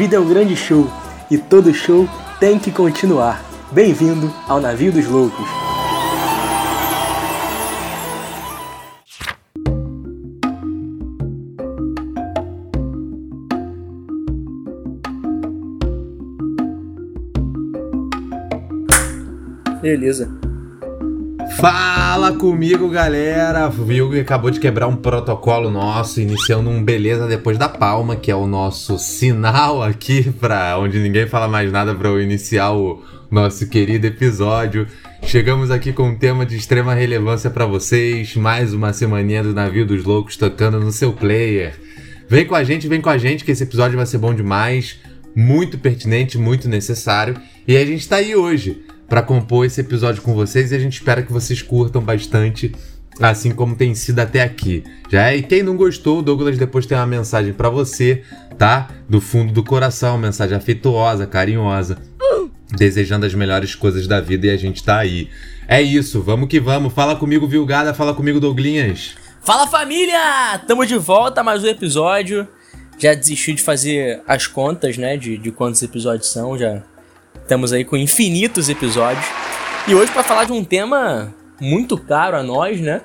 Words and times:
vida 0.00 0.16
é 0.16 0.18
um 0.18 0.26
grande 0.26 0.56
show 0.56 0.90
e 1.30 1.36
todo 1.36 1.74
show 1.74 2.08
tem 2.38 2.58
que 2.58 2.72
continuar. 2.72 3.44
Bem-vindo 3.70 4.32
ao 4.48 4.58
Navio 4.58 4.90
dos 4.90 5.06
Loucos. 5.06 5.46
Beleza. 19.82 20.49
Fala 21.60 22.32
comigo, 22.32 22.88
galera! 22.88 23.70
Que 24.10 24.20
acabou 24.20 24.50
de 24.50 24.58
quebrar 24.58 24.86
um 24.86 24.96
protocolo 24.96 25.70
nosso, 25.70 26.18
iniciando 26.18 26.70
um 26.70 26.82
beleza 26.82 27.26
depois 27.26 27.58
da 27.58 27.68
palma, 27.68 28.16
que 28.16 28.30
é 28.30 28.34
o 28.34 28.46
nosso 28.46 28.98
sinal 28.98 29.82
aqui 29.82 30.32
para 30.40 30.78
onde 30.78 30.98
ninguém 30.98 31.26
fala 31.26 31.46
mais 31.46 31.70
nada 31.70 31.94
para 31.94 32.08
eu 32.08 32.18
iniciar 32.18 32.72
o 32.72 33.02
nosso 33.30 33.68
querido 33.68 34.06
episódio. 34.06 34.86
Chegamos 35.22 35.70
aqui 35.70 35.92
com 35.92 36.08
um 36.08 36.16
tema 36.16 36.46
de 36.46 36.56
extrema 36.56 36.94
relevância 36.94 37.50
para 37.50 37.66
vocês, 37.66 38.34
mais 38.36 38.72
uma 38.72 38.94
semaninha 38.94 39.42
do 39.42 39.52
Navio 39.52 39.84
dos 39.84 40.02
Loucos 40.02 40.38
tocando 40.38 40.80
no 40.80 40.90
seu 40.90 41.12
player. 41.12 41.78
Vem 42.26 42.46
com 42.46 42.54
a 42.54 42.64
gente, 42.64 42.88
vem 42.88 43.02
com 43.02 43.10
a 43.10 43.18
gente 43.18 43.44
que 43.44 43.50
esse 43.50 43.64
episódio 43.64 43.98
vai 43.98 44.06
ser 44.06 44.16
bom 44.16 44.32
demais, 44.32 44.96
muito 45.36 45.76
pertinente, 45.76 46.38
muito 46.38 46.70
necessário. 46.70 47.36
E 47.68 47.76
a 47.76 47.84
gente 47.84 48.08
tá 48.08 48.16
aí 48.16 48.34
hoje 48.34 48.82
para 49.10 49.22
compor 49.22 49.66
esse 49.66 49.80
episódio 49.80 50.22
com 50.22 50.32
vocês 50.34 50.70
e 50.70 50.76
a 50.76 50.78
gente 50.78 50.92
espera 50.92 51.20
que 51.20 51.32
vocês 51.32 51.60
curtam 51.60 52.00
bastante, 52.00 52.72
assim 53.20 53.50
como 53.50 53.74
tem 53.74 53.92
sido 53.92 54.20
até 54.20 54.40
aqui. 54.40 54.84
Já 55.10 55.32
é, 55.32 55.36
e 55.36 55.42
quem 55.42 55.64
não 55.64 55.76
gostou, 55.76 56.20
o 56.20 56.22
Douglas 56.22 56.56
depois 56.56 56.86
tem 56.86 56.96
uma 56.96 57.06
mensagem 57.08 57.52
para 57.52 57.68
você, 57.68 58.22
tá? 58.56 58.88
Do 59.08 59.20
fundo 59.20 59.52
do 59.52 59.64
coração, 59.64 60.16
mensagem 60.16 60.56
afetuosa, 60.56 61.26
carinhosa, 61.26 61.98
desejando 62.70 63.26
as 63.26 63.34
melhores 63.34 63.74
coisas 63.74 64.06
da 64.06 64.20
vida 64.20 64.46
e 64.46 64.50
a 64.50 64.56
gente 64.56 64.84
tá 64.84 64.98
aí. 64.98 65.28
É 65.66 65.82
isso, 65.82 66.22
vamos 66.22 66.48
que 66.48 66.60
vamos. 66.60 66.92
Fala 66.92 67.16
comigo, 67.16 67.48
Vilgada, 67.48 67.92
fala 67.92 68.14
comigo, 68.14 68.38
Douglinhas. 68.38 69.16
Fala 69.42 69.66
família! 69.66 70.56
Tamo 70.68 70.86
de 70.86 70.96
volta, 70.96 71.42
mais 71.42 71.64
um 71.64 71.66
episódio. 71.66 72.46
Já 72.96 73.12
desisti 73.14 73.54
de 73.54 73.62
fazer 73.62 74.22
as 74.28 74.46
contas, 74.46 74.96
né, 74.96 75.16
de, 75.16 75.36
de 75.36 75.50
quantos 75.50 75.82
episódios 75.82 76.30
são, 76.30 76.56
já 76.56 76.82
Estamos 77.50 77.72
aí 77.72 77.84
com 77.84 77.96
infinitos 77.96 78.68
episódios. 78.68 79.26
E 79.88 79.92
hoje 79.92 80.12
para 80.12 80.22
falar 80.22 80.44
de 80.44 80.52
um 80.52 80.62
tema 80.62 81.34
muito 81.60 81.98
caro 81.98 82.36
a 82.36 82.44
nós, 82.44 82.80
né? 82.80 83.00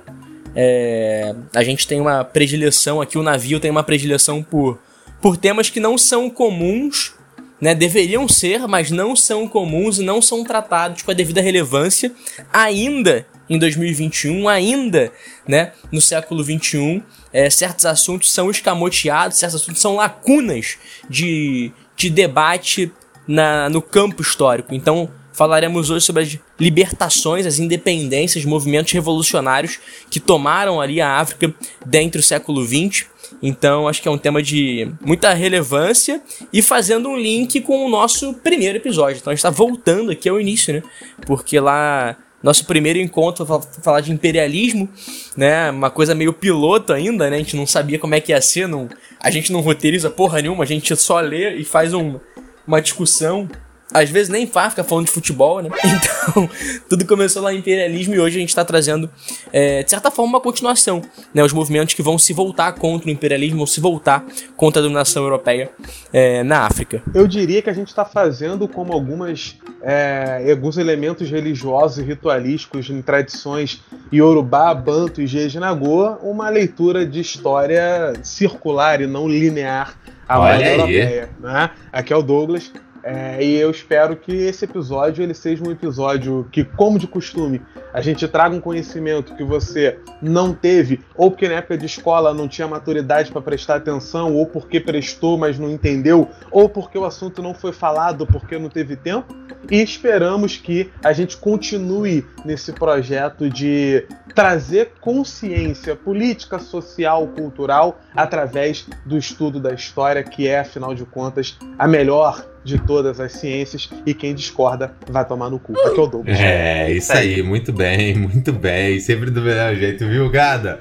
É, 0.56 1.34
a 1.52 1.64
gente 1.64 1.88
tem 1.88 2.00
uma 2.00 2.24
predileção 2.24 3.02
aqui, 3.02 3.18
o 3.18 3.24
navio 3.24 3.60
tem 3.60 3.72
uma 3.72 3.82
predileção 3.82 4.44
por, 4.44 4.78
por 5.20 5.36
temas 5.36 5.72
que 5.72 5.80
não 5.80 5.98
são 5.98 6.30
comuns, 6.30 7.16
né? 7.60 7.74
Deveriam 7.74 8.28
ser, 8.28 8.68
mas 8.68 8.92
não 8.92 9.16
são 9.16 9.48
comuns 9.48 9.98
e 9.98 10.04
não 10.04 10.22
são 10.22 10.44
tratados 10.44 11.02
com 11.02 11.10
a 11.10 11.16
devida 11.16 11.42
relevância 11.42 12.12
ainda 12.54 13.26
em 13.50 13.58
2021, 13.58 14.48
ainda, 14.48 15.12
né? 15.48 15.72
No 15.92 16.00
século 16.00 16.44
21, 16.44 17.02
é, 17.34 17.50
certos 17.50 17.84
assuntos 17.88 18.32
são 18.32 18.52
escamoteados, 18.52 19.40
certos 19.40 19.60
assuntos 19.60 19.82
são 19.82 19.96
lacunas 19.96 20.78
de, 21.10 21.72
de 21.98 22.12
debate 22.12 22.94
na, 23.28 23.70
no 23.70 23.82
campo 23.82 24.22
histórico. 24.22 24.74
Então, 24.74 25.10
falaremos 25.34 25.90
hoje 25.90 26.06
sobre 26.06 26.24
as 26.24 26.40
libertações, 26.60 27.46
as 27.46 27.60
independências, 27.60 28.46
movimentos 28.46 28.94
revolucionários 28.94 29.80
que 30.10 30.20
tomaram 30.20 30.80
ali 30.80 31.02
a 31.02 31.20
África 31.20 31.54
dentro 31.86 32.20
do 32.20 32.24
século 32.24 32.66
XX. 32.66 33.06
Então, 33.42 33.88
acho 33.88 34.02
que 34.02 34.08
é 34.08 34.12
um 34.12 34.18
tema 34.18 34.42
de 34.42 34.90
muita 35.02 35.34
relevância 35.34 36.22
e 36.54 36.62
fazendo 36.62 37.10
um 37.10 37.18
link 37.18 37.60
com 37.62 37.86
o 37.86 37.90
nosso 37.90 38.34
primeiro 38.36 38.78
episódio. 38.78 39.18
Então, 39.18 39.32
a 39.32 39.36
gente 39.36 39.40
está 39.40 39.50
voltando 39.50 40.12
aqui 40.12 40.30
ao 40.30 40.40
início, 40.40 40.74
né? 40.74 40.84
Porque 41.26 41.60
lá 41.60 42.16
nosso 42.42 42.66
primeiro 42.66 43.00
encontro 43.00 43.44
falar 43.82 44.02
de 44.02 44.12
imperialismo, 44.12 44.88
né? 45.36 45.72
Uma 45.72 45.90
coisa 45.90 46.14
meio 46.14 46.32
piloto 46.32 46.94
ainda, 46.94 47.30
né? 47.30 47.38
A 47.38 47.40
gente 47.40 47.58
não 47.58 47.66
sabia 47.66 47.98
como 47.98 48.14
é 48.14 48.22
que 48.22 48.32
ia 48.32 48.40
ser, 48.40 48.68
não, 48.68 48.88
a 49.20 49.32
gente 49.32 49.52
não 49.52 49.62
roteiriza 49.62 50.12
porra 50.12 50.42
nenhuma, 50.42 50.64
a 50.64 50.68
gente 50.68 50.96
só 50.96 51.20
lê 51.20 51.56
e 51.56 51.66
faz 51.66 51.94
um, 51.94 52.20
uma 52.68 52.82
discussão. 52.82 53.48
Às 53.94 54.10
vezes 54.10 54.30
nem 54.30 54.48
faz, 54.48 54.74
fica 54.74 54.84
falando 54.84 55.06
de 55.06 55.12
futebol, 55.12 55.62
né? 55.62 55.70
Então, 56.26 56.50
tudo 56.90 57.06
começou 57.06 57.42
lá 57.42 57.54
em 57.54 57.60
imperialismo 57.60 58.16
e 58.16 58.20
hoje 58.20 58.38
a 58.38 58.40
gente 58.40 58.50
está 58.50 58.66
trazendo, 58.66 59.10
é, 59.54 59.84
de 59.84 59.90
certa 59.90 60.10
forma, 60.10 60.32
uma 60.32 60.42
continuação. 60.42 61.02
Né? 61.34 61.44
Os 61.44 61.54
movimentos 61.54 61.94
que 61.94 62.02
vão 62.02 62.18
se 62.18 62.34
voltar 62.34 62.74
contra 62.74 63.08
o 63.08 63.12
imperialismo, 63.12 63.58
vão 63.58 63.68
se 63.68 63.80
voltar 63.80 64.26
contra 64.58 64.82
a 64.82 64.84
dominação 64.84 65.24
europeia 65.24 65.70
é, 66.12 66.44
na 66.44 66.62
África. 66.62 67.04
Eu 67.14 67.28
diria 67.28 67.62
que 67.62 67.70
a 67.70 67.74
gente 67.74 67.90
está 67.90 68.04
fazendo 68.04 68.68
como 68.68 68.92
algumas, 68.92 69.56
é, 69.88 70.44
alguns 70.50 70.80
elementos 70.80 71.30
religiosos 71.30 72.00
e 72.00 72.02
ritualísticos 72.02 72.90
em 72.90 73.04
tradições 73.04 73.84
Yorubá, 74.12 74.74
Banto 74.74 75.22
e 75.22 75.28
Jejinagoa, 75.28 76.20
uma 76.24 76.50
leitura 76.50 77.06
de 77.06 77.20
história 77.20 78.14
circular 78.24 79.00
e 79.00 79.06
não 79.06 79.28
linear 79.28 79.96
a 80.28 80.40
Olha 80.40 80.72
europeia. 80.72 81.30
Né? 81.40 81.70
Aqui 81.94 82.12
é 82.12 82.16
o 82.16 82.24
Douglas. 82.24 82.72
É, 83.04 83.38
e 83.46 83.54
eu 83.54 83.70
espero 83.70 84.16
que 84.16 84.34
esse 84.36 84.66
episódio 84.66 85.22
ele 85.22 85.36
seja 85.36 85.64
um 85.64 85.70
episódio 85.72 86.48
que, 86.52 86.64
como 86.64 86.98
de 86.98 87.06
costume, 87.06 87.62
a 87.94 88.02
gente 88.02 88.28
traga 88.28 88.56
um 88.56 88.60
conhecimento 88.60 89.36
que 89.36 89.44
você 89.44 90.00
não 90.20 90.52
teve, 90.56 91.02
ou 91.16 91.30
porque 91.30 91.48
na 91.48 91.58
época 91.58 91.78
de 91.78 91.86
escola 91.86 92.34
não 92.34 92.48
tinha 92.48 92.68
maturidade 92.68 93.32
para 93.32 93.42
prestar 93.42 93.76
atenção, 93.76 94.34
ou 94.34 94.48
porque 94.48 94.80
prestou, 94.80 95.38
mas 95.38 95.60
não 95.60 95.70
entendeu, 95.70 96.28
ou 96.50 96.68
porque 96.68 96.98
o 96.98 97.06
assunto 97.06 97.44
não 97.44 97.54
foi 97.54 97.72
falado 97.72 98.26
porque 98.26 98.58
não 98.58 98.70
teve 98.70 98.96
tempo. 98.96 99.45
E 99.70 99.82
esperamos 99.82 100.58
que 100.58 100.92
a 101.04 101.14
gente 101.14 101.38
continue 101.38 102.26
nesse 102.44 102.72
projeto 102.72 103.50
de 103.50 104.06
trazer 104.34 104.92
consciência 105.00 105.96
política, 105.96 106.60
social, 106.60 107.28
cultural 107.28 108.00
através 108.14 108.86
do 109.06 109.18
estudo 109.18 109.60
da 109.60 109.74
história, 109.74 110.22
que 110.24 110.48
é, 110.48 110.60
afinal 110.60 110.94
de 110.94 111.06
contas, 111.06 111.58
a 111.80 111.88
melhor 111.88 112.46
de 112.64 112.80
todas 112.80 113.20
as 113.20 113.32
ciências 113.34 113.90
e 114.06 114.14
quem 114.14 114.34
discorda 114.34 114.94
vai 115.10 115.26
tomar 115.26 115.50
no 115.50 115.60
cu. 115.60 115.74
Aqui 115.80 116.00
é 116.00 116.04
o 116.04 116.08
Douglas. 116.08 116.40
É, 116.40 116.92
isso 116.92 117.14
aí, 117.14 117.42
muito 117.42 117.72
bem, 117.72 118.16
muito 118.18 118.52
bem. 118.52 119.00
Sempre 119.00 119.30
do 119.30 119.42
melhor 119.42 119.76
jeito, 119.76 120.06
viu, 120.08 120.30
Gada? 120.30 120.80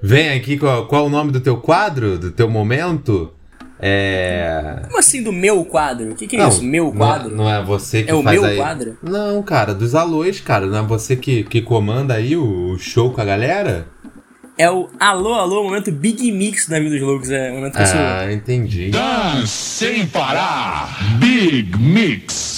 Vem 0.00 0.30
aqui, 0.30 0.56
qual, 0.56 0.86
qual 0.86 1.06
o 1.06 1.10
nome 1.10 1.32
do 1.32 1.40
teu 1.40 1.56
quadro, 1.56 2.18
do 2.18 2.30
teu 2.30 2.48
momento? 2.48 3.35
É. 3.80 4.80
Como 4.86 4.98
assim 4.98 5.22
do 5.22 5.32
meu 5.32 5.64
quadro? 5.64 6.12
O 6.12 6.14
que, 6.14 6.26
que 6.26 6.36
é 6.36 6.38
não, 6.38 6.48
isso? 6.48 6.64
Meu 6.64 6.92
quadro? 6.92 7.30
Não, 7.30 7.44
não, 7.44 7.50
é 7.50 7.62
você 7.62 8.02
que 8.02 8.10
é 8.10 8.22
faz 8.22 8.38
o 8.38 8.42
meu 8.42 8.50
aí... 8.50 8.56
quadro? 8.56 8.98
Não, 9.02 9.42
cara, 9.42 9.74
dos 9.74 9.94
alôs, 9.94 10.40
cara. 10.40 10.66
Não 10.66 10.78
é 10.78 10.82
você 10.82 11.16
que, 11.16 11.44
que 11.44 11.60
comanda 11.60 12.14
aí 12.14 12.36
o, 12.36 12.72
o 12.72 12.78
show 12.78 13.12
com 13.12 13.20
a 13.20 13.24
galera? 13.24 13.86
É 14.58 14.70
o 14.70 14.88
alô, 14.98 15.34
alô, 15.34 15.64
momento 15.64 15.92
Big 15.92 16.32
Mix 16.32 16.66
da 16.66 16.78
vida 16.78 16.90
dos 16.90 17.02
loucos. 17.02 17.30
É 17.30 17.50
o 17.50 17.56
momento 17.56 17.76
que 17.76 17.82
Ah, 17.82 18.24
eu... 18.24 18.32
entendi. 18.32 18.90
Dance 18.90 19.48
sem 19.48 20.06
parar, 20.06 20.96
Big 21.18 21.76
Mix 21.78 22.56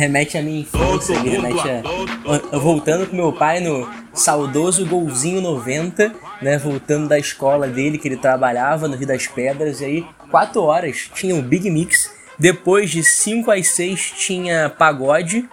remete 0.00 0.38
à 0.38 0.42
minha 0.42 0.60
infância, 0.60 1.18
remete 1.20 1.60
a, 1.68 2.58
voltando 2.58 3.06
com 3.06 3.14
meu 3.14 3.32
pai 3.32 3.60
no 3.60 3.86
saudoso 4.14 4.86
golzinho 4.86 5.42
90, 5.42 6.14
né, 6.40 6.56
voltando 6.56 7.06
da 7.06 7.18
escola 7.18 7.66
dele 7.66 7.98
que 7.98 8.08
ele 8.08 8.16
trabalhava 8.16 8.88
no 8.88 8.96
Rio 8.96 9.06
das 9.06 9.26
Pedras, 9.26 9.80
e 9.80 9.84
aí 9.84 10.06
4 10.30 10.62
horas 10.62 11.10
tinha 11.14 11.34
o 11.34 11.42
Big 11.42 11.68
Mix, 11.70 12.10
depois 12.38 12.90
de 12.90 13.02
5 13.02 13.50
às 13.50 13.68
6 13.68 14.12
tinha 14.16 14.68
pagode, 14.70 15.48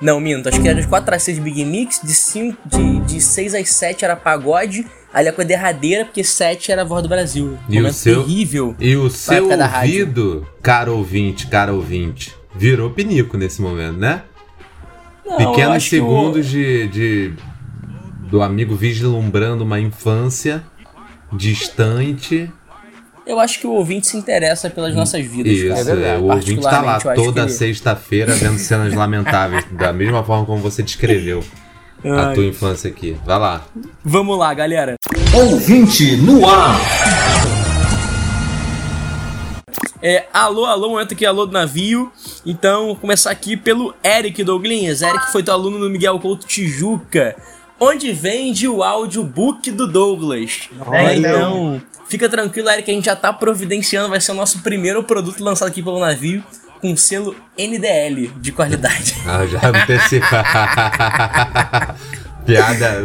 não, 0.00 0.20
minto, 0.20 0.48
acho 0.48 0.60
que 0.62 0.68
era 0.68 0.80
de 0.80 0.86
4 0.86 1.14
às 1.14 1.22
6 1.24 1.38
Big 1.40 1.64
Mix, 1.64 2.00
de, 2.02 2.14
5, 2.14 2.56
de, 2.66 3.00
de 3.00 3.20
6 3.20 3.54
às 3.54 3.68
7 3.68 4.04
era 4.04 4.14
pagode, 4.14 4.86
ali 5.12 5.28
a 5.28 5.32
coisa 5.32 5.48
derradeira, 5.48 6.04
porque 6.04 6.22
7 6.22 6.70
era 6.70 6.82
a 6.82 6.84
voz 6.84 7.02
do 7.02 7.08
Brasil. 7.08 7.58
E 7.68 7.80
o 7.80 7.92
seu, 7.92 8.22
terrível. 8.22 8.76
E 8.78 8.96
o 8.96 9.10
seu 9.10 9.48
ouvido, 9.48 10.46
caro 10.62 10.96
ouvinte, 10.96 11.48
caro 11.48 11.74
ouvinte, 11.74 12.34
virou 12.54 12.90
pinico 12.90 13.36
nesse 13.36 13.60
momento, 13.60 13.98
né? 13.98 14.22
Não, 15.26 15.36
Pequenos 15.36 15.84
segundos 15.84 16.46
de, 16.46 16.88
de 16.88 17.34
do 18.30 18.42
amigo 18.42 18.74
vislumbrando 18.74 19.64
uma 19.64 19.80
infância 19.80 20.62
distante. 21.32 22.50
Eu 23.28 23.38
acho 23.38 23.60
que 23.60 23.66
o 23.66 23.72
ouvinte 23.72 24.06
se 24.06 24.16
interessa 24.16 24.70
pelas 24.70 24.94
nossas 24.94 25.22
vidas. 25.22 25.52
Isso, 25.52 25.90
é 25.90 26.16
o 26.16 26.32
ouvinte 26.32 26.62
tá 26.62 26.80
lá 26.80 26.98
toda 26.98 27.44
que... 27.44 27.52
sexta-feira 27.52 28.32
vendo 28.34 28.56
cenas 28.56 28.94
lamentáveis, 28.94 29.66
da 29.70 29.92
mesma 29.92 30.24
forma 30.24 30.46
como 30.46 30.62
você 30.62 30.82
descreveu 30.82 31.44
Ai. 32.02 32.10
a 32.10 32.32
tua 32.32 32.46
infância 32.46 32.88
aqui. 32.88 33.18
Vai 33.26 33.38
lá. 33.38 33.66
Vamos 34.02 34.38
lá, 34.38 34.54
galera. 34.54 34.94
Ouvinte 35.34 36.16
no 36.16 36.48
ar. 36.48 36.80
É, 40.00 40.24
alô, 40.32 40.64
alô, 40.64 40.88
momento 40.88 41.12
aqui, 41.12 41.26
alô 41.26 41.44
do 41.44 41.52
navio. 41.52 42.10
Então, 42.46 42.86
vou 42.86 42.96
começar 42.96 43.30
aqui 43.30 43.58
pelo 43.58 43.94
Eric 44.02 44.42
Douglinhas. 44.42 45.02
Eric 45.02 45.30
foi 45.30 45.42
teu 45.42 45.52
aluno 45.52 45.78
no 45.78 45.90
Miguel 45.90 46.18
Couto 46.18 46.46
Tijuca. 46.46 47.36
Onde 47.80 48.12
vende 48.12 48.68
o 48.68 48.82
audiobook 48.82 49.70
do 49.70 49.86
Douglas. 49.86 50.68
Olha. 50.86 51.16
Então, 51.16 51.80
fica 52.08 52.28
tranquilo, 52.28 52.68
Eric, 52.70 52.84
que 52.84 52.90
a 52.90 52.94
gente 52.94 53.04
já 53.06 53.16
tá 53.16 53.32
providenciando, 53.32 54.08
vai 54.08 54.20
ser 54.20 54.32
o 54.32 54.34
nosso 54.34 54.60
primeiro 54.60 55.02
produto 55.04 55.42
lançado 55.42 55.68
aqui 55.68 55.82
pelo 55.82 55.98
navio, 56.00 56.42
com 56.80 56.96
selo 56.96 57.34
NDL 57.58 58.28
de 58.40 58.52
qualidade. 58.52 59.16
Ah, 59.26 59.46
já 59.46 59.60
antecipa. 59.68 60.44
piada, 62.46 63.04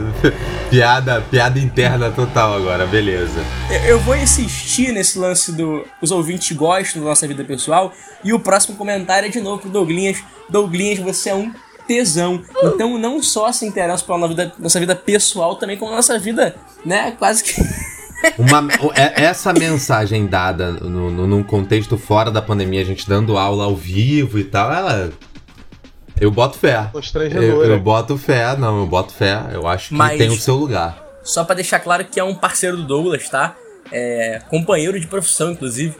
piada, 0.69 1.21
piada 1.29 1.59
interna 1.59 2.09
total 2.11 2.53
agora, 2.55 2.85
beleza. 2.85 3.43
Eu- 3.69 3.93
Eu 3.93 3.99
vou 3.99 4.15
insistir 4.15 4.91
nesse 4.93 5.17
lance 5.19 5.51
do. 5.51 5.85
Os 6.01 6.11
ouvintes 6.11 6.55
gostam 6.55 7.01
da 7.01 7.09
nossa 7.09 7.27
vida 7.27 7.43
pessoal. 7.43 7.93
E 8.23 8.31
o 8.33 8.39
próximo 8.39 8.75
comentário 8.77 9.27
é 9.27 9.29
de 9.29 9.41
novo 9.41 9.61
pro 9.61 9.69
Douglinhas. 9.69 10.17
Douglinhas, 10.49 10.99
você 10.99 11.29
é 11.29 11.35
um 11.35 11.51
tesão. 11.87 12.41
Então 12.63 12.97
não 12.97 13.21
só 13.21 13.51
se 13.51 13.65
interessa 13.65 14.03
pela 14.03 14.17
nossa 14.17 14.29
vida, 14.33 14.53
nossa 14.59 14.79
vida 14.79 14.95
pessoal, 14.95 15.55
também 15.55 15.77
como 15.77 15.91
nossa 15.91 16.17
vida, 16.19 16.55
né? 16.85 17.11
Quase 17.17 17.43
que. 17.43 17.53
Uma, 18.39 18.67
é- 18.95 19.23
essa 19.25 19.51
mensagem 19.51 20.25
dada 20.27 20.71
no, 20.71 21.11
no- 21.11 21.27
num 21.27 21.43
contexto 21.43 21.97
fora 21.97 22.31
da 22.31 22.41
pandemia, 22.41 22.81
a 22.81 22.85
gente 22.85 23.07
dando 23.07 23.37
aula 23.37 23.65
ao 23.65 23.75
vivo 23.75 24.39
e 24.39 24.43
tal, 24.45 24.71
ela. 24.71 25.11
Eu 26.21 26.31
boto 26.31 26.57
fé. 26.57 26.89
Eu, 27.33 27.63
eu 27.65 27.79
boto 27.79 28.17
fé, 28.17 28.55
não, 28.55 28.79
eu 28.81 28.87
boto 28.87 29.11
fé. 29.13 29.41
Eu 29.51 29.67
acho 29.67 29.89
que 29.89 29.95
Mas- 29.95 30.17
tem 30.17 30.29
o 30.29 30.39
seu 30.39 30.55
lugar. 30.55 31.03
Só 31.23 31.43
pra 31.43 31.55
deixar 31.55 31.79
claro 31.79 32.05
que 32.05 32.19
é 32.19 32.23
um 32.23 32.35
parceiro 32.35 32.77
do 32.77 32.83
Douglas, 32.83 33.27
tá? 33.29 33.55
É, 33.91 34.41
companheiro 34.49 34.99
de 34.99 35.07
profissão, 35.07 35.51
inclusive. 35.51 35.95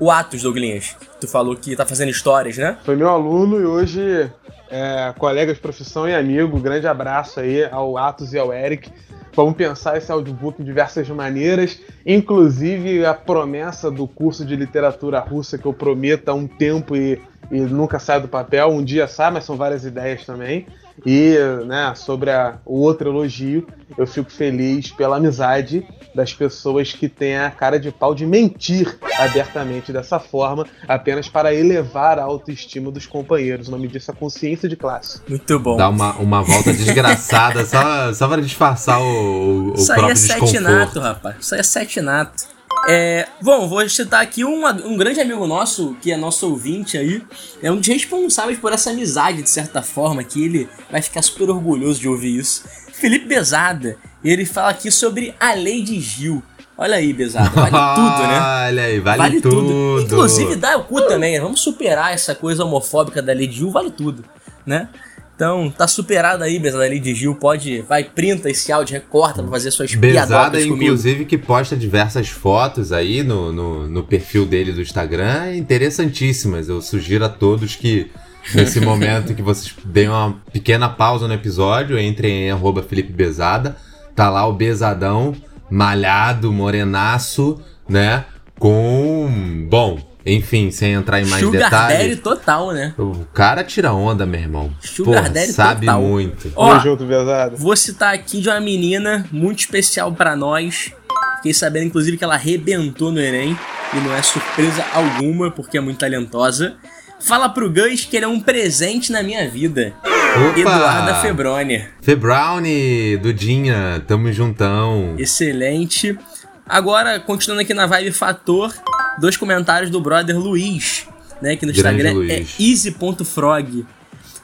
O 0.00 0.10
Atos, 0.10 0.42
Douglinhas. 0.42 0.96
Tu 1.20 1.28
falou 1.28 1.54
que 1.54 1.76
tá 1.76 1.86
fazendo 1.86 2.10
histórias, 2.10 2.56
né? 2.58 2.76
Foi 2.84 2.96
meu 2.96 3.08
aluno 3.08 3.60
e 3.60 3.64
hoje 3.64 4.30
é 4.76 5.14
colega 5.16 5.54
de 5.54 5.60
profissão 5.60 6.08
e 6.08 6.14
amigo. 6.14 6.58
Grande 6.58 6.88
abraço 6.88 7.38
aí 7.38 7.64
ao 7.64 7.96
Atos 7.96 8.32
e 8.32 8.38
ao 8.38 8.52
Eric. 8.52 8.90
Vamos 9.32 9.54
pensar 9.54 9.96
esse 9.96 10.10
audiobook 10.10 10.58
de 10.58 10.64
diversas 10.64 11.08
maneiras, 11.08 11.80
inclusive 12.04 13.06
a 13.06 13.14
promessa 13.14 13.88
do 13.88 14.08
curso 14.08 14.44
de 14.44 14.56
literatura 14.56 15.20
russa 15.20 15.56
que 15.56 15.66
eu 15.66 15.72
prometo 15.72 16.28
há 16.28 16.34
um 16.34 16.48
tempo 16.48 16.96
e, 16.96 17.20
e 17.52 17.60
nunca 17.60 18.00
sai 18.00 18.20
do 18.20 18.26
papel. 18.26 18.68
Um 18.68 18.82
dia 18.82 19.06
sai, 19.06 19.30
mas 19.30 19.44
são 19.44 19.56
várias 19.56 19.84
ideias 19.84 20.26
também. 20.26 20.66
E 21.04 21.36
né, 21.66 21.92
sobre 21.96 22.30
a- 22.30 22.58
o 22.64 22.80
outro 22.80 23.10
elogio, 23.10 23.66
eu 23.98 24.06
fico 24.06 24.30
feliz 24.30 24.90
pela 24.92 25.16
amizade 25.16 25.86
das 26.14 26.32
pessoas 26.32 26.92
que 26.92 27.08
têm 27.08 27.36
a 27.36 27.50
cara 27.50 27.78
de 27.80 27.90
pau 27.90 28.14
de 28.14 28.24
mentir 28.24 28.96
abertamente 29.18 29.92
dessa 29.92 30.20
forma, 30.20 30.64
apenas 30.86 31.28
para 31.28 31.52
elevar 31.52 32.18
a 32.18 32.22
autoestima 32.22 32.90
dos 32.92 33.06
companheiros. 33.06 33.66
O 33.68 33.70
nome 33.72 33.88
disso 33.88 34.10
é 34.10 34.14
consciência 34.14 34.68
de 34.68 34.76
classe. 34.76 35.20
Muito 35.28 35.58
bom. 35.58 35.76
Dá 35.76 35.88
uma, 35.88 36.12
uma 36.14 36.42
volta 36.42 36.72
desgraçada 36.72 37.64
só, 37.66 38.12
só 38.12 38.28
pra 38.28 38.40
disfarçar 38.40 39.00
o, 39.00 39.72
o 39.72 39.74
Isso 39.74 39.92
aí 39.92 39.98
próprio 39.98 40.10
é 40.10 40.14
desconforto. 40.14 40.46
setinato, 40.52 41.00
rapaz. 41.00 41.36
Isso 41.40 41.54
aí 41.54 41.60
é 41.60 41.64
setinato. 41.64 42.53
É, 42.88 43.26
bom, 43.40 43.68
vou 43.68 43.88
citar 43.88 44.22
aqui 44.22 44.44
um, 44.44 44.66
um 44.66 44.96
grande 44.96 45.20
amigo 45.20 45.46
nosso, 45.46 45.96
que 46.00 46.12
é 46.12 46.16
nosso 46.16 46.48
ouvinte 46.48 46.98
aí. 46.98 47.22
É 47.62 47.70
um 47.70 47.76
dos 47.76 47.86
responsáveis 47.88 48.58
por 48.58 48.72
essa 48.72 48.90
amizade, 48.90 49.42
de 49.42 49.50
certa 49.50 49.82
forma, 49.82 50.22
que 50.22 50.44
ele 50.44 50.68
vai 50.90 51.00
ficar 51.00 51.22
super 51.22 51.50
orgulhoso 51.50 52.00
de 52.00 52.08
ouvir 52.08 52.38
isso. 52.38 52.64
Felipe 52.92 53.26
Bezada. 53.26 53.96
Ele 54.22 54.46
fala 54.46 54.70
aqui 54.70 54.90
sobre 54.90 55.34
a 55.38 55.52
lei 55.54 55.82
de 55.82 56.00
Gil. 56.00 56.42
Olha 56.76 56.96
aí, 56.96 57.12
Bezada. 57.12 57.50
Vale 57.50 57.70
tudo, 57.94 58.28
né? 58.28 58.40
Olha 58.68 58.82
aí, 58.84 59.00
vale, 59.00 59.40
tudo. 59.40 60.00
Inclusive, 60.02 60.56
dá 60.56 60.76
o 60.76 60.84
cu 60.84 61.00
também. 61.02 61.34
né? 61.34 61.40
Vamos 61.40 61.60
superar 61.60 62.12
essa 62.12 62.34
coisa 62.34 62.64
homofóbica 62.64 63.22
da 63.22 63.32
lei 63.32 63.46
de 63.46 63.56
Gil, 63.58 63.70
vale 63.70 63.90
tudo, 63.90 64.24
né? 64.66 64.88
Então, 65.34 65.68
tá 65.68 65.88
superado 65.88 66.44
aí, 66.44 66.60
Bezada, 66.60 66.84
a 66.84 66.88
lei 66.88 67.00
de 67.00 67.12
Gil. 67.12 67.34
Pode, 67.34 67.82
vai, 67.82 68.04
printa 68.04 68.48
esse 68.48 68.70
áudio, 68.70 68.94
recorta 68.94 69.42
pra 69.42 69.50
fazer 69.50 69.72
suas 69.72 69.92
Bezada, 69.94 70.26
piadocas 70.26 70.64
comigo. 70.64 70.84
inclusive, 70.84 71.24
que 71.24 71.36
posta 71.36 71.76
diversas 71.76 72.28
fotos 72.28 72.92
aí 72.92 73.24
no, 73.24 73.52
no, 73.52 73.88
no 73.88 74.04
perfil 74.04 74.46
dele 74.46 74.72
do 74.72 74.80
Instagram, 74.80 75.56
interessantíssimas. 75.56 76.68
Eu 76.68 76.80
sugiro 76.80 77.24
a 77.24 77.28
todos 77.28 77.74
que, 77.74 78.12
nesse 78.54 78.78
momento 78.80 79.34
que 79.34 79.42
vocês 79.42 79.74
deem 79.84 80.08
uma 80.08 80.40
pequena 80.52 80.88
pausa 80.88 81.26
no 81.26 81.34
episódio, 81.34 81.98
entrem 81.98 82.46
em 82.46 82.50
arroba 82.52 82.82
Felipe 82.82 83.12
Bezada. 83.12 83.76
Tá 84.14 84.30
lá 84.30 84.46
o 84.46 84.52
Bezadão, 84.52 85.34
malhado, 85.68 86.52
morenaço, 86.52 87.60
né? 87.88 88.24
Com. 88.56 89.66
Bom, 89.68 89.98
enfim, 90.26 90.70
sem 90.70 90.92
entrar 90.92 91.20
em 91.20 91.26
mais 91.26 91.42
Sugar 91.42 91.70
Daddy 91.70 91.92
detalhes. 91.94 92.20
total, 92.20 92.72
né? 92.72 92.94
O 92.98 93.24
cara 93.32 93.62
tira 93.64 93.92
onda, 93.92 94.24
meu 94.24 94.40
irmão. 94.40 94.72
Sugar 94.80 95.22
Porra, 95.22 95.30
Daddy 95.30 95.52
sabe 95.52 95.86
total. 95.86 96.00
muito. 96.02 96.52
Ó, 96.56 96.68
Tamo 96.70 96.80
junto, 96.80 97.04
pesado. 97.06 97.56
vou 97.56 97.76
citar 97.76 98.14
aqui 98.14 98.40
de 98.40 98.48
uma 98.48 98.60
menina 98.60 99.26
muito 99.30 99.60
especial 99.60 100.12
pra 100.12 100.34
nós. 100.34 100.92
Fiquei 101.36 101.52
sabendo, 101.52 101.86
inclusive, 101.86 102.16
que 102.16 102.24
ela 102.24 102.34
arrebentou 102.34 103.12
no 103.12 103.20
Enem. 103.20 103.56
E 103.92 103.96
não 103.98 104.14
é 104.14 104.22
surpresa 104.22 104.82
alguma, 104.94 105.50
porque 105.50 105.76
é 105.78 105.80
muito 105.80 105.98
talentosa. 105.98 106.74
Fala 107.20 107.48
pro 107.48 107.70
Gus 107.70 108.04
que 108.04 108.16
ele 108.16 108.24
é 108.24 108.28
um 108.28 108.40
presente 108.40 109.12
na 109.12 109.22
minha 109.22 109.48
vida. 109.48 109.92
Opa! 110.04 110.58
Eduarda 110.58 111.14
Febroni. 111.16 111.84
Febrownie, 112.02 113.16
Dudinha, 113.18 114.02
tamo 114.06 114.32
juntão. 114.32 115.14
Excelente. 115.18 116.18
Agora, 116.66 117.20
continuando 117.20 117.60
aqui 117.62 117.72
na 117.72 117.86
vibe 117.86 118.10
Fator, 118.10 118.74
dois 119.18 119.36
comentários 119.36 119.90
do 119.90 120.00
brother 120.00 120.38
Luiz, 120.38 121.06
né? 121.40 121.56
Que 121.56 121.66
no 121.66 121.72
Grande 121.72 121.96
Instagram 122.00 122.12
Luiz. 122.14 122.54
é 122.58 122.62
easy.frog. 122.62 123.86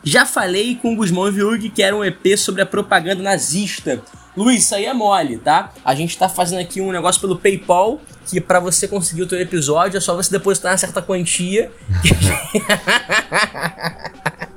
Já 0.03 0.25
falei 0.25 0.77
com 0.81 0.95
o 0.95 0.97
Guzmão 0.97 1.31
Viug 1.31 1.69
que 1.69 1.83
era 1.83 1.95
um 1.95 2.03
EP 2.05 2.37
sobre 2.39 2.63
a 2.63 2.67
propaganda 2.67 3.23
nazista. 3.23 4.01
Luiz, 4.37 4.63
isso 4.65 4.75
aí 4.75 4.87
é 4.87 4.95
mole, 4.95 5.39
tá? 5.39 5.73
A 5.85 5.95
gente 5.95 6.17
tá 6.17 6.29
fazendo 6.29 6.61
aqui 6.61 6.81
um 6.81 6.93
negócio 6.93 7.21
pelo 7.21 7.37
PayPal, 7.37 8.01
que 8.27 8.41
pra 8.41 8.61
você 8.61 8.87
conseguir 8.89 9.23
o 9.23 9.27
teu 9.27 9.39
episódio 9.41 9.99
é 9.99 10.01
só 10.01 10.15
você 10.15 10.31
depositar 10.31 10.73
uma 10.73 10.79
certa 10.79 11.03
quantia. 11.03 11.71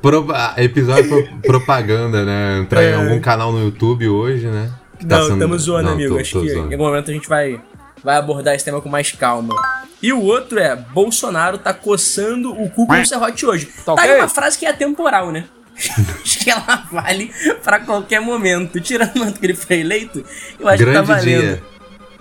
Pro- 0.01 0.27
episódio 0.57 1.09
pro- 1.09 1.37
propaganda, 1.41 2.25
né? 2.25 2.59
Entrar 2.59 2.83
em 2.83 2.87
É. 2.87 2.93
algum 2.95 3.19
canal 3.21 3.51
no 3.53 3.63
YouTube 3.63 4.07
hoje, 4.09 4.47
né? 4.47 4.69
Tá 5.07 5.17
Não, 5.17 5.23
sendo- 5.23 5.33
estamos 5.35 5.61
zoando, 5.63 5.85
Não, 5.87 5.93
amigo. 5.93 6.15
tô- 6.15 6.19
Acho 6.21 6.33
tô 6.33 6.41
que 6.41 6.49
zoando. 6.53 6.69
em 6.69 6.73
algum 6.73 6.85
momento 6.85 7.09
a 7.09 7.13
gente 7.13 7.27
vai, 7.29 7.59
vai 8.03 8.17
abordar 8.17 8.53
esse 8.55 8.65
tema 8.65 8.81
com 8.81 8.89
mais 8.89 9.11
calma. 9.11 9.55
E 10.01 10.11
o 10.11 10.21
outro 10.21 10.59
é: 10.59 10.75
Bolsonaro 10.75 11.57
tá 11.57 11.73
coçando 11.73 12.51
o 12.51 12.69
cu 12.69 12.85
com 12.85 12.93
o 12.93 13.05
serrote 13.05 13.45
hoje. 13.45 13.69
Tá, 13.85 13.93
aí 13.97 14.09
ok? 14.09 14.21
uma 14.21 14.27
frase 14.27 14.57
que 14.57 14.65
é 14.65 14.69
atemporal, 14.69 15.31
né? 15.31 15.45
acho 16.21 16.39
que 16.39 16.51
ela 16.51 16.85
vale 16.91 17.33
pra 17.63 17.79
qualquer 17.79 18.19
momento. 18.19 18.81
Tirando 18.81 19.15
o 19.15 19.19
momento 19.19 19.39
que 19.39 19.45
ele 19.45 19.55
foi 19.55 19.79
eleito, 19.79 20.23
eu 20.59 20.67
acho 20.67 20.83
que 20.83 20.91
tá 20.91 21.01
Grande 21.01 21.07
valendo. 21.07 21.41
dia. 21.41 21.63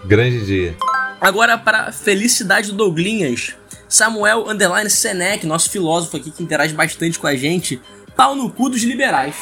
Grande 0.04 0.46
dia. 0.46 0.76
Agora, 1.20 1.58
para 1.58 1.92
felicidade 1.92 2.70
do 2.70 2.76
Douglinhas, 2.76 3.54
Samuel 3.88 4.48
Underline 4.48 4.90
Senec, 4.90 5.46
nosso 5.46 5.70
filósofo 5.70 6.16
aqui 6.16 6.30
que 6.30 6.42
interage 6.42 6.74
bastante 6.74 7.18
com 7.18 7.26
a 7.26 7.36
gente, 7.36 7.80
pau 8.16 8.34
no 8.34 8.50
cu 8.50 8.68
dos 8.68 8.82
liberais. 8.82 9.34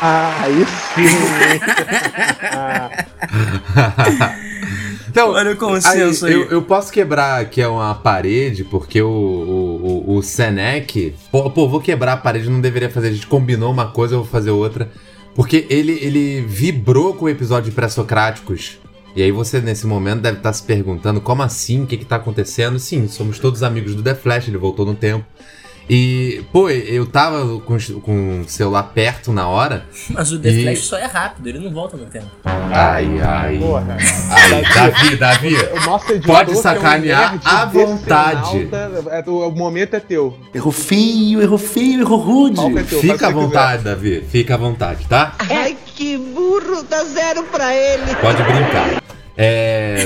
Ah, 0.00 0.44
isso 0.48 0.72
sim. 0.94 1.06
ah, 4.20 4.51
Então, 5.12 5.32
Olha 5.32 5.52
o 5.52 5.56
consenso 5.56 6.24
aí. 6.24 6.32
eu, 6.32 6.46
eu 6.46 6.62
posso 6.62 6.90
quebrar 6.90 7.38
aqui 7.38 7.62
uma 7.66 7.94
parede, 7.94 8.64
porque 8.64 9.02
o, 9.02 9.10
o, 9.10 10.04
o, 10.06 10.16
o 10.16 10.22
Senec. 10.22 11.14
Pô, 11.30 11.50
pô, 11.50 11.68
vou 11.68 11.82
quebrar 11.82 12.14
a 12.14 12.16
parede, 12.16 12.48
não 12.48 12.62
deveria 12.62 12.88
fazer. 12.88 13.08
A 13.08 13.12
gente 13.12 13.26
combinou 13.26 13.70
uma 13.70 13.88
coisa, 13.88 14.14
eu 14.14 14.20
vou 14.20 14.26
fazer 14.26 14.52
outra. 14.52 14.90
Porque 15.34 15.66
ele, 15.68 15.98
ele 16.00 16.40
vibrou 16.40 17.12
com 17.12 17.26
o 17.26 17.28
episódio 17.28 17.68
de 17.68 17.76
pré-socráticos. 17.76 18.78
E 19.14 19.22
aí 19.22 19.30
você, 19.30 19.60
nesse 19.60 19.86
momento, 19.86 20.22
deve 20.22 20.38
estar 20.38 20.52
se 20.54 20.62
perguntando 20.62 21.20
como 21.20 21.42
assim? 21.42 21.82
O 21.82 21.86
que, 21.86 21.98
que 21.98 22.06
tá 22.06 22.16
acontecendo? 22.16 22.78
Sim, 22.78 23.06
somos 23.06 23.38
todos 23.38 23.62
amigos 23.62 23.94
do 23.94 24.02
The 24.02 24.14
Flash, 24.14 24.48
ele 24.48 24.56
voltou 24.56 24.86
no 24.86 24.94
tempo. 24.94 25.26
E, 25.90 26.44
pô, 26.52 26.70
eu 26.70 27.04
tava 27.06 27.58
com, 27.60 27.76
com 28.00 28.40
o 28.40 28.48
celular 28.48 28.84
perto 28.94 29.32
na 29.32 29.48
hora. 29.48 29.84
Mas 30.10 30.32
o 30.32 30.38
The 30.38 30.48
E- 30.50 30.62
Flash 30.62 30.78
só 30.84 30.96
é 30.98 31.06
rápido, 31.06 31.48
ele 31.48 31.58
não 31.58 31.72
volta 31.72 31.96
no 31.96 32.06
tempo. 32.06 32.26
Ai, 32.44 33.20
ai. 33.20 33.58
porra. 33.58 33.96
Ai, 34.30 34.62
Davi, 34.74 35.16
Davi. 35.16 35.54
O 35.54 35.80
nosso 35.86 36.12
editor, 36.12 36.34
Pode 36.34 36.50
que 36.50 36.56
é 36.56 36.58
um 36.58 36.62
sacanear 36.62 37.40
à 37.44 37.64
vontade. 37.66 38.68
é, 39.10 39.24
o, 39.26 39.48
o 39.48 39.52
momento 39.52 39.94
é 39.94 40.00
teu. 40.00 40.38
Errou 40.54 40.72
feio, 40.72 41.42
errou 41.42 41.58
feio, 41.58 42.00
errou 42.00 42.18
rude. 42.18 42.60
É 42.78 42.82
teu, 42.82 43.00
Fica 43.00 43.26
à 43.26 43.30
vontade, 43.30 43.82
Davi. 43.84 44.24
Fica 44.30 44.54
à 44.54 44.56
vontade, 44.56 45.06
tá? 45.08 45.34
Ai, 45.38 45.76
que 45.86 46.16
burro, 46.16 46.82
dá 46.88 47.04
zero 47.04 47.42
pra 47.44 47.74
ele. 47.74 48.14
Pode 48.20 48.42
brincar. 48.42 49.02
É... 49.36 49.96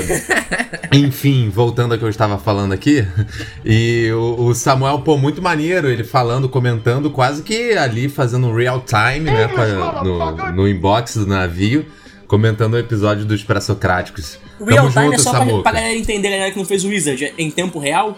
Enfim, 0.93 1.49
voltando 1.49 1.91
ao 1.93 1.97
que 1.97 2.03
eu 2.05 2.09
estava 2.09 2.37
falando 2.37 2.71
aqui, 2.73 3.05
e 3.65 4.09
o, 4.13 4.45
o 4.45 4.55
Samuel, 4.55 4.99
pô, 4.99 5.17
muito 5.17 5.41
maneiro, 5.41 5.89
ele 5.89 6.03
falando, 6.03 6.47
comentando, 6.47 7.09
quase 7.11 7.43
que 7.43 7.73
ali 7.73 8.07
fazendo 8.07 8.47
um 8.47 8.53
real 8.55 8.81
time, 8.81 9.29
né, 9.29 9.47
com 9.49 9.61
a- 9.61 10.03
no, 10.03 10.51
no 10.53 10.67
inbox 10.67 11.17
do 11.17 11.27
navio, 11.27 11.85
comentando 12.27 12.75
o 12.75 12.77
episódio 12.77 13.25
dos 13.25 13.43
pré-socráticos. 13.43 14.39
Real 14.59 14.89
Tamo 14.89 14.91
Time 14.91 15.05
é 15.05 15.09
junto, 15.17 15.21
só 15.21 15.29
pra, 15.31 15.39
Samuca. 15.39 15.63
pra 15.63 15.71
galera 15.73 15.93
entender, 15.95 16.29
galera 16.29 16.51
que 16.51 16.57
não 16.57 16.65
fez 16.65 16.83
o 16.83 16.87
Wizard, 16.89 17.25
é 17.25 17.33
em 17.37 17.51
tempo 17.51 17.79
real. 17.79 18.17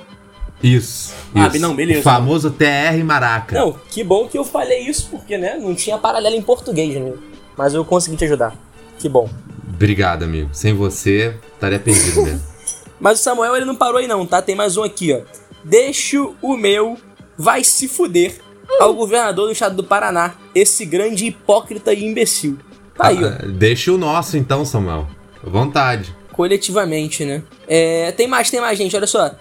Isso, 0.62 1.14
Ah, 1.34 1.48
isso. 1.48 1.60
não, 1.60 1.74
beleza. 1.76 2.02
O 2.02 2.04
famoso 2.04 2.52
TR 2.52 3.04
Maraca. 3.04 3.58
Não, 3.58 3.74
que 3.90 4.04
bom 4.04 4.28
que 4.28 4.38
eu 4.38 4.44
falei 4.44 4.80
isso, 4.88 5.08
porque, 5.10 5.38
né, 5.38 5.58
não 5.58 5.74
tinha 5.74 5.98
paralelo 5.98 6.36
em 6.36 6.42
português, 6.42 6.94
né? 6.96 7.14
Mas 7.58 7.74
eu 7.74 7.84
consegui 7.84 8.16
te 8.18 8.26
ajudar. 8.26 8.54
Que 9.00 9.08
bom. 9.10 9.30
Obrigado, 9.70 10.24
amigo. 10.24 10.50
Sem 10.52 10.74
você, 10.74 11.36
estaria 11.54 11.80
perdido 11.80 12.24
mesmo. 12.24 12.42
Mas 13.00 13.20
o 13.20 13.24
Samuel 13.24 13.56
ele 13.56 13.66
não 13.66 13.76
parou 13.76 13.98
aí 13.98 14.08
não, 14.08 14.26
tá? 14.26 14.42
Tem 14.42 14.56
mais 14.56 14.76
um 14.76 14.84
aqui, 14.84 15.14
ó. 15.14 15.22
Deixo 15.64 16.36
o 16.42 16.58
meu 16.58 16.98
vai 17.38 17.64
se 17.64 17.88
fuder 17.88 18.36
ao 18.80 18.94
governador 18.94 19.48
do 19.48 19.52
estado 19.54 19.78
do 19.78 19.84
Paraná, 19.84 20.36
esse 20.54 20.86
grande 20.86 21.26
hipócrita 21.26 21.94
e 21.94 22.06
imbecil. 22.06 22.60
Tá 22.96 23.08
aí, 23.08 23.24
ó. 23.24 23.28
Ah, 23.28 23.46
Deixa 23.48 23.92
o 23.94 23.98
nosso 23.98 24.38
então, 24.38 24.66
Samuel. 24.66 25.08
Vontade. 25.42 26.14
Coletivamente, 26.34 27.24
né? 27.24 27.42
É, 27.68 28.12
tem 28.12 28.28
mais, 28.28 28.50
tem 28.50 28.60
mais, 28.60 28.78
gente, 28.78 28.96
olha 28.96 29.08
só. 29.08 29.32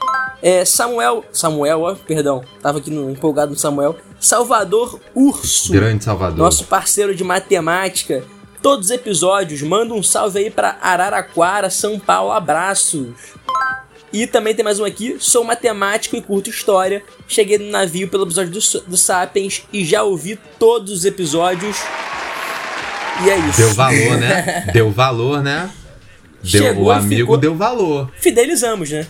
É, 0.40 0.64
Samuel. 0.64 1.24
Samuel, 1.32 1.82
ó, 1.82 1.94
perdão. 1.94 2.42
Tava 2.62 2.78
aqui 2.78 2.90
no, 2.90 3.10
empolgado 3.10 3.50
no 3.50 3.58
Samuel. 3.58 3.96
Salvador 4.20 5.00
Urso. 5.14 5.72
Grande 5.72 6.04
Salvador. 6.04 6.38
Nosso 6.38 6.64
parceiro 6.64 7.14
de 7.14 7.24
matemática. 7.24 8.22
Todos 8.62 8.86
os 8.86 8.90
episódios, 8.90 9.62
manda 9.62 9.94
um 9.94 10.02
salve 10.02 10.38
aí 10.40 10.50
pra 10.50 10.76
Araraquara, 10.82 11.70
São 11.70 11.98
Paulo. 11.98 12.32
Abraços. 12.32 13.14
E 14.12 14.26
também 14.26 14.54
tem 14.54 14.64
mais 14.64 14.80
um 14.80 14.84
aqui. 14.84 15.16
Sou 15.20 15.44
matemático 15.44 16.16
e 16.16 16.22
curto 16.22 16.50
história. 16.50 17.02
Cheguei 17.28 17.58
no 17.58 17.70
navio 17.70 18.08
pelo 18.08 18.24
episódio 18.24 18.50
do, 18.52 18.80
do 18.90 18.96
Sapiens 18.96 19.62
e 19.72 19.84
já 19.84 20.02
ouvi 20.02 20.38
todos 20.58 20.90
os 20.92 21.04
episódios. 21.04 21.76
E 23.24 23.30
é 23.30 23.36
isso. 23.38 23.58
Deu 23.58 23.74
valor, 23.74 24.16
né? 24.18 24.66
Deu 24.72 24.90
valor, 24.90 25.42
né? 25.42 25.70
Deu, 26.42 26.62
Chegou 26.62 26.84
o 26.84 26.90
amigo 26.90 27.20
ficou- 27.22 27.36
deu 27.36 27.54
valor. 27.54 28.10
Fidelizamos, 28.18 28.90
né? 28.90 29.06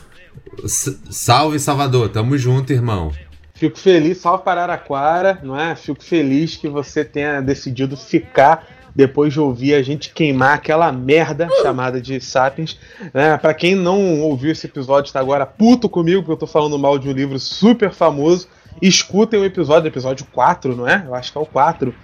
S- 0.64 0.98
Salve, 1.10 1.58
Salvador. 1.58 2.08
Tamo 2.08 2.36
junto, 2.36 2.72
irmão. 2.72 3.12
Fico 3.54 3.78
feliz, 3.78 4.18
salve 4.18 4.44
para 4.44 4.62
Araraquara, 4.62 5.38
não 5.42 5.58
é? 5.58 5.74
Fico 5.76 6.02
feliz 6.02 6.56
que 6.56 6.68
você 6.68 7.04
tenha 7.04 7.40
decidido 7.40 7.96
ficar 7.96 8.66
depois 8.98 9.32
de 9.32 9.38
ouvir 9.38 9.74
a 9.74 9.82
gente 9.82 10.10
queimar 10.10 10.54
aquela 10.54 10.90
merda 10.90 11.48
chamada 11.62 12.00
de 12.00 12.20
Sapiens. 12.20 12.76
Né? 13.14 13.38
Para 13.38 13.54
quem 13.54 13.76
não 13.76 14.20
ouviu 14.22 14.50
esse 14.50 14.66
episódio, 14.66 15.06
está 15.06 15.20
agora 15.20 15.46
puto 15.46 15.88
comigo, 15.88 16.20
porque 16.22 16.32
eu 16.32 16.36
tô 16.36 16.48
falando 16.48 16.76
mal 16.76 16.98
de 16.98 17.08
um 17.08 17.12
livro 17.12 17.38
super 17.38 17.92
famoso. 17.92 18.48
Escutem 18.82 19.38
o 19.38 19.44
episódio, 19.44 19.86
episódio 19.86 20.26
4, 20.32 20.74
não 20.74 20.88
é? 20.88 21.04
Eu 21.06 21.14
acho 21.14 21.30
que 21.30 21.38
é 21.38 21.40
o 21.40 21.46
4, 21.46 21.94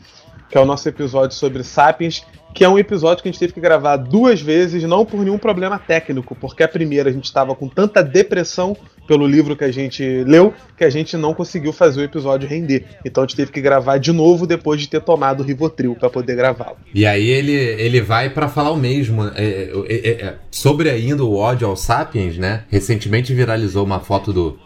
que 0.50 0.56
é 0.58 0.60
o 0.60 0.64
nosso 0.64 0.88
episódio 0.88 1.36
sobre 1.36 1.62
Sapiens, 1.64 2.24
que 2.54 2.62
é 2.64 2.68
um 2.68 2.78
episódio 2.78 3.20
que 3.22 3.28
a 3.28 3.32
gente 3.32 3.40
teve 3.40 3.52
que 3.52 3.60
gravar 3.60 3.96
duas 3.96 4.40
vezes, 4.40 4.84
não 4.84 5.04
por 5.04 5.18
nenhum 5.20 5.38
problema 5.38 5.76
técnico, 5.78 6.36
porque 6.36 6.62
a 6.62 6.68
primeira 6.68 7.10
a 7.10 7.12
gente 7.12 7.24
estava 7.24 7.52
com 7.54 7.68
tanta 7.68 8.00
depressão 8.02 8.76
pelo 9.08 9.26
livro 9.26 9.56
que 9.56 9.64
a 9.64 9.72
gente 9.72 10.02
leu 10.24 10.54
que 10.78 10.84
a 10.84 10.88
gente 10.88 11.16
não 11.16 11.34
conseguiu 11.34 11.72
fazer 11.72 12.00
o 12.00 12.04
episódio 12.04 12.48
render. 12.48 12.86
Então 13.04 13.24
a 13.24 13.26
gente 13.26 13.36
teve 13.36 13.50
que 13.50 13.60
gravar 13.60 13.98
de 13.98 14.12
novo 14.12 14.46
depois 14.46 14.80
de 14.80 14.88
ter 14.88 15.00
tomado 15.02 15.40
o 15.40 15.42
Rivotril 15.44 15.96
para 15.96 16.08
poder 16.08 16.36
gravá-lo. 16.36 16.76
E 16.94 17.04
aí 17.04 17.28
ele, 17.28 17.52
ele 17.52 18.00
vai 18.00 18.30
pra 18.30 18.48
falar 18.48 18.70
o 18.70 18.76
mesmo. 18.76 19.24
é, 19.34 19.44
é, 19.44 19.70
é, 19.88 20.10
é, 20.26 20.34
sobre 20.50 20.88
ainda 20.88 21.24
o 21.24 21.36
ódio 21.36 21.66
aos 21.66 21.80
Sapiens, 21.80 22.38
né? 22.38 22.62
Recentemente 22.70 23.34
viralizou 23.34 23.84
uma 23.84 23.98
foto 24.00 24.32
do, 24.32 24.58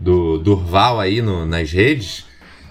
do 0.00 0.38
Durval 0.38 0.98
aí 0.98 1.20
no- 1.22 1.44
nas 1.46 1.70
redes. 1.70 2.24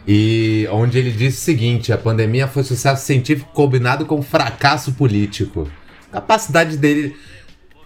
E 0.08 0.68
onde 0.72 0.98
ele 1.00 1.12
disse 1.12 1.38
o 1.38 1.42
seguinte: 1.42 1.94
a 1.94 1.98
pandemia 1.98 2.48
foi 2.48 2.64
sucesso 2.64 3.06
científico 3.06 3.50
combinado 3.54 4.06
com 4.06 4.22
fracasso 4.22 4.92
político. 4.94 5.70
Capacidade 6.12 6.78
dele. 6.78 7.16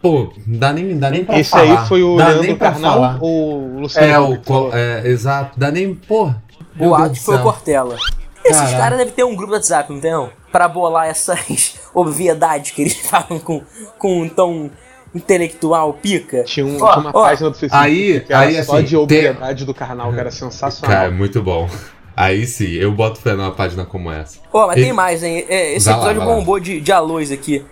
Pô, 0.01 0.31
não 0.45 0.59
dá 0.59 0.71
nem, 0.73 0.97
dá 0.97 1.09
nem 1.09 1.25
pra 1.25 1.39
Esse 1.39 1.49
falar. 1.49 1.81
aí 1.81 1.87
foi 1.87 2.03
o 2.03 2.17
dá 2.17 2.27
Leandro 2.27 2.43
nem 2.43 2.55
pra 2.55 2.71
Carnal 2.71 2.93
falar. 2.93 3.17
ou 3.21 3.61
o 3.75 3.79
Luciano? 3.81 4.07
É, 4.07 4.19
o. 4.19 4.37
co- 4.41 4.69
É, 4.73 5.07
exato. 5.07 5.59
Dá 5.59 5.71
nem. 5.71 5.93
Pô. 5.93 6.31
O 6.79 6.93
ato 6.95 7.15
foi 7.19 7.35
o. 7.35 7.41
Cortella. 7.43 7.95
Esses 8.45 8.71
caras 8.71 8.97
devem 8.97 9.11
ter 9.13 9.23
um 9.25 9.35
grupo 9.35 9.51
do 9.51 9.55
WhatsApp, 9.55 9.91
não 9.91 9.99
tem 9.99 10.11
não? 10.11 10.29
Pra 10.51 10.67
bolar 10.69 11.07
essas 11.07 11.75
obviedades 11.93 12.71
que 12.71 12.81
eles 12.83 12.95
falam 13.09 13.39
com, 13.39 13.61
com 13.99 14.21
um 14.21 14.29
tom 14.29 14.69
intelectual 15.13 15.93
pica. 15.93 16.43
Tinha, 16.43 16.65
um- 16.65 16.77
tinha 16.77 16.85
uma 16.97 17.09
ó, 17.13 17.23
página 17.23 17.49
do 17.49 17.57
Facebook 17.57 17.85
aí- 17.85 18.19
que 18.21 18.31
era 18.33 18.41
aí, 18.45 18.63
só 18.63 18.75
assim, 18.75 18.83
de 18.85 18.89
tem- 18.91 18.99
obviedade 18.99 19.65
do 19.65 19.73
carnal, 19.73 20.13
que 20.13 20.19
era 20.19 20.31
sensacional. 20.31 20.95
Cara, 20.97 21.11
muito 21.11 21.41
bom. 21.41 21.67
Aí 22.17 22.47
sim, 22.47 22.71
eu 22.71 22.91
boto 22.91 23.21
fé 23.21 23.33
numa 23.35 23.51
página 23.51 23.85
como 23.85 24.11
essa. 24.11 24.39
Ó, 24.51 24.65
mas 24.67 24.77
E- 24.77 24.81
tem 24.81 24.91
mais, 24.93 25.21
hein? 25.21 25.45
É, 25.47 25.75
Esse 25.75 25.87
lá, 25.87 25.97
episódio 25.97 26.19
lá. 26.21 26.25
bombou 26.25 26.59
de, 26.59 26.81
de 26.81 26.91
alôs 26.91 27.31
aqui. 27.31 27.63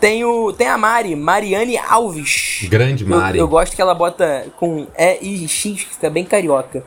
Tem, 0.00 0.24
o, 0.24 0.52
tem 0.52 0.66
a 0.66 0.76
Mari, 0.76 1.14
Mariane 1.14 1.78
Alves. 1.78 2.66
Grande 2.68 3.04
Eu- 3.04 3.08
Mari. 3.10 3.38
Eu, 3.38 3.46
gosto 3.46 3.76
que 3.76 3.80
ela 3.80 3.94
bota 3.94 4.46
com 4.58 4.88
E 4.98 5.18
e 5.22 5.46
X, 5.48 5.84
que 5.84 5.94
fica 5.94 6.10
bem 6.10 6.24
carioca. 6.24 6.82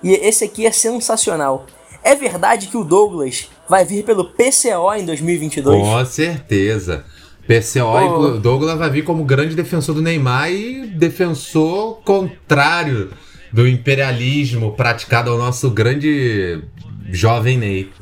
E 0.00 0.12
esse 0.12 0.44
aqui 0.44 0.64
é 0.64 0.70
sensacional. 0.70 1.66
É 2.04 2.14
verdade 2.14 2.68
que 2.68 2.76
o 2.76 2.84
Douglas 2.84 3.48
vai 3.68 3.84
vir 3.84 4.04
pelo 4.04 4.24
PCO 4.30 4.94
em 4.96 5.04
2022? 5.04 5.82
Com 5.82 6.04
certeza. 6.06 7.04
PCO, 7.48 8.00
inclu- 8.00 8.38
Douglas 8.38 8.78
vai 8.78 8.88
vir 8.88 9.02
como 9.02 9.24
grande 9.24 9.56
defensor 9.56 9.94
do 9.96 10.00
Neymar 10.00 10.50
e 10.52 10.86
defensor 10.86 12.00
contrário 12.04 13.10
do 13.52 13.66
imperialismo 13.68 14.72
praticado 14.72 15.30
ao 15.30 15.38
nosso 15.38 15.70
grande 15.70 16.62
jovem 17.10 17.58
Ney. 17.58 17.92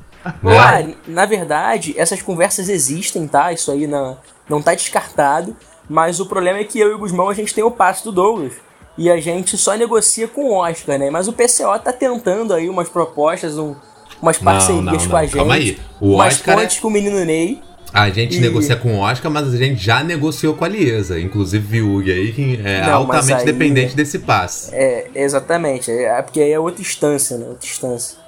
né? 0.42 0.54
Cara, 0.56 0.88
na 1.06 1.26
verdade, 1.26 1.94
essas 1.96 2.20
conversas 2.22 2.68
existem, 2.68 3.26
tá? 3.26 3.52
Isso 3.52 3.70
aí 3.70 3.86
não, 3.86 4.18
não 4.48 4.60
tá 4.62 4.74
descartado. 4.74 5.56
Mas 5.88 6.20
o 6.20 6.26
problema 6.26 6.58
é 6.58 6.64
que 6.64 6.78
eu 6.78 6.90
e 6.90 6.94
o 6.94 6.98
Guzmão, 6.98 7.30
a 7.30 7.34
gente 7.34 7.54
tem 7.54 7.64
o 7.64 7.70
passe 7.70 8.04
do 8.04 8.12
Douglas. 8.12 8.52
E 8.98 9.08
a 9.08 9.18
gente 9.20 9.56
só 9.56 9.74
negocia 9.74 10.26
com 10.28 10.42
o 10.50 10.54
Oscar, 10.54 10.98
né? 10.98 11.08
Mas 11.08 11.28
o 11.28 11.32
PCO 11.32 11.78
tá 11.82 11.92
tentando 11.92 12.52
aí 12.52 12.68
umas 12.68 12.88
propostas, 12.88 13.56
um- 13.56 13.74
umas 14.20 14.36
parcerias 14.38 14.84
não, 14.84 14.98
com 14.98 15.06
não, 15.08 15.16
a 15.16 15.22
gente. 15.24 15.36
calma 15.36 15.54
aí. 15.54 15.78
O 16.00 16.14
umas 16.14 16.34
Oscar 16.34 16.58
é- 16.58 16.60
pontes 16.62 16.80
com 16.80 16.88
o 16.88 16.90
menino 16.90 17.24
Ney. 17.24 17.62
A 17.92 18.10
gente 18.10 18.36
E- 18.36 18.40
negocia 18.40 18.76
com 18.76 18.94
o 18.94 18.98
Oscar, 18.98 19.30
mas 19.30 19.52
a 19.52 19.56
gente 19.56 19.82
já 19.82 20.04
negociou 20.04 20.54
com 20.54 20.64
a 20.64 20.68
Liesa. 20.68 21.18
Inclusive 21.18 21.66
Viúg 21.66 22.10
aí, 22.12 22.32
que 22.32 22.60
é 22.62 22.82
Não, 22.82 22.94
altamente 22.94 23.32
aí- 23.32 23.44
dependente 23.46 23.96
desse 23.96 24.18
passe. 24.18 24.74
É, 24.74 25.06
exatamente. 25.14 25.90
É, 25.90 26.20
porque 26.22 26.40
aí 26.40 26.52
é 26.52 26.58
outra 26.60 26.80
instância, 26.82 27.36
né? 27.38 27.46
Outra 27.48 27.66
instância. 27.66 28.18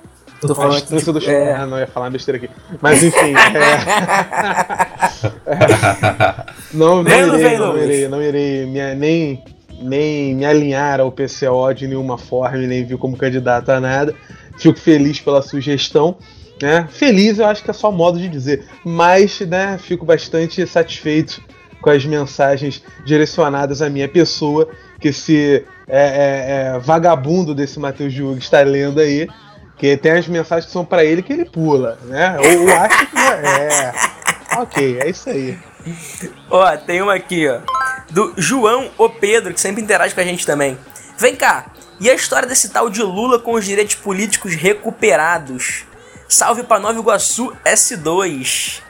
Tô 0.40 0.52
A 0.52 0.56
falando 0.56 0.72
aqui, 0.78 0.80
distância 0.82 1.12
do 1.12 1.20
tipo, 1.20 1.32
é, 1.32 1.52
Ah, 1.52 1.66
não 1.66 1.78
ia 1.78 1.86
falar 1.86 2.06
uma 2.06 2.12
besteira 2.12 2.38
aqui. 2.38 2.48
Mas 2.80 3.02
enfim. 3.02 3.34
é. 3.34 3.50
não, 6.72 7.02
não 7.02 7.10
irei, 7.10 7.30
vem, 7.48 7.58
não 7.58 7.76
irei, 7.78 8.08
não 8.08 8.22
irei 8.22 8.66
me- 8.66 8.94
nem, 8.94 9.44
nem 9.82 10.34
me 10.34 10.44
alinhar 10.46 11.00
ao 11.00 11.12
PCO 11.12 11.72
de 11.74 11.86
nenhuma 11.86 12.16
forma, 12.16 12.56
nem 12.56 12.84
vir 12.84 12.96
como 12.96 13.16
candidato 13.16 13.68
a 13.70 13.78
nada. 13.80 14.14
Fico 14.58 14.78
feliz 14.78 15.20
pela 15.20 15.42
sugestão. 15.42 16.16
Né? 16.60 16.86
Feliz 16.90 17.38
eu 17.38 17.46
acho 17.46 17.64
que 17.64 17.70
é 17.70 17.74
só 17.74 17.90
modo 17.90 18.18
de 18.18 18.28
dizer. 18.28 18.66
Mas 18.84 19.40
né, 19.40 19.78
fico 19.78 20.04
bastante 20.04 20.66
satisfeito 20.66 21.42
com 21.80 21.90
as 21.90 22.04
mensagens 22.04 22.82
direcionadas 23.04 23.80
à 23.80 23.88
minha 23.88 24.08
pessoa. 24.08 24.68
Que 25.00 25.08
esse 25.08 25.64
é, 25.88 25.98
é, 25.98 26.76
é, 26.76 26.78
vagabundo 26.78 27.54
desse 27.54 27.78
Matheus 27.80 28.12
Diogo 28.12 28.38
está 28.38 28.60
lendo 28.60 29.00
aí. 29.00 29.28
Que 29.78 29.96
tem 29.96 30.12
as 30.12 30.28
mensagens 30.28 30.66
que 30.66 30.72
são 30.72 30.84
pra 30.84 31.04
ele 31.04 31.22
que 31.22 31.32
ele 31.32 31.46
pula, 31.46 31.98
né? 32.04 32.36
Ou 32.38 32.74
acha 32.74 33.06
que 33.06 33.18
é. 33.18 33.92
Ok, 34.58 34.98
é 35.00 35.08
isso 35.08 35.30
aí. 35.30 35.58
Ó, 36.50 36.76
tem 36.76 37.00
uma 37.00 37.14
aqui, 37.14 37.48
ó. 37.48 37.60
Do 38.10 38.34
João 38.36 38.90
O 38.98 39.08
Pedro, 39.08 39.54
que 39.54 39.60
sempre 39.60 39.80
interage 39.80 40.14
com 40.14 40.20
a 40.20 40.24
gente 40.24 40.44
também. 40.44 40.76
Vem 41.16 41.36
cá, 41.36 41.66
e 42.00 42.10
a 42.10 42.14
história 42.14 42.48
desse 42.48 42.70
tal 42.70 42.88
de 42.88 43.02
Lula 43.02 43.38
com 43.38 43.52
os 43.52 43.64
direitos 43.64 43.94
políticos 43.94 44.54
recuperados? 44.54 45.84
Salve 46.30 46.62
pra 46.62 46.78
Nova 46.78 46.96
Iguaçu 46.96 47.52
S2. 47.66 48.80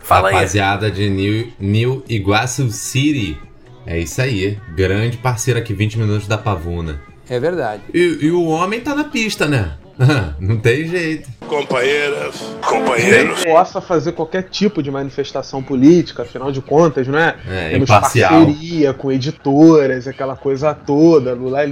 Fala 0.00 0.30
aí. 0.30 0.34
Rapaziada 0.34 0.90
de 0.90 1.10
New, 1.10 1.52
New 1.60 2.02
Iguaçu 2.08 2.70
City. 2.70 3.38
É 3.86 3.98
isso 3.98 4.22
aí. 4.22 4.58
Grande 4.74 5.18
parceiro 5.18 5.60
aqui, 5.60 5.74
20 5.74 5.98
minutos 5.98 6.26
da 6.26 6.38
Pavuna. 6.38 6.98
É 7.28 7.38
verdade. 7.38 7.82
E, 7.92 8.18
e 8.22 8.30
o 8.30 8.46
homem 8.46 8.80
tá 8.80 8.94
na 8.94 9.04
pista, 9.04 9.46
né? 9.46 9.72
Não 10.40 10.56
tem 10.56 10.88
jeito. 10.88 11.28
companheiras, 11.46 12.36
companheiros. 12.66 13.44
Possa 13.44 13.78
fazer 13.78 14.12
qualquer 14.12 14.44
tipo 14.44 14.82
de 14.82 14.90
manifestação 14.90 15.62
política, 15.62 16.22
afinal 16.22 16.50
de 16.50 16.62
contas, 16.62 17.06
não 17.06 17.18
é? 17.18 17.36
É, 17.46 17.70
Temos 17.72 17.90
imparcial. 17.90 18.46
parceria 18.46 18.94
com 18.94 19.12
editoras, 19.12 20.08
aquela 20.08 20.36
coisa 20.36 20.72
toda, 20.72 21.34
Lula 21.34 21.62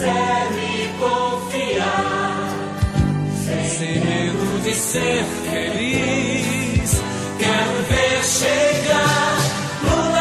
livre. 0.00 0.78
Sem 3.78 4.00
medo 4.00 4.62
de 4.64 4.74
ser 4.74 5.24
feliz, 5.44 7.00
quero 7.38 7.82
ver 7.88 8.24
chegar 8.24 9.38
Lula 9.84 10.20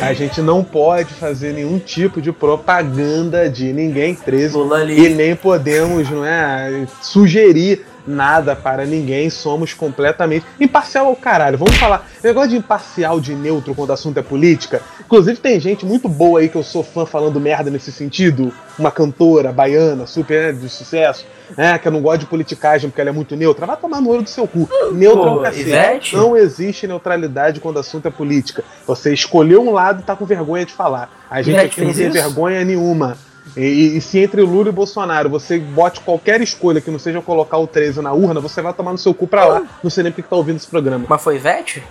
lá. 0.00 0.08
A 0.08 0.12
gente 0.12 0.42
não 0.42 0.64
pode 0.64 1.14
fazer 1.14 1.52
nenhum 1.52 1.78
tipo 1.78 2.20
de 2.20 2.32
propaganda 2.32 3.48
de 3.48 3.72
ninguém 3.72 4.14
preso 4.14 4.58
Lula 4.58 4.84
e 4.84 5.08
nem 5.08 5.36
podemos, 5.36 6.10
não 6.10 6.24
é, 6.24 6.86
sugerir 7.00 7.86
nada 8.06 8.54
para 8.56 8.84
ninguém, 8.84 9.30
somos 9.30 9.72
completamente. 9.72 10.44
Imparcial 10.60 11.06
ao 11.06 11.16
caralho, 11.16 11.58
vamos 11.58 11.76
falar. 11.76 12.08
Negócio 12.22 12.50
de 12.50 12.56
imparcial, 12.56 13.20
de 13.20 13.34
neutro 13.34 13.74
quando 13.74 13.90
o 13.90 13.92
assunto 13.92 14.18
é 14.18 14.22
política. 14.22 14.82
Inclusive, 15.00 15.38
tem 15.38 15.60
gente 15.60 15.84
muito 15.84 16.08
boa 16.08 16.40
aí 16.40 16.48
que 16.48 16.56
eu 16.56 16.62
sou 16.62 16.82
fã 16.82 17.04
falando 17.04 17.40
merda 17.40 17.70
nesse 17.70 17.92
sentido. 17.92 18.52
Uma 18.78 18.90
cantora 18.90 19.52
baiana, 19.52 20.06
super 20.06 20.52
né, 20.54 20.60
de 20.60 20.68
sucesso, 20.68 21.26
né, 21.56 21.78
que 21.78 21.86
eu 21.86 21.92
não 21.92 22.00
gosto 22.00 22.20
de 22.20 22.26
politicagem 22.26 22.88
porque 22.88 23.00
ela 23.00 23.10
é 23.10 23.12
muito 23.12 23.36
neutra. 23.36 23.66
Vai 23.66 23.76
tomar 23.76 24.00
no 24.00 24.10
olho 24.10 24.22
do 24.22 24.30
seu 24.30 24.46
cu. 24.46 24.68
Neutra 24.92 25.28
é 25.28 25.32
um 25.32 25.42
cacete. 25.42 26.16
Não 26.16 26.36
existe 26.36 26.86
neutralidade 26.86 27.60
quando 27.60 27.76
o 27.76 27.80
assunto 27.80 28.06
é 28.08 28.10
política. 28.10 28.64
Você 28.86 29.12
escolheu 29.12 29.62
um 29.62 29.72
lado 29.72 30.00
e 30.00 30.02
tá 30.02 30.16
com 30.16 30.24
vergonha 30.24 30.64
de 30.64 30.72
falar. 30.72 31.10
A 31.30 31.42
gente 31.42 31.54
Ivete 31.54 31.72
aqui 31.72 31.80
não 31.84 31.94
tem 31.94 32.04
isso? 32.06 32.12
vergonha 32.12 32.64
nenhuma. 32.64 33.16
E, 33.56 33.96
e 33.96 34.00
se 34.00 34.18
entre 34.18 34.40
Lula 34.42 34.68
e 34.68 34.72
Bolsonaro 34.72 35.28
você 35.28 35.58
bote 35.58 36.00
qualquer 36.00 36.40
escolha 36.40 36.80
que 36.80 36.90
não 36.90 36.98
seja 36.98 37.20
colocar 37.20 37.58
o 37.58 37.66
13 37.66 38.00
na 38.00 38.12
urna, 38.12 38.40
você 38.40 38.62
vai 38.62 38.72
tomar 38.72 38.92
no 38.92 38.98
seu 38.98 39.12
cu 39.12 39.26
pra 39.26 39.44
lá. 39.44 39.62
Não 39.82 39.90
sei 39.90 40.04
nem 40.04 40.12
porque 40.12 40.22
que 40.22 40.28
tá 40.28 40.36
ouvindo 40.36 40.56
esse 40.56 40.68
programa. 40.68 41.04
Mas 41.08 41.22
foi 41.22 41.36
Ivete? 41.36 41.82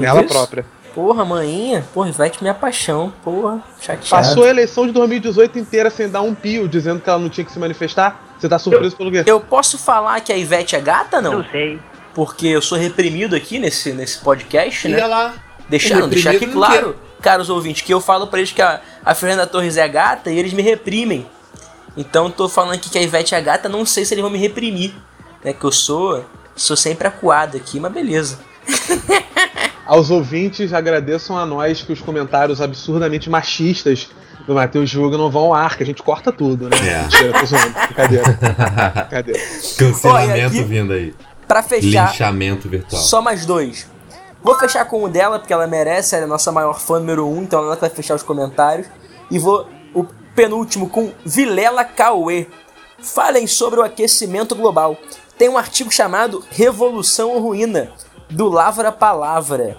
Ela 0.00 0.22
isso? 0.22 0.32
própria. 0.32 0.64
Porra, 0.94 1.24
maninha. 1.24 1.84
Porra, 1.92 2.08
Ivete 2.08 2.38
minha 2.40 2.54
paixão. 2.54 3.12
Porra, 3.24 3.60
chateado. 3.80 4.08
Passou 4.08 4.44
a 4.44 4.48
eleição 4.48 4.86
de 4.86 4.92
2018 4.92 5.58
inteira 5.58 5.90
sem 5.90 6.08
dar 6.08 6.22
um 6.22 6.34
pio, 6.34 6.68
dizendo 6.68 7.00
que 7.00 7.10
ela 7.10 7.18
não 7.18 7.28
tinha 7.28 7.44
que 7.44 7.50
se 7.50 7.58
manifestar. 7.58 8.22
Você 8.38 8.48
tá 8.48 8.58
surpreso 8.58 8.96
pelo 8.96 9.10
quê? 9.10 9.24
Eu 9.26 9.40
posso 9.40 9.76
falar 9.76 10.20
que 10.20 10.32
a 10.32 10.36
Ivete 10.36 10.76
é 10.76 10.80
gata, 10.80 11.20
não? 11.20 11.38
Não 11.38 11.44
sei. 11.50 11.80
Porque 12.14 12.46
eu 12.46 12.62
sou 12.62 12.78
reprimido 12.78 13.34
aqui 13.34 13.58
nesse, 13.58 13.92
nesse 13.92 14.18
podcast, 14.18 14.86
né? 14.86 14.98
Ia 14.98 15.06
lá. 15.08 15.34
Deixar, 15.68 15.98
não, 15.98 16.08
deixar 16.08 16.30
aqui 16.30 16.46
claro, 16.46 16.94
caros 17.24 17.48
ouvintes, 17.48 17.80
que 17.82 17.92
eu 17.92 18.00
falo 18.02 18.26
pra 18.26 18.38
eles 18.38 18.52
que 18.52 18.60
a, 18.60 18.80
a 19.02 19.14
Fernanda 19.14 19.46
Torres 19.46 19.78
é 19.78 19.88
gata 19.88 20.30
e 20.30 20.38
eles 20.38 20.52
me 20.52 20.62
reprimem. 20.62 21.26
Então 21.96 22.26
eu 22.26 22.30
tô 22.30 22.48
falando 22.48 22.74
aqui 22.74 22.90
que 22.90 22.98
a 22.98 23.02
Ivete 23.02 23.34
é 23.34 23.40
gata, 23.40 23.66
não 23.68 23.86
sei 23.86 24.04
se 24.04 24.12
eles 24.12 24.20
vão 24.22 24.30
me 24.30 24.38
reprimir. 24.38 24.94
Né? 25.42 25.54
Que 25.54 25.64
eu 25.64 25.72
sou. 25.72 26.24
Sou 26.54 26.76
sempre 26.76 27.08
acuado 27.08 27.56
aqui, 27.56 27.80
mas 27.80 27.90
beleza. 27.92 28.38
Aos 29.86 30.10
ouvintes, 30.10 30.72
agradeçam 30.72 31.36
a 31.36 31.44
nós 31.44 31.82
que 31.82 31.92
os 31.92 32.00
comentários 32.00 32.60
absurdamente 32.60 33.28
machistas 33.28 34.08
do 34.46 34.54
Matheus 34.54 34.88
Juga 34.88 35.16
não 35.18 35.30
vão 35.30 35.44
ao 35.46 35.54
ar, 35.54 35.76
que 35.76 35.82
a 35.82 35.86
gente 35.86 36.02
corta 36.02 36.30
tudo, 36.30 36.68
né? 36.68 36.76
É. 36.78 37.02
Mentira, 37.04 37.32
tô 37.40 37.46
zoando. 37.46 37.72
Brincadeira. 37.86 38.24
Brincadeira. 38.94 39.40
Cancelamento 39.78 40.32
Olha, 40.32 40.46
aqui- 40.46 40.62
vindo 40.62 40.92
aí. 40.92 41.14
Pra 41.48 41.62
fechar, 41.62 42.08
Linchamento 42.10 42.68
virtual. 42.68 43.02
só 43.02 43.20
mais 43.20 43.44
dois. 43.44 43.86
Vou 44.44 44.58
fechar 44.58 44.84
com 44.84 45.02
o 45.02 45.08
dela, 45.08 45.38
porque 45.38 45.54
ela 45.54 45.66
merece, 45.66 46.14
ela 46.14 46.24
é 46.24 46.26
a 46.26 46.28
nossa 46.28 46.52
maior 46.52 46.78
fã 46.78 46.98
número 46.98 47.26
um, 47.26 47.42
então 47.42 47.60
ela 47.60 47.76
vai 47.76 47.88
fechar 47.88 48.14
os 48.14 48.22
comentários. 48.22 48.86
E 49.30 49.38
vou 49.38 49.66
o 49.94 50.04
penúltimo 50.34 50.90
com 50.90 51.12
Vilela 51.24 51.82
Cauê. 51.82 52.46
Falem 52.98 53.46
sobre 53.46 53.80
o 53.80 53.82
aquecimento 53.82 54.54
global. 54.54 54.98
Tem 55.38 55.48
um 55.48 55.56
artigo 55.56 55.90
chamado 55.90 56.44
Revolução 56.50 57.30
ou 57.30 57.40
Ruína, 57.40 57.90
do 58.28 58.48
Lavra 58.48 58.92
Palavra. 58.92 59.78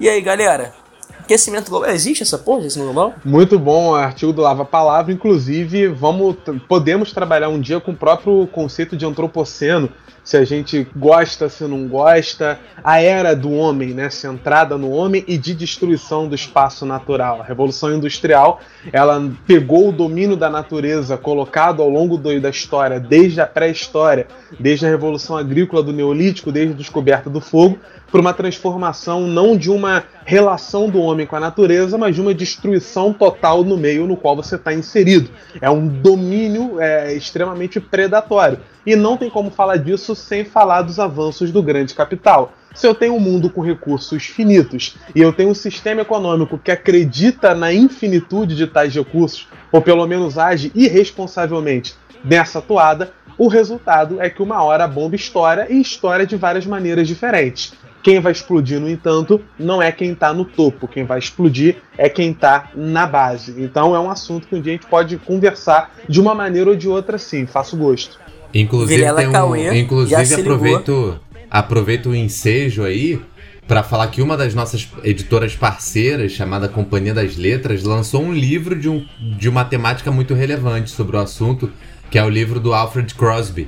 E 0.00 0.08
aí, 0.08 0.20
galera? 0.20 0.74
Aquecimento 1.20 1.70
global. 1.70 1.90
Existe 1.90 2.24
essa 2.24 2.36
porra 2.36 2.62
de 2.62 2.66
aquecimento 2.66 2.92
global? 2.92 3.14
Muito 3.24 3.58
bom 3.60 3.90
o 3.90 3.94
artigo 3.94 4.32
do 4.32 4.42
Lava 4.42 4.64
Palavra. 4.64 5.12
Inclusive, 5.12 5.86
vamos, 5.86 6.36
podemos 6.68 7.12
trabalhar 7.12 7.48
um 7.48 7.60
dia 7.60 7.80
com 7.80 7.92
o 7.92 7.96
próprio 7.96 8.46
conceito 8.48 8.96
de 8.96 9.06
antropoceno, 9.06 9.88
se 10.24 10.38
a 10.38 10.44
gente 10.44 10.86
gosta, 10.96 11.48
se 11.50 11.64
não 11.64 11.86
gosta, 11.86 12.58
a 12.82 13.00
era 13.00 13.36
do 13.36 13.52
homem, 13.52 13.90
né, 13.90 14.08
centrada 14.08 14.78
no 14.78 14.90
homem 14.90 15.22
e 15.28 15.36
de 15.36 15.54
destruição 15.54 16.26
do 16.26 16.34
espaço 16.34 16.86
natural. 16.86 17.42
A 17.42 17.44
Revolução 17.44 17.94
Industrial, 17.94 18.60
ela 18.90 19.30
pegou 19.46 19.90
o 19.90 19.92
domínio 19.92 20.34
da 20.34 20.48
natureza 20.48 21.18
colocado 21.18 21.82
ao 21.82 21.90
longo 21.90 22.16
do- 22.16 22.40
da 22.40 22.48
história, 22.48 22.98
desde 22.98 23.40
a 23.40 23.46
pré-história, 23.46 24.26
desde 24.58 24.86
a 24.86 24.88
Revolução 24.88 25.36
Agrícola 25.36 25.82
do 25.82 25.92
Neolítico, 25.92 26.50
desde 26.50 26.72
a 26.72 26.76
descoberta 26.76 27.28
do 27.28 27.40
fogo, 27.40 27.78
para 28.10 28.20
uma 28.20 28.32
transformação 28.32 29.26
não 29.26 29.56
de 29.56 29.70
uma 29.70 30.04
relação 30.24 30.88
do 30.88 31.00
homem 31.00 31.26
com 31.26 31.34
a 31.36 31.40
natureza, 31.40 31.98
mas 31.98 32.14
de 32.14 32.20
uma 32.20 32.32
destruição 32.32 33.12
total 33.12 33.64
no 33.64 33.76
meio 33.76 34.06
no 34.06 34.16
qual 34.16 34.36
você 34.36 34.54
está 34.54 34.72
inserido. 34.72 35.28
É 35.60 35.68
um 35.68 35.86
domínio 35.86 36.80
é, 36.80 37.12
extremamente 37.12 37.80
predatório. 37.80 38.58
E 38.86 38.94
não 38.94 39.16
tem 39.16 39.30
como 39.30 39.50
falar 39.50 39.78
disso 39.78 40.13
sem 40.14 40.44
falar 40.44 40.82
dos 40.82 40.98
avanços 40.98 41.50
do 41.50 41.62
grande 41.62 41.94
capital. 41.94 42.52
Se 42.74 42.86
eu 42.86 42.94
tenho 42.94 43.14
um 43.14 43.20
mundo 43.20 43.48
com 43.48 43.60
recursos 43.60 44.24
finitos 44.24 44.96
e 45.14 45.20
eu 45.20 45.32
tenho 45.32 45.50
um 45.50 45.54
sistema 45.54 46.02
econômico 46.02 46.58
que 46.58 46.70
acredita 46.70 47.54
na 47.54 47.72
infinitude 47.72 48.56
de 48.56 48.66
tais 48.66 48.94
recursos, 48.94 49.48
ou 49.70 49.80
pelo 49.80 50.06
menos 50.06 50.38
age 50.38 50.72
irresponsavelmente 50.74 51.94
nessa 52.24 52.60
toada, 52.60 53.12
o 53.36 53.48
resultado 53.48 54.20
é 54.20 54.30
que 54.30 54.42
uma 54.42 54.62
hora 54.62 54.84
a 54.84 54.88
bomba 54.88 55.16
estoura 55.16 55.66
e 55.70 55.80
estoura 55.80 56.26
de 56.26 56.36
várias 56.36 56.66
maneiras 56.66 57.06
diferentes. 57.06 57.74
Quem 58.04 58.20
vai 58.20 58.32
explodir, 58.32 58.78
no 58.78 58.88
entanto, 58.88 59.40
não 59.58 59.80
é 59.80 59.90
quem 59.90 60.12
está 60.12 60.30
no 60.34 60.44
topo. 60.44 60.86
Quem 60.86 61.04
vai 61.04 61.18
explodir 61.18 61.76
é 61.96 62.06
quem 62.06 62.32
está 62.32 62.70
na 62.74 63.06
base. 63.06 63.54
Então 63.56 63.96
é 63.96 63.98
um 63.98 64.10
assunto 64.10 64.46
que 64.46 64.54
um 64.54 64.60
dia 64.60 64.72
a 64.72 64.76
gente 64.76 64.86
pode 64.86 65.16
conversar 65.16 65.90
de 66.06 66.20
uma 66.20 66.34
maneira 66.34 66.68
ou 66.68 66.76
de 66.76 66.86
outra, 66.86 67.16
sim. 67.16 67.46
Faço 67.46 67.78
gosto. 67.78 68.20
Inclusive, 68.54 68.96
Vilela 68.96 69.18
tem 69.18 69.28
um, 69.28 69.32
Cauê 69.32 69.80
inclusive 69.80 70.34
aproveito, 70.34 71.20
aproveito 71.50 72.06
o 72.10 72.14
ensejo 72.14 72.84
aí 72.84 73.20
para 73.66 73.82
falar 73.82 74.08
que 74.08 74.20
uma 74.20 74.36
das 74.36 74.54
nossas 74.54 74.88
editoras 75.02 75.56
parceiras, 75.56 76.32
chamada 76.32 76.68
Companhia 76.68 77.14
das 77.14 77.36
Letras, 77.36 77.82
lançou 77.82 78.22
um 78.22 78.32
livro 78.32 78.78
de, 78.78 78.88
um, 78.88 79.04
de 79.38 79.48
uma 79.48 79.64
temática 79.64 80.10
muito 80.12 80.34
relevante 80.34 80.90
sobre 80.90 81.16
o 81.16 81.20
assunto, 81.20 81.72
que 82.10 82.18
é 82.18 82.24
o 82.24 82.28
livro 82.28 82.60
do 82.60 82.74
Alfred 82.74 83.14
Crosby, 83.14 83.66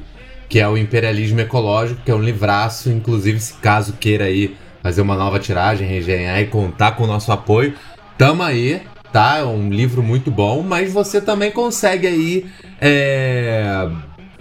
que 0.48 0.60
é 0.60 0.68
o 0.68 0.76
Imperialismo 0.76 1.40
Ecológico, 1.40 2.02
que 2.04 2.10
é 2.10 2.14
um 2.14 2.22
livraço, 2.22 2.90
inclusive 2.90 3.40
se 3.40 3.54
caso 3.54 3.94
queira 3.94 4.24
aí 4.24 4.54
fazer 4.82 5.00
uma 5.00 5.16
nova 5.16 5.38
tiragem, 5.38 5.88
regenhar 5.88 6.40
e 6.40 6.46
contar 6.46 6.92
com 6.92 7.04
o 7.04 7.06
nosso 7.06 7.32
apoio, 7.32 7.74
tamo 8.18 8.42
aí, 8.42 8.82
tá? 9.12 9.38
É 9.38 9.44
um 9.44 9.70
livro 9.70 10.02
muito 10.02 10.30
bom, 10.30 10.62
mas 10.62 10.92
você 10.92 11.20
também 11.20 11.50
consegue 11.50 12.06
aí 12.06 12.46
é, 12.80 13.88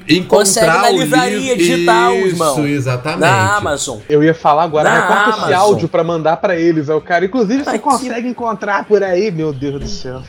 encontrar 0.08 0.38
Consegue 0.38 0.68
na 0.68 0.90
o 0.90 0.98
livraria 1.00 1.38
livro. 1.56 1.58
digital, 1.58 2.16
Isso, 2.16 2.28
irmão. 2.28 2.68
exatamente. 2.68 3.20
Na 3.22 3.56
Amazon. 3.58 4.00
Eu 4.10 4.24
ia 4.24 4.34
falar 4.34 4.64
agora, 4.64 4.90
Na 4.90 5.02
recorta 5.02 5.30
esse 5.30 5.40
Amazon. 5.40 5.54
áudio 5.60 5.88
pra 5.88 6.04
mandar 6.04 6.38
pra 6.38 6.56
eles. 6.56 6.90
É 6.90 6.94
o 6.94 7.02
cara. 7.02 7.26
Inclusive, 7.26 7.64
você 7.64 7.70
Aqui. 7.72 7.80
consegue 7.80 8.28
encontrar 8.28 8.86
por 8.86 9.02
aí, 9.04 9.32
meu 9.32 9.52
Deus 9.54 9.80
do 9.82 9.88
céu. 9.88 10.22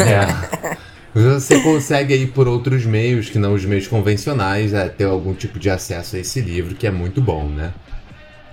É. 0.00 0.76
Você 1.14 1.60
consegue 1.60 2.14
aí 2.14 2.26
por 2.26 2.46
outros 2.46 2.84
meios 2.84 3.28
que 3.28 3.38
não 3.38 3.54
os 3.54 3.64
meios 3.64 3.88
convencionais 3.88 4.72
é, 4.74 4.88
ter 4.88 5.04
algum 5.04 5.34
tipo 5.34 5.58
de 5.58 5.68
acesso 5.70 6.16
a 6.16 6.18
esse 6.18 6.40
livro, 6.40 6.74
que 6.74 6.86
é 6.86 6.90
muito 6.90 7.20
bom, 7.20 7.48
né? 7.48 7.72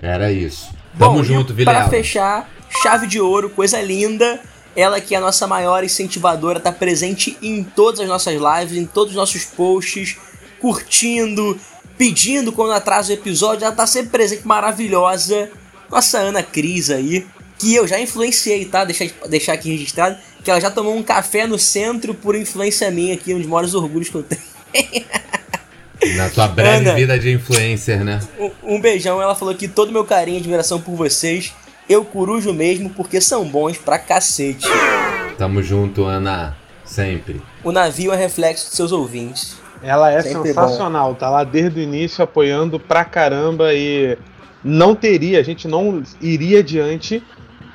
Era 0.02 0.32
isso. 0.32 0.70
Tamo 0.98 1.16
Bom, 1.18 1.22
junto, 1.22 1.52
e 1.52 1.64
Pra 1.64 1.72
Vilela. 1.74 1.90
fechar, 1.90 2.48
chave 2.82 3.06
de 3.06 3.20
ouro, 3.20 3.50
coisa 3.50 3.80
linda. 3.80 4.40
Ela 4.74 5.00
que 5.00 5.14
é 5.14 5.18
a 5.18 5.20
nossa 5.20 5.46
maior 5.46 5.84
incentivadora, 5.84 6.58
tá 6.60 6.70
presente 6.72 7.36
em 7.40 7.62
todas 7.62 8.00
as 8.00 8.08
nossas 8.08 8.34
lives, 8.34 8.76
em 8.76 8.84
todos 8.86 9.10
os 9.12 9.16
nossos 9.16 9.44
posts, 9.44 10.16
curtindo, 10.60 11.58
pedindo 11.96 12.52
quando 12.52 12.72
atrasa 12.72 13.10
o 13.10 13.14
episódio. 13.14 13.64
Ela 13.64 13.74
tá 13.74 13.86
sempre 13.86 14.10
presente, 14.10 14.46
maravilhosa. 14.46 15.50
Nossa 15.90 16.18
Ana 16.18 16.42
Cris 16.42 16.90
aí, 16.90 17.26
que 17.58 17.74
eu 17.74 17.86
já 17.86 18.00
influenciei, 18.00 18.64
tá? 18.64 18.84
Deixar, 18.84 19.08
deixar 19.28 19.52
aqui 19.52 19.70
registrado, 19.70 20.16
que 20.42 20.50
ela 20.50 20.60
já 20.60 20.70
tomou 20.70 20.96
um 20.96 21.02
café 21.02 21.46
no 21.46 21.58
centro 21.58 22.14
por 22.14 22.34
influência 22.34 22.90
minha 22.90 23.14
aqui, 23.14 23.32
um 23.32 23.38
dos 23.38 23.46
maiores 23.46 23.74
orgulhos 23.74 24.08
que 24.08 24.16
eu 24.16 24.22
tenho. 24.22 25.04
Na 26.16 26.28
tua 26.28 26.46
breve 26.46 26.88
Ana. 26.88 26.94
vida 26.94 27.18
de 27.18 27.32
influencer, 27.32 28.04
né? 28.04 28.20
Um, 28.38 28.74
um 28.74 28.80
beijão, 28.80 29.20
ela 29.20 29.34
falou 29.34 29.54
que 29.54 29.66
todo 29.66 29.92
meu 29.92 30.04
carinho 30.04 30.36
e 30.36 30.40
admiração 30.40 30.80
por 30.80 30.94
vocês, 30.94 31.54
eu 31.88 32.04
corujo 32.04 32.52
mesmo 32.52 32.90
porque 32.90 33.20
são 33.20 33.44
bons 33.44 33.78
pra 33.78 33.98
cacete. 33.98 34.66
Tamo 35.38 35.62
junto, 35.62 36.04
Ana. 36.04 36.56
Sempre. 36.84 37.42
O 37.64 37.72
navio 37.72 38.12
é 38.12 38.16
reflexo 38.16 38.70
de 38.70 38.76
seus 38.76 38.92
ouvintes. 38.92 39.56
Ela 39.86 40.10
é 40.12 40.20
Sempre 40.20 40.48
sensacional, 40.48 41.14
tá 41.14 41.30
lá 41.30 41.44
desde 41.44 41.78
o 41.78 41.82
início 41.82 42.24
apoiando 42.24 42.80
pra 42.80 43.04
caramba 43.04 43.72
e 43.72 44.18
não 44.64 44.96
teria, 44.96 45.38
a 45.38 45.42
gente 45.44 45.68
não 45.68 46.02
iria 46.20 46.58
adiante. 46.58 47.22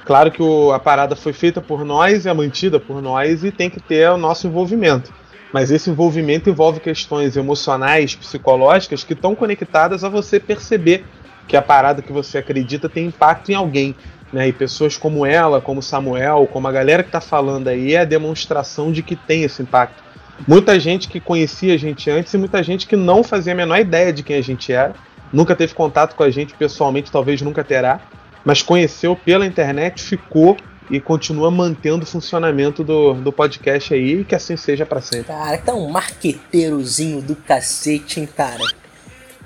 Claro 0.06 0.30
que 0.30 0.44
o- 0.44 0.74
a 0.74 0.80
parada 0.80 1.16
foi 1.16 1.32
feita 1.32 1.62
por 1.62 1.86
nós, 1.86 2.26
é 2.26 2.34
mantida 2.34 2.80
por 2.82 3.02
nós 3.02 3.46
e 3.46 3.52
tem 3.52 3.70
que 3.70 3.80
ter 3.80 4.10
o 4.10 4.18
nosso 4.18 4.46
envolvimento. 4.46 5.14
Mas 5.54 5.72
esse 5.72 5.90
envolvimento 5.90 6.50
envolve 6.50 6.80
questões 6.82 7.38
emocionais, 7.38 8.14
psicológicas 8.16 9.04
que 9.04 9.14
estão 9.14 9.34
conectadas 9.34 10.04
a 10.04 10.10
você 10.10 10.40
perceber 10.40 11.06
que 11.48 11.56
a 11.56 11.62
parada 11.62 12.02
que 12.02 12.12
você 12.12 12.40
acredita 12.40 12.90
tem 12.90 13.06
impacto 13.08 13.52
em 13.52 13.56
alguém. 13.56 13.96
Né? 14.34 14.48
E 14.48 14.54
pessoas 14.54 14.96
como 14.96 15.26
ela, 15.26 15.60
como 15.62 15.82
Samuel, 15.82 16.48
como 16.52 16.68
a 16.68 16.72
galera 16.72 17.04
que 17.04 17.12
tá 17.12 17.20
falando 17.22 17.68
aí, 17.68 17.96
é 17.96 18.00
a 18.00 18.06
demonstração 18.06 18.92
de 18.92 19.04
que 19.04 19.16
tem 19.16 19.44
esse 19.44 19.62
impacto. 19.62 20.02
Muita 20.48 20.80
gente 20.80 21.08
que 21.08 21.20
conhecia 21.20 21.74
a 21.74 21.78
gente 21.78 22.10
antes 22.10 22.34
e 22.34 22.38
muita 22.38 22.62
gente 22.64 22.88
que 22.88 22.96
não 22.96 23.24
fazia 23.24 23.54
a 23.54 23.56
menor 23.56 23.80
ideia 23.80 24.12
de 24.12 24.24
quem 24.24 24.38
a 24.38 24.42
gente 24.42 24.72
era, 24.72 24.94
nunca 25.32 25.56
teve 25.56 25.74
contato 25.74 26.16
com 26.16 26.24
a 26.24 26.30
gente 26.30 26.54
pessoalmente, 26.54 27.12
talvez 27.12 27.42
nunca 27.42 27.64
terá, 27.64 28.02
mas 28.44 28.62
conheceu 28.62 29.16
pela 29.16 29.46
internet, 29.46 30.02
ficou 30.02 30.58
e 30.90 31.00
continua 31.00 31.50
mantendo 31.50 32.04
o 32.04 32.08
funcionamento 32.08 32.84
do, 32.84 33.14
do 33.14 33.32
podcast 33.32 33.94
aí, 33.94 34.20
e 34.20 34.26
que 34.26 34.36
assim 34.36 34.58
seja 34.58 34.86
para 34.86 35.00
sempre. 35.00 35.28
Cara, 35.28 35.58
tá 35.58 35.74
um 35.74 35.90
marqueteirozinho 35.90 37.22
do 37.22 37.36
cacete, 37.36 38.20
hein, 38.20 38.28
cara. 38.36 38.64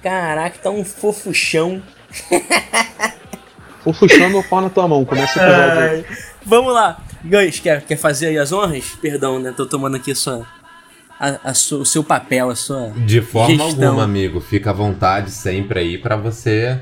Caraca, 0.02 0.58
tá 0.58 0.70
um 0.70 0.84
fofuchão. 0.84 1.82
Fofuchão 3.84 4.32
meu 4.32 4.44
pau 4.44 4.62
na 4.62 4.70
tua 4.70 4.88
mão. 4.88 5.06
Começa 5.06 5.40
o 5.40 5.44
episódio. 5.44 6.18
Vamos 6.44 6.74
lá. 6.74 6.98
Gans, 7.24 7.60
quer, 7.60 7.84
quer 7.84 7.96
fazer 7.96 8.28
aí 8.28 8.38
as 8.40 8.52
honras? 8.52 8.98
Perdão, 9.00 9.40
né? 9.40 9.54
Tô 9.56 9.64
tomando 9.68 9.96
aqui 9.96 10.16
sua, 10.16 10.44
a, 11.20 11.50
a 11.50 11.52
o 11.52 11.86
seu 11.86 12.04
papel, 12.04 12.50
a 12.50 12.56
sua. 12.56 12.92
De 13.06 13.22
forma 13.22 13.56
Gestão. 13.56 13.88
alguma, 13.88 14.04
amigo. 14.04 14.40
Fica 14.40 14.70
à 14.70 14.74
vontade 14.74 15.32
sempre 15.32 15.80
aí 15.80 15.98
pra 15.98 16.16
você 16.16 16.80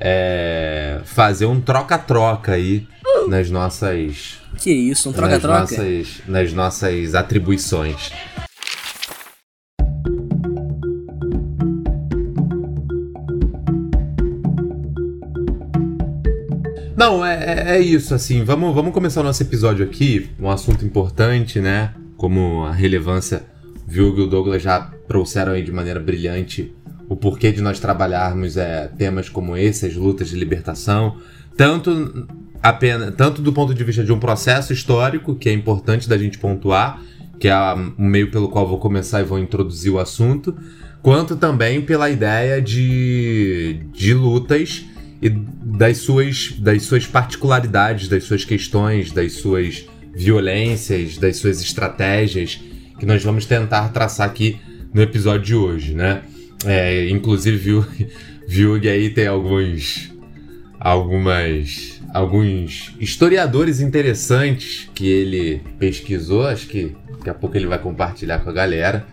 é, 0.00 1.00
fazer 1.04 1.46
um 1.46 1.60
troca-troca 1.60 2.52
aí 2.52 2.86
nas 3.28 3.50
nossas. 3.50 4.38
Que 4.58 4.70
isso, 4.72 5.08
um 5.08 5.12
nas, 5.12 5.18
troca-troca? 5.20 5.60
nossas 5.60 6.22
nas 6.26 6.52
nossas 6.52 7.14
atribuições. 7.14 8.10
Não, 16.96 17.24
é, 17.24 17.34
é- 17.44 17.76
é 17.76 17.80
isso, 17.80 18.14
assim. 18.14 18.44
Vamos, 18.44 18.74
vamos 18.74 18.92
começar 18.92 19.20
o 19.20 19.24
nosso 19.24 19.42
episódio 19.42 19.84
aqui. 19.84 20.30
Um 20.38 20.50
assunto 20.50 20.84
importante, 20.84 21.60
né? 21.60 21.92
Como 22.16 22.64
a 22.64 22.72
relevância, 22.72 23.42
viu 23.92 24.14
que 24.14 24.22
o 24.22 24.26
Douglas 24.26 24.62
já 24.62 24.80
trouxeram 25.06 25.52
aí 25.52 25.62
de 25.62 25.70
maneira 25.70 26.00
brilhante 26.00 26.74
o 27.10 27.14
porquê 27.14 27.52
de 27.52 27.60
nós 27.60 27.78
trabalharmos 27.78 28.56
é, 28.56 28.88
temas 28.96 29.28
como 29.28 29.54
esse, 29.54 29.84
as 29.84 29.94
lutas 29.94 30.30
de 30.30 30.36
libertação, 30.36 31.18
tanto 31.58 32.26
apenas 32.62 33.14
tanto 33.14 33.42
do 33.42 33.52
ponto 33.52 33.74
de 33.74 33.84
vista 33.84 34.02
de 34.02 34.10
um 34.10 34.18
processo 34.18 34.72
histórico, 34.72 35.34
que 35.34 35.50
é 35.50 35.52
importante 35.52 36.08
da 36.08 36.16
gente 36.16 36.38
pontuar, 36.38 37.02
que 37.38 37.48
é 37.48 37.54
o 37.54 38.02
meio 38.02 38.30
pelo 38.30 38.48
qual 38.48 38.66
vou 38.66 38.78
começar 38.78 39.20
e 39.20 39.24
vou 39.24 39.38
introduzir 39.38 39.92
o 39.92 39.98
assunto, 39.98 40.56
quanto 41.02 41.36
também 41.36 41.82
pela 41.82 42.08
ideia 42.08 42.62
de, 42.62 43.84
de 43.92 44.14
lutas 44.14 44.86
e 45.20 45.28
das 45.28 45.98
suas, 45.98 46.54
das 46.58 46.82
suas 46.84 47.06
particularidades, 47.06 48.08
das 48.08 48.24
suas 48.24 48.42
questões, 48.42 49.12
das 49.12 49.32
suas 49.32 49.84
violências, 50.14 51.18
das 51.18 51.36
suas 51.36 51.60
estratégias, 51.60 52.58
que 53.02 53.06
nós 53.06 53.20
vamos 53.24 53.46
tentar 53.46 53.88
traçar 53.88 54.28
aqui 54.28 54.60
no 54.94 55.02
episódio 55.02 55.42
de 55.44 55.56
hoje, 55.56 55.92
né? 55.92 56.22
É, 56.64 57.08
inclusive, 57.10 57.56
viu, 57.56 57.84
viu 58.46 58.80
que 58.80 58.88
aí 58.88 59.10
tem 59.10 59.26
alguns 59.26 60.12
algumas 60.78 62.00
alguns 62.14 62.94
historiadores 63.00 63.80
interessantes 63.80 64.88
que 64.94 65.04
ele 65.08 65.62
pesquisou, 65.80 66.46
acho 66.46 66.68
que 66.68 66.94
daqui 67.18 67.28
a 67.28 67.34
pouco 67.34 67.56
ele 67.56 67.66
vai 67.66 67.80
compartilhar 67.80 68.38
com 68.38 68.50
a 68.50 68.52
galera. 68.52 69.04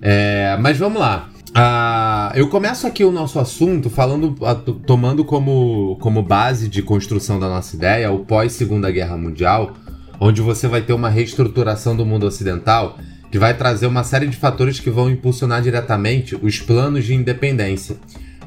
É, 0.00 0.56
mas 0.58 0.78
vamos 0.78 0.98
lá. 0.98 1.28
Ah, 1.54 2.32
eu 2.34 2.48
começo 2.48 2.86
aqui 2.86 3.04
o 3.04 3.12
nosso 3.12 3.38
assunto 3.38 3.90
falando, 3.90 4.34
to- 4.64 4.80
tomando 4.86 5.22
como, 5.22 5.98
como 6.00 6.22
base 6.22 6.66
de 6.66 6.80
construção 6.80 7.38
da 7.38 7.46
nossa 7.46 7.76
ideia 7.76 8.10
o 8.10 8.20
pós 8.20 8.52
Segunda 8.52 8.90
Guerra 8.90 9.18
Mundial, 9.18 9.74
onde 10.18 10.40
você 10.40 10.66
vai 10.66 10.80
ter 10.80 10.94
uma 10.94 11.10
reestruturação 11.10 11.94
do 11.94 12.06
mundo 12.06 12.24
ocidental 12.24 12.96
que 13.30 13.38
vai 13.38 13.54
trazer 13.54 13.86
uma 13.86 14.04
série 14.04 14.26
de 14.26 14.36
fatores 14.36 14.80
que 14.80 14.90
vão 14.90 15.10
impulsionar 15.10 15.62
diretamente 15.62 16.36
os 16.40 16.58
planos 16.60 17.04
de 17.04 17.14
independência. 17.14 17.96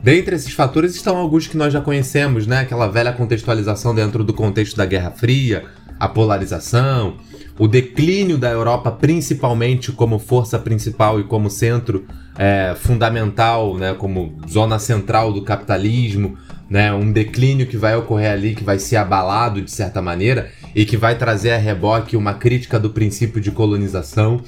Dentre 0.04 0.36
esses 0.36 0.54
fatores 0.54 0.96
estão 0.96 1.17
alguns 1.17 1.46
que 1.46 1.56
nós 1.56 1.72
já 1.72 1.80
conhecemos, 1.80 2.48
né? 2.48 2.62
Aquela 2.62 2.88
velha 2.88 3.13
contextualização 3.13 3.94
dentro 3.94 4.24
do 4.24 4.34
contexto 4.34 4.76
da 4.76 4.86
Guerra 4.86 5.12
Fria, 5.12 5.65
a 6.00 6.08
polarização, 6.08 7.17
o 7.60 7.67
declínio 7.67 8.39
da 8.39 8.50
Europa, 8.50 8.91
principalmente 8.91 9.91
como 9.91 10.17
força 10.17 10.58
principal 10.58 11.20
e 11.20 11.24
como 11.24 11.52
centro 11.52 12.04
é, 12.36 12.74
fundamental, 12.76 13.78
né? 13.78 13.94
Como 13.94 14.36
zona 14.50 14.80
central 14.80 15.32
do 15.32 15.44
capitalismo, 15.44 16.36
né? 16.67 16.91
Um 16.91 17.12
declínio 17.12 17.67
que 17.67 17.78
vai 17.78 17.96
ocorrer 17.96 18.32
ali, 18.32 18.56
que 18.56 18.63
vai 18.63 18.80
ser 18.80 18.96
abalado 18.96 19.62
de 19.62 19.70
certa 19.70 20.02
maneira 20.02 20.50
e 20.74 20.84
que 20.84 20.98
vai 20.98 21.15
trazer 21.15 21.52
a 21.52 21.58
reboque 21.58 22.17
uma 22.17 22.34
crítica 22.34 22.80
do 22.80 22.89
princípio 22.89 23.39
de 23.39 23.52
colonização 23.52 24.41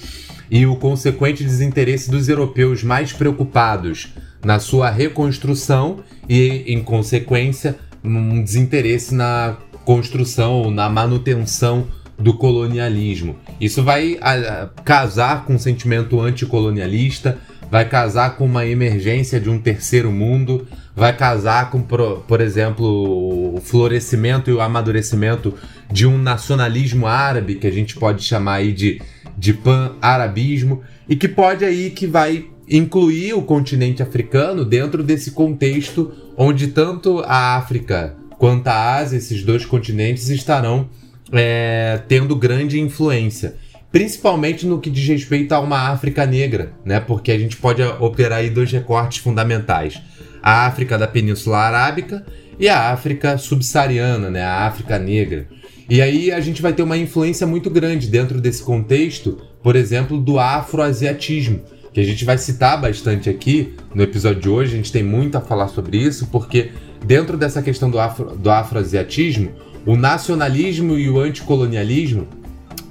e 0.49 0.65
o 0.65 0.75
consequente 0.75 1.43
desinteresse 1.43 2.09
dos 2.09 2.29
europeus 2.29 2.83
mais 2.83 3.11
preocupados 3.11 4.13
na 4.43 4.59
sua 4.59 4.89
reconstrução 4.89 5.99
e, 6.27 6.63
em 6.67 6.83
consequência, 6.83 7.77
um 8.03 8.43
desinteresse 8.43 9.15
na 9.15 9.57
construção, 9.85 10.69
na 10.69 10.89
manutenção 10.89 11.87
do 12.17 12.33
colonialismo. 12.33 13.37
Isso 13.59 13.83
vai 13.83 14.17
ah, 14.21 14.69
casar 14.83 15.45
com 15.45 15.55
um 15.55 15.59
sentimento 15.59 16.19
anticolonialista, 16.19 17.37
vai 17.71 17.87
casar 17.87 18.37
com 18.37 18.45
uma 18.45 18.65
emergência 18.65 19.39
de 19.39 19.49
um 19.49 19.57
terceiro 19.57 20.11
mundo, 20.11 20.67
vai 20.95 21.15
casar 21.15 21.71
com, 21.71 21.81
por, 21.81 22.19
por 22.27 22.39
exemplo, 22.39 23.55
o 23.55 23.59
florescimento 23.61 24.49
e 24.49 24.53
o 24.53 24.61
amadurecimento 24.61 25.55
de 25.91 26.05
um 26.05 26.17
nacionalismo 26.17 27.07
árabe, 27.07 27.55
que 27.55 27.65
a 27.65 27.71
gente 27.71 27.95
pode 27.95 28.23
chamar 28.23 28.55
aí 28.55 28.71
de, 28.71 29.01
de 29.37 29.53
pan-arabismo, 29.53 30.81
e 31.07 31.15
que 31.15 31.27
pode 31.27 31.65
aí 31.65 31.89
que 31.89 32.07
vai 32.07 32.45
incluir 32.69 33.33
o 33.33 33.41
continente 33.41 34.01
africano 34.01 34.63
dentro 34.63 35.03
desse 35.03 35.31
contexto 35.31 36.11
onde 36.37 36.67
tanto 36.67 37.19
a 37.19 37.55
África 37.57 38.15
quanto 38.37 38.67
a 38.67 38.95
Ásia, 38.95 39.17
esses 39.17 39.43
dois 39.43 39.65
continentes, 39.65 40.29
estarão 40.29 40.89
é, 41.31 42.01
tendo 42.07 42.35
grande 42.35 42.79
influência. 42.79 43.55
Principalmente 43.91 44.65
no 44.65 44.79
que 44.79 44.89
diz 44.89 45.07
respeito 45.07 45.53
a 45.53 45.59
uma 45.59 45.91
África 45.91 46.25
negra, 46.25 46.73
né? 46.83 46.99
Porque 46.99 47.31
a 47.31 47.37
gente 47.37 47.55
pode 47.55 47.83
operar 47.83 48.39
aí 48.39 48.49
dois 48.49 48.71
recortes 48.71 49.19
fundamentais. 49.19 50.01
A 50.41 50.65
África 50.65 50.97
da 50.97 51.07
Península 51.07 51.59
Arábica 51.59 52.25
e 52.59 52.67
a 52.67 52.91
África 52.91 53.37
subsaariana, 53.37 54.31
né? 54.31 54.41
A 54.41 54.65
África 54.65 54.97
negra. 54.97 55.47
E 55.89 56.01
aí 56.01 56.31
a 56.31 56.39
gente 56.39 56.61
vai 56.61 56.73
ter 56.73 56.83
uma 56.83 56.97
influência 56.97 57.45
muito 57.45 57.69
grande 57.69 58.07
dentro 58.07 58.39
desse 58.39 58.63
contexto, 58.63 59.37
por 59.61 59.75
exemplo, 59.75 60.19
do 60.19 60.39
afroasiatismo, 60.39 61.61
que 61.93 61.99
a 61.99 62.03
gente 62.03 62.25
vai 62.25 62.37
citar 62.37 62.79
bastante 62.79 63.29
aqui 63.29 63.73
no 63.93 64.01
episódio 64.01 64.41
de 64.41 64.49
hoje. 64.49 64.73
A 64.73 64.77
gente 64.77 64.91
tem 64.91 65.03
muito 65.03 65.37
a 65.37 65.41
falar 65.41 65.67
sobre 65.67 65.97
isso, 65.97 66.27
porque 66.31 66.71
dentro 67.05 67.37
dessa 67.37 67.61
questão 67.61 67.89
do, 67.89 67.99
afro, 67.99 68.35
do 68.35 68.49
afroasiatismo, 68.49 69.51
o 69.85 69.95
nacionalismo 69.95 70.97
e 70.97 71.09
o 71.09 71.19
anticolonialismo 71.19 72.27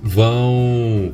vão 0.03 1.13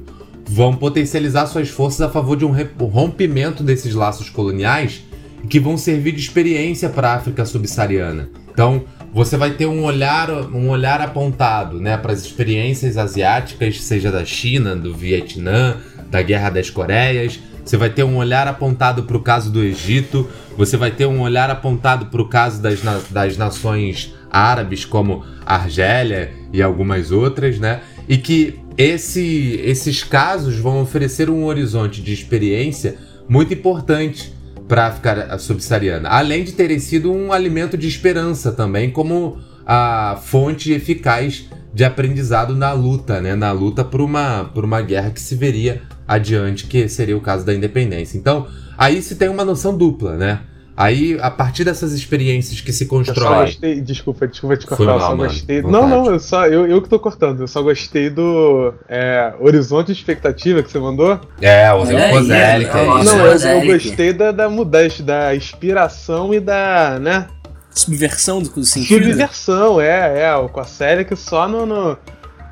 vão 0.50 0.74
potencializar 0.74 1.46
suas 1.46 1.68
forças 1.68 2.00
a 2.00 2.08
favor 2.08 2.34
de 2.34 2.44
um 2.44 2.54
rompimento 2.86 3.62
desses 3.62 3.94
laços 3.94 4.30
coloniais 4.30 5.04
que 5.48 5.60
vão 5.60 5.76
servir 5.76 6.12
de 6.12 6.20
experiência 6.20 6.88
para 6.88 7.10
a 7.10 7.14
África 7.16 7.44
subsaariana. 7.44 8.30
Então, 8.50 8.82
você 9.12 9.36
vai 9.36 9.52
ter 9.52 9.66
um 9.66 9.84
olhar 9.84 10.30
um 10.30 10.68
olhar 10.68 11.00
apontado, 11.00 11.80
né, 11.80 11.96
para 11.96 12.12
as 12.12 12.22
experiências 12.22 12.96
asiáticas, 12.96 13.80
seja 13.82 14.10
da 14.12 14.24
China, 14.24 14.76
do 14.76 14.94
Vietnã, 14.94 15.76
da 16.10 16.22
Guerra 16.22 16.50
das 16.50 16.70
Coreias. 16.70 17.38
Você 17.64 17.76
vai 17.76 17.90
ter 17.90 18.02
um 18.02 18.16
olhar 18.16 18.48
apontado 18.48 19.02
para 19.02 19.16
o 19.16 19.20
caso 19.20 19.50
do 19.50 19.62
Egito. 19.62 20.26
Você 20.56 20.76
vai 20.76 20.90
ter 20.90 21.06
um 21.06 21.20
olhar 21.20 21.50
apontado 21.50 22.06
para 22.06 22.22
o 22.22 22.28
caso 22.28 22.62
das, 22.62 22.82
na- 22.82 23.00
das 23.10 23.36
nações 23.36 24.14
árabes, 24.30 24.84
como 24.86 25.22
Argélia 25.44 26.32
e 26.52 26.62
algumas 26.62 27.10
outras, 27.10 27.58
né? 27.58 27.80
E 28.08 28.16
que 28.16 28.58
esse, 28.78 29.60
esses 29.64 30.02
casos 30.02 30.56
vão 30.56 30.80
oferecer 30.80 31.28
um 31.28 31.44
horizonte 31.44 32.00
de 32.00 32.12
experiência 32.12 32.96
muito 33.28 33.52
importante 33.52 34.32
para 34.68 34.85
a 34.85 34.87
África 34.88 35.38
subsaariana, 35.38 36.11
além 36.11 36.44
de 36.44 36.52
terem 36.52 36.78
sido 36.78 37.11
um 37.11 37.33
alimento 37.33 37.76
de 37.76 37.88
esperança 37.88 38.52
também, 38.52 38.90
como 38.90 39.38
a 39.66 40.18
fonte 40.22 40.72
eficaz 40.72 41.48
de 41.72 41.85
aprendizado 41.85 42.54
na 42.54 42.72
luta, 42.72 43.20
né? 43.20 43.35
Na 43.35 43.50
luta 43.52 43.85
por 43.85 44.00
uma, 44.00 44.44
por 44.54 44.64
uma 44.64 44.81
guerra 44.81 45.11
que 45.11 45.20
se 45.20 45.35
veria 45.35 45.83
adiante, 46.07 46.66
que 46.66 46.88
seria 46.88 47.16
o 47.16 47.20
caso 47.20 47.44
da 47.44 47.54
independência. 47.54 48.16
Então, 48.16 48.46
aí 48.76 49.02
se 49.02 49.16
tem 49.16 49.28
uma 49.28 49.44
noção 49.44 49.76
dupla, 49.76 50.16
né? 50.16 50.40
Aí, 50.80 51.18
a 51.20 51.28
partir 51.28 51.64
dessas 51.64 51.92
experiências 51.92 52.60
que 52.60 52.72
se 52.72 52.84
Eu 52.84 52.88
só 52.88 52.96
constroem. 52.96 53.40
gostei. 53.46 53.80
Desculpa, 53.80 54.28
desculpa 54.28 54.56
te 54.56 54.64
cortar. 54.64 54.84
eu 54.84 54.88
mal, 54.90 55.00
só 55.00 55.16
mano. 55.16 55.22
gostei. 55.24 55.60
Vontade. 55.60 55.72
Não, 55.82 55.88
não, 56.04 56.12
eu 56.12 56.20
só. 56.20 56.46
Eu, 56.46 56.68
eu 56.68 56.80
que 56.80 56.88
tô 56.88 57.00
cortando. 57.00 57.40
Eu 57.40 57.48
só 57.48 57.60
gostei 57.60 58.08
do 58.08 58.72
é, 58.88 59.34
horizonte 59.40 59.88
de 59.88 59.94
expectativa 59.94 60.62
que 60.62 60.70
você 60.70 60.78
mandou. 60.78 61.20
É, 61.40 61.72
o 61.72 61.82
aí, 61.82 62.12
Kozelic 62.12 62.70
olha 62.70 62.80
aí. 62.80 62.86
Nossa, 62.86 63.16
não, 63.16 63.26
eu, 63.26 63.60
eu 63.60 63.72
gostei 63.72 64.12
da, 64.12 64.30
da 64.30 64.48
mudança, 64.48 65.02
da 65.02 65.34
inspiração 65.34 66.32
e 66.32 66.38
da, 66.38 66.96
né? 67.00 67.26
Subversão 67.70 68.40
do 68.40 68.64
sentido. 68.64 69.02
Subversão, 69.02 69.80
é, 69.80 70.22
é. 70.30 70.48
Com 70.48 70.60
a 70.60 70.64
série 70.64 71.04
que 71.04 71.16
só 71.16 71.48
no, 71.48 71.66
no 71.66 71.98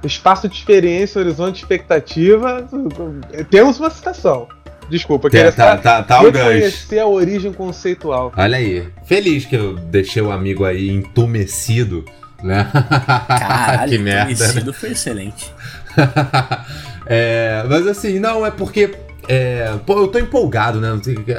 espaço 0.02 0.48
de 0.48 0.56
experiência, 0.56 1.20
horizonte 1.20 1.54
de 1.54 1.60
expectativa. 1.60 2.66
Temos 3.50 3.78
uma 3.78 3.88
citação. 3.88 4.48
Desculpa, 4.88 5.27
eu 5.27 5.31
Tá, 5.31 5.37
queria 5.37 5.53
tá, 5.53 5.77
tá, 5.77 6.03
tá 6.03 6.20
reconhecer 6.20 6.99
a 6.99 7.07
origem 7.07 7.53
conceitual. 7.53 8.33
Olha 8.37 8.57
aí. 8.59 8.88
Feliz 9.05 9.44
que 9.44 9.57
eu 9.57 9.75
deixei 9.75 10.22
o 10.22 10.31
amigo 10.31 10.64
aí 10.64 10.88
entumecido, 10.90 12.05
né? 12.42 12.68
Caralho, 13.29 13.90
que 13.90 13.99
merda. 13.99 14.31
né? 14.31 14.37
conhecido 14.37 14.72
foi 14.72 14.90
excelente. 14.92 15.53
É, 17.09 17.64
mas 17.68 17.87
assim, 17.87 18.18
não, 18.18 18.44
é 18.44 18.51
porque. 18.51 18.92
é, 19.29 19.72
pô, 19.87 20.01
eu 20.01 20.09
tô 20.09 20.18
empolgado, 20.18 20.81
né? 20.81 20.88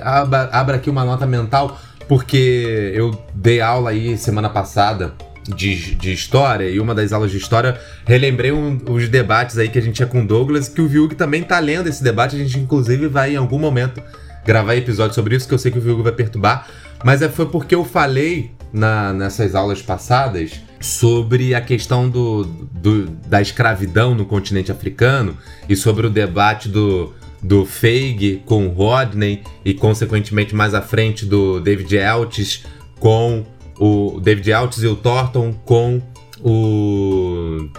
Abra, 0.02 0.50
abra 0.50 0.76
aqui 0.78 0.90
uma 0.90 1.04
nota 1.04 1.26
mental. 1.26 1.78
porque 2.08 2.94
eu 2.96 3.12
dei 3.34 3.60
aula 3.60 3.90
aí 3.90 4.18
semana 4.18 4.50
passada 4.50 5.14
de, 5.48 5.96
de 5.96 6.12
história, 6.12 6.70
e 6.70 6.80
uma 6.80 6.94
das 6.94 7.14
aulas 7.14 7.32
de 7.32 7.38
história, 7.38 7.80
relembrei 8.06 8.52
um, 8.52 8.80
os 8.90 9.08
debates 9.08 9.58
aí 9.58 9.70
que 9.70 9.78
a 9.78 9.82
gente 9.82 9.96
tinha 9.96 10.08
com 10.08 10.22
o 10.22 10.28
Douglas, 10.28 10.68
que 10.68 10.82
o 10.82 10.88
Viug 10.88 11.16
também 11.16 11.44
tá 11.44 11.60
lendo 11.60 11.88
esse 11.88 12.04
debate, 12.04 12.36
a 12.36 12.40
gente 12.40 12.60
inclusive 12.60 13.08
vai 13.08 13.34
em 13.34 13.38
algum 13.38 13.60
momento 13.60 14.02
gravar 14.46 14.76
episódio 14.76 15.14
sobre 15.14 15.36
isso, 15.36 15.48
que 15.48 15.54
eu 15.54 15.60
sei 15.60 15.72
que 15.72 15.78
o 15.78 15.82
Viug 15.82 16.02
vai 16.02 16.12
perturbar, 16.12 16.68
mas 17.04 17.22
é, 17.22 17.30
foi 17.30 17.46
porque 17.48 17.76
eu 17.76 17.84
falei 17.84 18.52
na, 18.72 19.14
nessas 19.14 19.56
aulas 19.56 19.82
passadas 19.82 20.62
sobre 20.80 21.56
a 21.56 21.62
questão 21.62 22.10
do, 22.10 22.44
do, 22.44 23.08
da 23.28 23.42
escravidão 23.42 24.14
no 24.14 24.26
continente 24.26 24.72
africano 24.72 25.38
e 25.68 25.76
sobre 25.76 26.06
o 26.06 26.10
debate 26.10 26.70
do, 26.70 27.14
do 27.42 27.66
Feig 27.66 28.44
com 28.46 28.68
Rodney 28.68 29.44
e, 29.66 29.74
consequentemente, 29.74 30.56
mais 30.56 30.74
à 30.74 30.82
frente 30.82 31.26
do 31.26 31.60
David 31.60 31.96
Eltis 31.96 32.64
com 33.00 33.46
o 33.80 34.20
David 34.22 34.52
Eltis 34.52 34.84
e 34.84 34.88
o 34.88 34.96
Thornton 34.96 35.54
com 35.66 36.02
o 36.44 37.70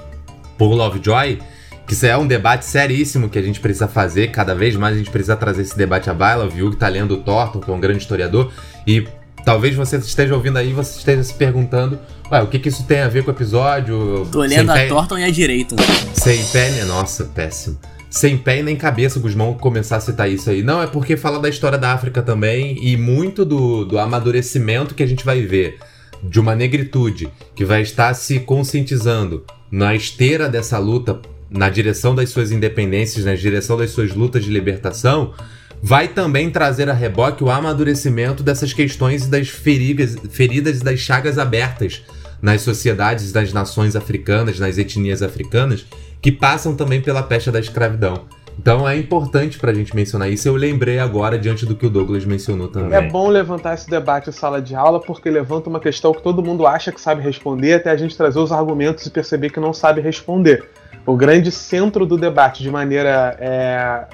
Paul 0.57 0.75
Lovejoy, 0.75 1.39
que 1.87 1.95
isso 1.95 2.07
é 2.07 2.17
um 2.17 2.27
debate 2.27 2.65
seríssimo 2.65 3.29
que 3.29 3.39
a 3.39 3.43
gente 3.43 3.61
precisa 3.61 3.89
fazer, 3.89 4.31
cada 4.31 4.55
vez 4.55 4.77
mais 4.77 4.95
a 4.95 4.99
gente 4.99 5.11
precisa 5.11 5.37
trazer 5.37 5.63
esse 5.63 5.77
debate 5.77 6.11
à 6.11 6.15
baila, 6.15 6.49
viu 6.49 6.71
que 6.71 6.77
tá 6.77 6.89
lendo 6.89 7.15
o 7.15 7.17
Thornton, 7.19 7.61
que 7.61 7.71
é 7.71 7.75
um 7.75 7.81
grande 7.81 7.99
historiador, 7.99 8.53
e 8.87 9.07
talvez 9.45 9.75
você 9.75 9.97
esteja 9.97 10.35
ouvindo 10.35 10.59
aí, 10.59 10.73
você 10.73 10.99
esteja 10.99 11.23
se 11.23 11.35
perguntando, 11.35 11.99
ué, 12.31 12.43
o 12.43 12.47
que 12.47 12.59
que 12.59 12.69
isso 12.69 12.85
tem 12.85 13.01
a 13.01 13.09
ver 13.09 13.25
com 13.25 13.31
o 13.31 13.35
episódio? 13.35 14.27
Tô 14.31 14.41
olhando 14.41 14.71
a 14.71 14.87
Thornton 14.87 15.19
e 15.19 15.25
a 15.25 15.31
direito. 15.31 15.77
Sem 16.13 16.45
pé, 16.47 16.71
né? 16.71 16.85
Nossa, 16.85 17.25
péssimo 17.25 17.79
sem 18.11 18.39
pé 18.39 18.61
e 18.61 18.63
nem 18.63 18.77
cabeça 18.77 19.19
o 19.19 19.23
Guzmão 19.23 19.55
começar 19.55 19.97
a 19.97 20.01
citar 20.01 20.31
isso 20.31 20.49
aí. 20.51 20.63
Não, 20.63 20.83
é 20.83 20.87
porque 20.87 21.17
fala 21.17 21.39
da 21.39 21.49
história 21.49 21.79
da 21.79 21.93
África 21.93 22.23
também 22.23 22.79
e 22.83 22.97
muito 22.97 23.45
do, 23.45 23.85
do 23.85 23.99
amadurecimento 23.99 24.95
que 24.95 25.03
a 25.03 25.07
gente 25.07 25.25
vai 25.25 25.43
ver 25.43 25.79
de 26.23 26.41
uma 26.41 26.55
negritude 26.55 27.29
que 27.55 27.65
vai 27.65 27.83
estar 27.83 28.13
se 28.15 28.41
conscientizando 28.41 29.45
na 29.71 29.95
esteira 29.95 30.49
dessa 30.49 30.79
luta, 30.79 31.21
na 31.51 31.69
direção 31.69 32.15
das 32.15 32.31
suas 32.31 32.51
independências, 32.51 33.25
na 33.25 33.35
direção 33.35 33.77
das 33.77 33.91
suas 33.91 34.15
lutas 34.15 34.45
de 34.45 34.51
libertação, 34.51 35.35
vai 35.83 36.09
também 36.09 36.51
trazer 36.51 36.89
a 36.89 36.95
reboque 36.95 37.45
o 37.45 37.51
amadurecimento 37.51 38.43
dessas 38.43 38.73
questões 38.73 39.27
e 39.27 39.31
das 39.31 39.49
feridas, 39.49 40.17
feridas 40.31 40.81
e 40.81 40.85
das 40.85 40.99
chagas 40.99 41.39
abertas 41.39 42.03
nas 42.41 42.63
sociedades 42.63 43.33
das 43.33 43.53
nações 43.53 43.97
africanas, 43.97 44.59
nas 44.59 44.79
etnias 44.79 45.23
africanas, 45.23 45.87
que 46.21 46.33
passam 46.33 46.75
também 46.75 47.01
pela 47.01 47.23
pecha 47.23 47.51
da 47.51 47.61
escravidão. 47.61 48.27
Então 48.59 48.89
é 48.89 48.97
importante 48.97 49.57
para 49.57 49.71
a 49.71 49.75
gente 49.75 49.95
mencionar 49.95 50.29
isso. 50.29 50.49
Eu 50.49 50.57
lembrei 50.57 50.99
agora 50.99 51.39
diante 51.39 51.65
do 51.65 51.77
que 51.77 51.87
o 51.87 51.91
Douglas 51.91 52.25
mencionou 52.25 52.67
também. 52.67 52.93
É 52.93 53.09
bom 53.09 53.29
levantar 53.29 53.75
esse 53.75 53.89
debate 53.89 54.31
em 54.31 54.33
sala 54.33 54.61
de 54.61 54.75
aula 54.75 55.01
porque 55.01 55.31
levanta 55.31 55.71
uma 55.71 55.79
questão 55.79 56.13
que 56.13 56.23
todo 56.23 56.43
mundo 56.43 56.67
acha 56.67 56.91
que 56.91 57.01
sabe 57.01 57.23
responder, 57.23 57.75
até 57.75 57.91
a 57.91 57.97
gente 57.97 58.17
trazer 58.17 58.41
os 58.41 58.51
argumentos 58.51 59.07
e 59.07 59.11
perceber 59.11 59.51
que 59.51 59.61
não 59.61 59.73
sabe 59.73 60.01
responder. 60.01 60.65
O 61.07 61.17
grande 61.17 61.53
centro 61.53 62.05
do 62.05 62.19
debate, 62.19 62.63
de 62.63 62.71
maneira 62.71 63.37
é, 63.39 64.07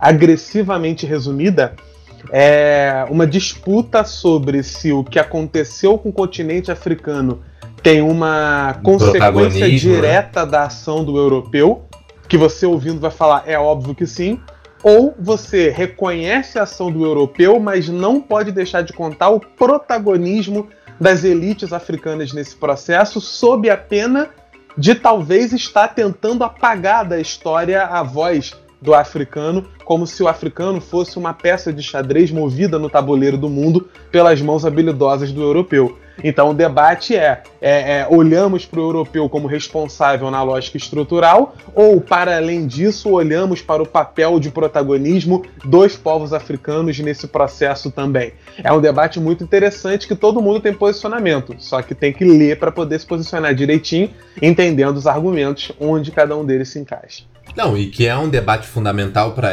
agressivamente 0.00 1.06
resumida, 1.06 1.74
é 2.30 3.06
uma 3.08 3.26
disputa 3.26 4.04
sobre 4.04 4.62
se 4.62 4.92
o 4.92 5.04
que 5.04 5.18
aconteceu 5.18 5.96
com 5.96 6.08
o 6.08 6.12
continente 6.12 6.72
africano 6.72 7.40
tem 7.82 8.00
uma 8.00 8.78
consequência 8.82 9.66
né? 9.66 9.74
direta 9.74 10.44
né? 10.44 10.50
da 10.50 10.62
ação 10.64 11.04
do 11.04 11.16
europeu, 11.16 11.84
que 12.28 12.36
você 12.36 12.64
ouvindo 12.64 13.00
vai 13.00 13.10
falar, 13.10 13.44
é 13.46 13.58
óbvio 13.58 13.94
que 13.94 14.06
sim, 14.06 14.40
ou 14.82 15.14
você 15.18 15.68
reconhece 15.70 16.58
a 16.58 16.62
ação 16.62 16.90
do 16.90 17.04
europeu, 17.04 17.58
mas 17.60 17.88
não 17.88 18.20
pode 18.20 18.52
deixar 18.52 18.82
de 18.82 18.92
contar 18.92 19.30
o 19.30 19.40
protagonismo 19.40 20.68
das 21.00 21.24
elites 21.24 21.72
africanas 21.72 22.32
nesse 22.32 22.56
processo, 22.56 23.20
sob 23.20 23.68
a 23.68 23.76
pena 23.76 24.30
de 24.76 24.94
talvez 24.94 25.52
estar 25.52 25.88
tentando 25.88 26.44
apagar 26.44 27.06
da 27.06 27.20
história 27.20 27.84
a 27.84 28.02
voz 28.02 28.54
do 28.80 28.94
africano, 28.94 29.68
como 29.84 30.06
se 30.06 30.22
o 30.22 30.28
africano 30.28 30.80
fosse 30.80 31.18
uma 31.18 31.32
peça 31.32 31.72
de 31.72 31.82
xadrez 31.82 32.30
movida 32.30 32.78
no 32.78 32.90
tabuleiro 32.90 33.36
do 33.36 33.48
mundo 33.48 33.88
pelas 34.10 34.40
mãos 34.40 34.64
habilidosas 34.64 35.30
do 35.30 35.42
europeu. 35.42 35.96
Então 36.22 36.50
o 36.50 36.54
debate 36.54 37.16
é, 37.16 37.42
é, 37.60 37.98
é 37.98 38.06
olhamos 38.08 38.66
para 38.66 38.80
o 38.80 38.82
europeu 38.82 39.28
como 39.28 39.46
responsável 39.46 40.30
na 40.30 40.42
lógica 40.42 40.76
estrutural, 40.76 41.54
ou 41.74 42.00
para 42.00 42.36
além 42.36 42.66
disso, 42.66 43.10
olhamos 43.10 43.62
para 43.62 43.82
o 43.82 43.86
papel 43.86 44.38
de 44.38 44.50
protagonismo 44.50 45.44
dos 45.64 45.96
povos 45.96 46.32
africanos 46.32 46.98
nesse 46.98 47.26
processo 47.26 47.90
também. 47.90 48.32
É 48.62 48.72
um 48.72 48.80
debate 48.80 49.18
muito 49.20 49.44
interessante 49.44 50.06
que 50.06 50.14
todo 50.14 50.42
mundo 50.42 50.60
tem 50.60 50.72
posicionamento, 50.72 51.54
só 51.58 51.82
que 51.82 51.94
tem 51.94 52.12
que 52.12 52.24
ler 52.24 52.58
para 52.58 52.70
poder 52.70 52.98
se 52.98 53.06
posicionar 53.06 53.54
direitinho, 53.54 54.10
entendendo 54.40 54.96
os 54.96 55.06
argumentos 55.06 55.72
onde 55.80 56.10
cada 56.10 56.36
um 56.36 56.44
deles 56.44 56.68
se 56.68 56.78
encaixa. 56.78 57.24
Não, 57.56 57.76
e 57.76 57.88
que 57.88 58.06
é 58.06 58.16
um 58.16 58.28
debate 58.28 58.66
fundamental 58.66 59.32
para 59.32 59.52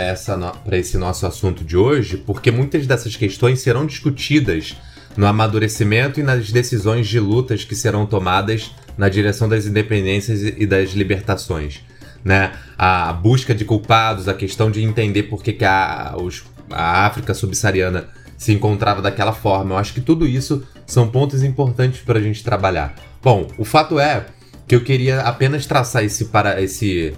esse 0.77 0.97
nosso 0.97 1.25
assunto 1.25 1.65
de 1.65 1.75
hoje, 1.75 2.17
porque 2.17 2.49
muitas 2.49 2.87
dessas 2.87 3.15
questões 3.15 3.59
serão 3.59 3.85
discutidas 3.85 4.77
no 5.17 5.25
amadurecimento 5.25 6.19
e 6.19 6.23
nas 6.23 6.51
decisões 6.51 7.07
de 7.07 7.19
lutas 7.19 7.63
que 7.63 7.75
serão 7.75 8.05
tomadas 8.05 8.71
na 8.97 9.09
direção 9.09 9.47
das 9.47 9.65
independências 9.65 10.41
e 10.41 10.65
das 10.65 10.91
libertações. 10.91 11.81
Né? 12.23 12.51
A 12.77 13.13
busca 13.13 13.55
de 13.55 13.65
culpados, 13.65 14.27
a 14.27 14.33
questão 14.33 14.69
de 14.69 14.83
entender 14.83 15.23
por 15.23 15.41
que, 15.41 15.53
que 15.53 15.65
a, 15.65 16.15
os, 16.17 16.43
a 16.69 17.05
África 17.05 17.33
subsaariana 17.33 18.07
se 18.37 18.53
encontrava 18.53 19.01
daquela 19.01 19.33
forma. 19.33 19.75
Eu 19.75 19.77
acho 19.77 19.93
que 19.93 20.01
tudo 20.01 20.27
isso 20.27 20.63
são 20.85 21.07
pontos 21.07 21.43
importantes 21.43 22.01
para 22.01 22.19
a 22.19 22.21
gente 22.21 22.43
trabalhar. 22.43 22.95
Bom, 23.21 23.47
o 23.57 23.65
fato 23.65 23.99
é 23.99 24.25
que 24.67 24.75
eu 24.75 24.81
queria 24.81 25.21
apenas 25.21 25.65
traçar 25.65 26.03
esse, 26.03 26.25
para, 26.25 26.61
esse 26.61 27.13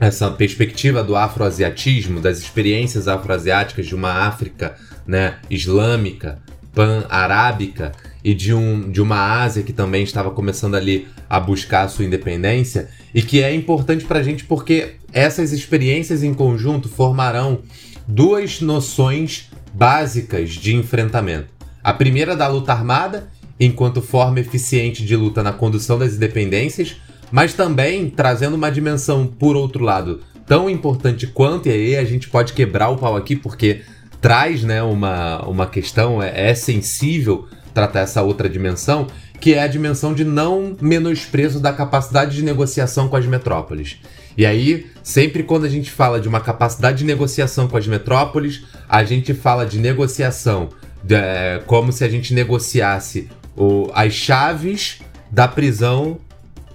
essa 0.00 0.30
perspectiva 0.30 1.04
do 1.04 1.14
afroasiatismo, 1.14 2.20
das 2.20 2.38
experiências 2.38 3.06
afroasiáticas 3.06 3.86
de 3.86 3.94
uma 3.94 4.26
África 4.26 4.74
né, 5.06 5.36
islâmica, 5.48 6.40
pan-arábica 6.74 7.92
e 8.24 8.34
de, 8.34 8.54
um, 8.54 8.90
de 8.90 9.00
uma 9.00 9.42
Ásia 9.42 9.62
que 9.62 9.72
também 9.72 10.02
estava 10.02 10.30
começando 10.30 10.74
ali 10.74 11.08
a 11.28 11.40
buscar 11.40 11.82
a 11.82 11.88
sua 11.88 12.04
independência 12.04 12.88
e 13.14 13.22
que 13.22 13.42
é 13.42 13.54
importante 13.54 14.04
para 14.04 14.20
a 14.20 14.22
gente 14.22 14.44
porque 14.44 14.96
essas 15.12 15.52
experiências 15.52 16.22
em 16.22 16.32
conjunto 16.32 16.88
formarão 16.88 17.60
duas 18.06 18.60
noções 18.60 19.50
básicas 19.74 20.50
de 20.50 20.74
enfrentamento. 20.74 21.48
A 21.82 21.92
primeira 21.92 22.36
da 22.36 22.46
luta 22.46 22.72
armada, 22.72 23.28
enquanto 23.58 24.00
forma 24.00 24.40
eficiente 24.40 25.04
de 25.04 25.16
luta 25.16 25.42
na 25.42 25.52
condução 25.52 25.98
das 25.98 26.14
independências, 26.14 26.96
mas 27.30 27.54
também 27.54 28.08
trazendo 28.10 28.54
uma 28.54 28.70
dimensão, 28.70 29.26
por 29.26 29.56
outro 29.56 29.82
lado, 29.82 30.20
tão 30.46 30.68
importante 30.68 31.26
quanto, 31.26 31.68
e 31.68 31.72
aí 31.72 31.96
a 31.96 32.04
gente 32.04 32.28
pode 32.28 32.52
quebrar 32.52 32.90
o 32.90 32.98
pau 32.98 33.16
aqui, 33.16 33.34
porque 33.34 33.80
traz 34.22 34.62
né, 34.62 34.82
uma, 34.82 35.44
uma 35.46 35.66
questão, 35.66 36.22
é, 36.22 36.50
é 36.50 36.54
sensível 36.54 37.48
tratar 37.74 38.00
essa 38.00 38.22
outra 38.22 38.48
dimensão, 38.48 39.08
que 39.40 39.54
é 39.54 39.62
a 39.62 39.66
dimensão 39.66 40.14
de 40.14 40.24
não 40.24 40.76
menosprezo 40.80 41.58
da 41.58 41.72
capacidade 41.72 42.36
de 42.36 42.42
negociação 42.42 43.08
com 43.08 43.16
as 43.16 43.26
metrópoles. 43.26 43.98
E 44.38 44.46
aí, 44.46 44.86
sempre 45.02 45.42
quando 45.42 45.64
a 45.64 45.68
gente 45.68 45.90
fala 45.90 46.20
de 46.20 46.28
uma 46.28 46.40
capacidade 46.40 46.98
de 46.98 47.04
negociação 47.04 47.66
com 47.66 47.76
as 47.76 47.86
metrópoles, 47.86 48.62
a 48.88 49.02
gente 49.02 49.34
fala 49.34 49.66
de 49.66 49.78
negociação 49.78 50.68
é, 51.10 51.60
como 51.66 51.92
se 51.92 52.04
a 52.04 52.08
gente 52.08 52.32
negociasse 52.32 53.28
o, 53.56 53.90
as 53.92 54.12
chaves 54.12 55.00
da 55.30 55.48
prisão 55.48 56.18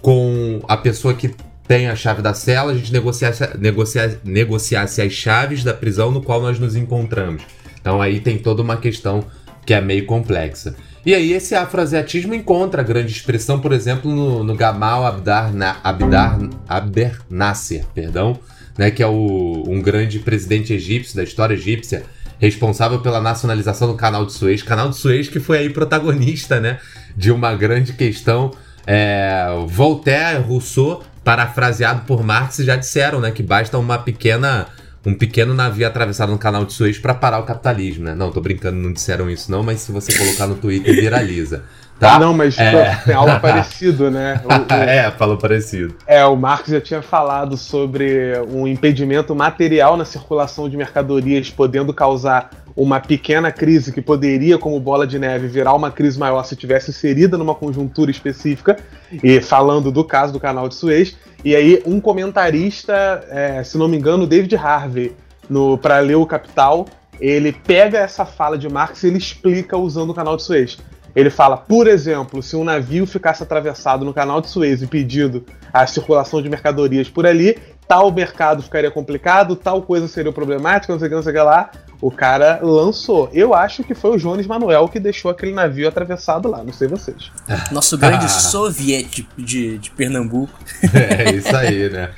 com 0.02 0.60
a 0.68 0.76
pessoa 0.76 1.14
que 1.14 1.34
tem 1.68 1.86
a 1.86 1.94
chave 1.94 2.22
da 2.22 2.32
cela, 2.32 2.72
a 2.72 2.74
gente 2.74 2.90
negociasse, 2.90 3.46
negocia, 3.58 4.18
negociasse 4.24 5.02
as 5.02 5.12
chaves 5.12 5.62
da 5.62 5.74
prisão 5.74 6.10
no 6.10 6.22
qual 6.22 6.40
nós 6.40 6.58
nos 6.58 6.74
encontramos. 6.74 7.42
Então 7.78 8.00
aí 8.00 8.20
tem 8.20 8.38
toda 8.38 8.62
uma 8.62 8.78
questão 8.78 9.22
que 9.66 9.74
é 9.74 9.80
meio 9.80 10.06
complexa. 10.06 10.74
E 11.04 11.14
aí 11.14 11.32
esse 11.32 11.54
afroasiatismo 11.54 12.34
encontra 12.34 12.82
grande 12.82 13.12
expressão, 13.12 13.60
por 13.60 13.72
exemplo, 13.72 14.10
no, 14.10 14.42
no 14.42 14.56
Gamal 14.56 15.04
Abdar, 15.06 15.52
Abdar, 15.84 16.38
Abder 16.66 17.20
Nasser, 17.28 17.84
perdão, 17.94 18.38
né, 18.78 18.90
que 18.90 19.02
é 19.02 19.06
o, 19.06 19.64
um 19.68 19.82
grande 19.82 20.18
presidente 20.20 20.72
egípcio 20.72 21.16
da 21.16 21.22
história 21.22 21.52
egípcia, 21.52 22.02
responsável 22.38 23.00
pela 23.00 23.20
nacionalização 23.20 23.88
do 23.88 23.94
Canal 23.94 24.24
de 24.24 24.32
Suez. 24.32 24.62
Canal 24.62 24.88
de 24.88 24.96
Suez 24.96 25.28
que 25.28 25.38
foi 25.38 25.58
aí 25.58 25.68
protagonista, 25.68 26.60
né, 26.60 26.78
de 27.14 27.30
uma 27.30 27.54
grande 27.54 27.92
questão 27.92 28.52
é, 28.86 29.46
Voltaire, 29.66 30.42
Rousseau, 30.42 31.02
parafraseado 31.28 32.06
por 32.06 32.24
Marx, 32.24 32.56
já 32.56 32.74
disseram 32.74 33.20
né, 33.20 33.30
que 33.30 33.42
basta 33.42 33.76
uma 33.76 33.98
pequena 33.98 34.66
um 35.04 35.12
pequeno 35.14 35.52
navio 35.52 35.86
atravessado 35.86 36.32
no 36.32 36.38
canal 36.38 36.64
de 36.64 36.72
Suez 36.72 36.98
para 36.98 37.14
parar 37.14 37.38
o 37.38 37.42
capitalismo, 37.42 38.04
né? 38.04 38.14
Não, 38.14 38.30
tô 38.30 38.40
brincando, 38.40 38.78
não 38.78 38.92
disseram 38.92 39.28
isso 39.28 39.50
não, 39.50 39.62
mas 39.62 39.80
se 39.80 39.92
você 39.92 40.16
colocar 40.16 40.46
no 40.46 40.54
Twitter 40.54 40.94
viraliza. 40.94 41.64
Tá? 41.98 42.18
Não, 42.18 42.32
mas 42.32 42.56
É. 42.58 42.94
tem 43.04 43.14
algo 43.14 43.38
parecido, 43.40 44.10
né? 44.10 44.40
O- 44.44 44.72
o- 44.72 44.74
é, 44.78 45.10
falou 45.10 45.36
parecido. 45.36 45.94
É, 46.06 46.24
o 46.24 46.36
Marx 46.36 46.68
já 46.68 46.80
tinha 46.80 47.02
falado 47.02 47.56
sobre 47.56 48.32
um 48.50 48.66
impedimento 48.68 49.34
material 49.34 49.96
na 49.96 50.04
circulação 50.04 50.68
de 50.68 50.76
mercadorias, 50.76 51.50
podendo 51.50 51.92
causar 51.92 52.50
uma 52.76 53.00
pequena 53.00 53.50
crise 53.50 53.92
que 53.92 54.00
poderia, 54.00 54.56
como 54.56 54.78
bola 54.78 55.04
de 55.04 55.18
neve, 55.18 55.48
virar 55.48 55.74
uma 55.74 55.90
crise 55.90 56.16
maior 56.16 56.44
se 56.44 56.54
tivesse 56.54 56.90
inserida 56.90 57.36
numa 57.36 57.54
conjuntura 57.54 58.08
específica, 58.10 58.76
e 59.22 59.40
falando 59.40 59.90
do 59.90 60.04
caso 60.04 60.32
do 60.32 60.38
canal 60.38 60.68
de 60.68 60.76
Suez. 60.76 61.16
E 61.44 61.56
aí, 61.56 61.82
um 61.84 62.00
comentarista, 62.00 63.24
é, 63.30 63.62
se 63.64 63.76
não 63.76 63.88
me 63.88 63.96
engano, 63.96 64.26
David 64.26 64.54
Harvey, 64.54 65.12
no 65.50 65.76
para 65.76 65.98
ler 65.98 66.14
o 66.16 66.24
Capital, 66.26 66.86
ele 67.20 67.50
pega 67.52 67.98
essa 67.98 68.24
fala 68.24 68.56
de 68.56 68.68
Marx 68.68 69.02
e 69.02 69.08
ele 69.08 69.18
explica 69.18 69.76
usando 69.76 70.10
o 70.10 70.14
canal 70.14 70.36
de 70.36 70.44
Suez. 70.44 70.78
Ele 71.18 71.30
fala, 71.30 71.56
por 71.56 71.86
exemplo, 71.88 72.40
se 72.42 72.54
um 72.54 72.62
navio 72.62 73.04
ficasse 73.06 73.42
atravessado 73.42 74.04
no 74.04 74.14
canal 74.14 74.40
de 74.40 74.48
Suez 74.48 74.82
impedindo 74.82 75.44
a 75.72 75.84
circulação 75.86 76.40
de 76.40 76.48
mercadorias 76.48 77.08
por 77.08 77.26
ali, 77.26 77.58
tal 77.88 78.12
mercado 78.12 78.62
ficaria 78.62 78.90
complicado, 78.90 79.56
tal 79.56 79.82
coisa 79.82 80.06
seria 80.06 80.30
problemática, 80.32 80.92
não 80.92 81.00
sei 81.00 81.06
o 81.06 81.10
que, 81.10 81.16
não 81.16 81.22
sei 81.22 81.32
o 81.32 81.34
que 81.34 81.42
lá. 81.42 81.70
O 82.00 82.12
cara 82.12 82.60
lançou. 82.62 83.28
Eu 83.32 83.52
acho 83.52 83.82
que 83.82 83.92
foi 83.92 84.12
o 84.12 84.16
Jones 84.16 84.46
Manuel 84.46 84.86
que 84.86 85.00
deixou 85.00 85.28
aquele 85.28 85.52
navio 85.52 85.88
atravessado 85.88 86.48
lá, 86.48 86.62
não 86.62 86.72
sei 86.72 86.86
vocês. 86.86 87.32
Nosso 87.72 87.98
grande 87.98 88.30
soviete 88.30 89.26
de, 89.36 89.78
de 89.78 89.90
Pernambuco. 89.90 90.52
É 90.94 91.34
isso 91.34 91.56
aí, 91.56 91.90
né? 91.90 92.10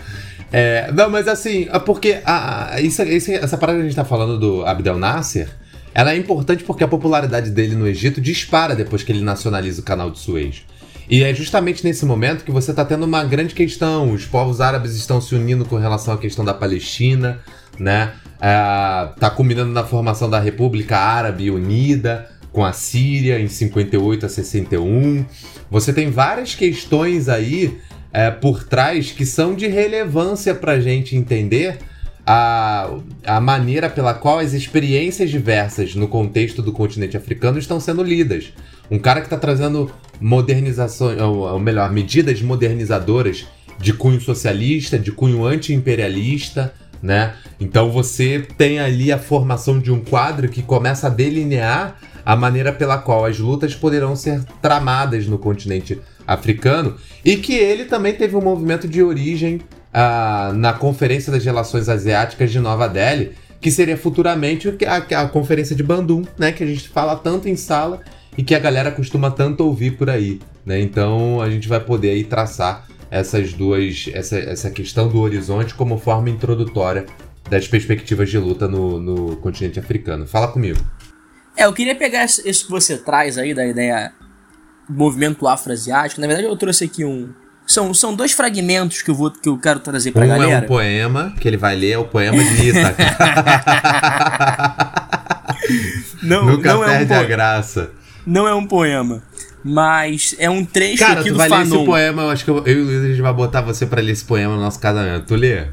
É, 0.53 0.91
não, 0.93 1.09
mas 1.09 1.27
assim, 1.29 1.69
é 1.73 1.79
porque 1.79 2.21
a, 2.27 2.75
a- 2.75 2.81
isso, 2.81 3.03
isso- 3.05 3.31
essa 3.33 3.57
parada 3.57 3.79
que 3.79 3.85
a 3.85 3.89
gente 3.89 3.97
tá 3.97 4.05
falando 4.05 4.39
do 4.39 4.67
Abdel 4.67 4.99
Nasser, 4.99 5.49
ela 5.94 6.12
é 6.12 6.16
importante 6.16 6.64
porque 6.64 6.85
a 6.85 6.88
popularidade 6.88 7.50
dele 7.50 7.74
no 7.74 7.87
Egito 7.87 8.20
dispara 8.20 8.74
depois 8.74 9.03
que 9.03 9.12
ele 9.12 9.22
nacionaliza 9.22 9.81
o 9.81 9.85
canal 9.85 10.11
de 10.11 10.18
Suez. 10.18 10.64
E 11.09 11.24
é 11.24 11.35
justamente 11.35 11.83
nesse 11.83 12.07
momento 12.07 12.44
que 12.44 12.53
você 12.53 12.72
tá 12.72 12.85
tendo 12.85 13.05
uma 13.05 13.24
grande 13.24 13.53
questão. 13.53 14.12
Os 14.12 14.24
povos 14.24 14.61
árabes 14.61 14.94
estão 14.94 15.20
se 15.20 15.35
unindo 15.35 15.64
com 15.64 15.76
relação 15.76 16.14
à 16.14 16.18
questão 16.18 16.44
da 16.44 16.55
Palestina, 16.55 17.40
né? 17.79 18.12
É, 18.40 19.09
tá 19.18 19.29
culminando 19.29 19.72
na 19.72 19.83
formação 19.83 20.31
da 20.31 20.38
República 20.38 20.96
Árabe 20.96 21.50
Unida 21.50 22.31
com 22.53 22.64
a 22.64 22.72
Síria 22.72 23.40
em 23.40 23.48
58 23.48 24.26
a 24.26 24.29
61. 24.29 25.24
Você 25.68 25.92
tem 25.92 26.11
várias 26.11 26.55
questões 26.55 27.29
aí 27.29 27.79
é, 28.12 28.31
por 28.31 28.62
trás 28.64 29.11
que 29.11 29.26
são 29.26 29.55
de 29.55 29.66
relevância 29.66 30.55
para 30.55 30.72
a 30.72 30.81
gente 30.81 31.16
entender 31.16 31.79
a, 32.33 32.88
a 33.27 33.40
maneira 33.40 33.90
pela 33.90 34.14
qual 34.14 34.38
as 34.38 34.53
experiências 34.53 35.31
diversas 35.31 35.97
no 35.97 36.07
contexto 36.07 36.62
do 36.62 36.71
continente 36.71 37.16
africano 37.16 37.59
estão 37.59 37.81
sendo 37.81 38.05
lidas. 38.05 38.53
Um 38.88 39.01
cara 39.01 39.19
que 39.19 39.27
está 39.27 39.37
trazendo 39.37 39.90
modernizações, 40.21 41.21
ou, 41.21 41.38
ou 41.38 41.59
melhor, 41.59 41.90
medidas 41.90 42.40
modernizadoras 42.40 43.49
de 43.81 43.93
cunho 43.93 44.21
socialista, 44.21 44.97
de 44.97 45.11
cunho 45.11 45.45
anti-imperialista, 45.45 46.73
né? 47.03 47.35
Então 47.59 47.90
você 47.90 48.47
tem 48.57 48.79
ali 48.79 49.11
a 49.11 49.19
formação 49.19 49.81
de 49.81 49.90
um 49.90 49.99
quadro 49.99 50.49
que 50.49 50.62
começa 50.62 51.09
a 51.09 51.11
delinear 51.11 51.99
a 52.25 52.37
maneira 52.37 52.73
pela 52.73 52.99
qual 52.99 53.25
as 53.25 53.40
lutas 53.40 53.75
poderão 53.75 54.14
ser 54.14 54.45
tramadas 54.62 55.27
no 55.27 55.37
continente 55.37 55.99
africano 56.25 56.95
e 57.25 57.38
que 57.38 57.55
ele 57.55 57.87
também 57.87 58.14
teve 58.14 58.37
um 58.37 58.40
movimento 58.40 58.87
de 58.87 59.03
origem 59.03 59.61
na 60.55 60.72
Conferência 60.72 61.33
das 61.33 61.44
Relações 61.44 61.88
Asiáticas 61.88 62.50
de 62.50 62.61
Nova 62.61 62.88
Delhi, 62.88 63.33
que 63.61 63.70
seria 63.70 63.96
futuramente 63.96 64.68
a, 64.87 65.22
a 65.22 65.29
Conferência 65.29 65.76
de 65.76 65.83
Bandung, 65.83 66.26
né? 66.38 66.53
Que 66.53 66.64
a 66.64 66.66
gente 66.66 66.88
fala 66.88 67.16
tanto 67.16 67.48
em 67.48 67.57
sala 67.57 68.00
e 68.37 68.42
que 68.42 68.55
a 68.55 68.59
galera 68.59 68.90
costuma 68.90 69.31
tanto 69.31 69.64
ouvir 69.64 69.92
por 69.92 70.09
aí, 70.09 70.40
né? 70.64 70.81
Então 70.81 71.40
a 71.40 71.50
gente 71.50 71.68
vai 71.68 71.81
poder 71.81 72.11
aí 72.11 72.24
traçar 72.24 72.87
essas 73.11 73.53
duas, 73.53 74.09
essa, 74.14 74.38
essa 74.38 74.70
questão 74.70 75.09
do 75.09 75.20
horizonte 75.20 75.74
como 75.74 75.98
forma 75.98 76.31
introdutória 76.31 77.07
das 77.50 77.66
perspectivas 77.66 78.31
de 78.31 78.38
luta 78.38 78.68
no, 78.68 79.00
no 79.00 79.37
continente 79.38 79.81
africano. 79.81 80.26
Fala 80.26 80.48
comigo. 80.48 80.79
É, 81.57 81.66
eu 81.66 81.72
queria 81.72 81.96
pegar 81.96 82.24
isso 82.24 82.64
que 82.64 82.70
você 82.70 82.96
traz 82.96 83.37
aí 83.37 83.53
da 83.53 83.66
ideia 83.66 84.12
do 84.88 84.96
movimento 84.96 85.46
afroasiático. 85.46 86.20
Na 86.20 86.29
verdade, 86.29 86.48
eu 86.48 86.57
trouxe 86.57 86.85
aqui 86.85 87.05
um. 87.05 87.33
São, 87.71 87.95
são 87.95 88.17
dois 88.17 88.33
fragmentos 88.33 89.01
que 89.01 89.13
eu, 89.13 89.15
vou, 89.15 89.31
que 89.31 89.49
eu 89.49 89.57
quero 89.57 89.79
trazer 89.79 90.11
pra 90.11 90.25
um 90.25 90.29
galera. 90.29 90.53
é 90.55 90.59
um 90.59 90.67
poema 90.67 91.33
que 91.39 91.47
ele 91.47 91.57
vai 91.57 91.77
ler, 91.77 91.93
é 91.93 91.99
o 91.99 92.05
poema 92.05 92.43
de 92.43 92.69
Ítaca. 92.69 93.17
não, 96.21 96.47
Nunca 96.47 96.73
não 96.73 96.83
é 96.83 96.87
um 96.87 96.91
perde 96.91 97.15
a 97.15 97.23
graça. 97.23 97.91
Não 98.27 98.49
é 98.49 98.53
um 98.53 98.67
poema. 98.67 99.23
Mas 99.63 100.35
é 100.41 100.51
um 100.51 100.65
trecho 100.65 100.99
Cara, 100.99 101.21
aqui 101.21 101.29
tu 101.29 101.35
do 101.35 101.39
vai 101.39 101.49
ler 101.49 101.61
esse 101.61 101.71
Fanon. 101.71 101.85
poema, 101.85 102.23
eu 102.23 102.31
acho 102.31 102.45
que 102.45 102.51
eu, 102.51 102.59
eu 102.67 102.77
e 102.77 102.81
o 102.81 102.85
Luiz 102.87 103.05
a 103.05 103.07
gente 103.07 103.23
vai 103.23 103.33
botar 103.33 103.61
você 103.61 103.87
pra 103.87 104.01
ler 104.01 104.11
esse 104.11 104.25
poema 104.25 104.57
no 104.57 104.61
nosso 104.63 104.81
casamento. 104.81 105.27
Tu 105.27 105.37
lê? 105.37 105.67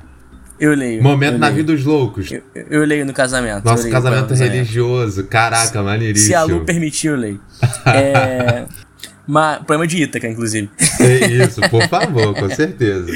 Eu 0.60 0.76
leio. 0.76 1.02
Momento 1.02 1.34
eu 1.34 1.40
na 1.40 1.48
leio. 1.48 1.58
vida 1.58 1.74
dos 1.74 1.84
loucos. 1.84 2.32
Eu, 2.32 2.44
eu 2.70 2.86
leio 2.86 3.08
no 3.08 3.14
casamento. 3.14 3.66
Nosso 3.66 3.90
casamento 3.90 4.36
religioso. 4.36 5.24
Caraca, 5.24 5.82
maneiríssimo. 5.82 6.28
Se 6.28 6.36
a 6.36 6.44
Lu 6.44 6.64
permitir, 6.64 7.08
eu 7.08 7.16
leio. 7.16 7.42
É. 7.88 8.66
ma- 9.28 9.60
poema 9.66 9.86
de 9.86 10.02
Ítaca, 10.04 10.28
inclusive. 10.28 10.70
É 11.00 11.28
isso, 11.28 11.62
por 11.70 11.88
favor, 11.88 12.34
com 12.34 12.50
certeza. 12.50 13.12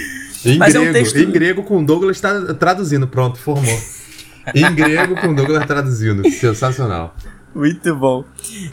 Em 0.45 0.57
Mas 0.57 0.73
é 0.75 0.79
um 0.79 0.83
grego, 0.83 0.93
texto- 0.99 1.17
em 1.17 1.31
grego 1.31 1.63
com 1.63 1.83
Douglas 1.83 2.19
tá 2.19 2.53
traduzindo, 2.55 3.07
pronto, 3.07 3.37
formou. 3.39 3.79
Em 4.55 4.73
grego 4.73 5.15
com 5.21 5.33
Douglas 5.33 5.65
traduzindo, 5.67 6.27
sensacional. 6.31 7.15
Muito 7.53 7.95
bom. 7.95 8.23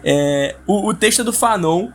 É, 0.04 0.56
o, 0.66 0.88
o 0.88 0.94
texto 0.94 1.20
é 1.20 1.24
do 1.24 1.32
Fanon 1.32 1.90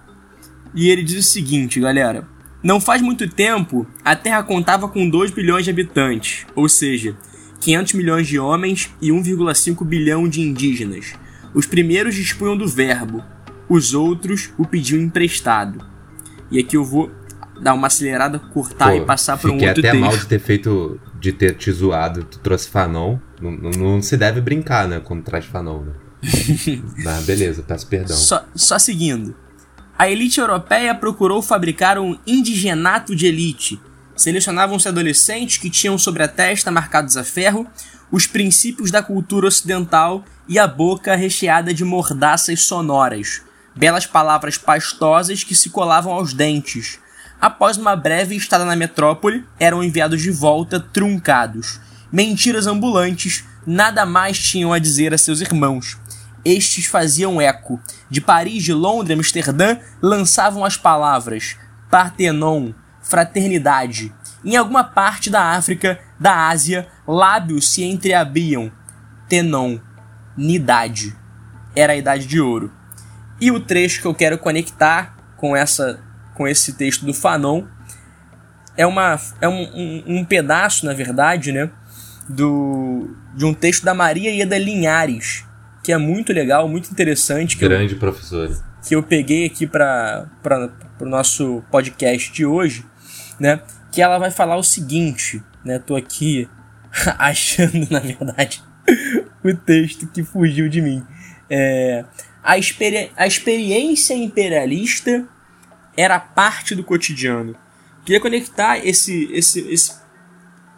e 0.75 0.89
ele 0.89 1.01
diz 1.03 1.25
o 1.25 1.29
seguinte, 1.29 1.79
galera. 1.79 2.23
Não 2.61 2.79
faz 2.79 3.01
muito 3.01 3.27
tempo, 3.27 3.85
a 4.05 4.15
Terra 4.15 4.41
contava 4.43 4.87
com 4.87 5.09
2 5.09 5.31
bilhões 5.31 5.65
de 5.65 5.71
habitantes, 5.71 6.45
ou 6.55 6.69
seja, 6.69 7.13
500 7.59 7.93
milhões 7.93 8.27
de 8.27 8.39
homens 8.39 8.89
e 9.01 9.09
1,5 9.11 9.83
bilhão 9.83 10.29
de 10.29 10.39
indígenas. 10.41 11.13
Os 11.53 11.65
primeiros 11.65 12.15
dispunham 12.15 12.55
do 12.55 12.67
verbo, 12.67 13.21
os 13.69 13.93
outros 13.93 14.51
o 14.57 14.65
pediam 14.65 15.01
emprestado. 15.01 15.85
E 16.51 16.59
aqui 16.59 16.77
eu 16.77 16.83
vou 16.83 17.11
dar 17.61 17.73
uma 17.73 17.87
acelerada, 17.87 18.39
cortar 18.39 18.91
Pô, 18.91 18.97
e 18.97 19.05
passar 19.05 19.37
para 19.37 19.49
um 19.49 19.53
fiquei 19.53 19.69
outro 19.69 19.81
até 19.81 19.91
texto. 19.91 20.01
mal 20.01 20.17
de 20.17 20.25
ter 20.25 20.39
feito, 20.39 20.99
de 21.19 21.31
ter 21.31 21.55
te 21.55 21.71
zoado, 21.71 22.23
tu 22.23 22.39
trouxe 22.39 22.69
Fanon. 22.69 23.17
Não, 23.41 23.51
não, 23.51 23.71
não 23.71 24.01
se 24.01 24.17
deve 24.17 24.41
brincar, 24.41 24.87
né, 24.87 24.99
quando 24.99 25.23
traz 25.23 25.45
Fanon, 25.45 25.81
né? 25.81 25.93
Mas 27.03 27.25
beleza, 27.25 27.63
peço 27.63 27.87
perdão. 27.87 28.15
Só, 28.15 28.45
só 28.55 28.79
seguindo. 28.79 29.35
A 29.97 30.09
elite 30.09 30.39
europeia 30.39 30.95
procurou 30.95 31.41
fabricar 31.41 31.99
um 31.99 32.17
indigenato 32.25 33.15
de 33.15 33.27
elite. 33.27 33.79
Selecionavam-se 34.15 34.87
adolescentes 34.87 35.57
que 35.57 35.69
tinham 35.69 35.97
sobre 35.97 36.23
a 36.23 36.27
testa, 36.27 36.71
marcados 36.71 37.17
a 37.17 37.23
ferro, 37.23 37.67
os 38.11 38.27
princípios 38.27 38.91
da 38.91 39.01
cultura 39.01 39.47
ocidental 39.47 40.23
e 40.47 40.59
a 40.59 40.67
boca 40.67 41.15
recheada 41.15 41.73
de 41.73 41.83
mordaças 41.83 42.61
sonoras, 42.61 43.41
belas 43.75 44.05
palavras 44.05 44.57
pastosas 44.57 45.43
que 45.43 45.55
se 45.55 45.69
colavam 45.69 46.13
aos 46.13 46.33
dentes. 46.33 46.99
Após 47.39 47.77
uma 47.77 47.95
breve 47.95 48.35
estada 48.35 48.63
na 48.65 48.75
metrópole, 48.75 49.45
eram 49.59 49.83
enviados 49.83 50.21
de 50.21 50.31
volta 50.31 50.79
truncados. 50.79 51.79
Mentiras 52.11 52.67
ambulantes, 52.67 53.43
nada 53.65 54.05
mais 54.05 54.37
tinham 54.37 54.71
a 54.71 54.79
dizer 54.79 55.13
a 55.13 55.17
seus 55.17 55.41
irmãos. 55.41 55.97
Estes 56.45 56.85
faziam 56.85 57.41
eco. 57.41 57.81
De 58.09 58.21
Paris, 58.21 58.63
de 58.63 58.73
Londres, 58.73 59.17
Amsterdã, 59.17 59.77
lançavam 60.01 60.63
as 60.63 60.77
palavras 60.77 61.57
Partenon, 61.93 62.73
fraternidade. 63.03 64.11
Em 64.43 64.55
alguma 64.55 64.83
parte 64.83 65.29
da 65.29 65.51
África, 65.51 65.99
da 66.19 66.47
Ásia, 66.49 66.87
lábios 67.07 67.69
se 67.69 67.83
entreabriam. 67.83 68.71
Tenon, 69.29 69.77
nidade. 70.35 71.15
Era 71.75 71.93
a 71.93 71.95
idade 71.95 72.25
de 72.25 72.41
ouro. 72.41 72.73
E 73.43 73.51
o 73.51 73.59
trecho 73.59 73.99
que 73.99 74.07
eu 74.07 74.15
quero 74.15 74.37
conectar 74.37 75.17
com 75.35 75.53
essa 75.53 75.99
com 76.33 76.47
esse 76.47 76.77
texto 76.77 77.05
do 77.05 77.13
Fanon 77.13 77.65
é 78.77 78.87
uma 78.87 79.19
é 79.41 79.49
um, 79.49 79.63
um, 79.75 80.03
um 80.19 80.25
pedaço, 80.25 80.85
na 80.85 80.93
verdade, 80.93 81.51
né, 81.51 81.69
do 82.29 83.13
de 83.35 83.43
um 83.43 83.53
texto 83.53 83.83
da 83.83 83.93
Maria 83.93 84.31
Ieda 84.31 84.57
Linhares, 84.57 85.43
que 85.83 85.91
é 85.91 85.97
muito 85.97 86.31
legal, 86.31 86.69
muito 86.69 86.89
interessante, 86.89 87.57
que 87.57 87.65
eu, 87.65 87.69
Grande 87.69 87.95
professor. 87.95 88.49
que 88.87 88.95
eu 88.95 89.03
peguei 89.03 89.45
aqui 89.45 89.67
para 89.67 90.25
o 91.01 91.05
nosso 91.05 91.61
podcast 91.69 92.31
de 92.31 92.45
hoje, 92.45 92.85
né? 93.37 93.59
Que 93.91 94.01
ela 94.01 94.17
vai 94.19 94.31
falar 94.31 94.55
o 94.55 94.63
seguinte, 94.63 95.43
né? 95.65 95.79
Tô 95.79 95.97
aqui 95.97 96.47
achando, 97.19 97.89
na 97.91 97.99
verdade, 97.99 98.63
o 99.43 99.53
texto 99.53 100.07
que 100.07 100.23
fugiu 100.23 100.69
de 100.69 100.81
mim. 100.81 101.05
É, 101.49 102.05
a, 102.43 102.57
experi 102.57 103.11
a 103.15 103.25
experiência 103.25 104.13
imperialista 104.13 105.27
era 105.95 106.19
parte 106.19 106.75
do 106.75 106.83
cotidiano. 106.83 107.55
Queria 108.05 108.19
conectar 108.19 108.77
esse, 108.77 109.31
esse, 109.31 109.61
esse 109.71 109.93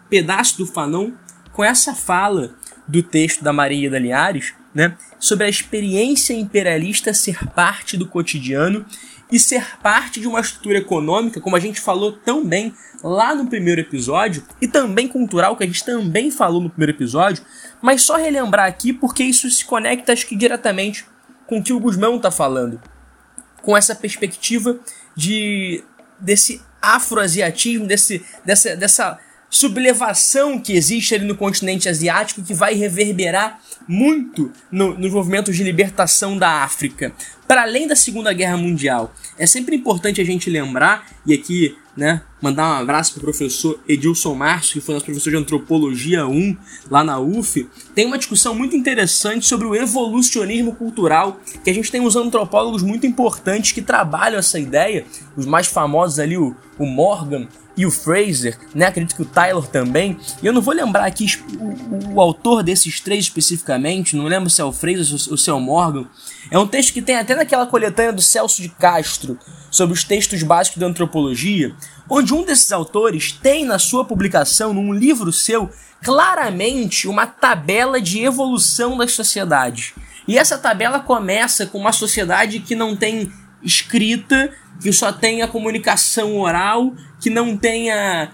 pedaço 0.08 0.58
do 0.58 0.66
Fanon 0.66 1.12
com 1.52 1.64
essa 1.64 1.94
fala 1.94 2.54
do 2.86 3.02
texto 3.02 3.42
da 3.42 3.52
Maria 3.52 3.90
da 3.90 3.98
Linhares, 3.98 4.54
né? 4.74 4.96
sobre 5.18 5.46
a 5.46 5.48
experiência 5.48 6.34
imperialista 6.34 7.12
ser 7.12 7.48
parte 7.50 7.96
do 7.96 8.06
cotidiano 8.06 8.84
e 9.32 9.40
ser 9.40 9.64
parte 9.82 10.20
de 10.20 10.28
uma 10.28 10.38
estrutura 10.38 10.78
econômica, 10.78 11.40
como 11.40 11.56
a 11.56 11.60
gente 11.60 11.80
falou 11.80 12.12
tão 12.12 12.46
bem 12.46 12.72
lá 13.02 13.34
no 13.34 13.48
primeiro 13.48 13.80
episódio, 13.80 14.44
e 14.60 14.68
também 14.68 15.08
cultural, 15.08 15.56
que 15.56 15.64
a 15.64 15.66
gente 15.66 15.84
também 15.84 16.30
falou 16.30 16.60
no 16.60 16.70
primeiro 16.70 16.92
episódio, 16.92 17.44
mas 17.82 18.02
só 18.02 18.16
relembrar 18.16 18.66
aqui 18.66 18.92
porque 18.92 19.24
isso 19.24 19.50
se 19.50 19.64
conecta, 19.64 20.12
acho 20.12 20.26
que 20.26 20.36
diretamente 20.36 21.04
com 21.46 21.58
o 21.58 21.62
que 21.62 21.72
o 21.72 21.80
Guzmão 21.80 22.16
está 22.16 22.30
falando, 22.30 22.80
com 23.62 23.76
essa 23.76 23.94
perspectiva 23.94 24.78
de 25.14 25.82
desse 26.18 26.62
afroasiatismo, 26.80 27.86
desse, 27.86 28.24
dessa, 28.44 28.76
dessa 28.76 29.18
sublevação 29.50 30.58
que 30.58 30.74
existe 30.74 31.14
ali 31.14 31.24
no 31.24 31.36
continente 31.36 31.88
asiático 31.88 32.42
que 32.42 32.54
vai 32.54 32.74
reverberar 32.74 33.60
muito 33.86 34.52
no, 34.70 34.98
nos 34.98 35.12
movimentos 35.12 35.56
de 35.56 35.62
libertação 35.62 36.38
da 36.38 36.62
África. 36.62 37.12
Para 37.46 37.62
além 37.62 37.86
da 37.86 37.94
Segunda 37.94 38.32
Guerra 38.32 38.56
Mundial, 38.56 39.14
é 39.38 39.46
sempre 39.46 39.76
importante 39.76 40.20
a 40.20 40.24
gente 40.24 40.50
lembrar, 40.50 41.06
e 41.24 41.34
aqui 41.34 41.76
né, 41.96 42.22
mandar 42.42 42.68
um 42.68 42.82
abraço 42.82 43.12
para 43.12 43.20
o 43.20 43.24
professor 43.24 43.80
Edilson 43.88 44.34
Márcio, 44.34 44.74
que 44.74 44.80
foi 44.80 44.94
nosso 44.94 45.06
professor 45.06 45.30
de 45.30 45.36
Antropologia 45.36 46.26
1 46.26 46.56
lá 46.90 47.02
na 47.02 47.18
UF, 47.18 47.68
tem 47.94 48.06
uma 48.06 48.18
discussão 48.18 48.54
muito 48.54 48.76
interessante 48.76 49.46
sobre 49.46 49.66
o 49.66 49.74
evolucionismo 49.74 50.74
cultural, 50.74 51.40
que 51.64 51.70
a 51.70 51.74
gente 51.74 51.90
tem 51.90 52.00
uns 52.00 52.16
antropólogos 52.16 52.82
muito 52.82 53.06
importantes 53.06 53.72
que 53.72 53.80
trabalham 53.80 54.38
essa 54.38 54.58
ideia, 54.58 55.06
os 55.36 55.46
mais 55.46 55.66
famosos 55.66 56.18
ali, 56.18 56.36
o, 56.36 56.54
o 56.78 56.84
Morgan 56.84 57.48
e 57.76 57.84
o 57.84 57.90
Fraser, 57.90 58.58
né? 58.74 58.86
Acredito 58.86 59.14
que 59.14 59.22
o 59.22 59.26
Tyler 59.26 59.64
também. 59.64 60.18
E 60.42 60.46
eu 60.46 60.52
não 60.52 60.62
vou 60.62 60.72
lembrar 60.72 61.04
aqui 61.04 61.26
o, 61.60 62.14
o, 62.14 62.20
autor 62.20 62.62
desses 62.62 63.00
três 63.00 63.24
especificamente, 63.24 64.16
não 64.16 64.24
lembro 64.24 64.48
se 64.48 64.60
é 64.60 64.64
o 64.64 64.72
Fraser 64.72 65.18
ou 65.30 65.36
se 65.36 65.50
é 65.50 65.52
o 65.52 65.60
Morgan. 65.60 66.06
É 66.50 66.58
um 66.58 66.66
texto 66.66 66.92
que 66.92 67.02
tem 67.02 67.16
até 67.16 67.34
naquela 67.34 67.66
coletânea 67.66 68.12
do 68.12 68.22
Celso 68.22 68.62
de 68.62 68.70
Castro 68.70 69.38
sobre 69.70 69.94
os 69.94 70.04
textos 70.04 70.42
básicos 70.42 70.78
da 70.78 70.86
antropologia, 70.86 71.74
onde 72.08 72.32
um 72.32 72.44
desses 72.44 72.72
autores 72.72 73.32
tem 73.32 73.64
na 73.64 73.78
sua 73.78 74.04
publicação, 74.04 74.72
num 74.72 74.92
livro 74.92 75.32
seu, 75.32 75.70
claramente 76.02 77.08
uma 77.08 77.26
tabela 77.26 78.00
de 78.00 78.20
evolução 78.20 78.96
das 78.96 79.12
sociedades. 79.12 79.92
E 80.26 80.38
essa 80.38 80.56
tabela 80.56 80.98
começa 80.98 81.66
com 81.66 81.78
uma 81.78 81.92
sociedade 81.92 82.60
que 82.60 82.74
não 82.74 82.96
tem 82.96 83.30
escrita, 83.62 84.52
que 84.80 84.92
só 84.92 85.12
tem 85.12 85.42
a 85.42 85.48
comunicação 85.48 86.38
oral, 86.38 86.94
que 87.20 87.30
não 87.30 87.56
tenha 87.56 88.30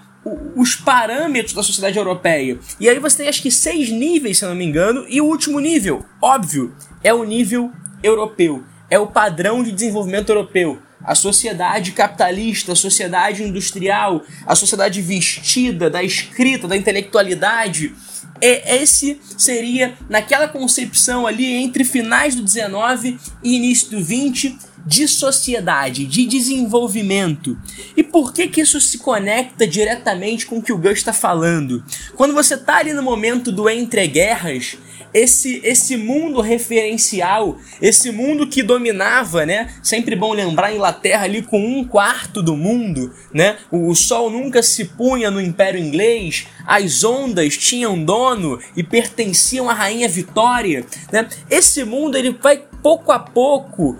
os 0.55 0.75
parâmetros 0.75 1.53
da 1.53 1.63
sociedade 1.63 1.97
europeia. 1.97 2.57
E 2.79 2.87
aí 2.87 2.97
você 2.99 3.17
tem 3.17 3.27
acho 3.27 3.41
que 3.41 3.51
seis 3.51 3.89
níveis, 3.89 4.37
se 4.37 4.45
não 4.45 4.55
me 4.55 4.65
engano, 4.65 5.05
e 5.09 5.19
o 5.19 5.25
último 5.25 5.59
nível, 5.59 6.05
óbvio, 6.21 6.73
é 7.03 7.13
o 7.13 7.23
nível 7.23 7.71
europeu. 8.01 8.63
É 8.89 8.97
o 8.97 9.07
padrão 9.07 9.63
de 9.63 9.71
desenvolvimento 9.71 10.29
europeu. 10.29 10.79
A 11.03 11.15
sociedade 11.15 11.91
capitalista, 11.91 12.71
a 12.71 12.75
sociedade 12.75 13.43
industrial, 13.43 14.21
a 14.45 14.55
sociedade 14.55 15.01
vestida 15.01 15.89
da 15.89 16.01
escrita, 16.01 16.67
da 16.67 16.77
intelectualidade. 16.77 17.93
É, 18.39 18.77
esse 18.77 19.19
seria, 19.37 19.93
naquela 20.09 20.47
concepção 20.47 21.27
ali 21.27 21.45
entre 21.45 21.83
finais 21.83 22.35
do 22.35 22.43
19 22.43 23.19
e 23.43 23.55
início 23.55 23.91
do 23.91 24.03
20, 24.03 24.57
de 24.85 25.07
sociedade, 25.07 26.05
de 26.05 26.25
desenvolvimento. 26.25 27.57
E 27.95 28.03
por 28.03 28.33
que 28.33 28.47
que 28.47 28.61
isso 28.61 28.79
se 28.81 28.97
conecta 28.97 29.65
diretamente 29.67 30.45
com 30.45 30.57
o 30.57 30.61
que 30.61 30.73
o 30.73 30.77
Gus 30.77 30.93
está 30.93 31.13
falando? 31.13 31.83
Quando 32.15 32.33
você 32.33 32.55
está 32.55 32.77
ali 32.77 32.93
no 32.93 33.03
momento 33.03 33.51
do 33.51 33.69
entre-guerras, 33.69 34.77
esse, 35.13 35.61
esse 35.63 35.95
mundo 35.95 36.41
referencial, 36.41 37.57
esse 37.79 38.11
mundo 38.11 38.47
que 38.47 38.63
dominava, 38.63 39.45
né? 39.45 39.71
Sempre 39.83 40.15
bom 40.15 40.33
lembrar 40.33 40.67
a 40.67 40.73
Inglaterra 40.73 41.23
ali 41.25 41.43
com 41.43 41.63
um 41.63 41.85
quarto 41.85 42.41
do 42.41 42.57
mundo, 42.57 43.13
né? 43.31 43.57
O, 43.69 43.89
o 43.89 43.95
sol 43.95 44.31
nunca 44.31 44.63
se 44.63 44.85
punha 44.85 45.29
no 45.29 45.39
Império 45.39 45.79
Inglês, 45.79 46.47
as 46.65 47.03
ondas 47.03 47.55
tinham 47.55 48.03
dono 48.03 48.59
e 48.75 48.83
pertenciam 48.83 49.69
à 49.69 49.73
Rainha 49.73 50.09
Vitória, 50.09 50.85
né? 51.11 51.27
Esse 51.49 51.83
mundo 51.83 52.17
ele 52.17 52.31
vai 52.31 52.63
pouco 52.81 53.11
a 53.11 53.19
pouco 53.19 53.97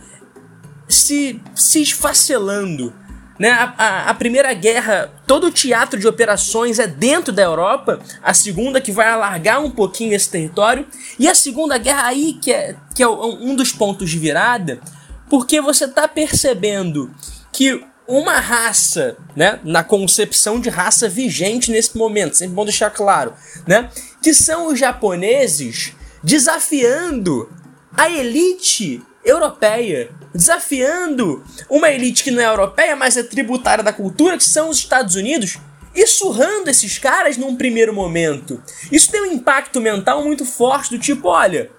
se, 0.94 1.42
se 1.56 1.82
esfacelando. 1.82 2.94
Né? 3.40 3.50
A, 3.50 3.74
a, 3.78 4.10
a, 4.10 4.14
primeira 4.14 4.54
guerra, 4.54 5.12
todo 5.26 5.48
o 5.48 5.52
teatro 5.52 6.00
de 6.00 6.08
operações 6.08 6.80
é 6.80 6.88
dentro 6.88 7.34
da 7.34 7.42
Europa, 7.42 8.00
a 8.22 8.34
segunda 8.34 8.80
que 8.80 8.92
vai 8.92 9.08
alargar 9.08 9.62
um 9.64 9.72
pouquinho 9.72 10.14
esse 10.14 10.30
território, 10.30 10.86
e 11.18 11.28
a 11.28 11.34
segunda 11.34 11.78
guerra 11.78 12.08
aí 12.08 12.34
que 12.34 12.52
é, 12.52 12.76
que 12.96 13.02
é 13.02 13.08
um 13.08 13.56
dos 13.56 13.72
pontos 13.72 14.10
de 14.10 14.20
virada, 14.20 14.80
porque 15.30 15.60
você 15.60 15.86
está 15.86 16.08
percebendo 16.08 17.12
que 17.52 17.84
uma 18.08 18.40
raça, 18.40 19.18
né, 19.36 19.60
na 19.64 19.84
concepção 19.84 20.60
de 20.60 20.70
raça 20.70 21.08
vigente 21.08 21.72
nesse 21.72 21.98
momento, 21.98 22.36
sempre 22.36 22.54
bom 22.54 22.66
deixar 22.66 22.92
claro, 22.92 23.34
né, 23.66 23.90
que 24.22 24.34
são 24.34 24.68
os 24.68 24.78
japoneses 24.78 25.94
desafiando 26.24 27.50
a 27.96 28.10
elite 28.10 29.02
europeia, 29.24 30.10
desafiando 30.34 31.44
uma 31.70 31.90
elite 31.90 32.24
que 32.24 32.32
não 32.32 32.42
é 32.42 32.46
europeia, 32.46 32.96
mas 32.96 33.18
é 33.18 33.24
tributária 33.24 33.84
da 33.84 33.94
cultura, 33.94 34.38
que 34.38 34.44
são 34.44 34.70
os 34.70 34.78
Estados 34.78 35.16
Unidos, 35.16 35.58
e 35.96 36.08
surrando 36.08 36.70
esses 36.70 36.98
caras 36.98 37.38
num 37.38 37.56
primeiro 37.56 37.94
momento. 37.94 38.62
Isso 38.92 39.12
tem 39.12 39.22
um 39.22 39.32
impacto 39.32 39.80
mental 39.80 40.24
muito 40.24 40.46
forte 40.46 40.90
do 40.90 41.00
tipo, 41.00 41.28
olha, 41.28 41.70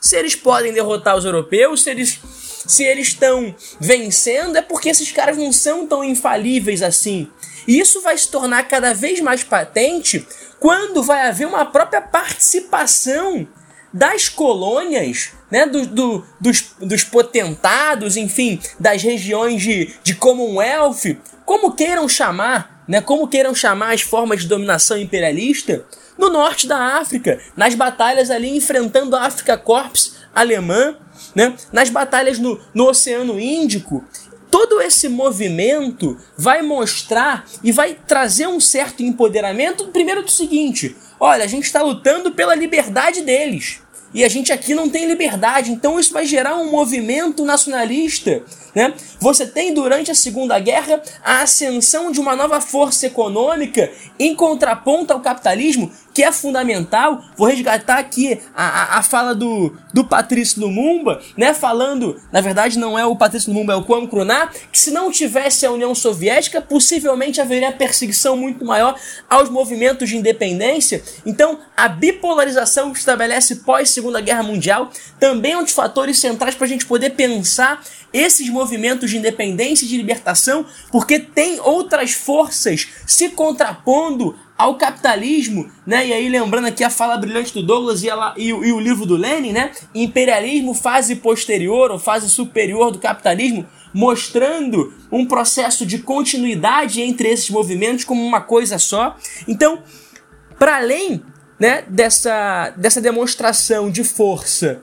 se 0.00 0.16
eles 0.16 0.34
podem 0.34 0.72
derrotar 0.72 1.16
os 1.16 1.24
europeus, 1.24 1.82
se 1.82 1.90
eles 1.90 2.20
se 2.66 2.84
eles 2.84 3.08
estão 3.08 3.54
vencendo, 3.80 4.56
é 4.56 4.62
porque 4.62 4.88
esses 4.88 5.10
caras 5.10 5.36
não 5.36 5.52
são 5.52 5.86
tão 5.86 6.04
infalíveis 6.04 6.80
assim. 6.80 7.28
E 7.66 7.78
isso 7.78 8.00
vai 8.00 8.16
se 8.16 8.28
tornar 8.28 8.62
cada 8.64 8.94
vez 8.94 9.20
mais 9.20 9.42
patente 9.42 10.26
quando 10.60 11.02
vai 11.02 11.28
haver 11.28 11.46
uma 11.46 11.64
própria 11.64 12.00
participação 12.00 13.46
das 13.92 14.28
colônias, 14.28 15.32
né, 15.50 15.66
do, 15.66 15.86
do, 15.86 16.26
dos, 16.40 16.74
dos 16.80 17.04
potentados, 17.04 18.16
enfim, 18.16 18.58
das 18.80 19.02
regiões 19.02 19.60
de, 19.60 19.94
de 20.02 20.14
Commonwealth, 20.14 21.16
como 21.44 21.72
queiram 21.72 22.08
chamar, 22.08 22.82
né, 22.88 23.00
como 23.00 23.28
queiram 23.28 23.54
chamar 23.54 23.92
as 23.92 24.00
formas 24.00 24.42
de 24.42 24.48
dominação 24.48 24.96
imperialista, 24.96 25.84
no 26.16 26.30
norte 26.30 26.66
da 26.66 26.98
África, 26.98 27.40
nas 27.56 27.74
batalhas 27.74 28.30
ali 28.30 28.56
enfrentando 28.56 29.16
a 29.16 29.24
África 29.24 29.56
Corps 29.56 30.14
alemã, 30.34 30.96
né, 31.34 31.54
nas 31.72 31.90
batalhas 31.90 32.38
no, 32.38 32.60
no 32.72 32.88
Oceano 32.88 33.38
Índico. 33.38 34.04
Todo 34.50 34.82
esse 34.82 35.08
movimento 35.08 36.18
vai 36.36 36.60
mostrar 36.60 37.46
e 37.64 37.72
vai 37.72 37.94
trazer 38.06 38.46
um 38.46 38.60
certo 38.60 39.02
empoderamento, 39.02 39.88
primeiro 39.88 40.22
do 40.22 40.30
seguinte: 40.30 40.94
olha, 41.18 41.44
a 41.44 41.46
gente 41.46 41.64
está 41.64 41.80
lutando 41.80 42.32
pela 42.32 42.54
liberdade 42.54 43.22
deles. 43.22 43.81
E 44.14 44.24
a 44.24 44.28
gente 44.28 44.52
aqui 44.52 44.74
não 44.74 44.88
tem 44.88 45.06
liberdade, 45.06 45.72
então 45.72 45.98
isso 45.98 46.12
vai 46.12 46.26
gerar 46.26 46.56
um 46.56 46.70
movimento 46.70 47.44
nacionalista. 47.44 48.42
Né? 48.74 48.94
Você 49.20 49.46
tem 49.46 49.72
durante 49.72 50.10
a 50.10 50.14
Segunda 50.14 50.58
Guerra 50.58 51.02
a 51.22 51.42
ascensão 51.42 52.10
de 52.10 52.20
uma 52.20 52.34
nova 52.34 52.60
força 52.60 53.06
econômica 53.06 53.90
em 54.18 54.34
contraponto 54.34 55.12
ao 55.12 55.20
capitalismo 55.20 55.90
que 56.14 56.22
é 56.22 56.30
fundamental. 56.30 57.24
Vou 57.36 57.46
resgatar 57.46 57.98
aqui 57.98 58.40
a, 58.54 58.64
a, 58.64 58.98
a, 58.98 59.02
fala 59.02 59.34
do, 59.34 59.76
do 59.92 60.04
Patrício 60.04 60.60
Lumumba, 60.60 61.20
né? 61.36 61.54
Falando, 61.54 62.20
na 62.30 62.40
verdade, 62.40 62.78
não 62.78 62.98
é 62.98 63.04
o 63.04 63.16
Patrício 63.16 63.52
Lumumba, 63.52 63.72
é 63.72 63.76
o 63.76 63.84
Kwame 63.84 64.08
Krumah, 64.08 64.50
que 64.70 64.78
se 64.78 64.90
não 64.90 65.10
tivesse 65.10 65.64
a 65.64 65.70
União 65.70 65.94
Soviética, 65.94 66.60
possivelmente 66.60 67.40
haveria 67.40 67.72
perseguição 67.72 68.36
muito 68.36 68.64
maior 68.64 68.98
aos 69.28 69.48
movimentos 69.48 70.08
de 70.08 70.16
independência. 70.16 71.02
Então, 71.24 71.58
a 71.76 71.88
bipolarização 71.88 72.92
que 72.92 72.98
estabelece 72.98 73.56
pós 73.56 73.90
Segunda 73.90 74.20
Guerra 74.20 74.42
Mundial 74.42 74.90
também 75.18 75.52
é 75.52 75.58
um 75.58 75.62
dos 75.62 75.72
fatores 75.72 76.18
centrais 76.18 76.54
para 76.54 76.66
a 76.66 76.68
gente 76.68 76.86
poder 76.86 77.10
pensar 77.10 77.82
esses 78.12 78.48
movimentos 78.50 79.10
de 79.10 79.16
independência 79.16 79.84
e 79.84 79.88
de 79.88 79.96
libertação, 79.96 80.66
porque 80.90 81.18
tem 81.18 81.58
outras 81.60 82.12
forças 82.12 82.88
se 83.06 83.30
contrapondo 83.30 84.36
ao 84.56 84.76
capitalismo, 84.76 85.70
né? 85.86 86.06
E 86.06 86.12
aí 86.12 86.28
lembrando 86.28 86.66
aqui 86.66 86.84
a 86.84 86.90
fala 86.90 87.16
brilhante 87.16 87.52
do 87.52 87.62
Douglas 87.62 88.02
e, 88.02 88.08
ela, 88.08 88.34
e, 88.36 88.48
e 88.48 88.72
o 88.72 88.80
livro 88.80 89.06
do 89.06 89.16
Lenin, 89.16 89.52
né? 89.52 89.72
Imperialismo, 89.94 90.74
fase 90.74 91.16
posterior 91.16 91.90
ou 91.90 91.98
fase 91.98 92.28
superior 92.28 92.90
do 92.90 92.98
capitalismo, 92.98 93.66
mostrando 93.92 94.92
um 95.10 95.26
processo 95.26 95.84
de 95.84 95.98
continuidade 95.98 97.00
entre 97.00 97.28
esses 97.28 97.50
movimentos 97.50 98.04
como 98.04 98.24
uma 98.24 98.40
coisa 98.40 98.78
só. 98.78 99.16
Então, 99.48 99.82
para 100.58 100.76
além 100.76 101.22
né, 101.58 101.84
dessa, 101.88 102.70
dessa 102.76 103.00
demonstração 103.00 103.90
de 103.90 104.04
força 104.04 104.82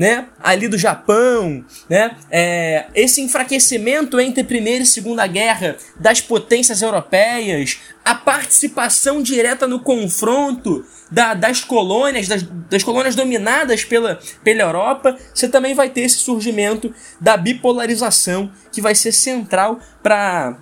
né, 0.00 0.28
ali 0.42 0.66
do 0.66 0.78
Japão, 0.78 1.62
né, 1.86 2.16
é, 2.30 2.86
esse 2.94 3.20
enfraquecimento 3.20 4.18
entre 4.18 4.42
Primeira 4.42 4.82
e 4.82 4.86
Segunda 4.86 5.26
Guerra 5.26 5.76
das 5.94 6.22
potências 6.22 6.80
europeias, 6.80 7.80
a 8.02 8.14
participação 8.14 9.22
direta 9.22 9.66
no 9.66 9.78
confronto 9.80 10.86
da, 11.10 11.34
das 11.34 11.60
colônias, 11.60 12.26
das, 12.26 12.42
das 12.42 12.82
colônias 12.82 13.14
dominadas 13.14 13.84
pela, 13.84 14.18
pela 14.42 14.62
Europa, 14.62 15.18
você 15.34 15.46
também 15.46 15.74
vai 15.74 15.90
ter 15.90 16.00
esse 16.00 16.20
surgimento 16.20 16.94
da 17.20 17.36
bipolarização 17.36 18.50
que 18.72 18.80
vai 18.80 18.94
ser 18.94 19.12
central 19.12 19.80
para 20.02 20.56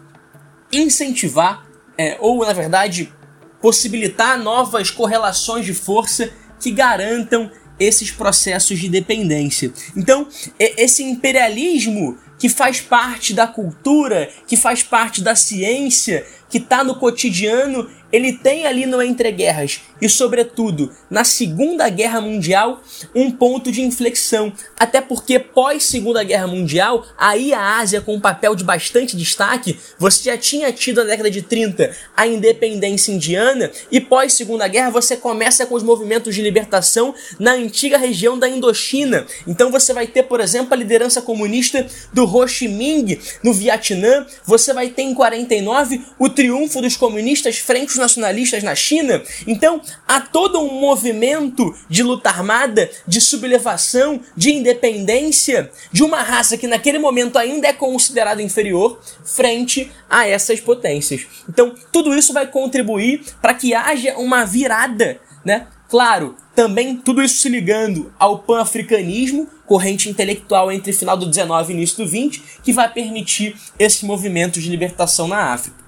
incentivar, 0.72 1.64
é, 1.96 2.16
ou 2.18 2.44
na 2.44 2.52
verdade 2.52 3.14
possibilitar 3.62 4.36
novas 4.36 4.90
correlações 4.90 5.64
de 5.64 5.74
força 5.74 6.28
que 6.58 6.72
garantam 6.72 7.48
esses 7.78 8.10
processos 8.10 8.78
de 8.78 8.88
dependência. 8.88 9.72
Então, 9.96 10.28
esse 10.58 11.02
imperialismo 11.02 12.18
que 12.38 12.48
faz 12.48 12.80
parte 12.80 13.34
da 13.34 13.46
cultura, 13.46 14.30
que 14.46 14.56
faz 14.56 14.82
parte 14.82 15.20
da 15.20 15.34
ciência, 15.34 16.24
que 16.48 16.58
está 16.58 16.84
no 16.84 16.94
cotidiano, 16.94 17.90
ele 18.12 18.32
tem 18.32 18.66
ali 18.66 18.86
no 18.86 19.02
Entre 19.02 19.30
Guerras 19.30 19.80
e, 20.00 20.08
sobretudo, 20.08 20.90
na 21.10 21.24
Segunda 21.24 21.88
Guerra 21.88 22.20
Mundial, 22.20 22.80
um 23.14 23.30
ponto 23.30 23.70
de 23.70 23.82
inflexão. 23.82 24.52
Até 24.78 25.00
porque, 25.00 25.38
pós 25.38 25.84
Segunda 25.84 26.22
Guerra 26.22 26.46
Mundial, 26.46 27.04
aí 27.18 27.52
a 27.52 27.78
Ásia, 27.78 28.00
com 28.00 28.14
um 28.14 28.20
papel 28.20 28.54
de 28.54 28.64
bastante 28.64 29.16
destaque, 29.16 29.78
você 29.98 30.24
já 30.24 30.38
tinha 30.38 30.72
tido 30.72 30.98
na 30.98 31.10
década 31.10 31.30
de 31.30 31.42
30 31.42 31.94
a 32.16 32.26
independência 32.26 33.12
indiana, 33.12 33.70
e 33.90 34.00
pós 34.00 34.32
Segunda 34.32 34.66
Guerra 34.68 34.90
você 34.90 35.16
começa 35.16 35.66
com 35.66 35.74
os 35.74 35.82
movimentos 35.82 36.34
de 36.34 36.42
libertação 36.42 37.14
na 37.38 37.52
antiga 37.52 37.98
região 37.98 38.38
da 38.38 38.48
Indochina. 38.48 39.26
Então 39.46 39.70
você 39.70 39.92
vai 39.92 40.06
ter, 40.06 40.22
por 40.22 40.40
exemplo, 40.40 40.72
a 40.72 40.76
liderança 40.76 41.20
comunista 41.20 41.86
do 42.12 42.24
Ho 42.24 42.46
Chi 42.46 42.68
Minh 42.68 43.18
no 43.42 43.52
Vietnã, 43.52 44.26
você 44.44 44.72
vai 44.72 44.88
ter 44.88 45.02
em 45.02 45.14
49 45.14 46.02
o 46.18 46.28
triunfo 46.28 46.80
dos 46.80 46.96
comunistas 46.96 47.58
frente 47.58 47.97
nacionalistas 47.98 48.62
na 48.62 48.74
China. 48.74 49.22
Então, 49.46 49.80
há 50.06 50.20
todo 50.20 50.60
um 50.60 50.80
movimento 50.80 51.74
de 51.88 52.02
luta 52.02 52.30
armada, 52.30 52.90
de 53.06 53.20
sublevação, 53.20 54.20
de 54.36 54.50
independência 54.50 55.70
de 55.92 56.02
uma 56.02 56.22
raça 56.22 56.56
que 56.56 56.66
naquele 56.66 56.98
momento 56.98 57.38
ainda 57.38 57.68
é 57.68 57.72
considerada 57.72 58.42
inferior 58.42 59.00
frente 59.24 59.90
a 60.08 60.26
essas 60.26 60.60
potências. 60.60 61.26
Então, 61.48 61.74
tudo 61.92 62.14
isso 62.14 62.32
vai 62.32 62.46
contribuir 62.46 63.22
para 63.42 63.54
que 63.54 63.74
haja 63.74 64.16
uma 64.16 64.44
virada, 64.44 65.20
né? 65.44 65.66
Claro, 65.88 66.36
também 66.54 66.96
tudo 66.96 67.22
isso 67.22 67.38
se 67.38 67.48
ligando 67.48 68.12
ao 68.18 68.40
pan-africanismo, 68.40 69.48
corrente 69.64 70.10
intelectual 70.10 70.70
entre 70.70 70.92
final 70.92 71.16
do 71.16 71.24
19 71.24 71.72
e 71.72 71.76
início 71.76 71.96
do 71.96 72.06
20, 72.06 72.42
que 72.62 72.74
vai 72.74 72.92
permitir 72.92 73.56
esse 73.78 74.04
movimento 74.04 74.60
de 74.60 74.68
libertação 74.68 75.26
na 75.26 75.52
África. 75.52 75.87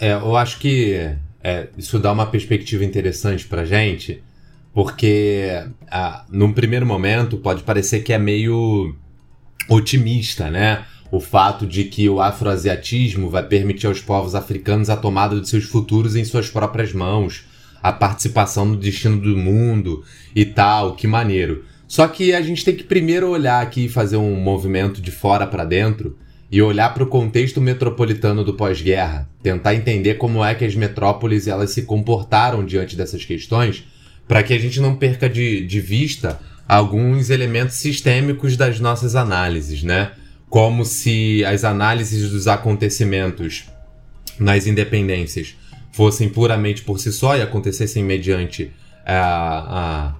É, 0.00 0.12
eu 0.12 0.34
acho 0.34 0.58
que 0.58 0.94
é, 1.44 1.68
isso 1.76 1.98
dá 1.98 2.10
uma 2.10 2.24
perspectiva 2.24 2.82
interessante 2.82 3.46
pra 3.46 3.66
gente, 3.66 4.22
porque 4.72 5.62
ah, 5.90 6.24
num 6.30 6.54
primeiro 6.54 6.86
momento 6.86 7.36
pode 7.36 7.62
parecer 7.62 8.00
que 8.00 8.10
é 8.10 8.18
meio 8.18 8.94
otimista, 9.68 10.50
né? 10.50 10.86
O 11.12 11.20
fato 11.20 11.66
de 11.66 11.84
que 11.84 12.08
o 12.08 12.18
afroasiatismo 12.18 13.28
vai 13.28 13.42
permitir 13.42 13.88
aos 13.88 14.00
povos 14.00 14.34
africanos 14.34 14.88
a 14.88 14.96
tomada 14.96 15.38
de 15.38 15.46
seus 15.46 15.64
futuros 15.64 16.16
em 16.16 16.24
suas 16.24 16.48
próprias 16.48 16.94
mãos, 16.94 17.44
a 17.82 17.92
participação 17.92 18.64
no 18.64 18.76
destino 18.78 19.20
do 19.20 19.36
mundo 19.36 20.02
e 20.34 20.46
tal, 20.46 20.94
que 20.94 21.06
maneiro. 21.06 21.64
Só 21.86 22.08
que 22.08 22.32
a 22.32 22.40
gente 22.40 22.64
tem 22.64 22.74
que 22.74 22.84
primeiro 22.84 23.28
olhar 23.28 23.60
aqui 23.60 23.84
e 23.84 23.88
fazer 23.88 24.16
um 24.16 24.36
movimento 24.36 25.02
de 25.02 25.10
fora 25.10 25.46
para 25.46 25.64
dentro 25.64 26.16
e 26.50 26.60
olhar 26.60 26.92
para 26.92 27.04
o 27.04 27.06
contexto 27.06 27.60
metropolitano 27.60 28.42
do 28.42 28.54
pós-guerra, 28.54 29.28
tentar 29.42 29.74
entender 29.74 30.14
como 30.14 30.44
é 30.44 30.54
que 30.54 30.64
as 30.64 30.74
metrópoles 30.74 31.46
elas 31.46 31.70
se 31.70 31.82
comportaram 31.82 32.64
diante 32.64 32.96
dessas 32.96 33.24
questões, 33.24 33.84
para 34.26 34.42
que 34.42 34.52
a 34.52 34.58
gente 34.58 34.80
não 34.80 34.96
perca 34.96 35.28
de, 35.28 35.64
de 35.64 35.80
vista 35.80 36.40
alguns 36.66 37.30
elementos 37.30 37.76
sistêmicos 37.76 38.56
das 38.56 38.80
nossas 38.80 39.14
análises, 39.14 39.82
né? 39.82 40.12
Como 40.48 40.84
se 40.84 41.44
as 41.44 41.62
análises 41.62 42.30
dos 42.30 42.48
acontecimentos 42.48 43.66
nas 44.38 44.66
independências 44.66 45.56
fossem 45.92 46.28
puramente 46.28 46.82
por 46.82 46.98
si 46.98 47.12
só 47.12 47.36
e 47.36 47.42
acontecessem 47.42 48.02
mediante 48.02 48.72
a, 49.06 50.14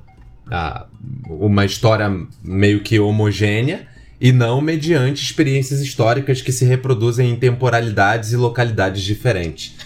a 0.50 0.86
uma 1.28 1.64
história 1.64 2.10
meio 2.42 2.82
que 2.82 2.98
homogênea 2.98 3.86
e 4.20 4.32
não 4.32 4.60
mediante 4.60 5.24
experiências 5.24 5.80
históricas 5.80 6.42
que 6.42 6.52
se 6.52 6.64
reproduzem 6.64 7.30
em 7.30 7.36
temporalidades 7.36 8.32
e 8.32 8.36
localidades 8.36 9.02
diferentes. 9.02 9.76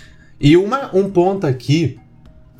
E 0.40 0.56
uma, 0.56 0.94
um 0.94 1.08
ponto 1.08 1.46
aqui 1.46 1.98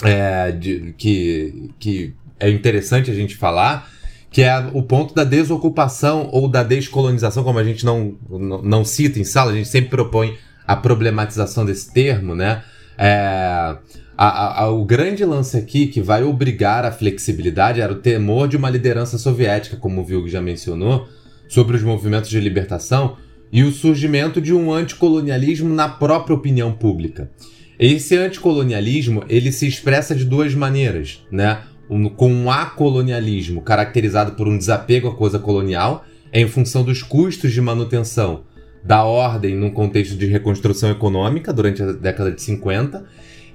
é, 0.02 0.52
de, 0.52 0.94
que, 0.96 1.70
que 1.78 2.14
é 2.38 2.48
interessante 2.48 3.10
a 3.10 3.14
gente 3.14 3.36
falar, 3.36 3.90
que 4.30 4.42
é 4.42 4.56
o 4.72 4.82
ponto 4.82 5.14
da 5.14 5.24
desocupação 5.24 6.28
ou 6.32 6.48
da 6.48 6.62
descolonização, 6.62 7.42
como 7.42 7.58
a 7.58 7.64
gente 7.64 7.84
não, 7.84 8.16
não, 8.30 8.62
não 8.62 8.84
cita 8.84 9.18
em 9.18 9.24
sala, 9.24 9.50
a 9.50 9.54
gente 9.54 9.68
sempre 9.68 9.90
propõe 9.90 10.36
a 10.66 10.76
problematização 10.76 11.64
desse 11.64 11.92
termo, 11.92 12.34
né? 12.34 12.62
É, 12.96 13.76
a, 14.16 14.62
a, 14.62 14.70
o 14.70 14.84
grande 14.84 15.24
lance 15.24 15.56
aqui 15.56 15.88
que 15.88 16.00
vai 16.00 16.22
obrigar 16.22 16.84
a 16.84 16.92
flexibilidade 16.92 17.80
era 17.80 17.92
o 17.92 17.96
temor 17.96 18.46
de 18.46 18.56
uma 18.56 18.70
liderança 18.70 19.18
soviética, 19.18 19.76
como 19.76 20.00
o 20.00 20.04
Vilg 20.04 20.28
já 20.28 20.40
mencionou, 20.40 21.08
sobre 21.54 21.76
os 21.76 21.84
movimentos 21.84 22.28
de 22.28 22.40
libertação 22.40 23.16
e 23.52 23.62
o 23.62 23.70
surgimento 23.70 24.40
de 24.40 24.52
um 24.52 24.72
anticolonialismo 24.72 25.72
na 25.72 25.88
própria 25.88 26.34
opinião 26.34 26.72
pública. 26.72 27.30
Esse 27.78 28.16
anticolonialismo 28.16 29.22
ele 29.28 29.52
se 29.52 29.64
expressa 29.68 30.16
de 30.16 30.24
duas 30.24 30.52
maneiras, 30.52 31.24
né? 31.30 31.62
Um, 31.88 32.08
com 32.08 32.32
um 32.32 32.50
acolonialismo 32.50 33.60
caracterizado 33.62 34.32
por 34.32 34.48
um 34.48 34.58
desapego 34.58 35.06
à 35.06 35.14
coisa 35.14 35.38
colonial 35.38 36.04
em 36.32 36.48
função 36.48 36.82
dos 36.82 37.02
custos 37.02 37.52
de 37.52 37.60
manutenção 37.60 38.42
da 38.82 39.04
ordem 39.04 39.54
num 39.54 39.70
contexto 39.70 40.16
de 40.16 40.26
reconstrução 40.26 40.90
econômica 40.90 41.52
durante 41.52 41.82
a 41.82 41.92
década 41.92 42.32
de 42.32 42.42
50 42.42 43.04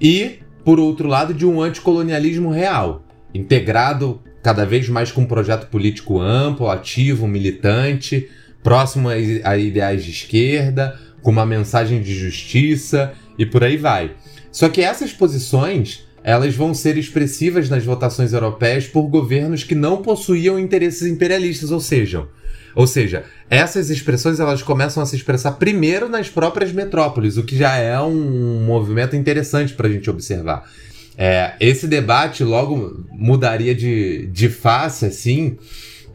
e, 0.00 0.38
por 0.64 0.80
outro 0.80 1.06
lado, 1.06 1.34
de 1.34 1.44
um 1.44 1.60
anticolonialismo 1.60 2.50
real, 2.50 3.04
integrado 3.34 4.22
cada 4.42 4.64
vez 4.64 4.88
mais 4.88 5.12
com 5.12 5.22
um 5.22 5.26
projeto 5.26 5.66
político 5.66 6.20
amplo, 6.20 6.68
ativo, 6.68 7.26
militante, 7.26 8.28
próximo 8.62 9.08
a 9.08 9.56
ideais 9.56 10.04
de 10.04 10.10
esquerda, 10.10 10.98
com 11.22 11.30
uma 11.30 11.46
mensagem 11.46 12.02
de 12.02 12.14
justiça 12.14 13.12
e 13.38 13.44
por 13.44 13.64
aí 13.64 13.76
vai. 13.76 14.12
Só 14.50 14.68
que 14.68 14.80
essas 14.80 15.12
posições 15.12 16.06
elas 16.22 16.54
vão 16.54 16.74
ser 16.74 16.98
expressivas 16.98 17.70
nas 17.70 17.84
votações 17.84 18.32
europeias 18.32 18.86
por 18.86 19.02
governos 19.08 19.64
que 19.64 19.74
não 19.74 20.02
possuíam 20.02 20.58
interesses 20.58 21.06
imperialistas, 21.06 21.70
ou 21.70 21.80
seja, 21.80 22.28
ou 22.74 22.86
seja, 22.86 23.24
essas 23.48 23.90
expressões 23.90 24.38
elas 24.38 24.62
começam 24.62 25.02
a 25.02 25.06
se 25.06 25.16
expressar 25.16 25.52
primeiro 25.52 26.08
nas 26.08 26.28
próprias 26.28 26.72
metrópoles, 26.72 27.36
o 27.36 27.42
que 27.42 27.56
já 27.56 27.76
é 27.76 27.98
um 28.00 28.64
movimento 28.64 29.16
interessante 29.16 29.72
para 29.72 29.88
a 29.88 29.90
gente 29.90 30.10
observar. 30.10 30.70
É, 31.16 31.54
esse 31.60 31.86
debate 31.86 32.42
logo 32.42 33.04
mudaria 33.12 33.74
de, 33.74 34.26
de 34.28 34.48
face, 34.48 35.04
assim, 35.04 35.58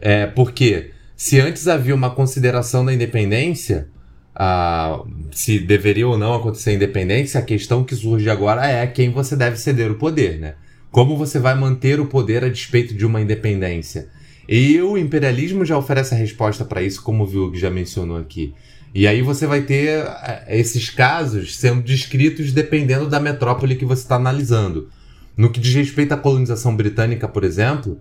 é, 0.00 0.26
porque 0.26 0.90
se 1.16 1.40
antes 1.40 1.68
havia 1.68 1.94
uma 1.94 2.10
consideração 2.10 2.84
da 2.84 2.92
independência, 2.92 3.88
ah, 4.34 5.02
se 5.30 5.58
deveria 5.58 6.06
ou 6.06 6.18
não 6.18 6.34
acontecer 6.34 6.70
a 6.70 6.74
independência, 6.74 7.40
a 7.40 7.42
questão 7.42 7.82
que 7.84 7.94
surge 7.94 8.28
agora 8.28 8.66
é 8.66 8.86
quem 8.86 9.10
você 9.10 9.34
deve 9.34 9.56
ceder 9.56 9.90
o 9.90 9.94
poder, 9.94 10.38
né? 10.38 10.54
Como 10.90 11.16
você 11.16 11.38
vai 11.38 11.54
manter 11.54 12.00
o 12.00 12.06
poder 12.06 12.44
a 12.44 12.48
despeito 12.48 12.94
de 12.94 13.06
uma 13.06 13.20
independência? 13.20 14.08
E 14.48 14.80
o 14.80 14.96
imperialismo 14.96 15.64
já 15.64 15.76
oferece 15.76 16.14
a 16.14 16.18
resposta 16.18 16.64
para 16.64 16.82
isso, 16.82 17.02
como 17.02 17.24
o 17.24 17.26
Vilg 17.26 17.56
já 17.58 17.70
mencionou 17.70 18.18
aqui. 18.18 18.54
E 18.94 19.06
aí 19.06 19.22
você 19.22 19.46
vai 19.46 19.62
ter 19.62 20.06
é, 20.22 20.44
esses 20.58 20.90
casos 20.90 21.56
sendo 21.56 21.82
descritos 21.82 22.52
dependendo 22.52 23.08
da 23.08 23.20
metrópole 23.20 23.76
que 23.76 23.84
você 23.84 24.02
está 24.02 24.16
analisando. 24.16 24.88
No 25.36 25.50
que 25.50 25.60
diz 25.60 25.74
respeito 25.74 26.12
à 26.12 26.16
colonização 26.16 26.74
britânica, 26.74 27.28
por 27.28 27.44
exemplo, 27.44 28.00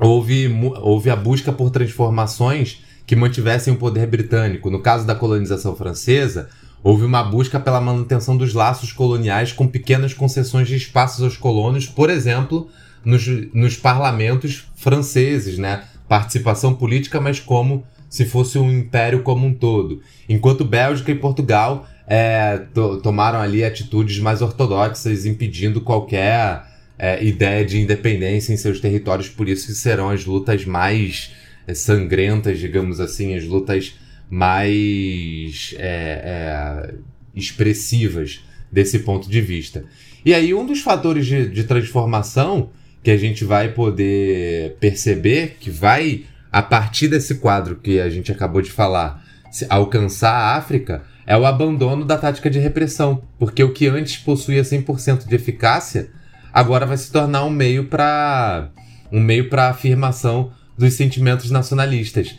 houve, 0.00 0.48
houve 0.80 1.08
a 1.08 1.16
busca 1.16 1.52
por 1.52 1.70
transformações 1.70 2.82
que 3.06 3.16
mantivessem 3.16 3.72
o 3.72 3.76
poder 3.76 4.06
britânico. 4.06 4.70
No 4.70 4.80
caso 4.80 5.06
da 5.06 5.14
colonização 5.14 5.74
francesa, 5.74 6.48
houve 6.82 7.04
uma 7.04 7.22
busca 7.22 7.58
pela 7.58 7.80
manutenção 7.80 8.36
dos 8.36 8.52
laços 8.54 8.92
coloniais 8.92 9.52
com 9.52 9.66
pequenas 9.66 10.12
concessões 10.12 10.68
de 10.68 10.76
espaços 10.76 11.22
aos 11.22 11.36
colonos, 11.36 11.86
por 11.86 12.10
exemplo, 12.10 12.68
nos, 13.04 13.26
nos 13.54 13.76
parlamentos 13.76 14.68
franceses, 14.74 15.58
né? 15.58 15.84
Participação 16.08 16.74
política, 16.74 17.20
mas 17.20 17.40
como 17.40 17.84
se 18.08 18.24
fosse 18.24 18.58
um 18.58 18.70
império 18.70 19.22
como 19.22 19.46
um 19.46 19.54
todo. 19.54 20.00
Enquanto 20.28 20.64
Bélgica 20.64 21.10
e 21.10 21.14
Portugal 21.14 21.88
é, 22.06 22.58
to 22.72 23.00
tomaram 23.02 23.40
ali 23.40 23.62
atitudes 23.62 24.18
mais 24.18 24.40
ortodoxas, 24.40 25.26
impedindo 25.26 25.80
qualquer 25.80 26.64
é, 26.98 27.22
ideia 27.22 27.64
de 27.64 27.78
independência 27.78 28.52
em 28.52 28.56
seus 28.56 28.80
territórios, 28.80 29.28
por 29.28 29.48
isso 29.48 29.66
que 29.66 29.74
serão 29.74 30.08
as 30.10 30.24
lutas 30.24 30.64
mais 30.64 31.32
sangrentas, 31.74 32.58
digamos 32.58 32.98
assim, 32.98 33.34
as 33.34 33.44
lutas 33.44 33.94
mais 34.30 35.74
é, 35.78 36.90
é, 36.90 36.94
expressivas 37.34 38.40
desse 38.70 39.00
ponto 39.00 39.28
de 39.28 39.40
vista. 39.40 39.84
E 40.24 40.34
aí, 40.34 40.52
um 40.52 40.66
dos 40.66 40.80
fatores 40.80 41.26
de, 41.26 41.48
de 41.48 41.64
transformação 41.64 42.70
que 43.02 43.10
a 43.10 43.16
gente 43.16 43.44
vai 43.44 43.72
poder 43.72 44.76
perceber, 44.80 45.56
que 45.60 45.70
vai, 45.70 46.24
a 46.52 46.62
partir 46.62 47.08
desse 47.08 47.36
quadro 47.36 47.76
que 47.76 48.00
a 48.00 48.08
gente 48.08 48.32
acabou 48.32 48.62
de 48.62 48.70
falar, 48.70 49.22
alcançar 49.68 50.32
a 50.32 50.56
África, 50.56 51.02
é 51.26 51.36
o 51.36 51.44
abandono 51.44 52.04
da 52.04 52.16
tática 52.16 52.48
de 52.48 52.58
repressão. 52.58 53.22
Porque 53.38 53.62
o 53.62 53.72
que 53.72 53.86
antes 53.86 54.16
possuía 54.16 54.62
100% 54.62 55.26
de 55.26 55.34
eficácia, 55.34 56.10
agora 56.52 56.86
vai 56.86 56.96
se 56.96 57.12
tornar 57.12 57.44
um 57.44 57.50
meio 57.50 57.84
para 57.84 58.70
um 59.12 59.20
meio 59.20 59.48
para 59.48 59.68
afirmação 59.68 60.52
dos 60.76 60.94
sentimentos 60.94 61.50
nacionalistas. 61.50 62.34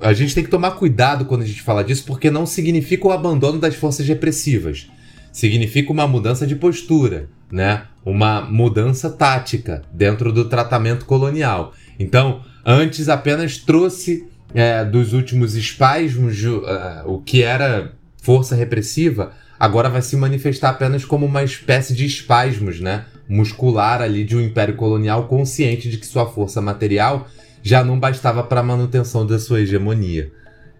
A 0.00 0.12
gente 0.12 0.34
tem 0.34 0.44
que 0.44 0.50
tomar 0.50 0.72
cuidado 0.72 1.24
quando 1.24 1.42
a 1.42 1.46
gente 1.46 1.62
fala 1.62 1.82
disso, 1.82 2.04
porque 2.06 2.30
não 2.30 2.46
significa 2.46 3.08
o 3.08 3.12
abandono 3.12 3.58
das 3.58 3.74
forças 3.74 4.06
repressivas. 4.06 4.88
Significa 5.32 5.92
uma 5.92 6.06
mudança 6.06 6.46
de 6.46 6.54
postura, 6.54 7.28
né? 7.50 7.84
Uma 8.04 8.42
mudança 8.42 9.10
tática 9.10 9.82
dentro 9.92 10.32
do 10.32 10.44
tratamento 10.46 11.04
colonial. 11.04 11.74
Então, 11.98 12.42
antes 12.64 13.08
apenas 13.08 13.58
trouxe 13.58 14.28
é, 14.54 14.84
dos 14.84 15.12
últimos 15.12 15.54
espasmos 15.54 16.42
uh, 16.42 16.62
o 17.06 17.20
que 17.20 17.42
era 17.42 17.92
força 18.22 18.54
repressiva, 18.54 19.32
agora 19.58 19.88
vai 19.88 20.02
se 20.02 20.16
manifestar 20.16 20.70
apenas 20.70 21.04
como 21.04 21.26
uma 21.26 21.42
espécie 21.42 21.94
de 21.94 22.06
espasmos, 22.06 22.80
né? 22.80 23.04
Muscular 23.28 24.00
ali 24.00 24.24
de 24.24 24.36
um 24.36 24.40
império 24.40 24.74
colonial 24.74 25.26
consciente 25.26 25.90
de 25.90 25.98
que 25.98 26.06
sua 26.06 26.26
força 26.26 26.60
material 26.60 27.28
já 27.62 27.84
não 27.84 27.98
bastava 27.98 28.42
para 28.42 28.60
a 28.60 28.62
manutenção 28.62 29.26
da 29.26 29.38
sua 29.38 29.60
hegemonia. 29.60 30.32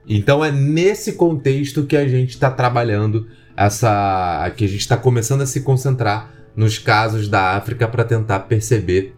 Então 0.09 0.43
é 0.45 0.51
nesse 0.51 1.13
contexto 1.13 1.85
que 1.85 1.97
a 1.97 2.09
gente 2.09 2.31
está 2.31 2.51
trabalhando 2.51 3.27
essa, 3.57 4.51
que 4.57 4.65
a 4.65 4.69
gente 4.69 4.81
está 4.81 4.97
começando 4.97 5.43
a 5.43 5.47
se 5.47 5.61
concentrar 5.61 6.31
nos 6.57 6.79
casos 6.79 7.29
da 7.29 7.57
África 7.57 7.87
para 7.87 8.05
tentar 8.05 8.41
perceber 8.41 9.15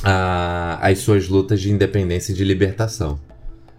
uh, 0.00 0.78
as 0.80 0.98
suas 0.98 1.28
lutas 1.28 1.60
de 1.60 1.70
independência 1.70 2.32
e 2.32 2.34
de 2.34 2.44
libertação. 2.44 3.18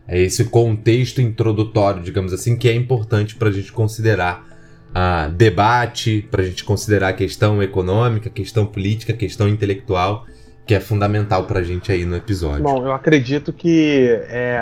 É 0.07 0.21
esse 0.21 0.45
contexto 0.45 1.21
introdutório, 1.21 2.01
digamos 2.01 2.31
assim, 2.31 2.55
que 2.55 2.69
é 2.69 2.73
importante 2.73 3.35
para 3.35 3.49
a 3.49 3.51
gente 3.51 3.71
considerar 3.71 4.45
uh, 4.89 5.31
debate, 5.31 6.27
para 6.31 6.41
a 6.41 6.45
gente 6.45 6.63
considerar 6.63 7.09
a 7.09 7.13
questão 7.13 7.61
econômica, 7.61 8.29
questão 8.29 8.65
política, 8.65 9.13
questão 9.13 9.47
intelectual 9.47 10.25
que 10.67 10.75
é 10.75 10.81
fundamental 10.81 11.45
para 11.45 11.61
a 11.61 11.63
gente 11.63 11.91
aí 11.91 12.05
no 12.05 12.15
episódio. 12.15 12.61
Bom, 12.61 12.85
eu 12.85 12.91
acredito 12.91 13.53
que 13.53 14.09
é, 14.27 14.59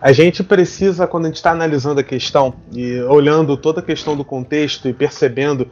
a 0.00 0.12
gente 0.12 0.42
precisa, 0.42 1.06
quando 1.06 1.26
a 1.26 1.28
gente 1.28 1.36
está 1.36 1.52
analisando 1.52 2.00
a 2.00 2.02
questão 2.02 2.52
e 2.72 3.00
olhando 3.02 3.56
toda 3.56 3.78
a 3.78 3.82
questão 3.84 4.16
do 4.16 4.24
contexto 4.24 4.88
e 4.88 4.92
percebendo 4.92 5.68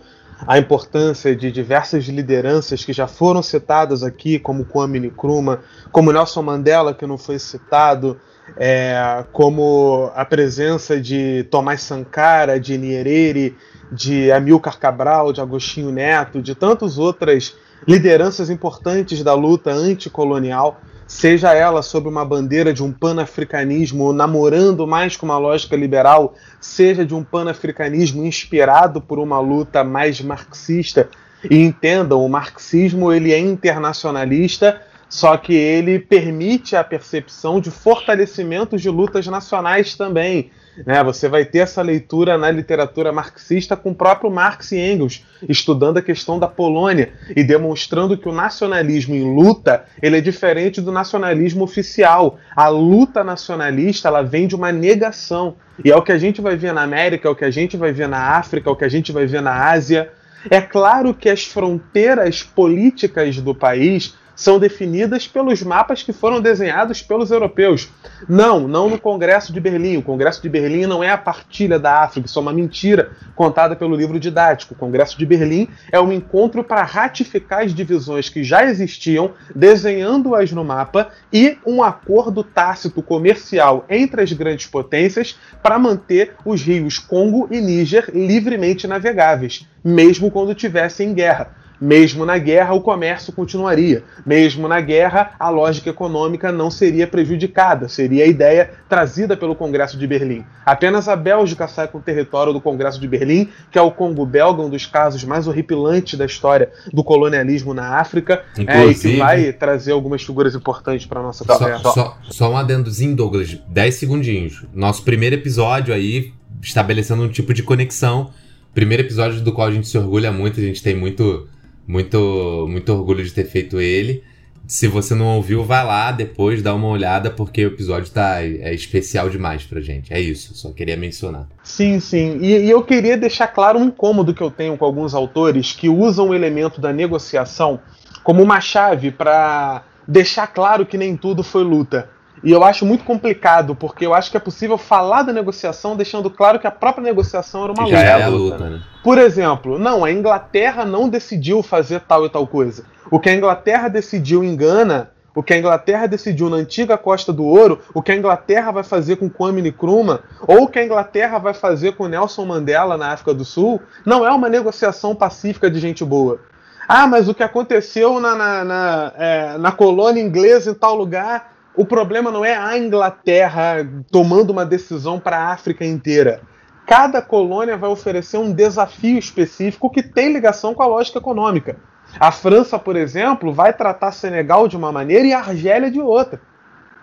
a 0.46 0.58
importância 0.58 1.34
de 1.34 1.50
diversas 1.50 2.04
lideranças 2.04 2.84
que 2.84 2.92
já 2.92 3.06
foram 3.06 3.42
citadas 3.42 4.02
aqui, 4.02 4.38
como 4.38 4.64
Kwame 4.64 4.98
Nkrumah, 5.00 5.60
como 5.92 6.12
Nelson 6.12 6.42
Mandela, 6.42 6.94
que 6.94 7.06
não 7.06 7.18
foi 7.18 7.38
citado, 7.38 8.18
é, 8.56 9.24
como 9.32 10.10
a 10.14 10.24
presença 10.24 11.00
de 11.00 11.44
Tomás 11.50 11.82
Sankara, 11.82 12.58
de 12.58 12.76
Nyerere, 12.76 13.56
de 13.92 14.30
Amilcar 14.32 14.78
Cabral, 14.78 15.32
de 15.32 15.40
Agostinho 15.40 15.90
Neto, 15.90 16.40
de 16.42 16.54
tantas 16.54 16.98
outras 16.98 17.54
lideranças 17.86 18.50
importantes 18.50 19.22
da 19.22 19.34
luta 19.34 19.70
anticolonial, 19.70 20.80
seja 21.10 21.52
ela 21.52 21.82
sob 21.82 22.08
uma 22.08 22.24
bandeira 22.24 22.72
de 22.72 22.84
um 22.84 22.92
panafricanismo 22.92 24.12
namorando 24.12 24.86
mais 24.86 25.16
com 25.16 25.26
uma 25.26 25.38
lógica 25.38 25.74
liberal, 25.74 26.34
seja 26.60 27.04
de 27.04 27.12
um 27.12 27.24
panafricanismo 27.24 28.24
inspirado 28.24 29.00
por 29.00 29.18
uma 29.18 29.40
luta 29.40 29.82
mais 29.82 30.20
marxista. 30.20 31.10
E 31.50 31.58
entendam, 31.58 32.24
o 32.24 32.28
marxismo 32.28 33.12
ele 33.12 33.32
é 33.32 33.40
internacionalista, 33.40 34.80
só 35.08 35.36
que 35.36 35.52
ele 35.52 35.98
permite 35.98 36.76
a 36.76 36.84
percepção 36.84 37.60
de 37.60 37.72
fortalecimentos 37.72 38.80
de 38.80 38.88
lutas 38.88 39.26
nacionais 39.26 39.96
também. 39.96 40.52
Né? 40.86 41.02
Você 41.04 41.28
vai 41.28 41.44
ter 41.44 41.58
essa 41.58 41.82
leitura 41.82 42.38
na 42.38 42.50
literatura 42.50 43.12
marxista 43.12 43.76
com 43.76 43.90
o 43.90 43.94
próprio 43.94 44.30
Marx 44.30 44.72
e 44.72 44.78
Engels, 44.78 45.24
estudando 45.48 45.98
a 45.98 46.02
questão 46.02 46.38
da 46.38 46.48
Polônia 46.48 47.12
e 47.34 47.42
demonstrando 47.42 48.16
que 48.16 48.28
o 48.28 48.32
nacionalismo 48.32 49.14
em 49.14 49.34
luta 49.34 49.84
ele 50.00 50.18
é 50.18 50.20
diferente 50.20 50.80
do 50.80 50.92
nacionalismo 50.92 51.64
oficial. 51.64 52.38
A 52.54 52.68
luta 52.68 53.24
nacionalista 53.24 54.08
ela 54.08 54.22
vem 54.22 54.46
de 54.46 54.54
uma 54.54 54.72
negação. 54.72 55.56
E 55.84 55.90
é 55.90 55.96
o 55.96 56.02
que 56.02 56.12
a 56.12 56.18
gente 56.18 56.40
vai 56.40 56.56
ver 56.56 56.72
na 56.72 56.82
América, 56.82 57.28
é 57.28 57.30
o 57.30 57.36
que 57.36 57.44
a 57.44 57.50
gente 57.50 57.76
vai 57.76 57.92
ver 57.92 58.08
na 58.08 58.36
África, 58.36 58.68
é 58.68 58.72
o 58.72 58.76
que 58.76 58.84
a 58.84 58.88
gente 58.88 59.12
vai 59.12 59.26
ver 59.26 59.42
na 59.42 59.70
Ásia. 59.70 60.10
É 60.48 60.60
claro 60.60 61.12
que 61.12 61.28
as 61.28 61.44
fronteiras 61.44 62.42
políticas 62.42 63.36
do 63.38 63.54
país 63.54 64.14
são 64.40 64.58
definidas 64.58 65.28
pelos 65.28 65.62
mapas 65.62 66.02
que 66.02 66.14
foram 66.14 66.40
desenhados 66.40 67.02
pelos 67.02 67.30
europeus. 67.30 67.90
Não, 68.26 68.66
não 68.66 68.88
no 68.88 68.98
Congresso 68.98 69.52
de 69.52 69.60
Berlim. 69.60 69.98
O 69.98 70.02
Congresso 70.02 70.40
de 70.40 70.48
Berlim 70.48 70.86
não 70.86 71.04
é 71.04 71.10
a 71.10 71.18
partilha 71.18 71.78
da 71.78 72.02
África, 72.02 72.26
isso 72.26 72.38
é 72.38 72.42
uma 72.42 72.52
mentira 72.52 73.10
contada 73.36 73.76
pelo 73.76 73.94
livro 73.94 74.18
didático. 74.18 74.72
O 74.72 74.76
Congresso 74.76 75.18
de 75.18 75.26
Berlim 75.26 75.68
é 75.92 76.00
um 76.00 76.10
encontro 76.10 76.64
para 76.64 76.82
ratificar 76.82 77.64
as 77.64 77.74
divisões 77.74 78.30
que 78.30 78.42
já 78.42 78.64
existiam, 78.64 79.32
desenhando-as 79.54 80.52
no 80.52 80.64
mapa, 80.64 81.10
e 81.30 81.58
um 81.66 81.82
acordo 81.82 82.42
tácito 82.42 83.02
comercial 83.02 83.84
entre 83.90 84.22
as 84.22 84.32
grandes 84.32 84.64
potências 84.66 85.38
para 85.62 85.78
manter 85.78 86.34
os 86.46 86.62
rios 86.62 86.98
Congo 86.98 87.46
e 87.50 87.60
Níger 87.60 88.10
livremente 88.14 88.86
navegáveis, 88.86 89.68
mesmo 89.84 90.30
quando 90.30 90.54
tivessem 90.54 91.12
guerra. 91.12 91.59
Mesmo 91.80 92.26
na 92.26 92.36
guerra, 92.36 92.74
o 92.74 92.80
comércio 92.80 93.32
continuaria. 93.32 94.04
Mesmo 94.26 94.68
na 94.68 94.80
guerra, 94.80 95.32
a 95.38 95.48
lógica 95.48 95.88
econômica 95.88 96.52
não 96.52 96.70
seria 96.70 97.06
prejudicada, 97.06 97.88
seria 97.88 98.24
a 98.24 98.26
ideia 98.26 98.70
trazida 98.88 99.36
pelo 99.36 99.54
Congresso 99.54 99.96
de 99.96 100.06
Berlim. 100.06 100.44
Apenas 100.66 101.08
a 101.08 101.16
Bélgica 101.16 101.66
sai 101.66 101.88
com 101.88 101.98
o 101.98 102.02
território 102.02 102.52
do 102.52 102.60
Congresso 102.60 103.00
de 103.00 103.08
Berlim, 103.08 103.48
que 103.70 103.78
é 103.78 103.82
o 103.82 103.90
Congo 103.90 104.26
belga, 104.26 104.60
um 104.60 104.68
dos 104.68 104.84
casos 104.84 105.24
mais 105.24 105.46
horripilantes 105.46 106.18
da 106.18 106.26
história 106.26 106.70
do 106.92 107.02
colonialismo 107.02 107.72
na 107.72 107.98
África, 107.98 108.44
é, 108.58 108.86
e 108.86 108.94
que 108.94 109.16
vai 109.16 109.52
trazer 109.52 109.92
algumas 109.92 110.22
figuras 110.22 110.54
importantes 110.54 111.06
para 111.06 111.22
nossa 111.22 111.44
conversa. 111.44 111.82
Só, 111.82 111.92
só, 111.92 112.18
só 112.24 112.52
um 112.52 112.56
adendozinho, 112.56 113.16
Douglas, 113.16 113.58
10 113.68 113.94
segundinhos. 113.94 114.64
Nosso 114.74 115.02
primeiro 115.02 115.34
episódio 115.34 115.94
aí, 115.94 116.32
estabelecendo 116.62 117.22
um 117.22 117.28
tipo 117.28 117.54
de 117.54 117.62
conexão. 117.62 118.30
Primeiro 118.74 119.02
episódio 119.02 119.40
do 119.40 119.52
qual 119.52 119.68
a 119.68 119.72
gente 119.72 119.88
se 119.88 119.96
orgulha 119.96 120.30
muito, 120.30 120.60
a 120.60 120.62
gente 120.62 120.82
tem 120.82 120.94
muito 120.94 121.48
muito, 121.90 122.66
muito 122.70 122.92
orgulho 122.92 123.24
de 123.24 123.32
ter 123.32 123.44
feito 123.44 123.80
ele. 123.80 124.22
Se 124.66 124.86
você 124.86 125.16
não 125.16 125.26
ouviu, 125.26 125.64
vai 125.64 125.84
lá 125.84 126.12
depois, 126.12 126.62
dá 126.62 126.72
uma 126.72 126.86
olhada, 126.86 127.28
porque 127.28 127.64
o 127.64 127.68
episódio 127.68 128.08
tá, 128.12 128.40
é 128.40 128.72
especial 128.72 129.28
demais 129.28 129.64
pra 129.64 129.80
gente. 129.80 130.12
É 130.14 130.20
isso, 130.20 130.54
só 130.54 130.70
queria 130.70 130.96
mencionar. 130.96 131.48
Sim, 131.64 131.98
sim. 131.98 132.38
E, 132.40 132.66
e 132.66 132.70
eu 132.70 132.84
queria 132.84 133.16
deixar 133.16 133.48
claro 133.48 133.80
um 133.80 133.86
incômodo 133.86 134.32
que 134.32 134.40
eu 134.40 134.50
tenho 134.50 134.76
com 134.76 134.84
alguns 134.84 135.12
autores 135.12 135.72
que 135.72 135.88
usam 135.88 136.28
o 136.28 136.34
elemento 136.34 136.80
da 136.80 136.92
negociação 136.92 137.80
como 138.22 138.40
uma 138.40 138.60
chave 138.60 139.10
para 139.10 139.82
deixar 140.06 140.46
claro 140.46 140.86
que 140.86 140.96
nem 140.96 141.16
tudo 141.16 141.42
foi 141.42 141.64
luta. 141.64 142.08
E 142.42 142.50
eu 142.50 142.64
acho 142.64 142.86
muito 142.86 143.04
complicado, 143.04 143.74
porque 143.74 144.06
eu 144.06 144.14
acho 144.14 144.30
que 144.30 144.36
é 144.36 144.40
possível 144.40 144.78
falar 144.78 145.22
da 145.22 145.32
negociação 145.32 145.94
deixando 145.94 146.30
claro 146.30 146.58
que 146.58 146.66
a 146.66 146.70
própria 146.70 147.02
negociação 147.02 147.64
era 147.64 147.72
uma 147.72 147.84
que 147.84 147.90
luta. 147.90 148.02
É 148.02 148.22
a 148.22 148.28
luta 148.28 148.70
né? 148.70 148.82
Por 149.04 149.18
exemplo, 149.18 149.78
não, 149.78 150.04
a 150.04 150.10
Inglaterra 150.10 150.84
não 150.84 151.08
decidiu 151.08 151.62
fazer 151.62 152.00
tal 152.00 152.24
e 152.24 152.30
tal 152.30 152.46
coisa. 152.46 152.84
O 153.10 153.20
que 153.20 153.28
a 153.28 153.34
Inglaterra 153.34 153.88
decidiu 153.88 154.42
em 154.42 154.56
Gana, 154.56 155.10
o 155.34 155.42
que 155.42 155.52
a 155.52 155.58
Inglaterra 155.58 156.06
decidiu 156.06 156.48
na 156.48 156.56
antiga 156.56 156.96
Costa 156.96 157.32
do 157.32 157.44
Ouro, 157.44 157.80
o 157.94 158.02
que 158.02 158.12
a 158.12 158.16
Inglaterra 158.16 158.70
vai 158.70 158.82
fazer 158.82 159.16
com 159.16 159.28
Kwame 159.28 159.62
Nkrumah, 159.62 160.20
ou 160.46 160.62
o 160.62 160.68
que 160.68 160.78
a 160.78 160.84
Inglaterra 160.84 161.38
vai 161.38 161.52
fazer 161.52 161.92
com 161.92 162.08
Nelson 162.08 162.46
Mandela 162.46 162.96
na 162.96 163.12
África 163.12 163.34
do 163.34 163.44
Sul, 163.44 163.80
não 164.04 164.26
é 164.26 164.30
uma 164.30 164.48
negociação 164.48 165.14
pacífica 165.14 165.70
de 165.70 165.78
gente 165.78 166.04
boa. 166.04 166.40
Ah, 166.88 167.06
mas 167.06 167.28
o 167.28 167.34
que 167.34 167.42
aconteceu 167.42 168.18
na, 168.18 168.34
na, 168.34 168.64
na, 168.64 169.12
é, 169.16 169.58
na 169.58 169.70
colônia 169.70 170.20
inglesa 170.20 170.72
em 170.72 170.74
tal 170.74 170.96
lugar 170.96 171.59
o 171.76 171.84
problema 171.84 172.30
não 172.30 172.44
é 172.44 172.56
a 172.56 172.76
Inglaterra 172.76 173.76
tomando 174.10 174.50
uma 174.50 174.66
decisão 174.66 175.20
para 175.20 175.38
a 175.38 175.52
África 175.52 175.84
inteira. 175.84 176.40
Cada 176.86 177.22
colônia 177.22 177.76
vai 177.76 177.88
oferecer 177.88 178.36
um 178.36 178.52
desafio 178.52 179.18
específico 179.18 179.90
que 179.90 180.02
tem 180.02 180.32
ligação 180.32 180.74
com 180.74 180.82
a 180.82 180.86
lógica 180.86 181.18
econômica. 181.18 181.76
A 182.18 182.32
França, 182.32 182.78
por 182.78 182.96
exemplo, 182.96 183.52
vai 183.52 183.72
tratar 183.72 184.10
Senegal 184.10 184.66
de 184.66 184.76
uma 184.76 184.90
maneira 184.90 185.26
e 185.26 185.32
a 185.32 185.38
Argélia 185.38 185.90
de 185.90 186.00
outra. 186.00 186.40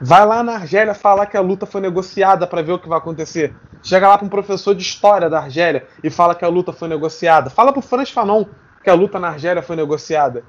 Vai 0.01 0.25
lá 0.25 0.43
na 0.43 0.55
Argélia 0.55 0.93
falar 0.93 1.25
que 1.25 1.37
a 1.37 1.41
luta 1.41 1.65
foi 1.65 1.81
negociada 1.81 2.45
para 2.45 2.61
ver 2.61 2.73
o 2.73 2.79
que 2.79 2.89
vai 2.89 2.97
acontecer. 2.97 3.55
Chega 3.81 4.09
lá 4.09 4.17
para 4.17 4.27
um 4.27 4.29
professor 4.29 4.75
de 4.75 4.81
história 4.81 5.29
da 5.29 5.39
Argélia 5.39 5.87
e 6.03 6.09
fala 6.09 6.35
que 6.35 6.43
a 6.45 6.49
luta 6.49 6.73
foi 6.73 6.87
negociada. 6.87 7.49
Fala 7.49 7.71
para 7.71 7.79
o 7.79 7.81
Franz 7.81 8.11
Fanon 8.11 8.45
que 8.83 8.89
a 8.89 8.93
luta 8.93 9.17
na 9.17 9.29
Argélia 9.29 9.63
foi 9.63 9.75
negociada. 9.75 10.43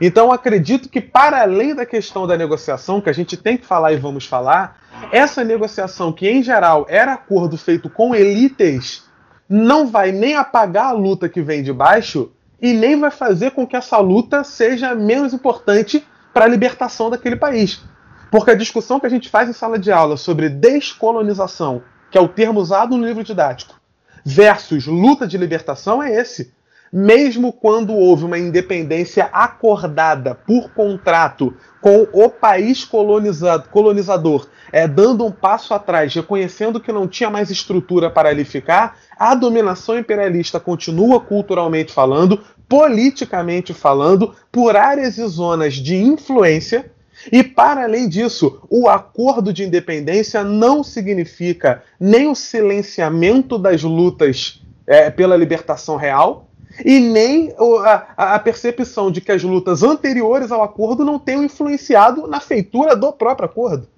Então 0.00 0.32
acredito 0.32 0.88
que 0.88 1.00
para 1.00 1.42
além 1.42 1.74
da 1.74 1.86
questão 1.86 2.26
da 2.26 2.36
negociação, 2.36 3.00
que 3.00 3.10
a 3.10 3.14
gente 3.14 3.36
tem 3.36 3.56
que 3.56 3.66
falar 3.66 3.92
e 3.92 3.96
vamos 3.96 4.26
falar, 4.26 4.78
essa 5.12 5.44
negociação 5.44 6.12
que 6.12 6.28
em 6.28 6.42
geral 6.42 6.86
era 6.88 7.14
acordo 7.14 7.56
feito 7.56 7.88
com 7.88 8.14
elites, 8.14 9.04
não 9.48 9.86
vai 9.86 10.12
nem 10.12 10.34
apagar 10.34 10.86
a 10.86 10.92
luta 10.92 11.28
que 11.28 11.40
vem 11.40 11.62
de 11.62 11.72
baixo 11.72 12.32
e 12.60 12.72
nem 12.72 12.98
vai 12.98 13.10
fazer 13.10 13.52
com 13.52 13.66
que 13.66 13.76
essa 13.76 13.98
luta 13.98 14.42
seja 14.42 14.94
menos 14.94 15.32
importante 15.32 16.06
para 16.32 16.44
a 16.44 16.48
libertação 16.48 17.10
daquele 17.10 17.36
país. 17.36 17.82
Porque 18.30 18.50
a 18.50 18.56
discussão 18.56 18.98
que 18.98 19.06
a 19.06 19.10
gente 19.10 19.28
faz 19.28 19.48
em 19.48 19.52
sala 19.52 19.78
de 19.78 19.92
aula 19.92 20.16
sobre 20.16 20.48
descolonização, 20.48 21.82
que 22.10 22.18
é 22.18 22.20
o 22.20 22.28
termo 22.28 22.60
usado 22.60 22.96
no 22.96 23.06
livro 23.06 23.22
didático, 23.22 23.80
versus 24.24 24.86
luta 24.86 25.26
de 25.26 25.38
libertação 25.38 26.02
é 26.02 26.12
esse. 26.12 26.52
Mesmo 26.98 27.52
quando 27.52 27.92
houve 27.92 28.24
uma 28.24 28.38
independência 28.38 29.28
acordada 29.30 30.34
por 30.34 30.72
contrato 30.72 31.54
com 31.78 32.08
o 32.10 32.30
país 32.30 32.86
colonizado, 32.86 33.68
colonizador, 33.68 34.48
é, 34.72 34.88
dando 34.88 35.22
um 35.26 35.30
passo 35.30 35.74
atrás, 35.74 36.14
reconhecendo 36.14 36.80
que 36.80 36.90
não 36.90 37.06
tinha 37.06 37.28
mais 37.28 37.50
estrutura 37.50 38.08
para 38.08 38.30
ali 38.30 38.46
ficar, 38.46 38.96
a 39.18 39.34
dominação 39.34 39.98
imperialista 39.98 40.58
continua 40.58 41.20
culturalmente 41.20 41.92
falando, 41.92 42.40
politicamente 42.66 43.74
falando, 43.74 44.34
por 44.50 44.74
áreas 44.74 45.18
e 45.18 45.26
zonas 45.26 45.74
de 45.74 45.96
influência. 45.96 46.90
E, 47.30 47.44
para 47.44 47.84
além 47.84 48.08
disso, 48.08 48.62
o 48.70 48.88
acordo 48.88 49.52
de 49.52 49.64
independência 49.64 50.42
não 50.42 50.82
significa 50.82 51.82
nem 52.00 52.26
o 52.26 52.34
silenciamento 52.34 53.58
das 53.58 53.82
lutas 53.82 54.62
é, 54.86 55.10
pela 55.10 55.36
libertação 55.36 55.96
real 55.96 56.46
e 56.84 57.00
nem 57.00 57.54
a, 57.84 58.34
a, 58.34 58.38
percepção 58.38 59.10
de 59.10 59.20
que 59.20 59.32
as 59.32 59.42
lutas 59.42 59.82
anteriores 59.82 60.52
ao 60.52 60.62
acordo 60.62 61.04
não 61.04 61.18
tenham 61.18 61.44
influenciado 61.44 62.26
na 62.26 62.40
feitura 62.40 62.94
do 62.94 63.12
próprio 63.12 63.46
acordo. 63.46 63.88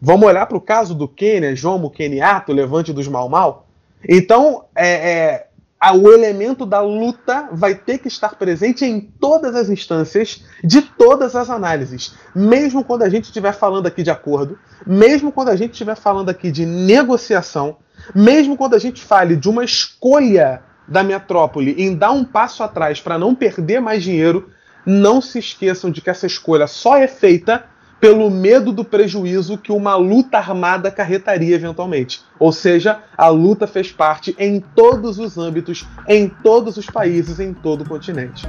Vamos 0.00 0.26
olhar 0.26 0.46
para 0.46 0.56
o 0.56 0.60
caso 0.60 0.94
do 0.94 1.06
Quênia, 1.06 1.54
Jomo 1.54 1.90
Kenyatta, 1.90 2.50
o 2.50 2.54
levante 2.54 2.92
dos 2.92 3.06
Mau 3.06 3.28
Mau. 3.28 3.66
Então, 4.08 4.64
é, 4.74 5.10
é, 5.10 5.46
o 5.94 6.10
elemento 6.10 6.66
da 6.66 6.80
luta 6.80 7.48
vai 7.52 7.74
ter 7.74 7.98
que 7.98 8.08
estar 8.08 8.34
presente 8.36 8.84
em 8.84 9.00
todas 9.00 9.54
as 9.54 9.68
instâncias 9.68 10.44
de 10.62 10.82
todas 10.82 11.36
as 11.36 11.50
análises. 11.50 12.14
Mesmo 12.34 12.82
quando 12.82 13.02
a 13.02 13.08
gente 13.08 13.24
estiver 13.24 13.52
falando 13.52 13.86
aqui 13.86 14.02
de 14.02 14.10
acordo, 14.10 14.58
mesmo 14.86 15.30
quando 15.30 15.50
a 15.50 15.56
gente 15.56 15.72
estiver 15.72 15.96
falando 15.96 16.28
aqui 16.28 16.50
de 16.50 16.66
negociação, 16.66 17.76
mesmo 18.14 18.56
quando 18.56 18.74
a 18.74 18.78
gente 18.78 19.02
fale 19.02 19.36
de 19.36 19.48
uma 19.48 19.64
escolha 19.64 20.62
da 20.92 21.02
metrópole 21.02 21.74
em 21.82 21.96
dar 21.96 22.12
um 22.12 22.22
passo 22.22 22.62
atrás 22.62 23.00
para 23.00 23.18
não 23.18 23.34
perder 23.34 23.80
mais 23.80 24.02
dinheiro, 24.04 24.50
não 24.84 25.20
se 25.20 25.38
esqueçam 25.38 25.90
de 25.90 26.00
que 26.00 26.10
essa 26.10 26.26
escolha 26.26 26.66
só 26.66 26.96
é 26.96 27.08
feita 27.08 27.64
pelo 27.98 28.28
medo 28.30 28.72
do 28.72 28.84
prejuízo 28.84 29.56
que 29.56 29.72
uma 29.72 29.94
luta 29.94 30.36
armada 30.36 30.88
acarretaria 30.88 31.54
eventualmente. 31.54 32.20
Ou 32.38 32.52
seja, 32.52 33.00
a 33.16 33.28
luta 33.28 33.66
fez 33.66 33.92
parte 33.92 34.34
em 34.38 34.60
todos 34.60 35.18
os 35.18 35.38
âmbitos, 35.38 35.86
em 36.08 36.28
todos 36.28 36.76
os 36.76 36.86
países, 36.86 37.38
em 37.40 37.54
todo 37.54 37.82
o 37.82 37.88
continente. 37.88 38.44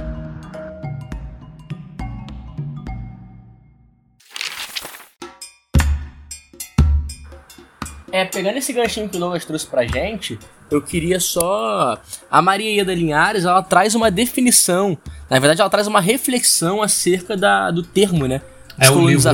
É, 8.14 8.24
pegando 8.24 8.58
esse 8.58 8.72
ganchinho 8.72 9.08
que 9.08 9.16
o 9.16 9.18
Douglas 9.18 9.44
trouxe 9.44 9.66
pra 9.66 9.84
gente, 9.84 10.38
eu 10.70 10.82
queria 10.82 11.20
só. 11.20 11.98
A 12.30 12.42
Maria 12.42 12.70
Ieda 12.70 12.94
Linhares, 12.94 13.44
ela 13.44 13.62
traz 13.62 13.94
uma 13.94 14.10
definição. 14.10 14.96
Na 15.30 15.38
verdade, 15.38 15.60
ela 15.60 15.70
traz 15.70 15.86
uma 15.86 16.00
reflexão 16.00 16.82
acerca 16.82 17.36
da, 17.36 17.70
do 17.70 17.82
termo, 17.82 18.26
né? 18.26 18.40
É 18.78 18.90
um 18.90 19.06
livro 19.06 19.30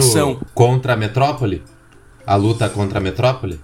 contra 0.54 0.92
a 0.92 0.96
metrópole? 0.96 1.62
A 2.26 2.36
luta 2.36 2.68
contra 2.68 2.98
a 2.98 3.02
metrópole? 3.02 3.58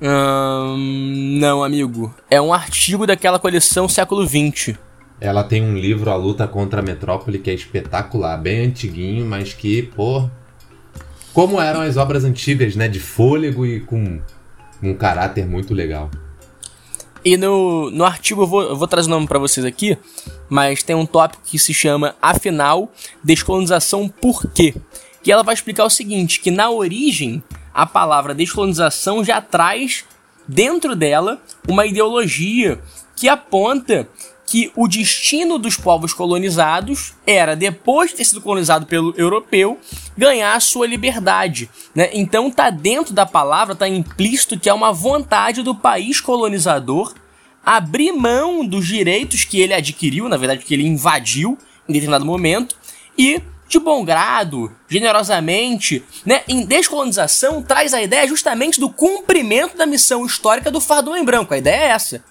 Hum, 0.00 1.38
não, 1.40 1.62
amigo. 1.62 2.14
É 2.30 2.40
um 2.40 2.52
artigo 2.52 3.06
daquela 3.06 3.38
coleção 3.38 3.88
século 3.88 4.26
XX. 4.26 4.76
Ela 5.20 5.42
tem 5.42 5.62
um 5.62 5.76
livro, 5.76 6.10
A 6.10 6.16
Luta 6.16 6.46
contra 6.46 6.80
a 6.80 6.82
Metrópole, 6.82 7.40
que 7.40 7.50
é 7.50 7.54
espetacular, 7.54 8.36
bem 8.36 8.66
antiguinho, 8.66 9.26
mas 9.26 9.52
que, 9.52 9.82
pô. 9.82 10.28
Como 11.32 11.60
eram 11.60 11.80
as 11.80 11.96
obras 11.96 12.24
antigas, 12.24 12.76
né? 12.76 12.86
De 12.86 13.00
fôlego 13.00 13.66
e 13.66 13.80
com 13.80 14.20
um 14.82 14.94
caráter 14.94 15.44
muito 15.46 15.74
legal. 15.74 16.08
E 17.24 17.36
no, 17.36 17.90
no 17.90 18.04
artigo 18.04 18.42
eu 18.42 18.46
vou, 18.46 18.62
eu 18.62 18.76
vou 18.76 18.88
trazer 18.88 19.08
o 19.08 19.10
nome 19.10 19.26
para 19.26 19.38
vocês 19.38 19.66
aqui, 19.66 19.98
mas 20.48 20.82
tem 20.82 20.94
um 20.94 21.06
tópico 21.06 21.42
que 21.44 21.58
se 21.58 21.74
chama 21.74 22.14
Afinal, 22.22 22.90
Descolonização 23.22 24.08
por 24.08 24.46
quê? 24.52 24.74
Que 25.22 25.32
ela 25.32 25.42
vai 25.42 25.54
explicar 25.54 25.84
o 25.84 25.90
seguinte: 25.90 26.40
que 26.40 26.50
na 26.50 26.70
origem 26.70 27.42
a 27.74 27.86
palavra 27.86 28.34
descolonização 28.34 29.24
já 29.24 29.40
traz 29.40 30.04
dentro 30.46 30.96
dela 30.96 31.40
uma 31.68 31.86
ideologia 31.86 32.80
que 33.14 33.28
aponta 33.28 34.08
que 34.50 34.72
o 34.74 34.88
destino 34.88 35.58
dos 35.58 35.76
povos 35.76 36.14
colonizados 36.14 37.12
era, 37.26 37.54
depois 37.54 38.10
de 38.10 38.16
ter 38.16 38.24
sido 38.24 38.40
colonizado 38.40 38.86
pelo 38.86 39.14
europeu, 39.14 39.78
ganhar 40.16 40.54
a 40.54 40.60
sua 40.60 40.86
liberdade. 40.86 41.68
Né? 41.94 42.08
Então 42.14 42.50
tá 42.50 42.70
dentro 42.70 43.12
da 43.12 43.26
palavra, 43.26 43.74
tá 43.74 43.86
implícito 43.86 44.58
que 44.58 44.70
é 44.70 44.72
uma 44.72 44.90
vontade 44.90 45.62
do 45.62 45.74
país 45.74 46.22
colonizador 46.22 47.14
abrir 47.62 48.10
mão 48.12 48.64
dos 48.64 48.86
direitos 48.86 49.44
que 49.44 49.60
ele 49.60 49.74
adquiriu, 49.74 50.30
na 50.30 50.38
verdade 50.38 50.64
que 50.64 50.72
ele 50.72 50.86
invadiu 50.86 51.58
em 51.86 51.92
determinado 51.92 52.24
momento, 52.24 52.74
e 53.18 53.42
de 53.68 53.78
bom 53.78 54.02
grado, 54.02 54.72
generosamente, 54.88 56.02
né, 56.24 56.40
em 56.48 56.64
descolonização 56.64 57.62
traz 57.62 57.92
a 57.92 58.02
ideia 58.02 58.26
justamente 58.26 58.80
do 58.80 58.88
cumprimento 58.88 59.76
da 59.76 59.84
missão 59.84 60.24
histórica 60.24 60.70
do 60.70 60.80
fardão 60.80 61.14
em 61.14 61.22
branco. 61.22 61.52
A 61.52 61.58
ideia 61.58 61.82
é 61.82 61.88
essa. 61.88 62.24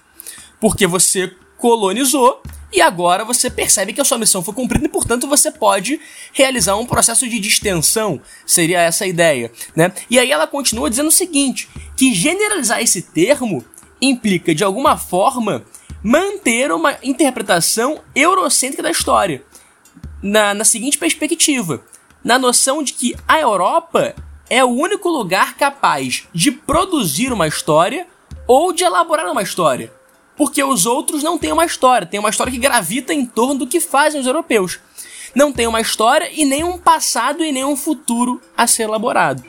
Porque 0.58 0.84
você 0.84 1.32
colonizou 1.58 2.40
e 2.72 2.82
agora 2.82 3.24
você 3.24 3.48
percebe 3.48 3.94
que 3.94 4.00
a 4.00 4.04
sua 4.04 4.18
missão 4.18 4.42
foi 4.42 4.52
cumprida 4.52 4.84
e, 4.84 4.90
portanto, 4.90 5.26
você 5.26 5.50
pode 5.50 5.98
realizar 6.32 6.76
um 6.76 6.84
processo 6.84 7.26
de 7.26 7.40
distensão. 7.40 8.20
Seria 8.46 8.80
essa 8.80 9.04
a 9.04 9.06
ideia, 9.06 9.50
né? 9.74 9.92
E 10.10 10.18
aí 10.18 10.30
ela 10.30 10.46
continua 10.46 10.90
dizendo 10.90 11.08
o 11.08 11.12
seguinte, 11.12 11.68
que 11.96 12.14
generalizar 12.14 12.82
esse 12.82 13.00
termo 13.02 13.64
implica, 14.00 14.54
de 14.54 14.62
alguma 14.62 14.98
forma, 14.98 15.64
manter 16.02 16.70
uma 16.70 16.96
interpretação 17.02 18.02
eurocêntrica 18.14 18.82
da 18.82 18.90
história. 18.90 19.42
Na, 20.22 20.52
na 20.52 20.64
seguinte 20.64 20.98
perspectiva, 20.98 21.82
na 22.22 22.38
noção 22.38 22.82
de 22.82 22.92
que 22.92 23.16
a 23.26 23.40
Europa 23.40 24.14
é 24.50 24.62
o 24.62 24.68
único 24.68 25.08
lugar 25.08 25.56
capaz 25.56 26.24
de 26.34 26.50
produzir 26.50 27.32
uma 27.32 27.46
história 27.46 28.06
ou 28.46 28.72
de 28.72 28.84
elaborar 28.84 29.30
uma 29.30 29.42
história 29.42 29.97
porque 30.38 30.62
os 30.62 30.86
outros 30.86 31.24
não 31.24 31.36
têm 31.36 31.50
uma 31.50 31.64
história, 31.64 32.06
tem 32.06 32.20
uma 32.20 32.30
história 32.30 32.52
que 32.52 32.58
gravita 32.58 33.12
em 33.12 33.26
torno 33.26 33.56
do 33.56 33.66
que 33.66 33.80
fazem 33.80 34.20
os 34.20 34.26
europeus. 34.26 34.78
Não 35.34 35.52
tem 35.52 35.66
uma 35.66 35.80
história 35.80 36.30
e 36.32 36.44
nem 36.44 36.62
um 36.62 36.78
passado 36.78 37.44
e 37.44 37.50
nem 37.50 37.64
um 37.64 37.76
futuro 37.76 38.40
a 38.56 38.66
ser 38.66 38.84
elaborado. 38.84 39.42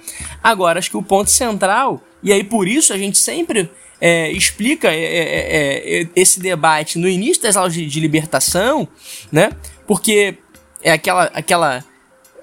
Agora, 0.43 0.79
acho 0.79 0.89
que 0.89 0.97
o 0.97 1.03
ponto 1.03 1.29
central, 1.29 2.01
e 2.23 2.33
aí 2.33 2.43
por 2.43 2.67
isso 2.67 2.91
a 2.91 2.97
gente 2.97 3.19
sempre 3.19 3.69
é, 4.01 4.31
explica 4.31 4.89
é, 4.91 4.97
é, 4.97 5.21
é, 5.21 6.01
é 6.01 6.07
esse 6.15 6.39
debate 6.39 6.97
no 6.97 7.07
início 7.07 7.43
das 7.43 7.55
aulas 7.55 7.73
de, 7.73 7.85
de, 7.85 7.99
libertação, 7.99 8.87
né? 9.31 9.51
Porque 9.85 10.37
é 10.81 10.91
aquela. 10.91 11.25
aquela 11.25 11.85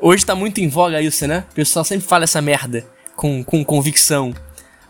hoje 0.01 0.23
está 0.23 0.35
muito 0.35 0.61
em 0.61 0.69
voga 0.69 1.03
isso, 1.03 1.27
né? 1.27 1.45
O 1.51 1.55
pessoal 1.55 1.85
sempre 1.85 2.07
fala 2.07 2.25
essa 2.25 2.41
merda 2.41 2.87
com, 3.17 3.43
com 3.43 3.65
convicção. 3.65 4.33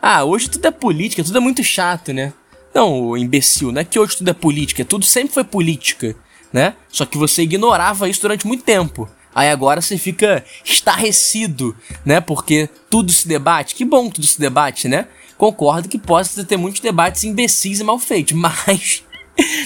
Ah, 0.01 0.25
hoje 0.25 0.51
tudo 0.51 0.67
é 0.67 0.71
política, 0.71 1.25
tudo 1.25 1.39
é 1.39 1.41
muito 1.41 1.65
chato, 1.65 2.13
né? 2.13 2.33
Não, 2.77 3.17
imbecil, 3.17 3.73
não 3.73 3.81
é 3.81 3.85
que 3.85 3.99
hoje 3.99 4.19
tudo 4.19 4.29
é 4.29 4.35
política, 4.35 4.85
tudo 4.85 5.07
sempre 5.07 5.33
foi 5.33 5.45
política, 5.45 6.15
né? 6.53 6.75
Só 6.91 7.07
que 7.07 7.17
você 7.17 7.41
ignorava 7.41 8.07
isso 8.07 8.21
durante 8.21 8.47
muito 8.47 8.65
tempo. 8.65 9.09
Aí 9.35 9.49
agora 9.49 9.81
você 9.81 9.97
fica 9.97 10.45
estarrecido, 10.63 11.75
né? 12.05 12.21
Porque 12.21 12.69
tudo 12.91 13.11
se 13.11 13.27
debate. 13.27 13.75
Que 13.75 13.83
bom 13.83 14.11
que 14.11 14.17
tudo 14.17 14.27
se 14.27 14.39
debate, 14.39 14.89
né? 14.89 15.09
Concordo 15.39 15.89
que 15.89 15.97
possa 15.97 16.45
ter 16.45 16.59
muitos 16.59 16.83
debates 16.83 17.25
imbecis 17.25 17.81
e 17.81 17.85
mal 17.85 17.99
feitos, 17.99 18.35
mas 18.37 19.03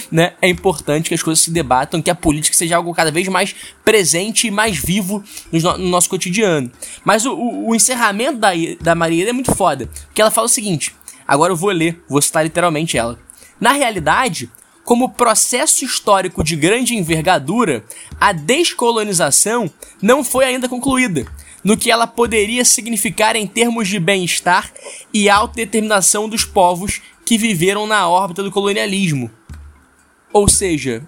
né, 0.09 0.33
é 0.41 0.47
importante 0.47 1.09
que 1.09 1.15
as 1.15 1.23
coisas 1.23 1.43
se 1.43 1.51
debatam, 1.51 2.01
que 2.01 2.09
a 2.09 2.15
política 2.15 2.55
seja 2.55 2.77
algo 2.77 2.93
cada 2.93 3.11
vez 3.11 3.27
mais 3.27 3.53
presente 3.83 4.47
e 4.47 4.51
mais 4.51 4.77
vivo 4.77 5.21
no, 5.51 5.59
no 5.77 5.89
nosso 5.89 6.09
cotidiano. 6.09 6.71
Mas 7.03 7.25
o, 7.25 7.33
o, 7.33 7.69
o 7.69 7.75
encerramento 7.75 8.37
da, 8.37 8.51
da 8.79 8.95
Maria 8.95 9.29
é 9.29 9.33
muito 9.33 9.53
foda, 9.53 9.89
porque 10.05 10.21
ela 10.21 10.31
fala 10.31 10.47
o 10.47 10.49
seguinte: 10.49 10.95
Agora 11.31 11.53
eu 11.53 11.55
vou 11.55 11.71
ler, 11.71 12.03
vou 12.09 12.21
citar 12.21 12.43
literalmente 12.43 12.97
ela. 12.97 13.17
Na 13.57 13.71
realidade, 13.71 14.51
como 14.83 15.13
processo 15.13 15.85
histórico 15.85 16.43
de 16.43 16.57
grande 16.57 16.93
envergadura, 16.93 17.85
a 18.19 18.33
descolonização 18.33 19.71
não 20.01 20.25
foi 20.25 20.43
ainda 20.43 20.67
concluída, 20.67 21.25
no 21.63 21.77
que 21.77 21.89
ela 21.89 22.05
poderia 22.05 22.65
significar 22.65 23.37
em 23.37 23.47
termos 23.47 23.87
de 23.87 23.97
bem-estar 23.97 24.73
e 25.13 25.29
autodeterminação 25.29 26.27
dos 26.27 26.43
povos 26.43 27.01
que 27.25 27.37
viveram 27.37 27.87
na 27.87 28.09
órbita 28.09 28.43
do 28.43 28.51
colonialismo. 28.51 29.31
Ou 30.33 30.49
seja, 30.49 31.07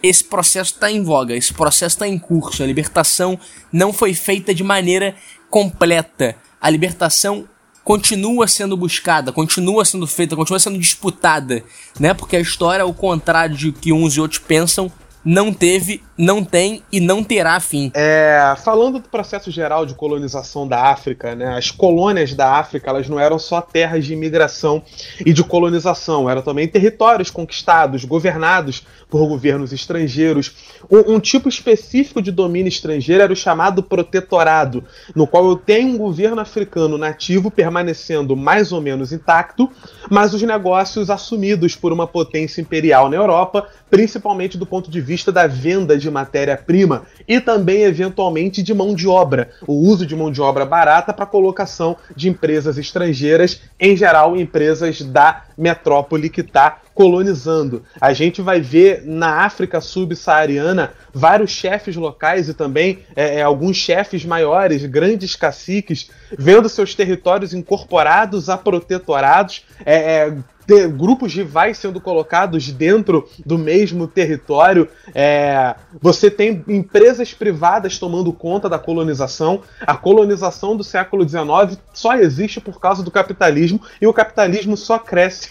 esse 0.00 0.22
processo 0.22 0.74
está 0.74 0.92
em 0.92 1.02
voga, 1.02 1.34
esse 1.34 1.52
processo 1.52 1.96
está 1.96 2.06
em 2.06 2.20
curso. 2.20 2.62
A 2.62 2.66
libertação 2.66 3.36
não 3.72 3.92
foi 3.92 4.14
feita 4.14 4.54
de 4.54 4.62
maneira 4.62 5.16
completa. 5.50 6.36
A 6.60 6.70
libertação 6.70 7.48
continua 7.88 8.46
sendo 8.46 8.76
buscada, 8.76 9.32
continua 9.32 9.82
sendo 9.82 10.06
feita, 10.06 10.36
continua 10.36 10.58
sendo 10.58 10.78
disputada, 10.78 11.64
né? 11.98 12.12
Porque 12.12 12.36
a 12.36 12.40
história, 12.40 12.82
ao 12.82 12.92
contrário 12.92 13.56
de 13.56 13.72
que 13.72 13.94
uns 13.94 14.14
e 14.14 14.20
outros 14.20 14.38
pensam, 14.38 14.92
não 15.24 15.52
teve, 15.52 16.02
não 16.16 16.44
tem 16.44 16.82
e 16.90 17.00
não 17.00 17.22
terá 17.22 17.58
fim. 17.60 17.90
É, 17.94 18.54
falando 18.64 18.98
do 18.98 19.08
processo 19.08 19.50
geral 19.50 19.84
de 19.84 19.94
colonização 19.94 20.66
da 20.66 20.90
África, 20.90 21.34
né, 21.34 21.56
as 21.56 21.70
colônias 21.70 22.34
da 22.34 22.52
África 22.52 22.90
elas 22.90 23.08
não 23.08 23.18
eram 23.18 23.38
só 23.38 23.60
terras 23.60 24.04
de 24.04 24.12
imigração 24.12 24.82
e 25.24 25.32
de 25.32 25.44
colonização, 25.44 26.28
eram 26.28 26.42
também 26.42 26.68
territórios 26.68 27.30
conquistados, 27.30 28.04
governados 28.04 28.86
por 29.10 29.26
governos 29.26 29.72
estrangeiros. 29.72 30.54
Um, 30.90 31.14
um 31.14 31.20
tipo 31.20 31.48
específico 31.48 32.20
de 32.20 32.30
domínio 32.30 32.68
estrangeiro 32.68 33.22
era 33.22 33.32
o 33.32 33.36
chamado 33.36 33.82
protetorado, 33.82 34.84
no 35.14 35.26
qual 35.26 35.48
eu 35.48 35.56
tenho 35.56 35.94
um 35.94 35.98
governo 35.98 36.40
africano 36.40 36.98
nativo 36.98 37.50
permanecendo 37.50 38.36
mais 38.36 38.72
ou 38.72 38.80
menos 38.80 39.12
intacto, 39.12 39.70
mas 40.10 40.34
os 40.34 40.42
negócios 40.42 41.10
assumidos 41.10 41.74
por 41.74 41.92
uma 41.92 42.06
potência 42.06 42.60
imperial 42.60 43.08
na 43.08 43.16
Europa, 43.16 43.68
principalmente 43.90 44.58
do 44.58 44.66
ponto 44.66 44.90
de 44.90 45.00
vista 45.08 45.32
da 45.32 45.46
venda 45.46 45.96
de 45.96 46.10
matéria-prima 46.10 47.04
e 47.26 47.40
também, 47.40 47.84
eventualmente, 47.84 48.62
de 48.62 48.74
mão 48.74 48.94
de 48.94 49.08
obra. 49.08 49.48
O 49.66 49.72
uso 49.72 50.04
de 50.04 50.14
mão 50.14 50.30
de 50.30 50.42
obra 50.42 50.66
barata 50.66 51.14
para 51.14 51.24
colocação 51.24 51.96
de 52.14 52.28
empresas 52.28 52.76
estrangeiras, 52.76 53.62
em 53.80 53.96
geral, 53.96 54.36
empresas 54.36 55.00
da 55.00 55.44
metrópole 55.58 56.30
que 56.30 56.40
está 56.40 56.80
colonizando. 56.94 57.82
A 58.00 58.12
gente 58.12 58.40
vai 58.40 58.60
ver 58.60 59.02
na 59.04 59.44
África 59.44 59.80
subsaariana 59.80 60.92
vários 61.12 61.50
chefes 61.50 61.96
locais 61.96 62.48
e 62.48 62.54
também 62.54 63.00
é, 63.14 63.36
é, 63.36 63.42
alguns 63.42 63.76
chefes 63.76 64.24
maiores, 64.24 64.84
grandes 64.86 65.36
caciques, 65.36 66.10
vendo 66.36 66.68
seus 66.68 66.94
territórios 66.94 67.52
incorporados 67.52 68.48
a 68.48 68.56
protetorados. 68.56 69.64
É, 69.84 69.94
é 69.94 70.36
ter 70.68 70.86
grupos 70.86 71.34
rivais 71.34 71.78
sendo 71.78 71.98
colocados 71.98 72.70
dentro 72.70 73.26
do 73.44 73.56
mesmo 73.56 74.06
território. 74.06 74.86
É, 75.14 75.74
você 75.98 76.30
tem 76.30 76.62
empresas 76.68 77.32
privadas 77.32 77.98
tomando 77.98 78.30
conta 78.34 78.68
da 78.68 78.78
colonização. 78.78 79.62
A 79.80 79.96
colonização 79.96 80.76
do 80.76 80.84
século 80.84 81.26
XIX 81.26 81.80
só 81.94 82.14
existe 82.16 82.60
por 82.60 82.78
causa 82.78 83.02
do 83.02 83.10
capitalismo 83.10 83.80
e 83.98 84.06
o 84.06 84.12
capitalismo 84.12 84.76
só 84.76 84.98
cresce, 84.98 85.47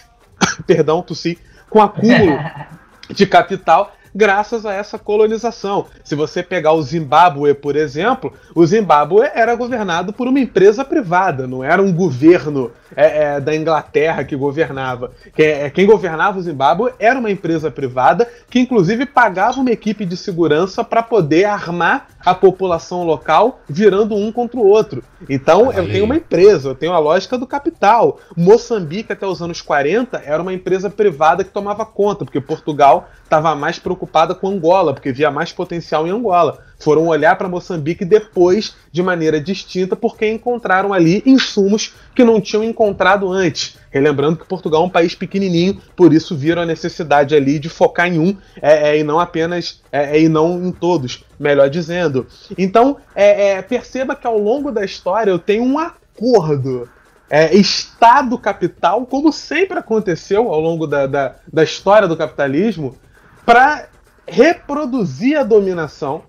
perdão, 0.66 1.02
tossi, 1.02 1.38
com 1.68 1.80
acúmulo 1.80 2.38
de 3.10 3.26
capital 3.26 3.92
graças 4.14 4.66
a 4.66 4.72
essa 4.72 4.98
colonização. 4.98 5.86
Se 6.02 6.14
você 6.14 6.42
pegar 6.42 6.72
o 6.72 6.82
Zimbábue, 6.82 7.54
por 7.54 7.76
exemplo, 7.76 8.32
o 8.54 8.66
Zimbábue 8.66 9.28
era 9.34 9.54
governado 9.54 10.12
por 10.12 10.26
uma 10.26 10.40
empresa 10.40 10.84
privada, 10.84 11.46
não 11.46 11.62
era 11.62 11.80
um 11.80 11.92
governo 11.92 12.72
é, 12.96 13.36
é, 13.36 13.40
da 13.40 13.54
Inglaterra 13.54 14.24
que 14.24 14.34
governava. 14.34 15.12
Quem, 15.34 15.46
é, 15.46 15.70
quem 15.70 15.86
governava 15.86 16.38
o 16.38 16.42
Zimbábue 16.42 16.92
era 16.98 17.18
uma 17.18 17.30
empresa 17.30 17.70
privada 17.70 18.28
que, 18.50 18.58
inclusive, 18.58 19.06
pagava 19.06 19.60
uma 19.60 19.70
equipe 19.70 20.04
de 20.04 20.16
segurança 20.16 20.82
para 20.82 21.02
poder 21.02 21.44
armar 21.44 22.08
a 22.28 22.34
população 22.34 23.04
local, 23.04 23.60
virando 23.68 24.14
um 24.14 24.30
contra 24.30 24.58
o 24.58 24.66
outro. 24.66 25.02
Então, 25.28 25.72
eu 25.72 25.90
tenho 25.90 26.04
uma 26.04 26.16
empresa, 26.16 26.68
eu 26.68 26.74
tenho 26.74 26.92
a 26.92 26.98
lógica 26.98 27.38
do 27.38 27.46
capital. 27.46 28.20
Moçambique, 28.36 29.12
até 29.12 29.26
os 29.26 29.40
anos 29.40 29.60
40, 29.62 30.22
era 30.24 30.42
uma 30.42 30.52
empresa 30.52 30.90
privada 30.90 31.42
que 31.42 31.50
tomava 31.50 31.86
conta, 31.86 32.24
porque 32.24 32.40
Portugal 32.40 33.08
estava 33.24 33.54
mais 33.54 33.78
preocupada 33.78 34.34
com 34.34 34.48
Angola, 34.48 34.92
porque 34.92 35.12
via 35.12 35.30
mais 35.30 35.52
potencial 35.52 36.06
em 36.06 36.10
Angola 36.10 36.58
foram 36.78 37.06
olhar 37.08 37.36
para 37.36 37.48
Moçambique 37.48 38.04
depois 38.04 38.76
de 38.92 39.02
maneira 39.02 39.40
distinta, 39.40 39.96
porque 39.96 40.30
encontraram 40.30 40.92
ali 40.92 41.22
insumos 41.26 41.94
que 42.14 42.24
não 42.24 42.40
tinham 42.40 42.62
encontrado 42.62 43.30
antes. 43.30 43.76
Relembrando 43.90 44.36
que 44.36 44.46
Portugal 44.46 44.82
é 44.82 44.86
um 44.86 44.90
país 44.90 45.14
pequenininho, 45.14 45.80
por 45.96 46.12
isso 46.12 46.36
viram 46.36 46.62
a 46.62 46.66
necessidade 46.66 47.34
ali 47.34 47.58
de 47.58 47.68
focar 47.68 48.06
em 48.06 48.18
um 48.18 48.36
é, 48.60 48.90
é, 48.90 48.98
e 48.98 49.02
não 49.02 49.18
apenas 49.18 49.82
é, 49.90 50.16
é 50.16 50.20
e 50.20 50.28
não 50.28 50.62
em 50.66 50.72
todos, 50.72 51.24
melhor 51.38 51.68
dizendo. 51.68 52.26
Então 52.56 52.98
é, 53.14 53.50
é, 53.50 53.62
perceba 53.62 54.14
que 54.14 54.26
ao 54.26 54.38
longo 54.38 54.70
da 54.70 54.84
história 54.84 55.30
eu 55.30 55.38
tenho 55.38 55.64
um 55.64 55.78
acordo 55.78 56.88
é, 57.30 57.54
Estado 57.54 58.38
capital, 58.38 59.04
como 59.06 59.32
sempre 59.32 59.78
aconteceu 59.78 60.52
ao 60.52 60.60
longo 60.60 60.86
da, 60.86 61.06
da, 61.06 61.34
da 61.52 61.62
história 61.62 62.08
do 62.08 62.16
capitalismo, 62.16 62.96
para 63.44 63.88
reproduzir 64.26 65.38
a 65.38 65.42
dominação 65.42 66.22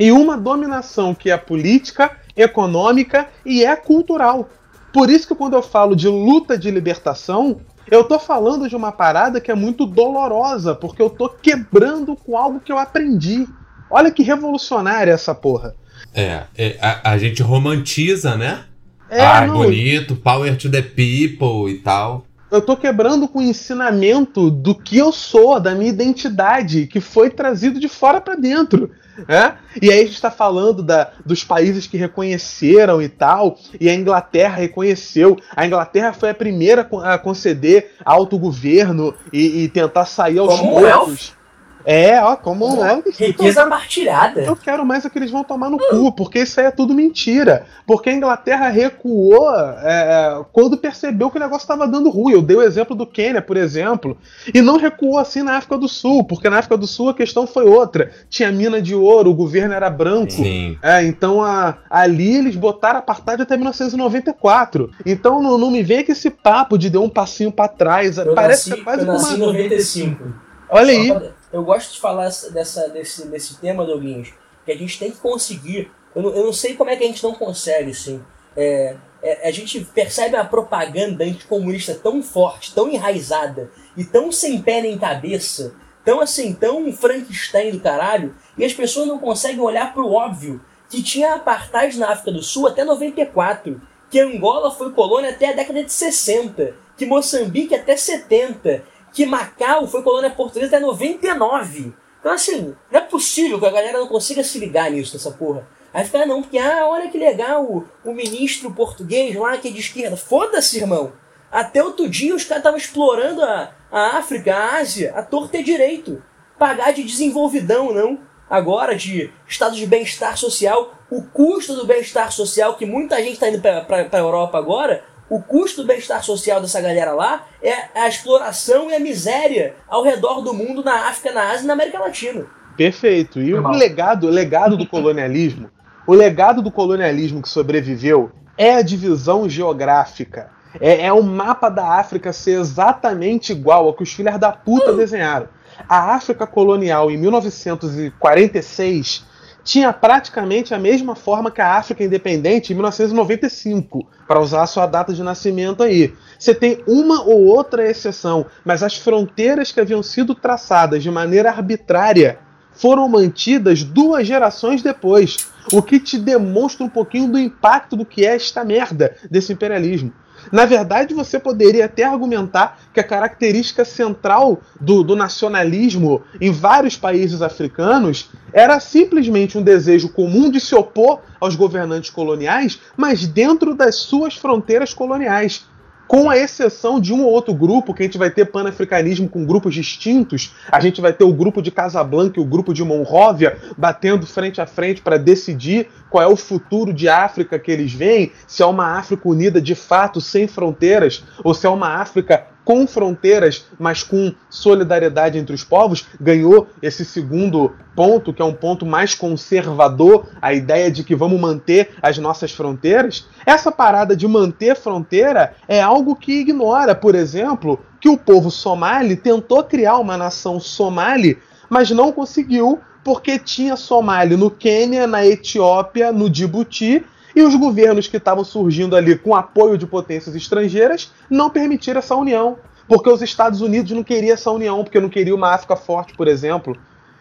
e 0.00 0.10
uma 0.10 0.38
dominação 0.38 1.14
que 1.14 1.30
é 1.30 1.36
política, 1.36 2.10
econômica 2.34 3.28
e 3.44 3.62
é 3.62 3.76
cultural. 3.76 4.48
Por 4.94 5.10
isso 5.10 5.28
que 5.28 5.34
quando 5.34 5.52
eu 5.52 5.62
falo 5.62 5.94
de 5.94 6.08
luta 6.08 6.56
de 6.56 6.70
libertação, 6.70 7.60
eu 7.90 8.02
tô 8.02 8.18
falando 8.18 8.66
de 8.66 8.74
uma 8.74 8.90
parada 8.90 9.42
que 9.42 9.50
é 9.50 9.54
muito 9.54 9.84
dolorosa, 9.84 10.74
porque 10.74 11.02
eu 11.02 11.10
tô 11.10 11.28
quebrando 11.28 12.16
com 12.16 12.34
algo 12.34 12.60
que 12.60 12.72
eu 12.72 12.78
aprendi. 12.78 13.46
Olha 13.90 14.10
que 14.10 14.22
revolucionária 14.22 15.12
essa 15.12 15.34
porra. 15.34 15.74
É, 16.14 16.44
é 16.56 16.78
a, 16.80 17.12
a, 17.12 17.18
gente 17.18 17.42
romantiza, 17.42 18.36
né? 18.36 18.64
É, 19.10 19.20
ah, 19.20 19.46
não, 19.46 19.58
bonito, 19.58 20.16
power 20.16 20.56
to 20.56 20.70
the 20.70 20.80
people 20.80 21.70
e 21.70 21.78
tal. 21.78 22.24
Eu 22.50 22.62
tô 22.62 22.74
quebrando 22.74 23.28
com 23.28 23.40
o 23.40 23.42
ensinamento 23.42 24.50
do 24.50 24.74
que 24.74 24.96
eu 24.96 25.12
sou, 25.12 25.60
da 25.60 25.74
minha 25.74 25.90
identidade, 25.90 26.86
que 26.86 27.00
foi 27.00 27.28
trazido 27.28 27.78
de 27.78 27.88
fora 27.88 28.20
para 28.20 28.34
dentro. 28.34 28.90
É? 29.28 29.52
E 29.80 29.90
aí 29.90 30.00
a 30.00 30.04
gente 30.04 30.14
está 30.14 30.30
falando 30.30 30.82
da, 30.82 31.10
dos 31.24 31.44
países 31.44 31.86
que 31.86 31.96
reconheceram 31.96 33.02
e 33.02 33.08
tal, 33.08 33.58
e 33.78 33.88
a 33.88 33.94
Inglaterra 33.94 34.56
reconheceu. 34.56 35.36
A 35.54 35.66
Inglaterra 35.66 36.12
foi 36.12 36.30
a 36.30 36.34
primeira 36.34 36.88
a 37.02 37.18
conceder 37.18 37.94
autogoverno 38.04 39.14
e, 39.32 39.64
e 39.64 39.68
tentar 39.68 40.06
sair 40.06 40.38
aos 40.38 40.58
Como 40.58 40.80
poucos. 40.80 41.39
É, 41.84 42.20
ó, 42.22 42.36
como 42.36 42.84
é. 42.84 43.02
Riqueza 43.18 43.66
partilhada. 43.66 44.42
Eu 44.42 44.56
quero 44.56 44.84
mais 44.84 45.04
é 45.04 45.10
que 45.10 45.18
eles 45.18 45.30
vão 45.30 45.42
tomar 45.42 45.70
no 45.70 45.78
cu, 45.78 46.12
porque 46.12 46.40
isso 46.40 46.60
aí 46.60 46.66
é 46.66 46.70
tudo 46.70 46.94
mentira. 46.94 47.66
Porque 47.86 48.10
a 48.10 48.12
Inglaterra 48.12 48.68
recuou 48.68 49.50
é, 49.54 49.80
é 49.84 50.44
quando 50.52 50.76
percebeu 50.76 51.30
que 51.30 51.36
o 51.36 51.40
negócio 51.40 51.64
estava 51.64 51.86
dando 51.86 52.10
ruim. 52.10 52.32
Eu 52.32 52.42
dei 52.42 52.56
o 52.56 52.62
exemplo 52.62 52.94
do 52.94 53.06
Quênia, 53.06 53.42
por 53.42 53.56
exemplo, 53.56 54.16
e 54.52 54.60
não 54.60 54.76
recuou 54.76 55.18
assim 55.18 55.42
na 55.42 55.56
África 55.56 55.78
do 55.78 55.88
Sul, 55.88 56.24
porque 56.24 56.48
na 56.50 56.58
África 56.58 56.76
do 56.76 56.86
Sul 56.86 57.08
a 57.08 57.14
questão 57.14 57.46
foi 57.46 57.64
outra. 57.64 58.10
Tinha 58.28 58.52
mina 58.52 58.80
de 58.80 58.94
ouro, 58.94 59.30
o 59.30 59.34
governo 59.34 59.74
era 59.74 59.88
branco. 59.88 60.32
Sim. 60.32 60.78
É, 60.82 61.04
então 61.04 61.42
a, 61.42 61.78
ali 61.88 62.36
eles 62.36 62.56
botaram 62.56 62.98
apartheid 62.98 63.42
até 63.42 63.56
1994. 63.56 64.90
Então 65.04 65.42
não, 65.42 65.56
não 65.56 65.70
me 65.70 65.82
vem 65.82 66.04
com 66.04 66.12
esse 66.12 66.30
papo 66.30 66.76
de 66.76 66.90
deu 66.90 67.02
um 67.02 67.08
passinho 67.08 67.50
para 67.50 67.68
trás. 67.68 68.18
Eu 68.18 68.34
Parece 68.34 68.70
nasci, 68.70 68.74
que 68.74 68.80
é 68.80 68.84
quase 68.84 69.02
eu 69.02 69.06
nasci 69.06 69.34
em 69.34 69.38
95. 69.38 70.24
Olha 70.70 70.90
aí. 70.90 71.30
Eu 71.52 71.64
gosto 71.64 71.92
de 71.92 72.00
falar 72.00 72.30
dessa, 72.52 72.88
desse, 72.88 73.26
desse 73.26 73.58
tema, 73.58 73.84
Douglas, 73.84 74.32
que 74.64 74.72
a 74.72 74.76
gente 74.76 74.98
tem 74.98 75.10
que 75.10 75.18
conseguir. 75.18 75.90
Eu 76.14 76.22
não, 76.22 76.30
eu 76.30 76.44
não 76.44 76.52
sei 76.52 76.74
como 76.74 76.90
é 76.90 76.96
que 76.96 77.04
a 77.04 77.06
gente 77.06 77.22
não 77.22 77.34
consegue, 77.34 77.90
assim. 77.90 78.22
É, 78.56 78.96
é, 79.22 79.48
a 79.48 79.50
gente 79.50 79.80
percebe 79.84 80.36
a 80.36 80.44
propaganda 80.44 81.24
anticomunista 81.24 81.94
tão 81.94 82.22
forte, 82.22 82.74
tão 82.74 82.88
enraizada 82.88 83.70
e 83.96 84.04
tão 84.04 84.32
sem 84.32 84.60
pé 84.62 84.80
nem 84.80 84.98
cabeça, 84.98 85.74
tão 86.04 86.20
assim, 86.20 86.54
tão 86.54 86.92
Frankenstein 86.92 87.72
do 87.72 87.80
caralho, 87.80 88.34
e 88.56 88.64
as 88.64 88.72
pessoas 88.72 89.06
não 89.06 89.18
conseguem 89.18 89.60
olhar 89.60 89.92
para 89.92 90.02
o 90.02 90.12
óbvio 90.12 90.60
que 90.88 91.02
tinha 91.02 91.34
apartheid 91.34 91.96
na 91.98 92.10
África 92.10 92.32
do 92.32 92.42
Sul 92.42 92.66
até 92.66 92.84
94, 92.84 93.80
que 94.10 94.18
Angola 94.18 94.72
foi 94.72 94.92
colônia 94.92 95.30
até 95.30 95.50
a 95.50 95.52
década 95.52 95.84
de 95.84 95.92
60, 95.92 96.74
que 96.96 97.06
Moçambique 97.06 97.74
até 97.74 97.96
70, 97.96 98.82
que 99.12 99.26
Macau 99.26 99.86
foi 99.86 100.02
colônia 100.02 100.30
portuguesa 100.30 100.76
até 100.76 100.84
99. 100.84 101.94
Então, 102.20 102.32
assim, 102.32 102.76
não 102.90 103.00
é 103.00 103.02
possível 103.02 103.58
que 103.58 103.66
a 103.66 103.70
galera 103.70 103.98
não 103.98 104.06
consiga 104.06 104.44
se 104.44 104.58
ligar 104.58 104.90
nisso, 104.90 105.14
nessa 105.14 105.30
porra. 105.30 105.66
Aí 105.92 106.04
fica, 106.04 106.22
ah, 106.22 106.26
não, 106.26 106.42
porque, 106.42 106.58
ah, 106.58 106.86
olha 106.86 107.10
que 107.10 107.18
legal, 107.18 107.64
o, 107.64 107.84
o 108.04 108.12
ministro 108.12 108.70
português 108.72 109.34
lá 109.34 109.56
que 109.56 109.68
é 109.68 109.70
de 109.70 109.80
esquerda. 109.80 110.16
Foda-se, 110.16 110.78
irmão. 110.78 111.12
Até 111.50 111.82
outro 111.82 112.08
dia 112.08 112.34
os 112.34 112.44
caras 112.44 112.60
estavam 112.60 112.78
explorando 112.78 113.42
a, 113.42 113.72
a 113.90 114.18
África, 114.18 114.54
a 114.54 114.76
Ásia, 114.76 115.12
a 115.16 115.22
torta 115.22 115.58
é 115.58 115.62
direito. 115.62 116.22
Pagar 116.58 116.92
de 116.92 117.02
desenvolvidão, 117.02 117.92
não. 117.92 118.20
Agora, 118.48 118.94
de 118.94 119.32
estado 119.48 119.74
de 119.74 119.86
bem-estar 119.86 120.36
social, 120.36 120.94
o 121.10 121.22
custo 121.22 121.74
do 121.74 121.86
bem-estar 121.86 122.30
social, 122.30 122.74
que 122.74 122.86
muita 122.86 123.16
gente 123.16 123.34
está 123.34 123.48
indo 123.48 123.60
para 123.60 124.08
a 124.12 124.18
Europa 124.18 124.58
agora, 124.58 125.04
o 125.30 125.40
custo 125.40 125.82
do 125.82 125.86
bem-estar 125.86 126.24
social 126.24 126.60
dessa 126.60 126.80
galera 126.80 127.12
lá 127.12 127.46
é 127.62 127.72
a 127.94 128.08
exploração 128.08 128.90
e 128.90 128.96
a 128.96 129.00
miséria 129.00 129.76
ao 129.88 130.02
redor 130.02 130.42
do 130.42 130.52
mundo, 130.52 130.82
na 130.82 131.08
África, 131.08 131.32
na 131.32 131.52
Ásia 131.52 131.62
e 131.62 131.66
na 131.68 131.74
América 131.74 132.00
Latina. 132.00 132.46
Perfeito. 132.76 133.40
E 133.40 133.54
o 133.54 133.70
legado, 133.70 134.26
o 134.26 134.30
legado 134.30 134.76
do 134.76 134.86
colonialismo, 134.86 135.70
o 136.04 136.14
legado 136.14 136.60
do 136.60 136.72
colonialismo 136.72 137.40
que 137.40 137.48
sobreviveu 137.48 138.32
é 138.58 138.74
a 138.74 138.82
divisão 138.82 139.48
geográfica. 139.48 140.50
É, 140.80 141.06
é 141.06 141.12
o 141.12 141.22
mapa 141.22 141.68
da 141.68 141.98
África 141.98 142.32
ser 142.32 142.58
exatamente 142.58 143.52
igual 143.52 143.86
ao 143.86 143.94
que 143.94 144.02
os 144.02 144.12
filhos 144.12 144.36
da 144.38 144.50
puta 144.50 144.92
desenharam. 144.92 145.46
A 145.88 146.14
África 146.14 146.44
colonial 146.46 147.10
em 147.10 147.16
1946 147.16 149.24
tinha 149.64 149.92
praticamente 149.92 150.74
a 150.74 150.78
mesma 150.78 151.14
forma 151.14 151.50
que 151.50 151.60
a 151.60 151.74
África 151.74 152.04
independente 152.04 152.72
em 152.72 152.76
1995, 152.76 154.06
para 154.26 154.40
usar 154.40 154.62
a 154.62 154.66
sua 154.66 154.86
data 154.86 155.12
de 155.12 155.22
nascimento 155.22 155.82
aí. 155.82 156.14
Você 156.38 156.54
tem 156.54 156.82
uma 156.86 157.22
ou 157.22 157.44
outra 157.44 157.88
exceção, 157.88 158.46
mas 158.64 158.82
as 158.82 158.96
fronteiras 158.96 159.72
que 159.72 159.80
haviam 159.80 160.02
sido 160.02 160.34
traçadas 160.34 161.02
de 161.02 161.10
maneira 161.10 161.50
arbitrária 161.50 162.38
foram 162.72 163.08
mantidas 163.08 163.82
duas 163.82 164.26
gerações 164.26 164.82
depois, 164.82 165.48
o 165.72 165.82
que 165.82 166.00
te 166.00 166.18
demonstra 166.18 166.84
um 166.84 166.88
pouquinho 166.88 167.28
do 167.28 167.38
impacto 167.38 167.96
do 167.96 168.06
que 168.06 168.24
é 168.24 168.34
esta 168.34 168.64
merda 168.64 169.16
desse 169.30 169.52
imperialismo. 169.52 170.12
Na 170.50 170.64
verdade, 170.64 171.14
você 171.14 171.38
poderia 171.38 171.84
até 171.84 172.04
argumentar 172.04 172.78
que 172.92 173.00
a 173.00 173.04
característica 173.04 173.84
central 173.84 174.60
do, 174.80 175.02
do, 175.02 175.14
nacionalismo 175.14 176.22
em 176.40 176.50
vários 176.50 176.96
países 176.96 177.42
africanos 177.42 178.30
era 178.52 178.80
simplesmente 178.80 179.56
um 179.56 179.62
desejo 179.62 180.08
comum 180.08 180.50
de 180.50 180.60
se 180.60 180.74
opor 180.74 181.20
aos 181.40 181.54
governantes 181.54 182.10
coloniais, 182.10 182.80
mas 182.96 183.26
dentro 183.26 183.74
das 183.74 183.96
suas 183.96 184.34
fronteiras 184.36 184.92
coloniais 184.92 185.64
com 186.10 186.28
a 186.28 186.36
exceção 186.36 186.98
de 186.98 187.14
um 187.14 187.22
ou 187.22 187.30
outro 187.30 187.54
grupo, 187.54 187.94
que 187.94 188.02
a 188.02 188.04
gente 188.04 188.18
vai 188.18 188.28
ter 188.28 188.44
panafricanismo 188.46 189.28
com 189.28 189.46
grupos 189.46 189.72
distintos, 189.72 190.52
a 190.68 190.80
gente 190.80 191.00
vai 191.00 191.12
ter 191.12 191.22
o 191.22 191.32
grupo 191.32 191.62
de 191.62 191.70
Casablanca 191.70 192.40
e 192.40 192.42
o 192.42 192.44
grupo 192.44 192.74
de 192.74 192.82
Monróvia 192.82 193.56
batendo 193.78 194.26
frente 194.26 194.60
a 194.60 194.66
frente 194.66 195.00
para 195.02 195.16
decidir 195.16 195.86
qual 196.10 196.24
é 196.24 196.26
o 196.26 196.34
futuro 196.34 196.92
de 196.92 197.08
África 197.08 197.60
que 197.60 197.70
eles 197.70 197.92
veem, 197.92 198.32
se 198.44 198.60
é 198.60 198.66
uma 198.66 198.98
África 198.98 199.28
unida 199.28 199.60
de 199.60 199.76
fato, 199.76 200.20
sem 200.20 200.48
fronteiras, 200.48 201.22
ou 201.44 201.54
se 201.54 201.64
é 201.64 201.70
uma 201.70 202.00
África 202.00 202.44
com 202.70 202.86
fronteiras, 202.86 203.64
mas 203.80 204.04
com 204.04 204.32
solidariedade 204.48 205.36
entre 205.36 205.52
os 205.52 205.64
povos, 205.64 206.06
ganhou 206.20 206.68
esse 206.80 207.04
segundo 207.04 207.72
ponto, 207.96 208.32
que 208.32 208.40
é 208.40 208.44
um 208.44 208.54
ponto 208.54 208.86
mais 208.86 209.12
conservador, 209.12 210.28
a 210.40 210.54
ideia 210.54 210.88
de 210.88 211.02
que 211.02 211.16
vamos 211.16 211.40
manter 211.40 211.90
as 212.00 212.16
nossas 212.16 212.52
fronteiras. 212.52 213.26
Essa 213.44 213.72
parada 213.72 214.14
de 214.14 214.28
manter 214.28 214.76
fronteira 214.76 215.52
é 215.66 215.82
algo 215.82 216.14
que 216.14 216.42
ignora, 216.42 216.94
por 216.94 217.16
exemplo, 217.16 217.80
que 218.00 218.08
o 218.08 218.16
povo 218.16 218.52
somali 218.52 219.16
tentou 219.16 219.64
criar 219.64 219.98
uma 219.98 220.16
nação 220.16 220.60
somali, 220.60 221.38
mas 221.68 221.90
não 221.90 222.12
conseguiu 222.12 222.78
porque 223.02 223.36
tinha 223.36 223.74
somali 223.74 224.36
no 224.36 224.48
Quênia, 224.48 225.08
na 225.08 225.26
Etiópia, 225.26 226.12
no 226.12 226.30
Djibouti 226.30 227.04
e 227.34 227.42
os 227.42 227.54
governos 227.54 228.08
que 228.08 228.16
estavam 228.16 228.44
surgindo 228.44 228.96
ali 228.96 229.16
com 229.16 229.34
apoio 229.34 229.78
de 229.78 229.86
potências 229.86 230.34
estrangeiras 230.34 231.12
não 231.28 231.50
permitiram 231.50 231.98
essa 231.98 232.14
união. 232.14 232.58
Porque 232.88 233.08
os 233.08 233.22
Estados 233.22 233.60
Unidos 233.60 233.92
não 233.92 234.02
queriam 234.02 234.34
essa 234.34 234.50
união, 234.50 234.82
porque 234.82 234.98
não 234.98 235.08
queria 235.08 235.34
uma 235.34 235.54
África 235.54 235.76
forte, 235.76 236.14
por 236.14 236.26
exemplo. 236.26 236.76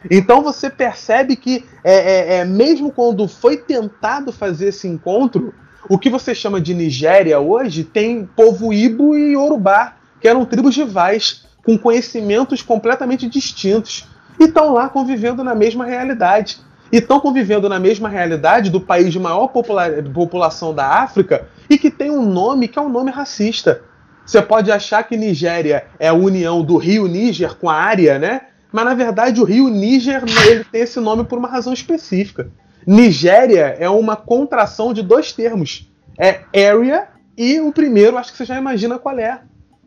Então 0.09 0.41
você 0.41 0.69
percebe 0.69 1.35
que, 1.35 1.65
é, 1.83 1.93
é, 1.93 2.37
é, 2.37 2.45
mesmo 2.45 2.91
quando 2.91 3.27
foi 3.27 3.57
tentado 3.57 4.31
fazer 4.31 4.69
esse 4.69 4.87
encontro, 4.87 5.53
o 5.87 5.97
que 5.97 6.09
você 6.09 6.33
chama 6.33 6.59
de 6.59 6.73
Nigéria 6.73 7.39
hoje 7.39 7.83
tem 7.83 8.25
povo 8.25 8.73
Ibo 8.73 9.15
e 9.15 9.33
Yorubá, 9.33 9.95
que 10.19 10.27
eram 10.27 10.45
tribos 10.45 10.75
rivais, 10.75 11.45
com 11.63 11.77
conhecimentos 11.77 12.61
completamente 12.61 13.27
distintos, 13.27 14.07
e 14.39 14.45
estão 14.45 14.73
lá 14.73 14.89
convivendo 14.89 15.43
na 15.43 15.53
mesma 15.53 15.85
realidade 15.85 16.59
e 16.91 16.97
estão 16.97 17.19
convivendo 17.19 17.69
na 17.69 17.79
mesma 17.79 18.09
realidade 18.09 18.69
do 18.69 18.81
país 18.81 19.11
de 19.11 19.19
maior 19.19 19.47
população 19.47 20.73
da 20.73 20.87
África 20.87 21.47
e 21.69 21.77
que 21.77 21.91
tem 21.91 22.09
um 22.09 22.25
nome 22.25 22.67
que 22.67 22.79
é 22.79 22.81
um 22.81 22.89
nome 22.89 23.11
racista. 23.11 23.81
Você 24.25 24.41
pode 24.41 24.71
achar 24.71 25.03
que 25.03 25.17
Nigéria 25.17 25.85
é 25.99 26.07
a 26.07 26.13
união 26.13 26.61
do 26.61 26.77
rio 26.77 27.07
Níger 27.07 27.55
com 27.55 27.69
a 27.69 27.75
área, 27.75 28.19
né? 28.19 28.41
Mas 28.71 28.85
na 28.85 28.93
verdade 28.93 29.41
o 29.41 29.43
rio 29.43 29.69
Níger 29.69 30.23
ele 30.45 30.63
tem 30.63 30.81
esse 30.81 30.99
nome 30.99 31.23
por 31.23 31.37
uma 31.37 31.47
razão 31.47 31.73
específica. 31.73 32.51
Nigéria 32.85 33.75
é 33.79 33.89
uma 33.89 34.15
contração 34.15 34.93
de 34.93 35.01
dois 35.01 35.31
termos. 35.31 35.89
É 36.17 36.41
area 36.53 37.07
e 37.37 37.59
o 37.59 37.71
primeiro, 37.71 38.17
acho 38.17 38.31
que 38.31 38.37
você 38.37 38.45
já 38.45 38.57
imagina 38.57 38.99
qual 38.99 39.17
é. 39.17 39.41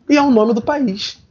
E 0.09 0.17
é 0.17 0.21
o 0.21 0.31
nome 0.31 0.53
do 0.53 0.61
país. 0.61 1.23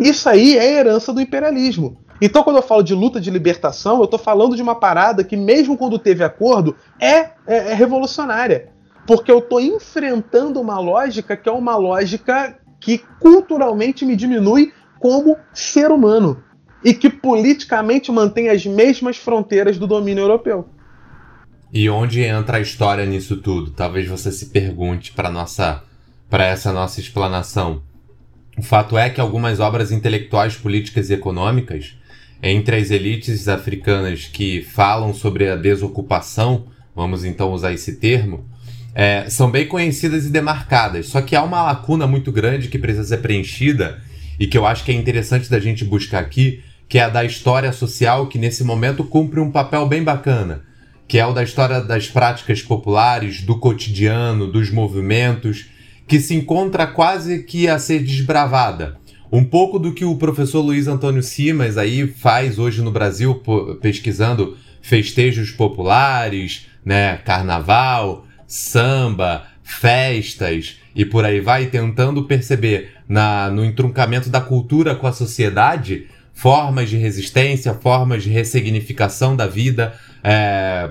Isso 0.00 0.28
aí 0.28 0.56
é 0.58 0.78
herança 0.78 1.12
do 1.12 1.20
imperialismo. 1.20 1.98
Então, 2.20 2.42
quando 2.42 2.56
eu 2.56 2.62
falo 2.62 2.82
de 2.82 2.94
luta 2.94 3.20
de 3.20 3.30
libertação, 3.30 3.98
eu 3.98 4.04
estou 4.04 4.18
falando 4.18 4.56
de 4.56 4.62
uma 4.62 4.74
parada 4.74 5.22
que, 5.22 5.36
mesmo 5.36 5.76
quando 5.76 5.98
teve 5.98 6.24
acordo, 6.24 6.74
é, 7.00 7.30
é, 7.46 7.70
é 7.70 7.74
revolucionária. 7.74 8.70
Porque 9.06 9.30
eu 9.30 9.38
estou 9.38 9.60
enfrentando 9.60 10.60
uma 10.60 10.78
lógica 10.78 11.36
que 11.36 11.48
é 11.48 11.52
uma 11.52 11.76
lógica 11.76 12.58
que 12.80 12.98
culturalmente 13.20 14.04
me 14.04 14.16
diminui 14.16 14.72
como 14.98 15.36
ser 15.52 15.90
humano 15.90 16.42
e 16.84 16.94
que 16.94 17.10
politicamente 17.10 18.10
mantém 18.10 18.48
as 18.48 18.64
mesmas 18.66 19.16
fronteiras 19.16 19.78
do 19.78 19.86
domínio 19.86 20.22
europeu. 20.22 20.68
E 21.72 21.88
onde 21.90 22.22
entra 22.22 22.58
a 22.58 22.60
história 22.60 23.04
nisso 23.04 23.36
tudo? 23.36 23.70
Talvez 23.70 24.08
você 24.08 24.32
se 24.32 24.46
pergunte 24.46 25.12
para 25.12 25.30
nossa 25.30 25.82
para 26.28 26.44
essa 26.44 26.72
nossa 26.72 27.00
explanação. 27.00 27.82
O 28.58 28.62
fato 28.62 28.96
é 28.96 29.10
que 29.10 29.20
algumas 29.20 29.60
obras 29.60 29.92
intelectuais, 29.92 30.56
políticas 30.56 31.10
e 31.10 31.14
econômicas 31.14 31.96
entre 32.42 32.76
as 32.76 32.90
elites 32.90 33.48
africanas 33.48 34.26
que 34.26 34.62
falam 34.62 35.14
sobre 35.14 35.48
a 35.48 35.56
desocupação, 35.56 36.66
vamos 36.94 37.24
então 37.24 37.52
usar 37.52 37.72
esse 37.72 37.96
termo, 37.96 38.44
é, 38.94 39.28
são 39.28 39.50
bem 39.50 39.66
conhecidas 39.66 40.26
e 40.26 40.30
demarcadas. 40.30 41.06
Só 41.08 41.20
que 41.20 41.36
há 41.36 41.42
uma 41.42 41.62
lacuna 41.62 42.06
muito 42.06 42.32
grande 42.32 42.68
que 42.68 42.78
precisa 42.78 43.04
ser 43.04 43.18
preenchida 43.18 44.00
e 44.38 44.46
que 44.46 44.56
eu 44.56 44.66
acho 44.66 44.84
que 44.84 44.92
é 44.92 44.94
interessante 44.94 45.50
da 45.50 45.60
gente 45.60 45.84
buscar 45.84 46.20
aqui, 46.20 46.62
que 46.88 46.98
é 46.98 47.02
a 47.02 47.08
da 47.08 47.24
história 47.24 47.72
social, 47.72 48.26
que 48.26 48.38
nesse 48.38 48.64
momento 48.64 49.04
cumpre 49.04 49.40
um 49.40 49.50
papel 49.50 49.86
bem 49.86 50.02
bacana, 50.02 50.62
que 51.08 51.18
é 51.18 51.26
o 51.26 51.32
da 51.32 51.42
história 51.42 51.80
das 51.80 52.08
práticas 52.08 52.62
populares, 52.62 53.42
do 53.42 53.58
cotidiano, 53.58 54.50
dos 54.50 54.70
movimentos, 54.70 55.66
que 56.06 56.20
se 56.20 56.34
encontra 56.34 56.86
quase 56.86 57.42
que 57.42 57.68
a 57.68 57.78
ser 57.78 58.02
desbravada 58.02 58.98
um 59.30 59.44
pouco 59.44 59.78
do 59.78 59.92
que 59.92 60.04
o 60.04 60.16
professor 60.16 60.60
Luiz 60.60 60.86
Antônio 60.86 61.22
Simas 61.22 61.76
aí 61.76 62.06
faz 62.06 62.58
hoje 62.58 62.82
no 62.82 62.90
Brasil, 62.90 63.42
pesquisando 63.80 64.56
festejos 64.80 65.50
populares, 65.50 66.66
né, 66.84 67.16
carnaval, 67.24 68.26
samba, 68.46 69.44
festas 69.62 70.76
e 70.94 71.04
por 71.04 71.24
aí 71.24 71.40
vai, 71.40 71.66
tentando 71.66 72.22
perceber 72.24 72.92
na, 73.08 73.50
no 73.50 73.64
entroncamento 73.64 74.30
da 74.30 74.40
cultura 74.40 74.94
com 74.94 75.06
a 75.06 75.12
sociedade 75.12 76.06
formas 76.32 76.90
de 76.90 76.96
resistência, 76.96 77.74
formas 77.74 78.22
de 78.22 78.30
ressignificação 78.30 79.34
da 79.34 79.46
vida, 79.46 79.94
é, 80.22 80.90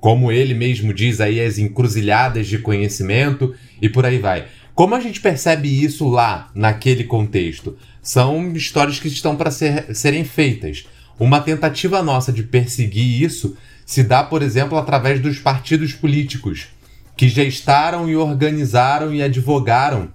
como 0.00 0.30
ele 0.32 0.54
mesmo 0.54 0.94
diz 0.94 1.20
aí, 1.20 1.40
as 1.40 1.58
encruzilhadas 1.58 2.46
de 2.46 2.58
conhecimento 2.58 3.54
e 3.80 3.88
por 3.88 4.06
aí 4.06 4.18
vai. 4.18 4.46
Como 4.74 4.94
a 4.94 5.00
gente 5.00 5.20
percebe 5.20 5.68
isso 5.68 6.08
lá, 6.08 6.50
naquele 6.54 7.04
contexto? 7.04 7.76
São 8.00 8.52
histórias 8.52 8.98
que 8.98 9.08
estão 9.08 9.36
para 9.36 9.50
ser, 9.50 9.94
serem 9.94 10.24
feitas. 10.24 10.86
Uma 11.20 11.40
tentativa 11.40 12.02
nossa 12.02 12.32
de 12.32 12.42
perseguir 12.42 13.22
isso 13.22 13.54
se 13.84 14.02
dá, 14.02 14.22
por 14.22 14.42
exemplo, 14.42 14.78
através 14.78 15.20
dos 15.20 15.38
partidos 15.38 15.92
políticos, 15.92 16.68
que 17.16 17.28
gestaram 17.28 18.08
e 18.08 18.16
organizaram 18.16 19.14
e 19.14 19.22
advogaram 19.22 20.08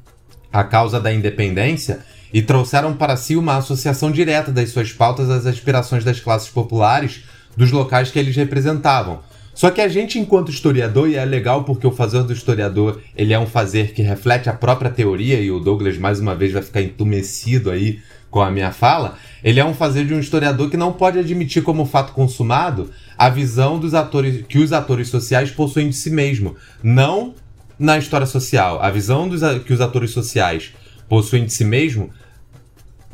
a 0.51 0.63
causa 0.63 0.99
da 0.99 1.13
independência 1.13 1.99
e 2.33 2.41
trouxeram 2.41 2.95
para 2.95 3.15
si 3.15 3.35
uma 3.35 3.57
associação 3.57 4.11
direta 4.11 4.51
das 4.51 4.71
suas 4.71 4.91
pautas 4.91 5.29
às 5.29 5.45
aspirações 5.45 6.03
das 6.03 6.19
classes 6.19 6.49
populares 6.49 7.23
dos 7.55 7.71
locais 7.71 8.09
que 8.09 8.17
eles 8.17 8.35
representavam. 8.35 9.19
Só 9.57 9.71
que 9.71 9.81
a 9.81 9.87
gente, 9.87 10.19
enquanto 10.19 10.51
historiador, 10.51 11.09
e 11.09 11.15
é 11.15 11.25
legal 11.25 11.63
porque 11.63 11.87
o 11.87 11.91
fazer 11.91 12.21
do 12.21 12.31
historiador 12.31 13.01
ele 13.15 13.33
é 13.33 13.39
um 13.39 13.47
fazer 13.47 13.91
que 13.91 14.03
reflete 14.03 14.47
a 14.47 14.53
própria 14.53 14.91
teoria, 14.91 15.41
e 15.41 15.49
o 15.49 15.59
Douglas 15.59 15.97
mais 15.97 16.19
uma 16.19 16.35
vez 16.35 16.53
vai 16.53 16.61
ficar 16.61 16.79
entumecido 16.79 17.71
aí 17.71 17.99
com 18.29 18.39
a 18.39 18.51
minha 18.51 18.71
fala, 18.71 19.17
ele 19.43 19.59
é 19.59 19.65
um 19.65 19.73
fazer 19.73 20.05
de 20.05 20.13
um 20.13 20.19
historiador 20.19 20.69
que 20.69 20.77
não 20.77 20.93
pode 20.93 21.17
admitir 21.17 21.63
como 21.63 21.87
fato 21.87 22.13
consumado 22.13 22.91
a 23.17 23.29
visão 23.29 23.79
dos 23.79 23.95
atores 23.95 24.45
que 24.47 24.59
os 24.59 24.71
atores 24.71 25.09
sociais 25.09 25.49
possuem 25.49 25.89
de 25.89 25.95
si 25.95 26.11
mesmo, 26.11 26.55
não 26.83 27.33
na 27.79 27.97
história 27.97 28.27
social. 28.27 28.79
A 28.79 28.91
visão 28.91 29.27
dos, 29.27 29.41
que 29.65 29.73
os 29.73 29.81
atores 29.81 30.11
sociais 30.11 30.71
possuem 31.09 31.45
de 31.45 31.51
si 31.51 31.65
mesmo 31.65 32.11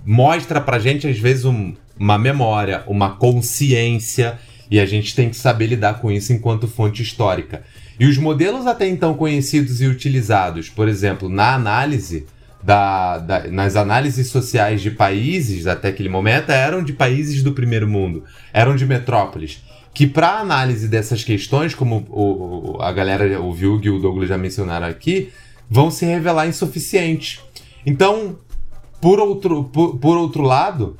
mostra 0.06 0.60
pra 0.60 0.78
gente 0.78 1.08
às 1.08 1.18
vezes 1.18 1.46
um, 1.46 1.74
uma 1.98 2.18
memória, 2.18 2.84
uma 2.86 3.12
consciência 3.12 4.38
e 4.74 4.80
a 4.80 4.88
gente 4.88 5.16
tem 5.16 5.30
que 5.30 5.36
saber 5.36 5.68
lidar 5.68 6.02
com 6.02 6.12
isso 6.12 6.34
enquanto 6.34 6.68
fonte 6.68 7.04
histórica. 7.04 7.62
E 8.00 8.08
os 8.08 8.18
modelos 8.18 8.66
até 8.66 8.88
então 8.88 9.14
conhecidos 9.14 9.80
e 9.84 9.86
utilizados, 9.86 10.68
por 10.68 10.88
exemplo, 10.88 11.30
na 11.30 11.54
análise 11.54 12.26
da, 12.64 13.20
da, 13.20 13.48
nas 13.50 13.76
análises 13.76 14.30
sociais 14.30 14.82
de 14.82 14.90
países 14.90 15.68
até 15.68 15.90
aquele 15.90 16.10
momento 16.10 16.50
eram 16.50 16.84
de 16.84 16.92
países 16.92 17.44
do 17.44 17.52
primeiro 17.52 17.88
mundo, 17.88 18.24
eram 18.52 18.76
de 18.76 18.84
metrópoles. 18.84 19.62
Que 19.94 20.08
para 20.08 20.40
análise 20.40 20.88
dessas 20.88 21.24
questões, 21.24 21.76
como 21.76 22.08
o, 22.10 22.82
a 22.82 22.92
galera, 22.92 23.40
o 23.40 23.54
Vilg 23.54 23.86
e 23.86 23.92
o 23.92 24.00
Douglas 24.00 24.30
já 24.30 24.40
mencionaram 24.40 24.88
aqui, 24.88 25.30
vão 25.70 25.92
se 25.92 26.04
revelar 26.04 26.48
insuficientes. 26.48 27.42
Então, 27.86 28.40
por 29.00 29.20
outro, 29.20 29.66
por, 29.66 29.98
por 30.00 30.18
outro 30.18 30.42
lado, 30.42 30.98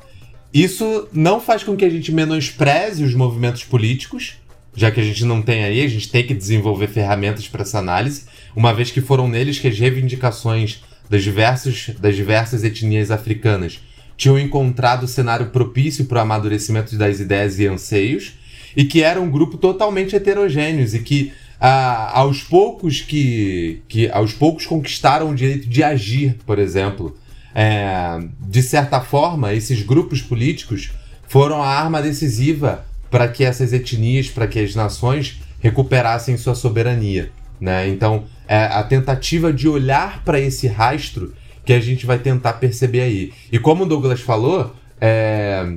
isso 0.54 1.08
não 1.12 1.40
faz 1.40 1.64
com 1.64 1.76
que 1.76 1.84
a 1.84 1.90
gente 1.90 2.12
menospreze 2.12 3.02
os 3.02 3.12
movimentos 3.12 3.64
políticos, 3.64 4.34
já 4.76 4.90
que 4.90 5.00
a 5.00 5.04
gente 5.04 5.24
não 5.24 5.42
tem 5.42 5.64
aí, 5.64 5.82
a 5.82 5.88
gente 5.88 6.08
tem 6.08 6.24
que 6.24 6.32
desenvolver 6.32 6.86
ferramentas 6.86 7.48
para 7.48 7.62
essa 7.62 7.80
análise, 7.80 8.26
uma 8.54 8.72
vez 8.72 8.92
que 8.92 9.00
foram 9.00 9.28
neles 9.28 9.58
que 9.58 9.66
as 9.66 9.78
reivindicações 9.78 10.82
das 11.10 11.22
diversas, 11.22 11.90
das 11.98 12.14
diversas 12.14 12.62
etnias 12.62 13.10
africanas 13.10 13.80
tinham 14.16 14.38
encontrado 14.38 15.04
o 15.04 15.08
cenário 15.08 15.46
propício 15.46 16.04
para 16.04 16.18
o 16.18 16.22
amadurecimento 16.22 16.96
das 16.96 17.18
ideias 17.18 17.58
e 17.58 17.66
anseios, 17.66 18.34
e 18.76 18.84
que 18.84 19.02
era 19.02 19.20
um 19.20 19.30
grupo 19.30 19.56
totalmente 19.56 20.14
heterogêneo 20.14 20.86
e 20.86 20.98
que 21.00 21.32
aos 21.60 22.42
poucos 22.42 23.00
que, 23.00 23.82
que 23.88 24.08
aos 24.10 24.32
poucos 24.32 24.66
conquistaram 24.66 25.30
o 25.30 25.34
direito 25.34 25.68
de 25.68 25.82
agir, 25.82 26.36
por 26.44 26.58
exemplo. 26.58 27.16
É, 27.54 28.20
de 28.40 28.62
certa 28.62 29.00
forma, 29.00 29.52
esses 29.52 29.82
grupos 29.82 30.20
políticos 30.20 30.90
foram 31.28 31.62
a 31.62 31.68
arma 31.68 32.02
decisiva 32.02 32.84
para 33.10 33.28
que 33.28 33.44
essas 33.44 33.72
etnias, 33.72 34.28
para 34.28 34.46
que 34.46 34.58
as 34.58 34.74
nações 34.74 35.40
recuperassem 35.60 36.36
sua 36.36 36.54
soberania. 36.54 37.30
Né? 37.60 37.88
Então, 37.88 38.24
é 38.48 38.64
a 38.64 38.82
tentativa 38.82 39.52
de 39.52 39.68
olhar 39.68 40.22
para 40.24 40.40
esse 40.40 40.66
rastro 40.66 41.32
que 41.64 41.72
a 41.72 41.80
gente 41.80 42.04
vai 42.04 42.18
tentar 42.18 42.54
perceber 42.54 43.00
aí. 43.00 43.32
E 43.50 43.58
como 43.58 43.84
o 43.84 43.86
Douglas 43.86 44.20
falou, 44.20 44.74
é, 45.00 45.74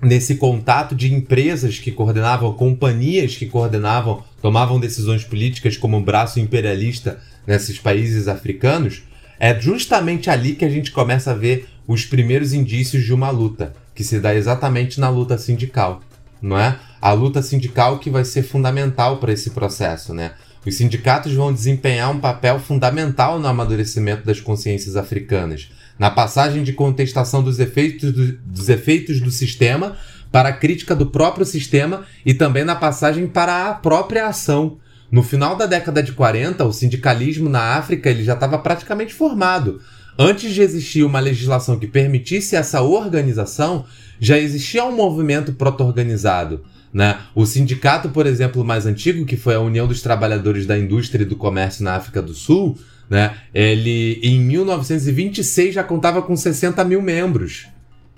nesse 0.00 0.36
contato 0.36 0.94
de 0.94 1.12
empresas 1.12 1.78
que 1.78 1.90
coordenavam, 1.92 2.52
companhias 2.54 3.36
que 3.36 3.46
coordenavam, 3.46 4.22
tomavam 4.40 4.80
decisões 4.80 5.24
políticas 5.24 5.76
como 5.76 5.96
um 5.96 6.02
braço 6.02 6.40
imperialista 6.40 7.20
nesses 7.46 7.78
países 7.78 8.28
africanos, 8.28 9.02
é 9.38 9.58
justamente 9.58 10.30
ali 10.30 10.54
que 10.54 10.64
a 10.64 10.70
gente 10.70 10.90
começa 10.90 11.30
a 11.30 11.34
ver 11.34 11.68
os 11.86 12.04
primeiros 12.04 12.52
indícios 12.52 13.04
de 13.04 13.12
uma 13.14 13.30
luta, 13.30 13.72
que 13.94 14.04
se 14.04 14.20
dá 14.20 14.34
exatamente 14.34 15.00
na 15.00 15.08
luta 15.08 15.38
sindical, 15.38 16.02
não 16.40 16.58
é? 16.58 16.78
A 17.00 17.12
luta 17.12 17.42
sindical 17.42 17.98
que 17.98 18.10
vai 18.10 18.24
ser 18.24 18.42
fundamental 18.42 19.18
para 19.18 19.32
esse 19.32 19.50
processo, 19.50 20.12
né? 20.12 20.32
Os 20.66 20.76
sindicatos 20.76 21.32
vão 21.32 21.52
desempenhar 21.52 22.10
um 22.10 22.20
papel 22.20 22.58
fundamental 22.58 23.38
no 23.38 23.46
amadurecimento 23.46 24.26
das 24.26 24.40
consciências 24.40 24.96
africanas, 24.96 25.70
na 25.98 26.10
passagem 26.10 26.62
de 26.62 26.72
contestação 26.72 27.42
dos 27.42 27.58
efeitos 27.58 28.12
do, 28.12 28.32
dos 28.38 28.68
efeitos 28.68 29.20
do 29.20 29.30
sistema 29.30 29.96
para 30.30 30.50
a 30.50 30.52
crítica 30.52 30.94
do 30.94 31.06
próprio 31.06 31.46
sistema 31.46 32.04
e 32.24 32.34
também 32.34 32.64
na 32.64 32.76
passagem 32.76 33.26
para 33.26 33.68
a 33.68 33.74
própria 33.74 34.26
ação. 34.26 34.76
No 35.10 35.22
final 35.22 35.56
da 35.56 35.64
década 35.64 36.02
de 36.02 36.12
40, 36.12 36.64
o 36.64 36.72
sindicalismo 36.72 37.48
na 37.48 37.76
África 37.76 38.10
ele 38.10 38.22
já 38.22 38.34
estava 38.34 38.58
praticamente 38.58 39.14
formado. 39.14 39.80
Antes 40.18 40.52
de 40.52 40.60
existir 40.60 41.04
uma 41.04 41.20
legislação 41.20 41.78
que 41.78 41.86
permitisse 41.86 42.56
essa 42.56 42.82
organização, 42.82 43.86
já 44.20 44.38
existia 44.38 44.84
um 44.84 44.94
movimento 44.94 45.52
proto-organizado. 45.52 46.62
Né? 46.92 47.18
O 47.34 47.46
sindicato, 47.46 48.08
por 48.08 48.26
exemplo, 48.26 48.64
mais 48.64 48.84
antigo, 48.84 49.24
que 49.24 49.36
foi 49.36 49.54
a 49.54 49.60
União 49.60 49.86
dos 49.86 50.02
Trabalhadores 50.02 50.66
da 50.66 50.78
Indústria 50.78 51.22
e 51.22 51.26
do 51.26 51.36
Comércio 51.36 51.84
na 51.84 51.94
África 51.94 52.20
do 52.20 52.34
Sul, 52.34 52.76
né? 53.08 53.34
ele 53.54 54.20
em 54.22 54.40
1926 54.40 55.74
já 55.74 55.84
contava 55.84 56.20
com 56.20 56.36
60 56.36 56.84
mil 56.84 57.00
membros. 57.00 57.66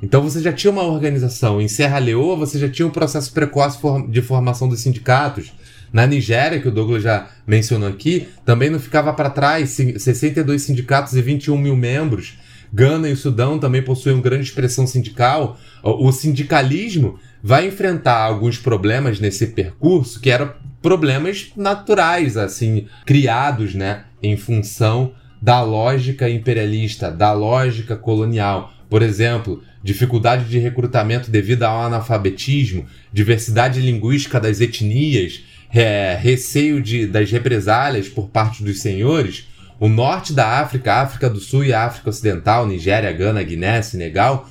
Então 0.03 0.23
você 0.23 0.41
já 0.41 0.53
tinha 0.53 0.71
uma 0.71 0.85
organização. 0.85 1.61
Em 1.61 1.69
Serra 1.69 1.99
Leoa 1.99 2.35
você 2.35 2.59
já 2.59 2.69
tinha 2.69 2.89
um 2.89 2.91
processo 2.91 3.33
precoce 3.33 3.79
de 4.09 4.23
formação 4.23 4.69
dos 4.69 4.81
sindicatos. 4.81 5.53
Na 5.93 6.07
Nigéria, 6.07 6.61
que 6.61 6.69
o 6.69 6.73
Douglas 6.73 7.03
já 7.03 7.29
mencionou 7.47 7.89
aqui, 7.89 8.29
também 8.45 8.71
não 8.71 8.79
ficava 8.79 9.13
para 9.13 9.31
trás 9.31 9.71
62 9.71 10.63
sindicatos 10.63 11.15
e 11.15 11.23
21 11.23 11.57
mil 11.57 11.77
membros. 11.77 12.39
Gana 12.73 13.09
e 13.09 13.13
o 13.13 13.17
Sudão 13.17 13.59
também 13.59 13.83
possuem 13.83 14.15
uma 14.15 14.23
grande 14.23 14.45
expressão 14.45 14.87
sindical. 14.87 15.59
O 15.83 16.13
sindicalismo 16.13 17.19
vai 17.43 17.67
enfrentar 17.67 18.19
alguns 18.19 18.59
problemas 18.59 19.19
nesse 19.19 19.49
percurso 19.49 20.21
que 20.21 20.31
eram 20.31 20.53
problemas 20.81 21.53
naturais, 21.57 22.37
assim, 22.37 22.87
criados, 23.05 23.75
né, 23.75 24.05
em 24.23 24.37
função 24.37 25.13
da 25.43 25.63
lógica 25.63 26.29
imperialista, 26.29 27.11
da 27.11 27.33
lógica 27.33 27.97
colonial. 27.97 28.73
Por 28.89 29.03
exemplo, 29.03 29.63
dificuldade 29.83 30.45
de 30.45 30.59
recrutamento 30.59 31.31
devido 31.31 31.63
ao 31.63 31.83
analfabetismo, 31.83 32.87
diversidade 33.13 33.81
linguística 33.81 34.39
das 34.39 34.61
etnias, 34.61 35.45
é, 35.73 36.19
receio 36.21 36.83
de, 36.83 37.07
das 37.07 37.31
represálias 37.31 38.09
por 38.09 38.29
parte 38.29 38.63
dos 38.63 38.81
senhores. 38.81 39.49
O 39.79 39.89
norte 39.89 40.33
da 40.33 40.61
África, 40.61 40.95
África 40.95 41.31
do 41.31 41.41
Sul 41.41 41.65
e 41.65 41.73
África 41.73 42.11
Ocidental, 42.11 42.67
Nigéria, 42.67 43.13
Gana, 43.13 43.43
Guiné, 43.43 43.81
Senegal, 43.81 44.49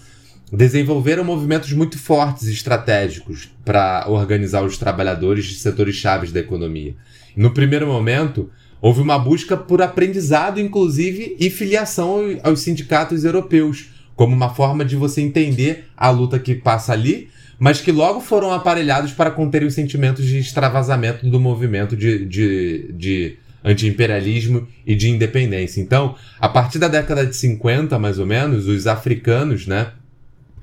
desenvolveram 0.51 1.23
movimentos 1.23 1.71
muito 1.73 1.99
fortes 1.99 2.47
e 2.47 2.53
estratégicos 2.53 3.49
para 3.63 4.05
organizar 4.07 4.63
os 4.63 4.77
trabalhadores 4.77 5.45
de 5.45 5.55
setores 5.55 5.95
chaves 5.95 6.31
da 6.31 6.39
economia. 6.39 6.95
No 7.35 7.51
primeiro 7.53 7.85
momento, 7.85 8.49
houve 8.81 9.01
uma 9.01 9.19
busca 9.19 9.55
por 9.55 9.81
aprendizado, 9.81 10.59
inclusive, 10.59 11.35
e 11.39 11.49
filiação 11.49 12.39
aos 12.43 12.61
sindicatos 12.61 13.23
europeus, 13.23 13.89
como 14.15 14.35
uma 14.35 14.49
forma 14.49 14.83
de 14.83 14.95
você 14.95 15.21
entender 15.21 15.85
a 15.95 16.09
luta 16.09 16.39
que 16.39 16.55
passa 16.55 16.93
ali, 16.93 17.29
mas 17.59 17.81
que 17.81 17.91
logo 17.91 18.21
foram 18.21 18.51
aparelhados 18.51 19.11
para 19.11 19.29
conter 19.29 19.63
os 19.63 19.73
sentimentos 19.73 20.25
de 20.25 20.39
extravasamento 20.39 21.29
do 21.29 21.39
movimento 21.39 21.95
de, 21.95 22.25
de, 22.25 22.93
de 22.93 23.37
anti-imperialismo 23.63 24.65
e 24.87 24.95
de 24.95 25.09
independência. 25.09 25.81
Então, 25.81 26.15
a 26.39 26.47
partir 26.47 26.79
da 26.79 26.87
década 26.87 27.25
de 27.25 27.35
50, 27.35 27.99
mais 27.99 28.17
ou 28.17 28.25
menos, 28.25 28.65
os 28.67 28.87
africanos, 28.87 29.67
né, 29.67 29.91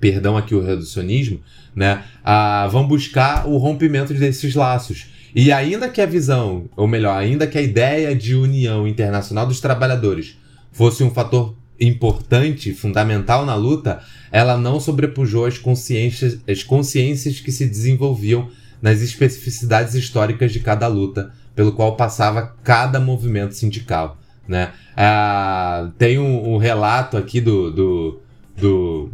perdão 0.00 0.38
aqui 0.38 0.54
o 0.54 0.64
reducionismo, 0.64 1.40
né, 1.74 2.02
a, 2.24 2.66
vão 2.68 2.88
buscar 2.88 3.46
o 3.46 3.58
rompimento 3.58 4.14
desses 4.14 4.54
laços. 4.54 5.06
E 5.34 5.52
ainda 5.52 5.90
que 5.90 6.00
a 6.00 6.06
visão, 6.06 6.64
ou 6.74 6.88
melhor, 6.88 7.14
ainda 7.14 7.46
que 7.46 7.58
a 7.58 7.62
ideia 7.62 8.16
de 8.16 8.34
união 8.34 8.88
internacional 8.88 9.46
dos 9.46 9.60
trabalhadores 9.60 10.38
fosse 10.72 11.04
um 11.04 11.10
fator 11.10 11.54
importante, 11.80 12.72
fundamental 12.72 13.44
na 13.44 13.54
luta, 13.54 14.00
ela 14.30 14.56
não 14.56 14.80
sobrepujou 14.80 15.46
as 15.46 15.58
consciências, 15.58 16.38
as 16.48 16.62
consciências 16.62 17.40
que 17.40 17.52
se 17.52 17.66
desenvolviam 17.66 18.48
nas 18.80 19.00
especificidades 19.00 19.94
históricas 19.94 20.52
de 20.52 20.60
cada 20.60 20.86
luta, 20.86 21.32
pelo 21.54 21.72
qual 21.72 21.96
passava 21.96 22.54
cada 22.62 23.00
movimento 23.00 23.54
sindical. 23.54 24.18
Né? 24.46 24.72
Ah, 24.96 25.90
tem 25.98 26.18
um, 26.18 26.54
um, 26.54 26.56
relato 26.56 27.16
aqui 27.16 27.40
do, 27.40 27.70
do, 27.70 28.20
do 28.56 29.10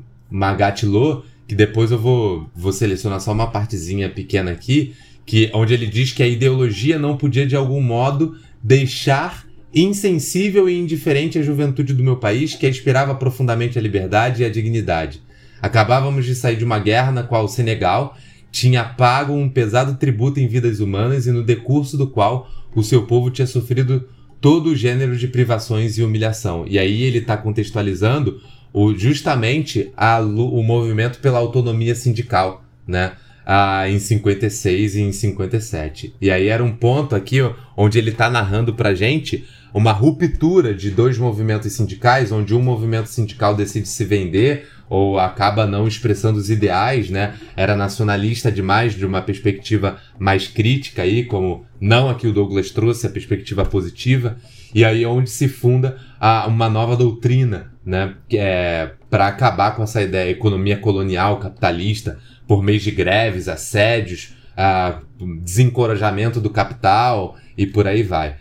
que 1.46 1.54
depois 1.54 1.90
eu 1.90 1.98
vou, 1.98 2.50
vou 2.54 2.72
selecionar 2.72 3.20
só 3.20 3.32
uma 3.32 3.50
partezinha 3.50 4.08
pequena 4.08 4.50
aqui, 4.50 4.94
que 5.24 5.50
onde 5.54 5.72
ele 5.72 5.86
diz 5.86 6.12
que 6.12 6.22
a 6.22 6.26
ideologia 6.26 6.98
não 6.98 7.16
podia 7.16 7.46
de 7.46 7.56
algum 7.56 7.80
modo 7.80 8.36
deixar 8.62 9.46
insensível 9.74 10.68
e 10.68 10.78
indiferente 10.78 11.38
a 11.38 11.42
juventude 11.42 11.94
do 11.94 12.04
meu 12.04 12.16
país, 12.16 12.54
que 12.54 12.66
aspirava 12.66 13.14
profundamente 13.14 13.78
à 13.78 13.82
liberdade 13.82 14.42
e 14.42 14.44
à 14.44 14.50
dignidade. 14.50 15.22
Acabávamos 15.60 16.24
de 16.24 16.34
sair 16.34 16.56
de 16.56 16.64
uma 16.64 16.78
guerra 16.78 17.12
na 17.12 17.22
qual 17.22 17.44
o 17.44 17.48
Senegal 17.48 18.16
tinha 18.50 18.84
pago 18.84 19.32
um 19.32 19.48
pesado 19.48 19.94
tributo 19.94 20.38
em 20.38 20.46
vidas 20.46 20.80
humanas 20.80 21.26
e 21.26 21.32
no 21.32 21.42
decurso 21.42 21.96
do 21.96 22.06
qual 22.06 22.50
o 22.74 22.82
seu 22.82 23.06
povo 23.06 23.30
tinha 23.30 23.46
sofrido 23.46 24.06
todo 24.40 24.70
o 24.70 24.76
gênero 24.76 25.16
de 25.16 25.28
privações 25.28 25.96
e 25.96 26.02
humilhação. 26.02 26.64
E 26.68 26.78
aí 26.78 27.02
ele 27.02 27.18
está 27.18 27.36
contextualizando 27.36 28.40
o, 28.72 28.92
justamente 28.94 29.90
a, 29.96 30.20
o 30.20 30.62
movimento 30.62 31.20
pela 31.20 31.38
autonomia 31.38 31.94
sindical, 31.94 32.64
né? 32.86 33.12
Ah, 33.44 33.88
em 33.88 33.98
56 33.98 34.96
e 34.96 35.00
em 35.00 35.12
57. 35.12 36.14
E 36.20 36.30
aí 36.30 36.46
era 36.46 36.62
um 36.62 36.72
ponto 36.72 37.14
aqui 37.14 37.38
onde 37.76 37.98
ele 37.98 38.10
está 38.10 38.30
narrando 38.30 38.74
pra 38.74 38.94
gente 38.94 39.44
uma 39.72 39.92
ruptura 39.92 40.74
de 40.74 40.90
dois 40.90 41.16
movimentos 41.16 41.72
sindicais, 41.72 42.30
onde 42.30 42.54
um 42.54 42.62
movimento 42.62 43.06
sindical 43.06 43.54
decide 43.54 43.88
se 43.88 44.04
vender 44.04 44.68
ou 44.88 45.18
acaba 45.18 45.66
não 45.66 45.88
expressando 45.88 46.38
os 46.38 46.50
ideais, 46.50 47.08
né? 47.08 47.34
Era 47.56 47.74
nacionalista 47.74 48.52
demais, 48.52 48.94
de 48.94 49.06
uma 49.06 49.22
perspectiva 49.22 49.98
mais 50.18 50.46
crítica 50.46 51.00
aí, 51.00 51.24
como 51.24 51.64
não 51.80 52.10
aqui 52.10 52.26
o 52.26 52.32
Douglas 52.32 52.70
trouxe, 52.70 53.06
a 53.06 53.10
perspectiva 53.10 53.64
positiva, 53.64 54.36
e 54.74 54.84
aí 54.84 55.06
onde 55.06 55.30
se 55.30 55.48
funda 55.48 55.96
a, 56.20 56.46
uma 56.46 56.68
nova 56.68 56.94
doutrina, 56.94 57.72
né? 57.84 58.14
É 58.30 58.90
para 59.08 59.26
acabar 59.26 59.76
com 59.76 59.82
essa 59.82 60.02
ideia 60.02 60.30
economia 60.30 60.78
colonial, 60.78 61.38
capitalista, 61.38 62.18
por 62.46 62.62
meio 62.62 62.80
de 62.80 62.90
greves, 62.90 63.48
assédios, 63.48 64.34
a, 64.56 65.00
desencorajamento 65.42 66.40
do 66.40 66.50
capital 66.50 67.36
e 67.56 67.66
por 67.66 67.86
aí 67.86 68.02
vai. 68.02 68.36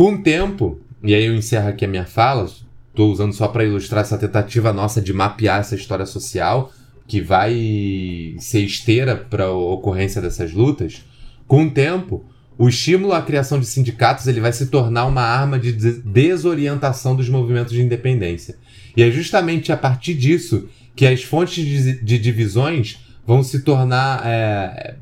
Com 0.00 0.14
o 0.14 0.22
tempo, 0.22 0.80
e 1.04 1.14
aí 1.14 1.26
eu 1.26 1.34
encerro 1.34 1.68
aqui 1.68 1.84
a 1.84 1.88
minha 1.88 2.06
fala, 2.06 2.46
estou 2.88 3.12
usando 3.12 3.34
só 3.34 3.48
para 3.48 3.66
ilustrar 3.66 4.00
essa 4.00 4.16
tentativa 4.16 4.72
nossa 4.72 4.98
de 4.98 5.12
mapear 5.12 5.60
essa 5.60 5.74
história 5.74 6.06
social 6.06 6.72
que 7.06 7.20
vai 7.20 8.34
ser 8.38 8.60
esteira 8.60 9.14
para 9.14 9.44
a 9.44 9.52
ocorrência 9.52 10.22
dessas 10.22 10.54
lutas. 10.54 11.04
Com 11.46 11.64
o 11.64 11.70
tempo, 11.70 12.24
o 12.56 12.66
estímulo 12.66 13.12
à 13.12 13.20
criação 13.20 13.60
de 13.60 13.66
sindicatos 13.66 14.26
ele 14.26 14.40
vai 14.40 14.54
se 14.54 14.68
tornar 14.68 15.04
uma 15.04 15.20
arma 15.20 15.58
de 15.58 15.70
desorientação 15.70 17.14
dos 17.14 17.28
movimentos 17.28 17.74
de 17.74 17.82
independência. 17.82 18.56
E 18.96 19.02
é 19.02 19.10
justamente 19.10 19.70
a 19.70 19.76
partir 19.76 20.14
disso 20.14 20.66
que 20.96 21.06
as 21.06 21.22
fontes 21.22 21.62
de, 21.62 22.02
de 22.02 22.18
divisões 22.18 23.04
vão 23.26 23.42
se 23.42 23.60
tornar 23.60 24.22
é, 24.24 24.96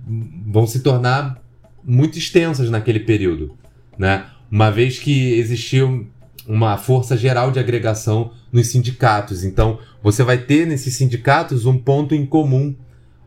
vão 0.44 0.66
se 0.66 0.80
tornar 0.80 1.40
muito 1.84 2.18
extensas 2.18 2.68
naquele 2.68 2.98
período, 2.98 3.56
né? 3.96 4.24
Uma 4.50 4.70
vez 4.70 4.98
que 4.98 5.34
existiu 5.34 6.06
uma 6.48 6.78
força 6.78 7.14
geral 7.16 7.50
de 7.50 7.58
agregação 7.58 8.32
nos 8.50 8.68
sindicatos. 8.68 9.44
Então, 9.44 9.78
você 10.02 10.22
vai 10.22 10.38
ter 10.38 10.66
nesses 10.66 10.94
sindicatos 10.94 11.66
um 11.66 11.76
ponto 11.76 12.14
em 12.14 12.24
comum. 12.24 12.74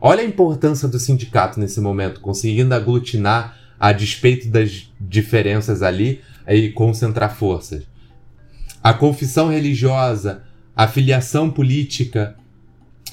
Olha 0.00 0.22
a 0.22 0.26
importância 0.26 0.88
do 0.88 0.98
sindicato 0.98 1.60
nesse 1.60 1.80
momento, 1.80 2.20
conseguindo 2.20 2.74
aglutinar 2.74 3.56
a 3.78 3.92
despeito 3.92 4.48
das 4.48 4.90
diferenças 5.00 5.82
ali 5.82 6.20
e 6.48 6.70
concentrar 6.70 7.36
forças. 7.36 7.84
A 8.82 8.92
confissão 8.92 9.48
religiosa, 9.48 10.42
a 10.74 10.88
filiação 10.88 11.48
política, 11.48 12.34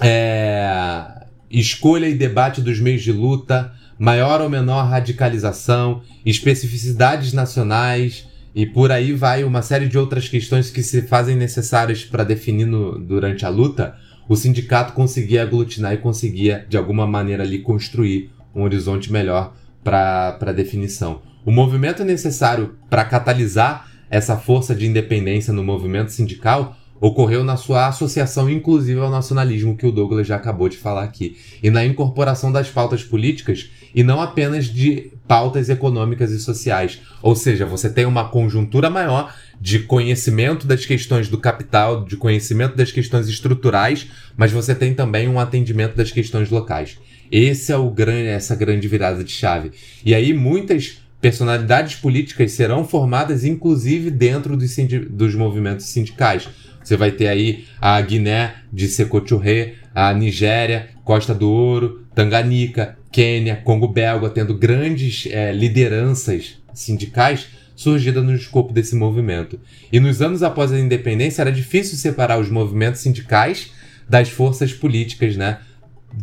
é, 0.02 1.26
escolha 1.52 2.08
e 2.08 2.16
debate 2.16 2.62
dos 2.62 2.80
meios 2.80 3.04
de 3.04 3.12
luta, 3.12 3.72
maior 4.00 4.40
ou 4.40 4.50
menor 4.50 4.88
radicalização, 4.88 6.02
especificidades 6.26 7.34
nacionais 7.34 8.26
e 8.56 8.66
por 8.66 8.92
aí 8.92 9.14
vai 9.14 9.44
uma 9.44 9.62
série 9.62 9.88
de 9.88 9.98
outras 9.98 10.30
questões 10.30 10.72
que 10.72 10.82
se 10.82 11.02
fazem 11.02 11.36
necessárias 11.36 12.04
para 12.06 12.24
definir 12.24 12.66
no, 12.66 12.98
durante 12.98 13.46
a 13.46 13.50
luta, 13.50 13.96
o 14.28 14.36
sindicato 14.36 14.94
conseguia 14.94 15.44
aglutinar 15.44 15.94
e 15.94 15.98
conseguia, 15.98 16.66
de 16.70 16.78
alguma 16.78 17.06
maneira, 17.06 17.44
ali 17.44 17.60
construir 17.60 18.32
um 18.56 18.64
horizonte 18.64 19.12
melhor 19.12 19.54
para 19.84 20.38
a 20.40 20.52
definição. 20.52 21.22
O 21.46 21.52
movimento 21.52 22.04
necessário 22.04 22.76
para 22.90 23.06
catalisar 23.06 23.90
essa 24.10 24.38
força 24.38 24.74
de 24.74 24.88
independência 24.88 25.54
no 25.54 25.64
movimento 25.64 26.12
sindical 26.12 26.76
ocorreu 27.02 27.44
na 27.44 27.56
sua 27.56 27.88
associação 27.88 28.50
inclusive 28.50 29.00
ao 29.00 29.10
nacionalismo 29.10 29.78
que 29.78 29.86
o 29.86 29.92
Douglas 29.92 30.28
já 30.28 30.36
acabou 30.36 30.68
de 30.68 30.78
falar 30.78 31.04
aqui, 31.04 31.38
e 31.64 31.70
na 31.70 31.86
incorporação 31.86 32.52
das 32.52 32.70
pautas 32.70 33.04
políticas 33.04 33.70
e 33.94 34.04
não 34.04 34.22
apenas 34.22 34.66
de 34.66 35.12
pautas 35.28 35.70
econômicas 35.70 36.32
e 36.32 36.40
sociais. 36.40 37.00
Ou 37.22 37.36
seja, 37.36 37.66
você 37.66 37.90
tem 37.90 38.06
uma 38.06 38.30
conjuntura 38.30 38.90
maior 38.90 39.34
de 39.60 39.80
conhecimento 39.80 40.66
das 40.66 40.86
questões 40.86 41.28
do 41.28 41.38
capital, 41.38 42.06
de 42.06 42.16
conhecimento 42.16 42.76
das 42.76 42.92
questões 42.92 43.28
estruturais, 43.28 44.08
mas 44.38 44.52
você 44.52 44.74
tem 44.74 44.94
também 44.94 45.28
um 45.28 45.40
atendimento 45.40 45.96
das 45.96 46.12
questões 46.12 46.50
locais. 46.50 46.98
Esse 47.32 47.72
é 47.72 47.78
o 47.78 47.90
grande, 47.90 48.28
essa 48.28 48.56
grande 48.56 48.88
virada 48.88 49.24
de 49.24 49.32
chave. 49.32 49.72
E 50.04 50.16
aí 50.16 50.34
muitas 50.34 51.00
personalidades 51.22 51.96
políticas 51.96 52.54
serão 52.54 52.86
formadas, 52.86 53.44
inclusive 53.44 54.10
dentro 54.10 54.56
dos, 54.56 54.76
dos 55.10 55.36
movimentos 55.36 55.88
sindicais. 55.88 56.48
Você 56.84 56.96
vai 56.96 57.12
ter 57.12 57.28
aí 57.28 57.66
a 57.80 58.00
Guiné 58.02 58.56
de 58.72 58.88
Sekou 58.88 59.22
Touré, 59.22 59.76
a 59.94 60.14
Nigéria, 60.14 60.90
Costa 61.10 61.34
do 61.34 61.50
Ouro, 61.50 62.06
Tanganica, 62.14 62.96
Quênia, 63.12 63.56
Congo 63.56 63.88
Belga, 63.88 64.30
tendo 64.30 64.56
grandes 64.56 65.28
é, 65.32 65.52
lideranças 65.52 66.62
sindicais 66.72 67.48
surgidas 67.76 68.24
no 68.24 68.36
escopo 68.36 68.72
desse 68.72 68.96
movimento. 68.96 69.60
E 69.92 70.00
nos 70.00 70.22
anos 70.22 70.44
após 70.44 70.72
a 70.72 70.80
independência 70.80 71.42
era 71.42 71.52
difícil 71.52 71.98
separar 71.98 72.40
os 72.40 72.48
movimentos 72.48 73.02
sindicais 73.02 73.72
das 74.08 74.30
forças 74.30 74.72
políticas, 74.72 75.36
né? 75.36 75.58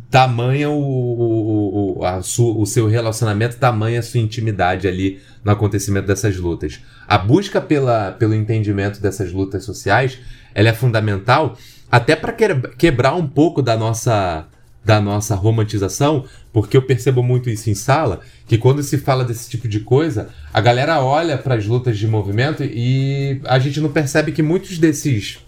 Tamanha 0.08 0.70
o, 0.70 0.80
o, 0.80 1.98
o, 1.98 2.04
a 2.04 2.22
su, 2.22 2.56
o 2.56 2.64
seu 2.64 2.86
relacionamento, 2.86 3.56
tamanha 3.56 3.98
a 3.98 4.02
sua 4.04 4.20
intimidade 4.20 4.86
ali 4.86 5.18
no 5.44 5.50
acontecimento 5.50 6.06
dessas 6.06 6.36
lutas. 6.36 6.78
A 7.08 7.18
busca 7.18 7.60
pela, 7.60 8.12
pelo 8.12 8.34
entendimento 8.34 9.02
dessas 9.02 9.32
lutas 9.32 9.64
sociais 9.64 10.20
ela 10.54 10.68
é 10.68 10.72
fundamental 10.72 11.58
até 11.90 12.14
para 12.14 12.32
quebrar 12.78 13.16
um 13.16 13.26
pouco 13.26 13.60
da 13.60 13.76
nossa 13.76 14.46
da 14.86 15.00
nossa 15.00 15.34
romantização, 15.34 16.26
porque 16.52 16.76
eu 16.76 16.82
percebo 16.82 17.20
muito 17.20 17.50
isso 17.50 17.68
em 17.68 17.74
sala, 17.74 18.20
que 18.46 18.56
quando 18.56 18.84
se 18.84 18.98
fala 18.98 19.24
desse 19.24 19.50
tipo 19.50 19.66
de 19.66 19.80
coisa, 19.80 20.28
a 20.54 20.60
galera 20.60 21.02
olha 21.02 21.36
para 21.36 21.56
as 21.56 21.66
lutas 21.66 21.98
de 21.98 22.06
movimento 22.06 22.62
e 22.62 23.40
a 23.46 23.58
gente 23.58 23.80
não 23.80 23.90
percebe 23.90 24.30
que 24.30 24.44
muitos 24.44 24.78
desses 24.78 25.40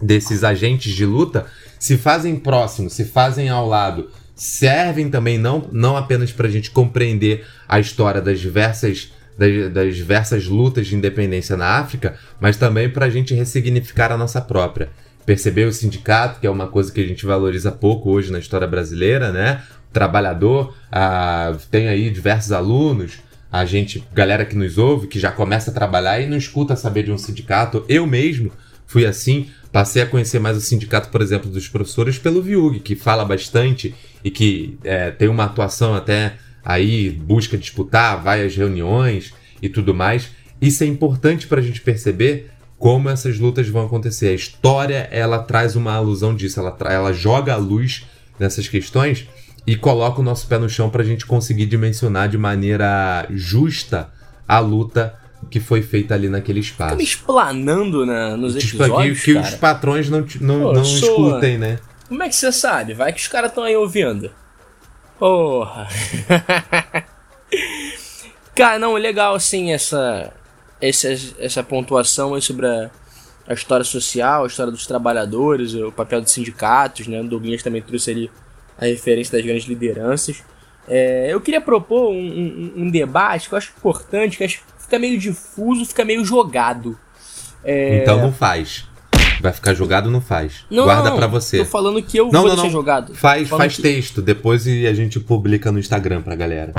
desses 0.00 0.42
agentes 0.42 0.94
de 0.94 1.04
luta 1.04 1.44
se 1.78 1.98
fazem 1.98 2.34
próximos, 2.36 2.94
se 2.94 3.04
fazem 3.04 3.50
ao 3.50 3.68
lado, 3.68 4.08
servem 4.34 5.10
também 5.10 5.36
não, 5.36 5.68
não 5.70 5.94
apenas 5.94 6.32
para 6.32 6.48
a 6.48 6.50
gente 6.50 6.70
compreender 6.70 7.44
a 7.68 7.78
história 7.78 8.22
das 8.22 8.40
diversas 8.40 9.12
das, 9.36 9.70
das 9.70 9.94
diversas 9.94 10.46
lutas 10.46 10.86
de 10.86 10.96
independência 10.96 11.54
na 11.54 11.78
África, 11.78 12.16
mas 12.40 12.56
também 12.56 12.88
para 12.88 13.04
a 13.04 13.10
gente 13.10 13.34
ressignificar 13.34 14.10
a 14.10 14.16
nossa 14.16 14.40
própria 14.40 14.88
perceber 15.24 15.66
o 15.66 15.72
sindicato, 15.72 16.40
que 16.40 16.46
é 16.46 16.50
uma 16.50 16.66
coisa 16.66 16.92
que 16.92 17.00
a 17.00 17.06
gente 17.06 17.24
valoriza 17.26 17.70
pouco 17.70 18.10
hoje 18.10 18.32
na 18.32 18.38
história 18.38 18.66
brasileira, 18.66 19.30
né? 19.30 19.62
Trabalhador, 19.92 20.74
ah, 20.90 21.56
tem 21.70 21.88
aí 21.88 22.10
diversos 22.10 22.52
alunos, 22.52 23.18
a 23.50 23.64
gente, 23.64 24.04
galera 24.14 24.44
que 24.44 24.56
nos 24.56 24.78
ouve, 24.78 25.08
que 25.08 25.18
já 25.18 25.32
começa 25.32 25.70
a 25.70 25.74
trabalhar 25.74 26.20
e 26.20 26.26
não 26.26 26.36
escuta 26.36 26.76
saber 26.76 27.02
de 27.02 27.12
um 27.12 27.18
sindicato. 27.18 27.84
Eu 27.88 28.06
mesmo 28.06 28.52
fui 28.86 29.04
assim, 29.04 29.48
passei 29.72 30.02
a 30.02 30.06
conhecer 30.06 30.38
mais 30.38 30.56
o 30.56 30.60
sindicato, 30.60 31.10
por 31.10 31.20
exemplo, 31.20 31.50
dos 31.50 31.68
professores 31.68 32.18
pelo 32.18 32.42
Viug, 32.42 32.80
que 32.80 32.94
fala 32.94 33.24
bastante 33.24 33.94
e 34.22 34.30
que 34.30 34.78
é, 34.84 35.10
tem 35.10 35.28
uma 35.28 35.44
atuação 35.44 35.94
até 35.94 36.34
aí, 36.64 37.10
busca 37.10 37.58
disputar, 37.58 38.22
vai 38.22 38.44
às 38.44 38.54
reuniões 38.54 39.32
e 39.60 39.68
tudo 39.68 39.94
mais. 39.94 40.30
Isso 40.60 40.84
é 40.84 40.86
importante 40.86 41.46
para 41.46 41.60
a 41.60 41.62
gente 41.62 41.80
perceber 41.80 42.50
como 42.80 43.10
essas 43.10 43.38
lutas 43.38 43.68
vão 43.68 43.84
acontecer. 43.84 44.28
A 44.28 44.32
história 44.32 45.06
ela 45.12 45.38
traz 45.40 45.76
uma 45.76 45.92
alusão 45.92 46.34
disso, 46.34 46.58
ela, 46.58 46.74
ela 46.86 47.12
joga 47.12 47.52
a 47.52 47.56
luz 47.56 48.06
nessas 48.38 48.66
questões 48.68 49.28
e 49.66 49.76
coloca 49.76 50.22
o 50.22 50.24
nosso 50.24 50.48
pé 50.48 50.58
no 50.58 50.66
chão 50.66 50.88
para 50.88 51.02
a 51.02 51.04
gente 51.04 51.26
conseguir 51.26 51.66
dimensionar 51.66 52.30
de 52.30 52.38
maneira 52.38 53.26
justa 53.28 54.10
a 54.48 54.58
luta 54.60 55.14
que 55.50 55.60
foi 55.60 55.82
feita 55.82 56.14
ali 56.14 56.30
naquele 56.30 56.60
espaço. 56.60 56.92
Fica 56.92 56.96
me 56.96 57.04
explanando 57.04 58.06
na, 58.06 58.34
nos 58.34 58.54
tipo, 58.54 58.82
episódios, 58.82 59.20
que, 59.20 59.34
que 59.34 59.38
os 59.38 59.54
patrões 59.56 60.08
não, 60.08 60.24
não, 60.40 60.60
Pô, 60.60 60.72
não 60.72 60.84
sou... 60.84 61.28
escutem, 61.28 61.58
né? 61.58 61.78
Como 62.08 62.22
é 62.22 62.30
que 62.30 62.34
você 62.34 62.50
sabe? 62.50 62.94
Vai 62.94 63.12
que 63.12 63.20
os 63.20 63.28
caras 63.28 63.50
estão 63.50 63.62
aí 63.62 63.76
ouvindo. 63.76 64.30
Porra. 65.18 65.86
cara, 68.56 68.78
não, 68.78 68.94
legal 68.94 69.34
assim 69.34 69.70
essa 69.70 70.32
esse, 70.80 71.34
essa 71.38 71.62
pontuação 71.62 72.34
aí 72.34 72.42
sobre 72.42 72.66
a, 72.66 72.90
a, 73.46 73.54
história 73.54 73.84
social, 73.84 74.44
a 74.44 74.46
história 74.46 74.72
dos 74.72 74.86
trabalhadores, 74.86 75.74
o 75.74 75.92
papel 75.92 76.20
dos 76.20 76.32
sindicatos, 76.32 77.06
né? 77.06 77.20
O 77.20 77.28
Douglas 77.28 77.62
também 77.62 77.82
trouxe 77.82 78.10
ali 78.10 78.30
a 78.78 78.86
referência 78.86 79.36
das 79.36 79.44
grandes 79.44 79.66
lideranças. 79.66 80.42
É, 80.88 81.28
eu 81.32 81.40
queria 81.40 81.60
propor 81.60 82.10
um, 82.10 82.16
um, 82.16 82.72
um, 82.84 82.90
debate 82.90 83.48
que 83.48 83.54
eu 83.54 83.58
acho 83.58 83.72
importante, 83.76 84.36
que 84.36 84.44
acho 84.44 84.58
que 84.58 84.82
fica 84.82 84.98
meio 84.98 85.18
difuso, 85.18 85.84
fica 85.84 86.04
meio 86.04 86.24
jogado. 86.24 86.98
É... 87.62 87.98
Então 87.98 88.20
não 88.20 88.32
faz. 88.32 88.88
Vai 89.40 89.52
ficar 89.52 89.72
jogado, 89.72 90.10
não 90.10 90.20
faz. 90.20 90.64
Não, 90.70 90.84
Guarda 90.84 91.12
para 91.12 91.26
você. 91.26 91.58
Tô 91.58 91.64
falando 91.64 92.02
que 92.02 92.18
eu 92.18 92.24
não, 92.24 92.32
vou 92.32 92.42
não, 92.42 92.48
deixar 92.48 92.62
não. 92.64 92.70
jogado. 92.70 93.14
Faz, 93.14 93.48
faz 93.48 93.76
que... 93.76 93.82
texto, 93.82 94.20
depois 94.20 94.66
a 94.66 94.92
gente 94.92 95.18
publica 95.18 95.72
no 95.72 95.78
Instagram 95.78 96.22
pra 96.22 96.34
galera. 96.34 96.72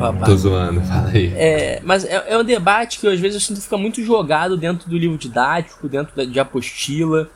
Papá. 0.00 0.24
Tô 0.24 0.34
zoando, 0.34 0.80
fala 0.80 1.10
aí. 1.10 1.30
É, 1.36 1.80
mas 1.84 2.06
é, 2.06 2.24
é, 2.28 2.38
um 2.38 2.42
debate 2.42 2.98
que 2.98 3.06
às 3.06 3.20
vezes 3.20 3.34
eu 3.34 3.40
sinto 3.40 3.60
fica 3.60 3.76
muito 3.76 4.02
jogado 4.02 4.56
dentro 4.56 4.88
do 4.88 4.96
livro 4.96 5.18
didático, 5.18 5.86
dentro 5.88 6.26
de 6.26 6.40
apostila. 6.40 7.28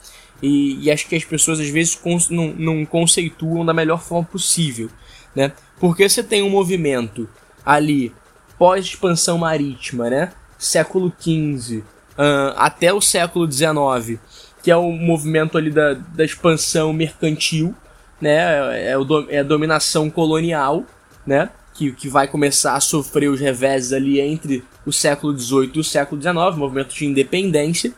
E, 0.43 0.79
e 0.83 0.91
acho 0.91 1.07
que 1.07 1.15
as 1.15 1.25
pessoas 1.25 1.61
às 1.61 1.69
vezes 1.69 2.01
não, 2.31 2.49
não 2.57 2.87
conceituam 2.87 3.67
da 3.67 3.75
melhor 3.75 4.01
forma 4.01 4.25
possível. 4.25 4.89
Né? 5.37 5.53
Porque 5.79 6.09
você 6.09 6.23
tem 6.23 6.43
um 6.43 6.49
movimento 6.49 7.29
ali 7.67 8.13
pós-expansão 8.59 9.37
marítima, 9.37 10.09
né? 10.09 10.33
Século 10.59 11.13
XV 11.21 11.79
uh, 11.79 12.55
até 12.57 12.93
o 12.93 13.01
século 13.01 13.51
XIX, 13.51 14.19
que 14.63 14.71
é 14.71 14.77
o 14.77 14.91
movimento 14.91 15.59
ali 15.59 15.71
da, 15.71 15.95
da 15.95 16.25
expansão 16.25 16.93
mercantil, 16.93 17.75
né? 18.21 18.91
É, 18.91 18.97
o, 18.97 19.07
é 19.29 19.41
a 19.41 19.43
dominação 19.43 20.09
colonial, 20.09 20.85
né? 21.27 21.51
Que, 21.75 21.93
que 21.93 22.09
vai 22.09 22.29
começar 22.29 22.75
a 22.75 22.81
sofrer 22.81 23.29
os 23.29 23.41
reveses 23.41 23.93
ali 23.93 24.21
entre 24.21 24.65
o 24.87 24.93
século 24.93 25.37
XVIII 25.37 25.73
e 25.75 25.81
o 25.81 25.85
século 25.85 26.21
XIX, 26.21 26.57
movimento 26.57 26.95
de 26.95 27.05
independência. 27.05 27.93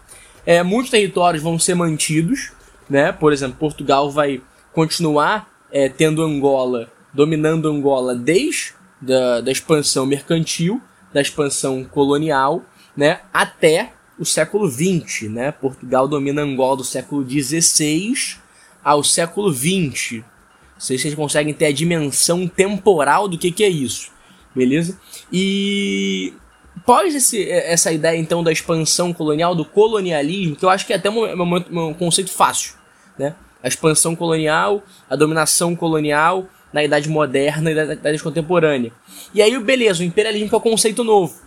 É, 0.45 0.63
muitos 0.63 0.91
territórios 0.91 1.43
vão 1.43 1.59
ser 1.59 1.75
mantidos, 1.75 2.53
né? 2.89 3.13
Por 3.13 3.33
exemplo, 3.33 3.59
Portugal 3.59 4.11
vai 4.11 4.41
continuar 4.73 5.49
é, 5.71 5.89
tendo 5.89 6.23
Angola, 6.23 6.91
dominando 7.13 7.69
Angola 7.69 8.15
desde 8.15 8.75
da, 9.01 9.41
da 9.41 9.53
expansão 9.53 10.07
mercantil, 10.07 10.81
da 11.13 11.21
expansão 11.21 11.85
colonial, 11.85 12.65
né? 12.97 13.21
Até 13.33 13.93
o 14.19 14.25
século 14.25 14.71
XX, 14.71 15.23
né? 15.31 15.53
Portugal 15.53 16.09
domina 16.09 16.43
Angola 16.43 16.79
do 16.79 16.85
século 16.85 17.29
XVI 17.29 18.39
ao 18.83 19.03
século 19.03 19.53
XX, 19.53 20.23
não 20.77 20.81
sei 20.81 20.99
se 20.99 21.05
vocês 21.05 21.15
conseguem 21.15 21.55
ter 21.55 21.67
a 21.67 21.73
dimensão 21.73 22.47
temporal 22.47 23.27
do 23.27 23.39
que, 23.39 23.51
que 23.51 23.65
é 23.65 23.69
isso. 23.69 24.11
Beleza? 24.55 24.99
E 25.33 26.35
pós 26.85 27.15
esse, 27.15 27.51
essa 27.51 27.91
ideia 27.91 28.17
então 28.19 28.45
da 28.45 28.53
expansão 28.53 29.13
colonial, 29.13 29.55
do 29.55 29.65
colonialismo, 29.65 30.55
que 30.55 30.65
eu 30.65 30.69
acho 30.69 30.87
que 30.87 30.93
é 30.93 30.97
até 30.97 31.09
um, 31.11 31.25
um, 31.25 31.89
um 31.89 31.95
conceito 31.95 32.31
fácil, 32.31 32.75
né? 33.19 33.35
A 33.63 33.69
expansão 33.69 34.15
colonial, 34.15 34.83
a 35.09 35.17
dominação 35.17 35.75
colonial 35.75 36.47
na 36.73 36.85
Idade 36.85 37.09
Moderna 37.09 37.71
e 37.71 37.75
na 37.75 37.95
Idade 37.95 38.23
Contemporânea. 38.23 38.93
E 39.35 39.41
aí, 39.41 39.59
beleza, 39.59 40.03
o 40.03 40.07
imperialismo 40.07 40.51
é 40.53 40.57
o 40.57 40.61
conceito 40.61 41.03
novo, 41.03 41.41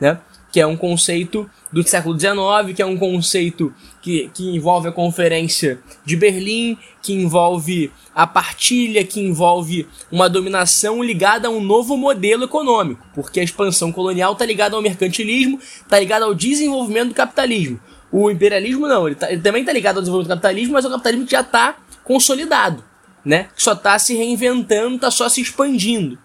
né? 0.00 0.20
Que 0.52 0.60
é 0.60 0.66
um 0.66 0.76
conceito 0.76 1.48
do 1.72 1.86
século 1.86 2.18
XIX, 2.18 2.74
que 2.74 2.82
é 2.82 2.86
um 2.86 2.96
conceito 2.96 3.72
que, 4.02 4.30
que 4.34 4.54
envolve 4.54 4.88
a 4.88 4.92
Conferência 4.92 5.78
de 6.04 6.16
Berlim, 6.16 6.76
que 7.02 7.12
envolve 7.12 7.92
a 8.14 8.26
partilha, 8.26 9.04
que 9.04 9.20
envolve 9.20 9.86
uma 10.10 10.28
dominação 10.28 11.02
ligada 11.02 11.48
a 11.48 11.50
um 11.50 11.60
novo 11.60 11.96
modelo 11.96 12.44
econômico, 12.44 13.06
porque 13.14 13.40
a 13.40 13.44
expansão 13.44 13.92
colonial 13.92 14.32
está 14.32 14.44
ligada 14.44 14.74
ao 14.74 14.82
mercantilismo, 14.82 15.58
está 15.58 15.98
ligada 15.98 16.24
ao 16.24 16.34
desenvolvimento 16.34 17.08
do 17.10 17.14
capitalismo. 17.14 17.78
O 18.10 18.30
imperialismo 18.30 18.88
não, 18.88 19.06
ele, 19.06 19.14
tá, 19.14 19.30
ele 19.30 19.40
também 19.40 19.62
está 19.62 19.72
ligado 19.72 19.96
ao 19.96 20.02
desenvolvimento 20.02 20.36
do 20.36 20.40
capitalismo, 20.40 20.72
mas 20.72 20.84
um 20.84 20.90
capitalismo 20.90 21.28
já 21.28 21.40
está 21.42 21.76
consolidado, 22.02 22.82
né? 23.24 23.48
Só 23.54 23.72
está 23.72 23.96
se 23.98 24.16
reinventando, 24.16 24.96
está 24.96 25.10
só 25.10 25.28
se 25.28 25.40
expandindo. 25.40 26.18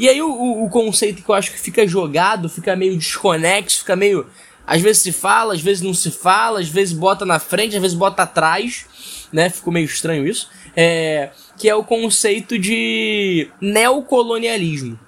E 0.00 0.08
aí 0.08 0.22
o, 0.22 0.64
o, 0.64 0.70
conceito 0.70 1.22
que 1.22 1.28
eu 1.28 1.34
acho 1.34 1.52
que 1.52 1.60
fica 1.60 1.86
jogado, 1.86 2.48
fica 2.48 2.74
meio 2.74 2.96
desconexo, 2.96 3.80
fica 3.80 3.94
meio 3.94 4.26
às 4.66 4.80
vezes 4.80 5.02
se 5.02 5.12
fala, 5.12 5.52
às 5.52 5.60
vezes 5.60 5.82
não 5.82 5.92
se 5.92 6.10
fala, 6.10 6.58
às 6.58 6.70
vezes 6.70 6.94
bota 6.94 7.26
na 7.26 7.38
frente, 7.38 7.76
às 7.76 7.82
vezes 7.82 7.94
bota 7.94 8.22
atrás, 8.22 8.86
né? 9.30 9.50
Ficou 9.50 9.70
meio 9.70 9.84
estranho 9.84 10.26
isso. 10.26 10.48
É, 10.74 11.28
que 11.58 11.68
é 11.68 11.74
o 11.74 11.84
conceito 11.84 12.58
de 12.58 13.50
neocolonialismo, 13.60 14.98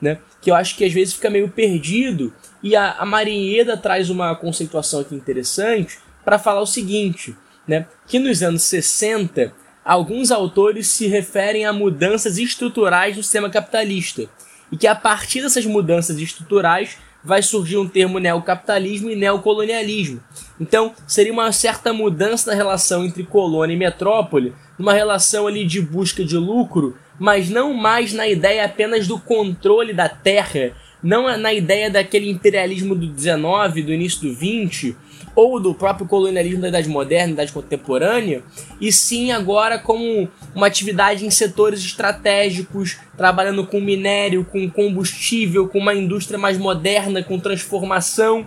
né? 0.00 0.20
Que 0.40 0.52
eu 0.52 0.54
acho 0.54 0.76
que 0.76 0.84
às 0.84 0.92
vezes 0.92 1.14
fica 1.14 1.28
meio 1.28 1.48
perdido. 1.48 2.32
E 2.62 2.76
a, 2.76 2.92
a 2.92 3.04
Marinheda 3.04 3.76
traz 3.76 4.10
uma 4.10 4.36
conceituação 4.36 5.00
aqui 5.00 5.16
interessante 5.16 5.98
para 6.24 6.38
falar 6.38 6.60
o 6.60 6.66
seguinte, 6.66 7.36
né? 7.66 7.88
Que 8.06 8.20
nos 8.20 8.44
anos 8.44 8.62
60, 8.62 9.52
alguns 9.84 10.30
autores 10.30 10.86
se 10.86 11.06
referem 11.06 11.66
a 11.66 11.72
mudanças 11.72 12.38
estruturais 12.38 13.16
no 13.16 13.22
sistema 13.22 13.50
capitalista. 13.50 14.26
E 14.72 14.76
que 14.76 14.86
a 14.86 14.94
partir 14.94 15.42
dessas 15.42 15.66
mudanças 15.66 16.18
estruturais 16.18 16.96
vai 17.24 17.42
surgir 17.42 17.78
um 17.78 17.88
termo 17.88 18.18
neocapitalismo 18.18 19.10
e 19.10 19.16
neocolonialismo. 19.16 20.22
Então, 20.60 20.94
seria 21.06 21.32
uma 21.32 21.50
certa 21.52 21.92
mudança 21.92 22.50
na 22.50 22.56
relação 22.56 23.04
entre 23.04 23.24
colônia 23.24 23.74
e 23.74 23.78
metrópole, 23.78 24.52
numa 24.78 24.92
relação 24.92 25.46
ali 25.46 25.64
de 25.64 25.80
busca 25.80 26.24
de 26.24 26.36
lucro, 26.36 26.96
mas 27.18 27.48
não 27.48 27.72
mais 27.72 28.12
na 28.12 28.28
ideia 28.28 28.64
apenas 28.64 29.06
do 29.06 29.18
controle 29.18 29.92
da 29.92 30.08
terra, 30.08 30.72
não 31.02 31.24
na 31.38 31.52
ideia 31.52 31.90
daquele 31.90 32.30
imperialismo 32.30 32.94
do 32.94 33.06
19, 33.06 33.82
do 33.82 33.92
início 33.92 34.28
do 34.28 34.34
20, 34.34 34.96
ou 35.34 35.58
do 35.58 35.74
próprio 35.74 36.06
colonialismo 36.06 36.60
da 36.60 36.68
Idade 36.68 36.88
Moderna, 36.88 37.32
Idade 37.32 37.52
Contemporânea, 37.52 38.42
e 38.80 38.92
sim 38.92 39.32
agora 39.32 39.78
como 39.78 40.28
uma 40.54 40.66
atividade 40.66 41.26
em 41.26 41.30
setores 41.30 41.80
estratégicos, 41.80 42.98
trabalhando 43.16 43.66
com 43.66 43.80
minério, 43.80 44.44
com 44.44 44.70
combustível, 44.70 45.68
com 45.68 45.78
uma 45.78 45.94
indústria 45.94 46.38
mais 46.38 46.56
moderna, 46.56 47.22
com 47.22 47.38
transformação, 47.38 48.46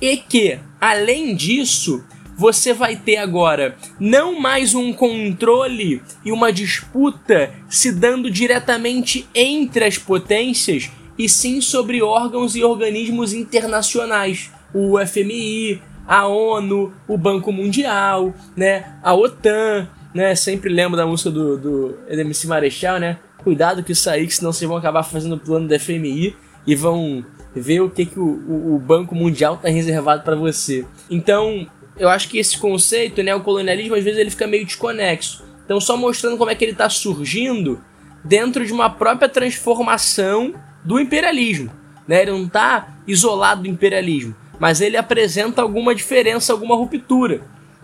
e 0.00 0.16
que, 0.16 0.58
além 0.80 1.34
disso, 1.34 2.02
você 2.36 2.72
vai 2.72 2.96
ter 2.96 3.18
agora 3.18 3.76
não 4.00 4.40
mais 4.40 4.74
um 4.74 4.92
controle 4.92 6.02
e 6.24 6.32
uma 6.32 6.52
disputa 6.52 7.52
se 7.68 7.92
dando 7.92 8.30
diretamente 8.30 9.28
entre 9.34 9.84
as 9.84 9.98
potências, 9.98 10.90
e 11.18 11.28
sim 11.28 11.60
sobre 11.60 12.02
órgãos 12.02 12.56
e 12.56 12.64
organismos 12.64 13.32
internacionais, 13.32 14.50
o 14.74 14.98
FMI, 15.06 15.80
a 16.06 16.26
ONU, 16.26 16.92
o 17.06 17.16
Banco 17.16 17.52
Mundial, 17.52 18.34
né, 18.56 18.96
a 19.02 19.14
OTAN, 19.14 19.88
né, 20.14 20.34
sempre 20.34 20.72
lembro 20.72 20.96
da 20.96 21.06
música 21.06 21.30
do, 21.30 21.56
do 21.56 21.98
MC 22.08 22.46
Marechal, 22.46 22.98
né, 22.98 23.18
cuidado 23.42 23.82
que 23.82 23.92
isso 23.92 24.08
aí, 24.08 24.26
que 24.26 24.34
senão 24.34 24.52
vocês 24.52 24.68
vão 24.68 24.78
acabar 24.78 25.02
fazendo 25.02 25.34
o 25.34 25.38
plano 25.38 25.68
da 25.68 25.78
FMI 25.78 26.36
e 26.66 26.74
vão 26.74 27.24
ver 27.54 27.80
o 27.80 27.90
que, 27.90 28.06
que 28.06 28.18
o, 28.18 28.24
o, 28.24 28.76
o 28.76 28.78
Banco 28.78 29.14
Mundial 29.14 29.54
está 29.54 29.68
reservado 29.68 30.22
para 30.22 30.36
você. 30.36 30.86
Então, 31.10 31.66
eu 31.98 32.08
acho 32.08 32.28
que 32.28 32.38
esse 32.38 32.58
conceito, 32.58 33.22
né, 33.22 33.34
o 33.34 33.40
colonialismo, 33.40 33.94
às 33.94 34.04
vezes 34.04 34.18
ele 34.18 34.30
fica 34.30 34.46
meio 34.46 34.64
desconexo. 34.64 35.44
Então, 35.64 35.80
só 35.80 35.96
mostrando 35.96 36.36
como 36.36 36.50
é 36.50 36.54
que 36.54 36.64
ele 36.64 36.72
está 36.72 36.88
surgindo 36.88 37.80
dentro 38.24 38.64
de 38.64 38.72
uma 38.72 38.88
própria 38.88 39.28
transformação 39.28 40.54
do 40.84 40.98
imperialismo. 40.98 41.70
Né? 42.06 42.22
Ele 42.22 42.32
não 42.32 42.44
está 42.44 42.96
isolado 43.06 43.62
do 43.62 43.68
imperialismo, 43.68 44.34
mas 44.62 44.80
ele 44.80 44.96
apresenta 44.96 45.60
alguma 45.60 45.92
diferença, 45.92 46.52
alguma 46.52 46.76
ruptura, 46.76 47.40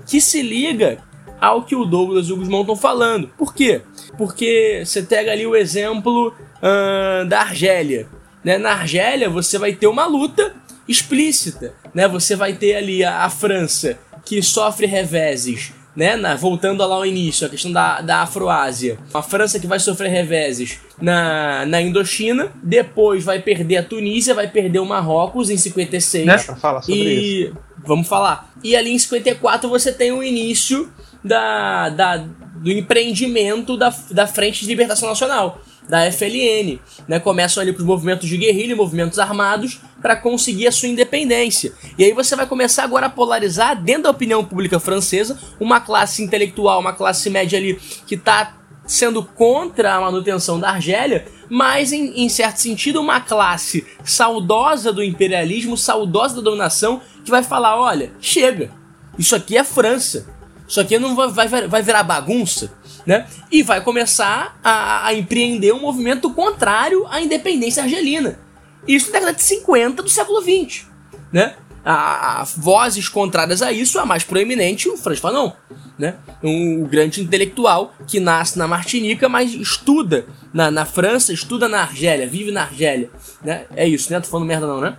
que 0.06 0.20
se 0.20 0.40
liga 0.40 0.98
ao 1.40 1.64
que 1.64 1.74
o 1.74 1.84
Douglas 1.84 2.28
e 2.28 2.32
o 2.32 2.36
Guzmão 2.36 2.60
estão 2.60 2.76
falando. 2.76 3.26
Por 3.36 3.52
quê? 3.52 3.82
Porque 4.16 4.84
você 4.86 5.02
pega 5.02 5.32
ali 5.32 5.44
o 5.44 5.56
exemplo 5.56 6.28
uh, 6.28 7.26
da 7.26 7.40
Argélia. 7.40 8.06
Né? 8.44 8.58
Na 8.58 8.70
Argélia 8.70 9.28
você 9.28 9.58
vai 9.58 9.72
ter 9.72 9.88
uma 9.88 10.06
luta 10.06 10.54
explícita. 10.86 11.74
Né? 11.92 12.06
Você 12.06 12.36
vai 12.36 12.52
ter 12.52 12.76
ali 12.76 13.02
a, 13.02 13.24
a 13.24 13.28
França 13.28 13.98
que 14.24 14.40
sofre 14.40 14.86
reveses 14.86 15.72
né, 15.98 16.14
na, 16.14 16.36
voltando 16.36 16.86
lá 16.86 16.94
ao 16.94 17.04
início, 17.04 17.44
a 17.44 17.50
questão 17.50 17.72
da, 17.72 18.00
da 18.00 18.18
Afroásia. 18.18 19.00
A 19.12 19.20
França 19.20 19.58
que 19.58 19.66
vai 19.66 19.80
sofrer 19.80 20.08
reveses 20.08 20.78
na, 21.02 21.66
na 21.66 21.82
Indochina, 21.82 22.52
depois 22.62 23.24
vai 23.24 23.40
perder 23.40 23.78
a 23.78 23.82
Tunísia, 23.82 24.32
vai 24.32 24.46
perder 24.46 24.78
o 24.78 24.86
Marrocos 24.86 25.50
em 25.50 25.56
56. 25.56 26.24
Né? 26.24 26.38
Pra 26.38 26.54
falar 26.54 26.82
sobre 26.82 27.00
e... 27.00 27.42
isso. 27.46 27.56
Vamos 27.84 28.06
falar. 28.06 28.48
E 28.62 28.76
ali 28.76 28.92
em 28.92 28.98
54 28.98 29.68
você 29.68 29.92
tem 29.92 30.12
o 30.12 30.22
início 30.22 30.88
da, 31.24 31.88
da, 31.88 32.16
do 32.18 32.70
empreendimento 32.70 33.76
da, 33.76 33.92
da 34.12 34.28
Frente 34.28 34.60
de 34.60 34.66
Libertação 34.68 35.08
Nacional 35.08 35.60
da 35.88 36.10
FLN, 36.12 36.78
né? 37.08 37.18
Começam 37.18 37.62
ali 37.62 37.72
com 37.72 37.78
os 37.78 37.84
movimentos 37.84 38.28
de 38.28 38.36
guerrilha, 38.36 38.76
movimentos 38.76 39.18
armados, 39.18 39.80
para 40.02 40.14
conseguir 40.14 40.68
a 40.68 40.72
sua 40.72 40.88
independência. 40.88 41.72
E 41.96 42.04
aí 42.04 42.12
você 42.12 42.36
vai 42.36 42.46
começar 42.46 42.84
agora 42.84 43.06
a 43.06 43.10
polarizar 43.10 43.80
dentro 43.80 44.04
da 44.04 44.10
opinião 44.10 44.44
pública 44.44 44.78
francesa 44.78 45.38
uma 45.58 45.80
classe 45.80 46.22
intelectual, 46.22 46.80
uma 46.80 46.92
classe 46.92 47.30
média 47.30 47.58
ali 47.58 47.76
que 48.06 48.14
está 48.14 48.54
sendo 48.86 49.22
contra 49.22 49.94
a 49.94 50.00
manutenção 50.00 50.58
da 50.58 50.70
Argélia, 50.70 51.26
mas 51.48 51.92
em, 51.92 52.24
em, 52.24 52.28
certo 52.28 52.56
sentido 52.56 53.00
uma 53.00 53.20
classe 53.20 53.86
saudosa 54.04 54.92
do 54.92 55.02
imperialismo, 55.02 55.76
saudosa 55.76 56.36
da 56.36 56.42
dominação, 56.42 57.00
que 57.24 57.30
vai 57.30 57.42
falar: 57.42 57.80
olha, 57.80 58.12
chega, 58.20 58.70
isso 59.18 59.34
aqui 59.34 59.56
é 59.56 59.64
França, 59.64 60.26
isso 60.66 60.80
aqui 60.80 60.98
não 60.98 61.14
vai, 61.14 61.48
vai, 61.48 61.68
vai 61.68 61.82
virar 61.82 62.02
bagunça 62.02 62.72
né? 63.08 63.26
E 63.50 63.62
vai 63.62 63.80
começar 63.80 64.60
a, 64.62 65.06
a 65.06 65.14
empreender 65.14 65.72
um 65.72 65.80
movimento 65.80 66.30
contrário 66.34 67.06
à 67.08 67.22
independência 67.22 67.82
argelina. 67.82 68.38
Isso 68.86 69.06
na 69.06 69.14
década 69.14 69.32
de 69.32 69.42
50 69.42 70.02
do 70.02 70.10
século 70.10 70.42
20, 70.42 70.86
né? 71.32 71.54
A, 71.82 72.42
a, 72.42 72.44
vozes 72.44 73.08
contrárias 73.08 73.62
a 73.62 73.72
isso, 73.72 73.98
a 73.98 74.04
mais 74.04 74.24
proeminente, 74.24 74.90
o 74.90 74.96
Franz 74.98 75.20
Fanon, 75.20 75.52
né? 75.98 76.16
Um, 76.42 76.82
um, 76.82 76.84
grande 76.84 77.22
intelectual 77.22 77.94
que 78.06 78.20
nasce 78.20 78.58
na 78.58 78.68
Martinica, 78.68 79.26
mas 79.26 79.54
estuda 79.54 80.26
na, 80.52 80.70
na 80.70 80.84
França, 80.84 81.32
estuda 81.32 81.66
na 81.66 81.80
Argélia, 81.80 82.26
vive 82.26 82.50
na 82.50 82.64
Argélia, 82.64 83.08
né? 83.42 83.64
É 83.74 83.88
isso, 83.88 84.12
né? 84.12 84.20
Tô 84.20 84.28
falando 84.28 84.46
merda 84.46 84.66
não, 84.66 84.82
né? 84.82 84.98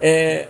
É, 0.00 0.48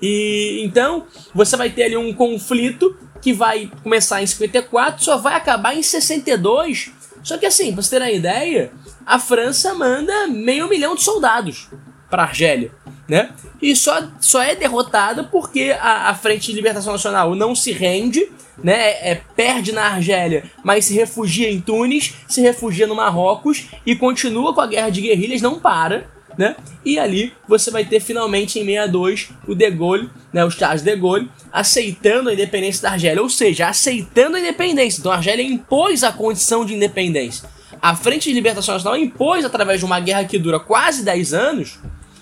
e 0.00 0.62
então 0.64 1.06
você 1.34 1.54
vai 1.54 1.68
ter 1.68 1.82
ali 1.82 1.98
um 1.98 2.14
conflito 2.14 2.96
que 3.24 3.32
vai 3.32 3.70
começar 3.82 4.22
em 4.22 4.26
54, 4.26 5.02
só 5.02 5.16
vai 5.16 5.34
acabar 5.34 5.74
em 5.74 5.82
62. 5.82 6.92
Só 7.22 7.38
que 7.38 7.46
assim, 7.46 7.72
pra 7.72 7.82
você 7.82 7.96
ter 7.96 8.02
uma 8.02 8.10
ideia, 8.10 8.70
a 9.06 9.18
França 9.18 9.72
manda 9.72 10.26
meio 10.26 10.68
milhão 10.68 10.94
de 10.94 11.02
soldados 11.02 11.70
para 12.10 12.24
Argélia, 12.24 12.70
né? 13.08 13.30
E 13.62 13.74
só, 13.74 14.10
só 14.20 14.42
é 14.42 14.54
derrotada 14.54 15.24
porque 15.24 15.74
a, 15.80 16.10
a 16.10 16.14
Frente 16.14 16.48
de 16.48 16.52
Libertação 16.52 16.92
Nacional 16.92 17.34
não 17.34 17.54
se 17.54 17.72
rende, 17.72 18.30
né? 18.62 18.74
É, 18.74 19.12
é, 19.12 19.22
perde 19.34 19.72
na 19.72 19.84
Argélia, 19.84 20.44
mas 20.62 20.84
se 20.84 20.92
refugia 20.92 21.50
em 21.50 21.62
Tunis, 21.62 22.12
se 22.28 22.42
refugia 22.42 22.86
no 22.86 22.94
Marrocos 22.94 23.68
e 23.86 23.96
continua 23.96 24.52
com 24.52 24.60
a 24.60 24.66
guerra 24.66 24.90
de 24.90 25.00
guerrilhas, 25.00 25.40
não 25.40 25.58
para 25.58 26.12
né? 26.36 26.56
E 26.84 26.98
ali 26.98 27.32
você 27.48 27.70
vai 27.70 27.84
ter 27.84 28.00
finalmente 28.00 28.58
em 28.58 28.64
62 28.64 29.30
o 29.46 29.54
De 29.54 29.70
Gaulle, 29.70 30.10
né, 30.32 30.44
o 30.44 30.50
Charles 30.50 30.82
de 30.82 30.96
Gaulle, 30.96 31.30
aceitando 31.52 32.28
a 32.28 32.32
independência 32.32 32.82
da 32.82 32.90
Argélia, 32.90 33.22
ou 33.22 33.28
seja, 33.28 33.68
aceitando 33.68 34.36
a 34.36 34.40
independência. 34.40 35.00
Então 35.00 35.12
a 35.12 35.16
Argélia 35.16 35.44
impôs 35.44 36.02
a 36.02 36.12
condição 36.12 36.64
de 36.64 36.74
independência. 36.74 37.48
A 37.80 37.94
Frente 37.94 38.28
de 38.28 38.34
Libertação 38.34 38.74
Nacional 38.74 38.98
impôs 38.98 39.44
através 39.44 39.78
de 39.78 39.84
uma 39.84 40.00
guerra 40.00 40.24
que 40.24 40.38
dura 40.38 40.58
quase 40.58 41.04
10 41.04 41.34
anos, 41.34 41.78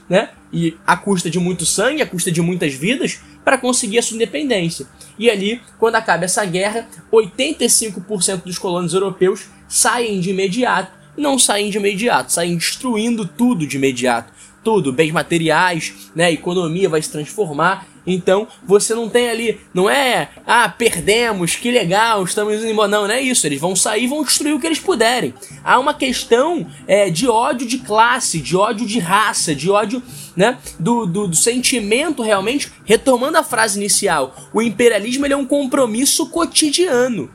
né? 0.08 0.30
E 0.52 0.76
a 0.86 0.96
custa 0.96 1.30
de 1.30 1.38
muito 1.38 1.64
sangue, 1.64 2.02
a 2.02 2.06
custa 2.06 2.30
de 2.30 2.42
muitas 2.42 2.74
vidas, 2.74 3.20
para 3.44 3.56
conseguir 3.56 3.98
a 3.98 4.02
sua 4.02 4.16
independência. 4.16 4.86
E 5.18 5.30
ali, 5.30 5.60
quando 5.78 5.96
acaba 5.96 6.24
essa 6.24 6.44
guerra, 6.44 6.86
85% 7.10 8.44
dos 8.44 8.58
colonos 8.58 8.92
europeus 8.92 9.46
saem 9.68 10.20
de 10.20 10.30
imediato 10.30 11.01
não 11.16 11.38
saem 11.38 11.70
de 11.70 11.78
imediato, 11.78 12.32
saem 12.32 12.56
destruindo 12.56 13.26
tudo 13.26 13.66
de 13.66 13.76
imediato. 13.76 14.32
tudo, 14.64 14.92
bens 14.92 15.10
materiais, 15.10 15.92
né? 16.14 16.26
A 16.26 16.30
economia 16.30 16.88
vai 16.88 17.02
se 17.02 17.10
transformar. 17.10 17.84
Então, 18.06 18.46
você 18.64 18.94
não 18.94 19.08
tem 19.08 19.28
ali, 19.28 19.60
não 19.72 19.88
é, 19.88 20.28
ah, 20.46 20.68
perdemos, 20.68 21.54
que 21.56 21.70
legal, 21.70 22.22
estamos 22.24 22.54
indo 22.54 22.66
embora. 22.66 22.88
Não, 22.88 23.08
não 23.08 23.14
é 23.14 23.20
isso. 23.20 23.46
Eles 23.46 23.60
vão 23.60 23.74
sair 23.74 24.04
e 24.04 24.06
vão 24.06 24.22
destruir 24.22 24.54
o 24.54 24.60
que 24.60 24.66
eles 24.66 24.78
puderem. 24.78 25.34
Há 25.64 25.78
uma 25.78 25.94
questão 25.94 26.66
é, 26.86 27.10
de 27.10 27.28
ódio 27.28 27.66
de 27.66 27.78
classe, 27.78 28.40
de 28.40 28.56
ódio 28.56 28.86
de 28.86 28.98
raça, 28.98 29.54
de 29.54 29.70
ódio, 29.70 30.02
né, 30.36 30.58
do, 30.78 31.06
do, 31.06 31.28
do 31.28 31.36
sentimento 31.36 32.22
realmente. 32.22 32.72
Retomando 32.84 33.38
a 33.38 33.44
frase 33.44 33.78
inicial, 33.78 34.36
o 34.52 34.62
imperialismo 34.62 35.26
ele 35.26 35.34
é 35.34 35.36
um 35.36 35.46
compromisso 35.46 36.28
cotidiano. 36.28 37.30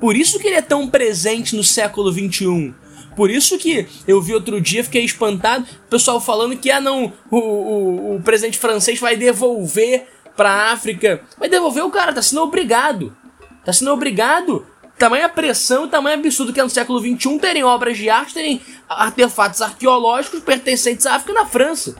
Por 0.00 0.16
isso 0.16 0.38
que 0.38 0.46
ele 0.46 0.56
é 0.56 0.62
tão 0.62 0.88
presente 0.88 1.54
no 1.54 1.62
século 1.64 2.10
XXI. 2.10 2.74
Por 3.20 3.30
isso 3.30 3.58
que 3.58 3.86
eu 4.08 4.18
vi 4.22 4.32
outro 4.32 4.58
dia, 4.58 4.82
fiquei 4.82 5.04
espantado, 5.04 5.66
o 5.86 5.90
pessoal 5.90 6.18
falando 6.22 6.56
que, 6.56 6.70
ah 6.70 6.80
não, 6.80 7.12
o, 7.30 7.36
o, 7.36 8.16
o 8.16 8.22
presidente 8.22 8.56
francês 8.56 8.98
vai 8.98 9.14
devolver 9.14 10.08
pra 10.34 10.72
África. 10.72 11.20
Vai 11.38 11.46
devolver 11.46 11.84
o 11.84 11.90
cara, 11.90 12.14
tá 12.14 12.22
sendo 12.22 12.40
obrigado. 12.40 13.14
Tá 13.62 13.74
sendo 13.74 13.90
obrigado. 13.90 14.66
Tamanha 14.98 15.28
pressão, 15.28 15.86
tamanho 15.86 16.18
absurdo 16.18 16.50
que 16.50 16.60
é 16.60 16.62
no 16.62 16.70
século 16.70 16.98
XXI 16.98 17.38
terem 17.38 17.62
obras 17.62 17.98
de 17.98 18.08
arte, 18.08 18.32
terem 18.32 18.58
artefatos 18.88 19.60
arqueológicos 19.60 20.40
pertencentes 20.40 21.04
à 21.04 21.16
África 21.16 21.34
na 21.34 21.44
França. 21.44 21.96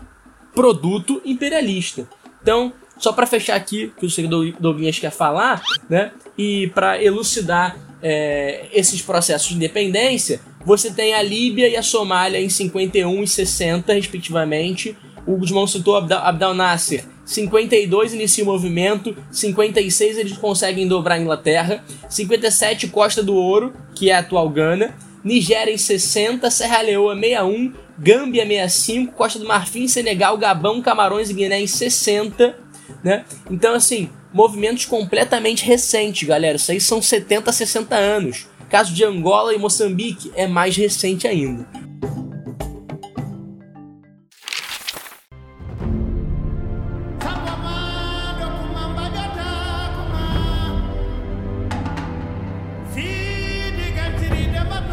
Produto 0.55 1.21
imperialista. 1.23 2.09
Então, 2.41 2.73
só 2.97 3.13
para 3.13 3.27
fechar 3.27 3.57
aqui, 3.57 3.93
que 3.99 4.07
o 4.07 4.11
senhor 4.11 4.55
Douglas 4.59 4.99
quer 4.99 5.11
falar, 5.11 5.61
né? 5.87 6.13
E 6.43 6.69
para 6.69 7.05
elucidar 7.05 7.77
é, 8.03 8.65
esses 8.73 9.03
processos 9.03 9.51
de 9.51 9.57
independência, 9.57 10.41
você 10.65 10.91
tem 10.91 11.13
a 11.13 11.21
Líbia 11.21 11.69
e 11.69 11.77
a 11.77 11.83
Somália 11.83 12.41
em 12.41 12.49
51 12.49 13.23
e 13.23 13.29
60, 13.29 13.93
respectivamente. 13.93 14.97
O 15.27 15.37
Guzmão 15.37 15.67
citou 15.67 15.97
Abdel, 15.97 16.55
Nasser. 16.55 17.05
52 17.27 18.15
inicia 18.15 18.43
o 18.43 18.47
movimento, 18.47 19.15
56 19.31 20.17
eles 20.17 20.39
conseguem 20.39 20.89
dobrar 20.89 21.17
a 21.17 21.21
Inglaterra, 21.21 21.85
57 22.09 22.89
Costa 22.89 23.23
do 23.23 23.35
Ouro, 23.35 23.75
que 23.95 24.09
é 24.09 24.15
a 24.15 24.21
atual 24.21 24.49
Gana, 24.49 24.97
Nigéria 25.23 25.71
em 25.71 25.77
60, 25.77 26.51
Serra 26.51 26.81
Leoa 26.81 27.15
61, 27.15 27.75
Gâmbia 27.99 28.47
65, 28.47 29.13
Costa 29.13 29.39
do 29.39 29.47
Marfim, 29.47 29.87
Senegal, 29.87 30.39
Gabão, 30.39 30.81
Camarões 30.81 31.29
e 31.29 31.35
Guiné 31.35 31.61
em 31.61 31.67
60, 31.67 32.57
né? 33.03 33.25
Então 33.51 33.75
assim, 33.75 34.11
movimentos 34.33 34.85
completamente 34.87 35.65
recentes, 35.65 36.27
galera. 36.27 36.57
Isso 36.57 36.71
aí 36.71 36.81
são 36.81 37.01
70, 37.01 37.53
60 37.53 37.95
anos. 37.97 38.47
Caso 38.69 38.95
de 38.95 39.05
Angola 39.05 39.53
e 39.55 39.59
Moçambique 39.59 40.31
é 40.37 40.47
mais 40.47 40.77
recente 40.77 41.27
ainda. 41.27 41.67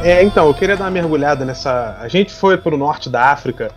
É, 0.07 0.23
então, 0.23 0.47
eu 0.47 0.53
queria 0.53 0.77
dar 0.77 0.85
uma 0.85 0.91
mergulhada 0.91 1.43
nessa. 1.43 1.97
A 1.99 2.07
gente 2.07 2.33
foi 2.33 2.57
para 2.57 2.73
o 2.73 2.77
norte 2.77 3.09
da 3.09 3.25
África 3.25 3.71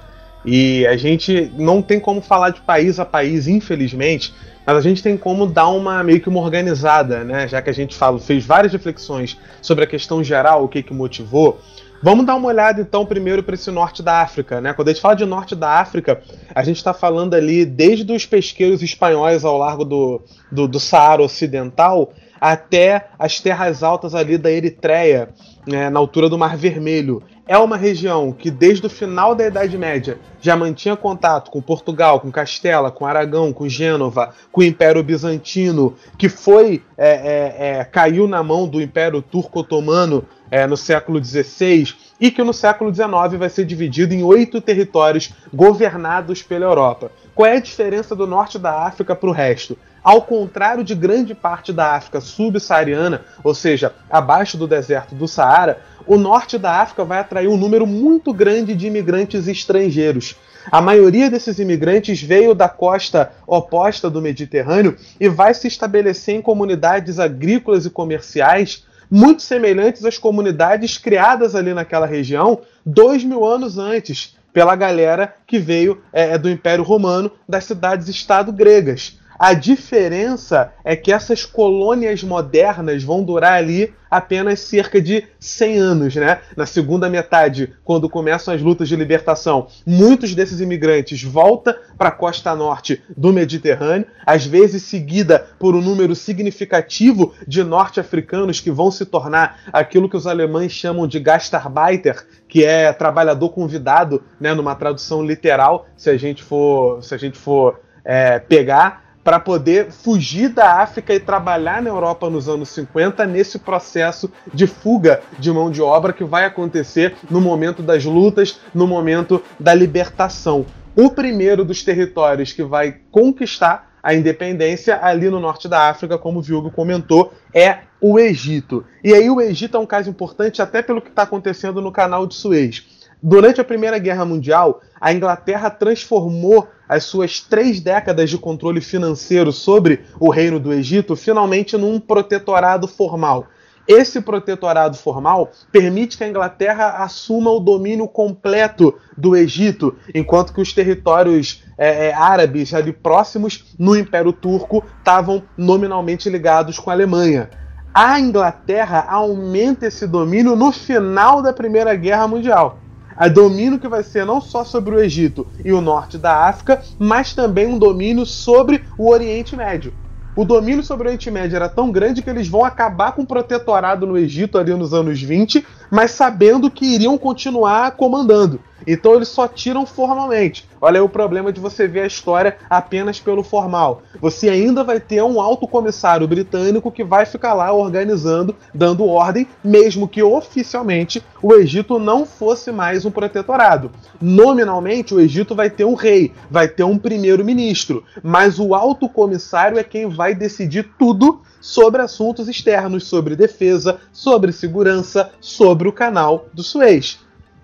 e 0.45 0.87
a 0.87 0.97
gente 0.97 1.53
não 1.57 1.83
tem 1.83 2.01
como 2.01 2.21
falar 2.21 2.51
de 2.51 2.61
país 2.61 2.99
a 2.99 3.05
país, 3.05 3.47
infelizmente, 3.47 4.33
mas 4.67 4.77
a 4.77 4.81
gente 4.81 5.03
tem 5.03 5.17
como 5.17 5.47
dar 5.47 5.69
uma 5.69 6.03
meio 6.03 6.21
que 6.21 6.29
uma 6.29 6.41
organizada, 6.41 7.25
né? 7.25 7.49
Já 7.49 7.61
que 7.61 7.71
a 7.71 7.75
gente 7.75 7.95
fala, 7.95 8.19
fez 8.19 8.45
várias 8.45 8.73
reflexões 8.73 9.37
sobre 9.61 9.85
a 9.85 9.87
questão 9.87 10.23
geral, 10.23 10.65
o 10.65 10.69
que 10.69 10.83
que 10.83 10.95
motivou. 10.95 11.61
Vamos 12.03 12.25
dar 12.25 12.35
uma 12.37 12.49
olhada 12.49 12.81
então 12.81 13.05
primeiro 13.05 13.43
para 13.43 13.55
esse 13.55 13.71
norte 13.71 14.03
da 14.03 14.23
África, 14.23 14.59
né? 14.61 14.73
Quando 14.73 14.89
a 14.89 14.93
gente 14.93 15.03
fala 15.03 15.15
de 15.15 15.27
norte 15.27 15.55
da 15.55 15.81
África, 15.81 16.23
a 16.55 16.63
gente 16.63 16.77
está 16.77 16.95
falando 16.95 17.35
ali 17.35 17.67
desde 17.67 18.11
os 18.11 18.25
pesqueiros 18.25 18.83
espanhóis 18.83 19.45
ao 19.45 19.59
largo 19.59 19.85
do, 19.85 20.23
do, 20.51 20.67
do 20.67 20.81
Saara 20.81 21.23
Ocidental 21.23 22.13
até 22.41 23.09
as 23.19 23.39
terras 23.41 23.83
altas 23.83 24.15
ali 24.15 24.39
da 24.39 24.51
Eritreia, 24.51 25.29
né, 25.67 25.91
na 25.91 26.01
altura 26.01 26.29
do 26.29 26.39
Mar 26.39 26.57
Vermelho. 26.57 27.23
É 27.47 27.59
uma 27.59 27.77
região 27.77 28.33
que, 28.33 28.49
desde 28.49 28.87
o 28.87 28.91
final 28.91 29.35
da 29.35 29.45
Idade 29.45 29.77
Média, 29.77 30.19
já 30.41 30.57
mantinha 30.57 30.97
contato 30.97 31.51
com 31.51 31.61
Portugal, 31.61 32.21
com 32.21 32.31
Castela, 32.31 32.93
com 32.93 33.05
Aragão, 33.05 33.53
com 33.53 33.69
Gênova, 33.69 34.33
com 34.53 34.61
o 34.61 34.65
Império 34.65 35.03
Bizantino, 35.03 35.97
que 36.17 36.29
foi 36.29 36.81
é, 36.97 37.11
é, 37.11 37.79
é, 37.81 37.85
caiu 37.85 38.29
na 38.29 38.41
mão 38.41 38.69
do 38.69 38.81
Império 38.81 39.21
Turco-Otomano 39.21 40.25
é, 40.49 40.67
no 40.67 40.77
século 40.77 41.23
XVI 41.23 41.93
e 42.21 42.31
que 42.31 42.43
no 42.43 42.53
século 42.53 42.95
XIX 42.95 43.11
vai 43.37 43.49
ser 43.49 43.65
dividido 43.65 44.15
em 44.15 44.23
oito 44.23 44.61
territórios 44.61 45.33
governados 45.53 46.43
pela 46.43 46.67
Europa. 46.67 47.11
Qual 47.35 47.47
é 47.47 47.57
a 47.57 47.61
diferença 47.61 48.15
do 48.15 48.27
norte 48.27 48.59
da 48.59 48.87
África 48.87 49.15
para 49.17 49.29
o 49.29 49.33
resto? 49.33 49.77
Ao 50.03 50.23
contrário 50.23 50.83
de 50.83 50.95
grande 50.95 51.35
parte 51.35 51.73
da 51.73 51.95
África 51.95 52.21
subsaariana, 52.21 53.23
ou 53.45 53.55
seja, 53.55 53.95
abaixo 54.11 54.57
do 54.57 54.67
deserto 54.67 55.15
do 55.15 55.29
Saara, 55.29 55.81
o 56.07 56.17
norte 56.17 56.57
da 56.57 56.81
África 56.81 57.05
vai 57.05 57.19
atrair 57.19 57.49
um 57.49 57.57
número 57.57 57.87
muito 57.87 58.33
grande 58.33 58.75
de 58.75 58.87
imigrantes 58.87 59.47
estrangeiros. 59.47 60.37
A 60.71 60.81
maioria 60.81 61.31
desses 61.31 61.59
imigrantes 61.59 62.23
veio 62.23 62.55
da 62.55 62.69
costa 62.69 63.33
oposta 63.47 64.09
do 64.11 64.23
Mediterrâneo 64.23 64.97
e 65.19 65.29
vai 65.29 65.53
se 65.55 65.69
estabelecer 65.69 66.35
em 66.35 66.43
comunidades 66.43 67.19
agrícolas 67.19 67.87
e 67.87 67.91
comerciais 67.91 68.85
muito 69.11 69.43
semelhantes 69.43 70.05
às 70.05 70.19
comunidades 70.19 70.97
criadas 70.97 71.55
ali 71.55 71.75
naquela 71.75 72.07
região 72.07 72.61
dois 72.87 73.25
mil 73.25 73.45
anos 73.45 73.77
antes, 73.77 74.37
pela 74.53 74.77
galera 74.77 75.35
que 75.47 75.59
veio 75.59 76.01
é, 76.13 76.39
do 76.39 76.49
Império 76.49 76.85
Romano 76.85 77.31
das 77.49 77.65
cidades-estado 77.65 78.53
gregas. 78.53 79.20
A 79.43 79.55
diferença 79.55 80.71
é 80.85 80.95
que 80.95 81.11
essas 81.11 81.47
colônias 81.47 82.23
modernas 82.23 83.03
vão 83.03 83.25
durar 83.25 83.55
ali 83.55 83.95
apenas 84.11 84.61
cerca 84.61 85.01
de 85.01 85.25
100 85.39 85.79
anos, 85.79 86.15
né? 86.15 86.43
Na 86.55 86.67
segunda 86.67 87.09
metade, 87.09 87.73
quando 87.83 88.07
começam 88.07 88.53
as 88.53 88.61
lutas 88.61 88.87
de 88.87 88.97
libertação, 88.97 89.69
muitos 89.87 90.35
desses 90.35 90.61
imigrantes 90.61 91.23
voltam 91.23 91.75
para 91.97 92.11
a 92.11 92.13
costa 92.13 92.55
norte 92.55 93.03
do 93.17 93.33
Mediterrâneo, 93.33 94.07
às 94.27 94.45
vezes 94.45 94.83
seguida 94.83 95.47
por 95.59 95.75
um 95.75 95.81
número 95.81 96.15
significativo 96.15 97.33
de 97.49 97.65
norte-africanos 97.65 98.61
que 98.61 98.71
vão 98.71 98.91
se 98.91 99.07
tornar 99.07 99.61
aquilo 99.73 100.11
que 100.11 100.19
os 100.19 100.27
alemães 100.27 100.71
chamam 100.71 101.07
de 101.07 101.19
Gastarbeiter, 101.19 102.27
que 102.47 102.63
é 102.63 102.93
trabalhador 102.93 103.49
convidado, 103.49 104.23
né, 104.39 104.53
numa 104.53 104.75
tradução 104.75 105.25
literal, 105.25 105.87
se 105.97 106.11
a 106.11 106.19
gente 106.19 106.43
for, 106.43 107.03
se 107.03 107.15
a 107.15 107.19
gente 107.19 107.39
for 107.39 107.81
é, 108.05 108.39
pegar 108.39 109.10
para 109.23 109.39
poder 109.39 109.91
fugir 109.91 110.49
da 110.49 110.81
África 110.81 111.15
e 111.15 111.21
trabalhar 111.21 111.83
na 111.83 111.91
Europa 111.91 112.31
nos 112.31 112.49
anos 112.49 112.69
50 112.71 113.27
nesse 113.27 113.59
processo 113.59 114.31
de 114.53 114.67
fuga 114.67 115.23
de 115.39 115.53
mão 115.53 115.71
de 115.71 115.83
obra 115.83 116.13
que 116.13 116.25
vai 116.25 116.45
acontecer 116.45 117.15
no 117.31 117.41
momento 117.41 117.83
das 117.83 118.05
lutas, 118.05 118.61
no 118.75 118.87
momento 118.87 119.43
da 119.59 119.75
libertação. 119.75 120.65
O 120.97 121.11
primeiro 121.11 121.65
dos 121.65 121.83
territórios 121.83 122.53
que 122.53 122.63
vai 122.63 122.97
conquistar 123.11 123.91
a 124.03 124.15
independência 124.15 124.99
ali 125.03 125.29
no 125.29 125.39
norte 125.39 125.69
da 125.69 125.89
África, 125.89 126.17
como 126.17 126.39
o 126.39 126.43
Viúgo 126.43 126.71
comentou, 126.71 127.33
é 127.55 127.81
o 128.01 128.19
Egito. 128.19 128.85
E 129.05 129.13
aí 129.13 129.29
o 129.29 129.41
Egito 129.41 129.77
é 129.77 129.81
um 129.81 129.87
caso 129.87 130.09
importante 130.09 130.63
até 130.63 130.81
pelo 130.81 131.03
que 131.03 131.11
está 131.11 131.23
acontecendo 131.23 131.83
no 131.83 131.93
canal 131.93 132.27
de 132.27 132.35
Suez. 132.35 132.87
Durante 133.23 133.61
a 133.61 133.65
Primeira 133.65 133.99
Guerra 133.99 134.25
Mundial, 134.25 134.81
a 134.99 135.13
Inglaterra 135.13 135.69
transformou 135.69 136.67
as 136.91 137.05
suas 137.05 137.39
três 137.39 137.79
décadas 137.79 138.29
de 138.29 138.37
controle 138.37 138.81
financeiro 138.81 139.53
sobre 139.53 140.01
o 140.19 140.29
Reino 140.29 140.59
do 140.59 140.73
Egito 140.73 141.15
finalmente 141.15 141.77
num 141.77 142.01
protetorado 142.01 142.89
formal. 142.89 143.47
Esse 143.87 144.21
protetorado 144.21 144.97
formal 144.97 145.53
permite 145.71 146.19
que 146.19 146.25
a 146.25 146.29
Inglaterra 146.29 146.97
assuma 147.05 147.49
o 147.53 147.61
domínio 147.61 148.09
completo 148.09 148.99
do 149.17 149.37
Egito, 149.37 149.97
enquanto 150.13 150.53
que 150.53 150.61
os 150.61 150.73
territórios 150.73 151.63
é, 151.79 152.09
é, 152.09 152.13
árabes 152.13 152.75
ali 152.75 152.93
próximos 152.93 153.73
no 153.79 153.97
Império 153.97 154.33
Turco 154.33 154.83
estavam 154.99 155.45
nominalmente 155.57 156.29
ligados 156.29 156.77
com 156.81 156.91
a 156.91 156.93
Alemanha. 156.93 157.51
A 157.95 158.19
Inglaterra 158.19 159.07
aumenta 159.09 159.87
esse 159.87 160.09
domínio 160.09 160.57
no 160.57 160.73
final 160.73 161.41
da 161.41 161.53
Primeira 161.53 161.95
Guerra 161.95 162.27
Mundial 162.27 162.81
a 163.21 163.29
domínio 163.29 163.79
que 163.79 163.87
vai 163.87 164.03
ser 164.03 164.25
não 164.25 164.41
só 164.41 164.65
sobre 164.65 164.95
o 164.95 164.99
Egito 164.99 165.47
e 165.63 165.75
o 165.75 165.83
norte 165.83 166.17
da 166.17 166.49
África, 166.49 166.81
mas 166.99 167.35
também 167.35 167.67
um 167.67 167.79
domínio 167.79 168.25
sobre 168.25 168.83
o 168.97 169.11
Oriente 169.11 169.55
Médio. 169.55 169.93
O 170.35 170.43
domínio 170.43 170.83
sobre 170.83 171.07
o 171.07 171.09
Oriente 171.09 171.31
Médio 171.31 171.55
era 171.55 171.69
tão 171.69 171.93
grande 171.93 172.23
que 172.23 172.31
eles 172.31 172.49
vão 172.49 172.65
acabar 172.65 173.13
com 173.13 173.21
o 173.21 173.27
protetorado 173.27 174.07
no 174.07 174.17
Egito 174.17 174.57
ali 174.57 174.73
nos 174.73 174.95
anos 174.95 175.21
20, 175.21 175.67
mas 175.91 176.13
sabendo 176.13 176.71
que 176.71 176.95
iriam 176.95 177.19
continuar 177.19 177.91
comandando. 177.91 178.59
Então 178.87 179.15
eles 179.15 179.29
só 179.29 179.47
tiram 179.47 179.85
formalmente. 179.87 180.69
Olha 180.81 180.99
aí 180.99 181.05
o 181.05 181.09
problema 181.09 181.53
de 181.53 181.61
você 181.61 181.87
ver 181.87 182.01
a 182.01 182.07
história 182.07 182.57
apenas 182.69 183.21
pelo 183.21 183.43
formal. 183.43 184.03
Você 184.21 184.49
ainda 184.49 184.83
vai 184.83 184.99
ter 184.99 185.23
um 185.23 185.41
alto 185.41 185.69
comissário 185.69 186.27
britânico 186.27 186.91
que 186.91 187.05
vai 187.05 187.27
ficar 187.27 187.53
lá 187.53 187.73
organizando, 187.73 188.57
dando 188.75 189.07
ordem, 189.07 189.47
mesmo 189.63 190.09
que 190.09 190.23
oficialmente 190.23 191.23
o 191.43 191.55
Egito 191.55 191.99
não 191.99 192.25
fosse 192.25 192.73
mais 192.73 193.05
um 193.05 193.11
protetorado. 193.11 193.91
Nominalmente, 194.21 195.15
o 195.15 195.21
Egito 195.21 195.55
vai 195.55 195.69
ter 195.69 195.85
um 195.85 195.95
rei, 195.95 196.33
vai 196.51 196.69
ter 196.69 196.85
um 196.85 196.97
primeiro-ministro, 196.99 198.03
mas 198.23 198.59
o 198.59 198.75
alto 198.75 199.09
comissário 199.09 199.79
é 199.79 199.85
quem 199.85 200.09
vai 200.09 200.35
decidir 200.35 200.91
tudo 200.99 201.43
sobre 201.61 202.01
assuntos 202.01 202.49
externos, 202.49 203.05
sobre 203.05 203.37
defesa, 203.37 203.99
sobre 204.13 204.51
segurança, 204.51 205.31
sobre 205.41 205.89
o 205.89 205.93
canal 205.93 206.47
do 206.55 206.63
Suez. 206.63 207.19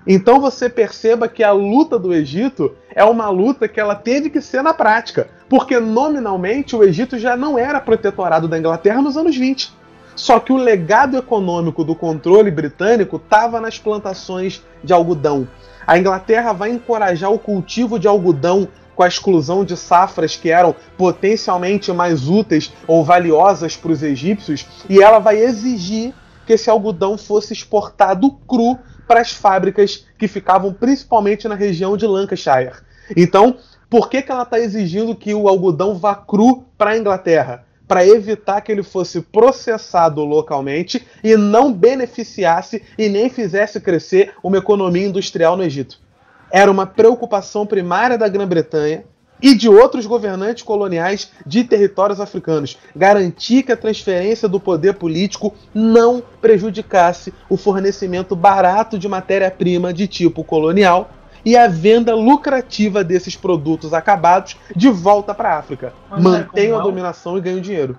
Então 0.07 0.41
você 0.41 0.69
perceba 0.69 1.27
que 1.27 1.43
a 1.43 1.51
luta 1.51 1.99
do 1.99 2.15
Egito 2.15 2.77
é 2.95 3.03
uma 3.03 3.29
luta 3.29 3.67
que 3.67 3.81
ela 3.81 3.97
teve 3.97 4.31
que 4.31 4.41
ser 4.41 4.63
na 4.63 4.73
prática, 4.73 5.29
porque 5.49 5.81
nominalmente 5.81 6.77
o 6.77 6.85
Egito 6.85 7.19
já 7.19 7.37
não 7.37 7.59
era 7.59 7.81
protetorado 7.81 8.47
da 8.47 8.59
Inglaterra 8.59 9.03
nos 9.03 9.17
anos 9.17 9.37
20. 9.37 9.75
Só 10.15 10.39
que 10.39 10.53
o 10.53 10.57
legado 10.57 11.17
econômico 11.17 11.85
do 11.85 11.95
controle 11.95 12.51
britânico 12.51 13.17
estava 13.17 13.61
nas 13.61 13.79
plantações 13.79 14.63
de 14.83 14.93
algodão. 14.93 15.47
A 15.87 15.99
Inglaterra 15.99 16.53
vai 16.53 16.71
encorajar 16.71 17.33
o 17.33 17.39
cultivo 17.39 17.99
de 17.99 18.07
algodão 18.07 18.69
com 18.95 19.03
a 19.03 19.09
exclusão 19.09 19.65
de 19.65 19.77
safras 19.77 20.37
que 20.37 20.49
eram 20.49 20.75
potencialmente 20.97 21.93
mais 21.93 22.29
úteis 22.29 22.73
ou 22.87 23.05
valiosas 23.05 23.77
para 23.77 23.93
os 23.93 24.03
egípcios, 24.03 24.67
e 24.89 25.03
ela 25.03 25.19
vai 25.19 25.37
exigir 25.37 26.15
que 26.47 26.55
esse 26.55 26.71
algodão 26.71 27.19
fosse 27.19 27.53
exportado 27.53 28.31
cru 28.49 28.79
para 29.07 29.21
as 29.21 29.33
fábricas 29.33 30.07
que 30.19 30.29
ficavam 30.29 30.73
principalmente 30.73 31.49
na 31.49 31.55
região 31.55 31.97
de 31.97 32.07
Lancashire. 32.07 32.73
Então, 33.17 33.57
por 33.89 34.09
que, 34.09 34.23
que 34.23 34.33
ela 34.33 34.43
está 34.43 34.59
exigindo 34.59 35.15
que 35.15 35.33
o 35.33 35.49
algodão 35.49 35.95
vá 35.95 36.15
cru 36.15 36.65
para 36.77 36.91
a 36.91 36.99
Inglaterra? 36.99 37.65
Para 37.87 38.07
evitar 38.07 38.61
que 38.61 38.73
ele 38.73 38.83
fosse 38.83 39.21
processado 39.21 40.25
localmente 40.25 41.07
e 41.23 41.37
não 41.37 41.73
beneficiasse 41.73 42.83
e 42.99 43.09
nem 43.09 43.31
fizesse 43.31 43.81
crescer 43.81 44.35
uma 44.43 44.59
economia 44.59 45.07
industrial 45.07 45.57
no 45.57 45.63
Egito. 45.63 46.01
Era 46.51 46.71
uma 46.71 46.87
preocupação 46.87 47.65
primária 47.65 48.19
da 48.19 48.29
Grã-Bretanha 48.29 49.05
e 49.41 49.55
de 49.55 49.69
outros 49.69 50.07
governantes 50.07 50.63
coloniais 50.63 51.31
de 51.45 51.65
territórios 51.65 52.21
africanos, 52.21 52.79
garantir 52.95 53.63
que 53.63 53.73
a 53.73 53.77
transferência 53.77 54.49
do 54.49 54.59
poder 54.59 54.95
político 54.95 55.55
não 55.75 56.23
prejudicasse 56.41 57.33
o 57.49 57.57
fornecimento 57.57 58.35
barato 58.35 58.99
de 58.99 59.09
matéria-prima 59.09 59.93
de 59.93 60.07
tipo 60.07 60.43
colonial 60.43 61.11
e 61.45 61.57
a 61.57 61.69
venda 61.69 62.15
lucrativa 62.15 63.05
desses 63.05 63.37
produtos 63.37 63.95
acabados 63.95 64.57
de 64.75 64.89
volta 64.91 65.33
para 65.33 65.51
a 65.51 65.59
África. 65.59 65.93
Mantenham 66.11 66.79
a 66.79 66.83
dominação 66.83 67.39
e 67.39 67.41
ganhem 67.41 67.61
dinheiro. 67.61 67.97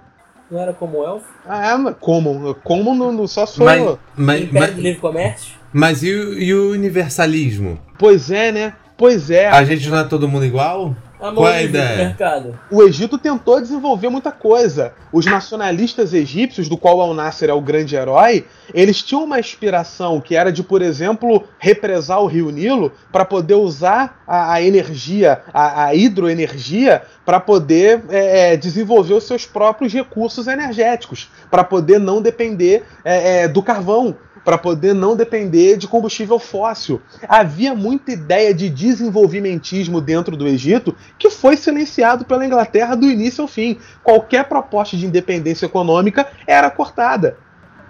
Não 0.52 0.60
era 0.60 0.74
como 0.74 1.04
elfo? 1.04 1.26
Ah, 1.46 1.72
é, 1.72 1.78
mas 1.78 1.96
como? 2.00 2.56
Como 2.56 2.96
não, 2.96 3.12
não 3.12 3.28
só 3.28 3.46
sou. 3.46 3.66
Mas, 3.66 3.98
mas, 4.16 4.42
Império 4.44 4.60
mas, 4.60 4.76
do 4.76 4.82
Livre 4.82 5.02
Comércio? 5.02 5.56
mas 5.74 6.04
e, 6.04 6.14
o, 6.14 6.40
e 6.40 6.54
o 6.54 6.72
universalismo? 6.72 7.80
Pois 7.98 8.32
é, 8.32 8.52
né? 8.52 8.74
Pois 8.98 9.30
é. 9.30 9.48
A 9.48 9.64
gente 9.64 9.90
não 9.90 10.00
é 10.00 10.04
todo 10.04 10.28
mundo 10.28 10.46
igual? 10.46 10.96
A 11.20 11.32
Qual 11.32 11.48
é 11.48 11.50
a 11.50 11.54
mão 11.54 11.62
do 11.62 11.70
ideia? 11.70 11.98
mercado. 11.98 12.60
O 12.70 12.84
Egito 12.84 13.18
tentou 13.18 13.60
desenvolver 13.60 14.10
muita 14.10 14.32
coisa. 14.32 14.94
Os 15.12 15.26
nacionalistas 15.26 16.14
egípcios, 16.14 16.70
do 16.70 16.78
qual 16.78 17.02
Al-Nasser 17.02 17.50
é 17.50 17.54
o 17.54 17.62
grande 17.62 17.96
herói, 17.96 18.46
eles 18.74 19.02
tinham 19.02 19.24
uma 19.24 19.40
inspiração 19.40 20.22
que 20.22 20.36
era 20.36 20.52
de, 20.52 20.62
por 20.62 20.82
exemplo, 20.82 21.44
represar 21.58 22.22
o 22.22 22.28
rio 22.28 22.52
Nilo 22.52 22.92
para 23.12 23.26
poder 23.26 23.56
usar 23.56 24.22
a, 24.28 24.54
a 24.54 24.62
energia, 24.62 25.42
a, 25.52 25.86
a 25.86 25.96
hidroenergia, 25.96 27.02
para 27.26 27.40
poder 27.40 28.04
é, 28.10 28.54
é, 28.54 28.58
desenvolver 28.58 29.16
os 29.16 29.26
seus 29.26 29.46
próprios 29.46 29.92
recursos 29.92 30.48
energéticos, 30.48 31.30
para 31.50 31.64
poder 31.64 32.00
não 32.00 32.22
depender 32.22 32.84
é, 33.04 33.42
é, 33.42 33.48
do 33.48 33.64
carvão, 33.64 34.16
para 34.48 34.58
poder 34.58 34.96
não 34.96 35.14
depender 35.14 35.76
de 35.76 35.90
combustível 35.90 36.40
fóssil. 36.40 37.02
Havia 37.28 37.76
muita 37.76 38.14
ideia 38.14 38.54
de 38.54 38.70
desenvolvimentismo 38.70 40.00
dentro 40.00 40.38
do 40.38 40.48
Egito 40.48 40.96
que 41.20 41.30
foi 41.30 41.58
silenciado 41.58 42.24
pela 42.24 42.46
Inglaterra 42.46 42.96
do 42.96 43.12
início 43.12 43.42
ao 43.42 43.48
fim. 43.50 43.78
Qualquer 44.02 44.46
proposta 44.46 44.96
de 44.96 45.06
independência 45.06 45.66
econômica 45.66 46.26
era 46.48 46.72
cortada. 46.72 47.38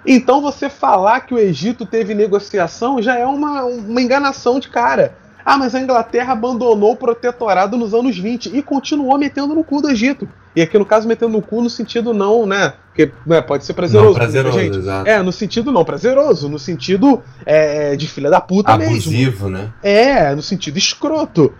Então 0.04 0.42
você 0.42 0.68
falar 0.68 1.20
que 1.28 1.36
o 1.36 1.38
Egito 1.38 1.86
teve 1.86 2.16
negociação 2.16 3.00
já 3.04 3.16
é 3.16 3.26
uma, 3.28 3.64
uma 3.64 4.02
enganação 4.02 4.60
de 4.60 4.68
cara. 4.68 5.16
Ah, 5.46 5.60
mas 5.60 5.76
a 5.76 5.80
Inglaterra 5.80 6.34
abandonou 6.34 6.94
o 6.94 6.98
protetorado 6.98 7.78
nos 7.78 7.94
anos 7.94 8.18
20 8.18 8.58
e 8.58 8.64
continuou 8.64 9.16
metendo 9.20 9.54
no 9.54 9.64
cu 9.64 9.80
do 9.80 9.92
Egito. 9.92 10.28
E 10.58 10.62
aqui 10.64 10.76
no 10.76 10.88
caso 10.88 11.08
metendo 11.08 11.34
no 11.34 11.40
cu 11.40 11.62
no 11.62 11.70
sentido 11.70 12.16
não, 12.16 12.48
né? 12.48 12.74
Porque 12.88 13.12
né, 13.28 13.42
pode 13.42 13.64
ser 13.64 13.74
prazeroso. 13.74 14.10
Não, 14.10 14.16
prazeroso, 14.16 14.60
gente. 14.60 14.76
exato. 14.80 15.08
É, 15.08 15.22
no 15.22 15.32
sentido 15.32 15.72
não 15.72 15.86
prazeroso, 15.86 16.50
no 16.50 16.58
sentido 16.58 17.22
é, 17.46 17.96
de 17.96 18.08
filha 18.08 18.28
da 18.28 18.42
puta 18.42 18.76
mesmo. 18.76 18.94
Abusivo, 18.94 19.50
né? 19.50 19.72
É, 19.84 20.34
no 20.34 20.42
sentido 20.42 20.80
escroto. 20.80 21.54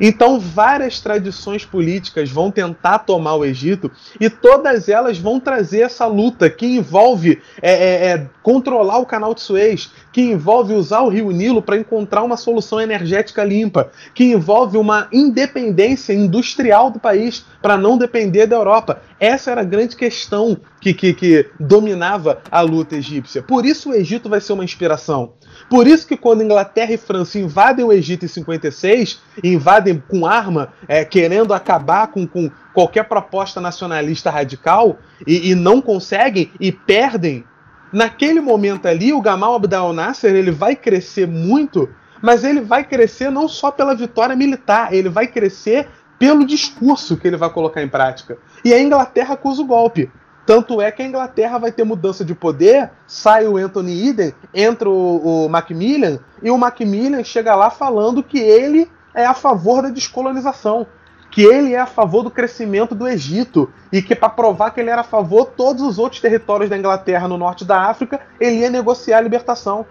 Então, 0.00 0.38
várias 0.38 1.00
tradições 1.00 1.64
políticas 1.64 2.30
vão 2.30 2.50
tentar 2.50 3.00
tomar 3.00 3.36
o 3.36 3.44
Egito 3.44 3.90
e 4.20 4.28
todas 4.28 4.88
elas 4.88 5.18
vão 5.18 5.38
trazer 5.38 5.80
essa 5.80 6.06
luta 6.06 6.48
que 6.48 6.66
envolve 6.66 7.40
é, 7.60 7.72
é, 7.72 8.06
é, 8.10 8.26
controlar 8.42 8.98
o 8.98 9.06
canal 9.06 9.34
de 9.34 9.40
Suez, 9.40 9.90
que 10.12 10.20
envolve 10.20 10.74
usar 10.74 11.00
o 11.00 11.08
Rio 11.08 11.30
Nilo 11.30 11.62
para 11.62 11.76
encontrar 11.76 12.22
uma 12.22 12.36
solução 12.36 12.80
energética 12.80 13.44
limpa, 13.44 13.90
que 14.14 14.24
envolve 14.24 14.76
uma 14.76 15.08
independência 15.12 16.12
industrial 16.12 16.90
do 16.90 16.98
país 16.98 17.44
para 17.60 17.76
não 17.76 17.96
depender 17.96 18.46
da 18.46 18.56
Europa. 18.56 19.02
Essa 19.18 19.52
era 19.52 19.60
a 19.60 19.64
grande 19.64 19.96
questão 19.96 20.58
que, 20.80 20.92
que, 20.92 21.14
que 21.14 21.46
dominava 21.58 22.42
a 22.50 22.60
luta 22.60 22.96
egípcia. 22.96 23.42
Por 23.42 23.64
isso 23.64 23.90
o 23.90 23.94
Egito 23.94 24.28
vai 24.28 24.40
ser 24.40 24.52
uma 24.52 24.64
inspiração. 24.64 25.34
Por 25.72 25.86
isso 25.86 26.06
que 26.06 26.18
quando 26.18 26.42
Inglaterra 26.42 26.92
e 26.92 26.98
França 26.98 27.38
invadem 27.38 27.82
o 27.82 27.90
Egito 27.90 28.26
em 28.26 28.28
56, 28.28 29.22
e 29.42 29.54
invadem 29.54 30.04
com 30.06 30.26
arma, 30.26 30.70
é, 30.86 31.02
querendo 31.02 31.54
acabar 31.54 32.08
com, 32.08 32.26
com 32.26 32.50
qualquer 32.74 33.04
proposta 33.04 33.58
nacionalista 33.58 34.30
radical, 34.30 34.98
e, 35.26 35.50
e 35.50 35.54
não 35.54 35.80
conseguem 35.80 36.52
e 36.60 36.70
perdem, 36.70 37.42
naquele 37.90 38.38
momento 38.38 38.84
ali, 38.84 39.14
o 39.14 39.22
Gamal 39.22 39.54
Abdel 39.54 39.94
Nasser 39.94 40.34
ele 40.34 40.50
vai 40.50 40.76
crescer 40.76 41.26
muito, 41.26 41.88
mas 42.20 42.44
ele 42.44 42.60
vai 42.60 42.84
crescer 42.84 43.30
não 43.30 43.48
só 43.48 43.70
pela 43.70 43.94
vitória 43.94 44.36
militar, 44.36 44.92
ele 44.92 45.08
vai 45.08 45.26
crescer 45.26 45.88
pelo 46.18 46.44
discurso 46.44 47.16
que 47.16 47.26
ele 47.26 47.38
vai 47.38 47.48
colocar 47.48 47.82
em 47.82 47.88
prática. 47.88 48.36
E 48.62 48.74
a 48.74 48.78
Inglaterra 48.78 49.32
acusa 49.32 49.62
o 49.62 49.66
golpe. 49.66 50.10
Tanto 50.52 50.82
é 50.82 50.92
que 50.92 51.00
a 51.00 51.06
Inglaterra 51.06 51.56
vai 51.56 51.72
ter 51.72 51.82
mudança 51.82 52.22
de 52.22 52.34
poder, 52.34 52.90
sai 53.06 53.46
o 53.46 53.56
Anthony 53.56 54.10
Eden, 54.10 54.34
entra 54.52 54.86
o, 54.86 55.46
o 55.46 55.48
Macmillan, 55.48 56.18
e 56.42 56.50
o 56.50 56.58
Macmillan 56.58 57.24
chega 57.24 57.54
lá 57.54 57.70
falando 57.70 58.22
que 58.22 58.38
ele 58.38 58.86
é 59.14 59.24
a 59.24 59.32
favor 59.32 59.80
da 59.80 59.88
descolonização, 59.88 60.86
que 61.30 61.40
ele 61.42 61.72
é 61.72 61.80
a 61.80 61.86
favor 61.86 62.22
do 62.22 62.30
crescimento 62.30 62.94
do 62.94 63.08
Egito, 63.08 63.72
e 63.90 64.02
que 64.02 64.14
para 64.14 64.28
provar 64.28 64.72
que 64.72 64.80
ele 64.80 64.90
era 64.90 65.00
a 65.00 65.04
favor, 65.04 65.46
todos 65.56 65.80
os 65.80 65.98
outros 65.98 66.20
territórios 66.20 66.68
da 66.68 66.76
Inglaterra 66.76 67.26
no 67.26 67.38
norte 67.38 67.64
da 67.64 67.88
África, 67.88 68.20
ele 68.38 68.56
ia 68.56 68.68
negociar 68.68 69.16
a 69.16 69.22
libertação. 69.22 69.86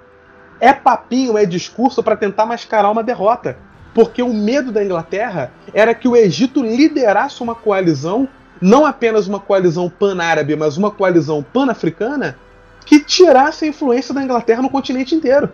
É 0.59 0.71
papinho, 0.71 1.39
é 1.39 1.43
discurso 1.43 2.03
para 2.03 2.15
tentar 2.15 2.45
mascarar 2.45 2.91
uma 2.91 3.01
derrota. 3.01 3.57
Porque 3.95 4.21
o 4.21 4.31
medo 4.31 4.71
da 4.71 4.85
Inglaterra 4.85 5.51
era 5.73 5.95
que 5.95 6.07
o 6.07 6.15
Egito 6.15 6.61
liderasse 6.61 7.41
uma 7.41 7.55
coalizão 7.55 8.29
não 8.61 8.85
apenas 8.85 9.27
uma 9.27 9.39
coalizão 9.39 9.89
pan-árabe, 9.89 10.55
mas 10.55 10.77
uma 10.77 10.91
coalizão 10.91 11.43
pan-africana 11.43 12.37
que 12.85 12.99
tirasse 12.99 13.65
a 13.65 13.67
influência 13.67 14.13
da 14.13 14.23
Inglaterra 14.23 14.61
no 14.61 14.69
continente 14.69 15.15
inteiro. 15.15 15.51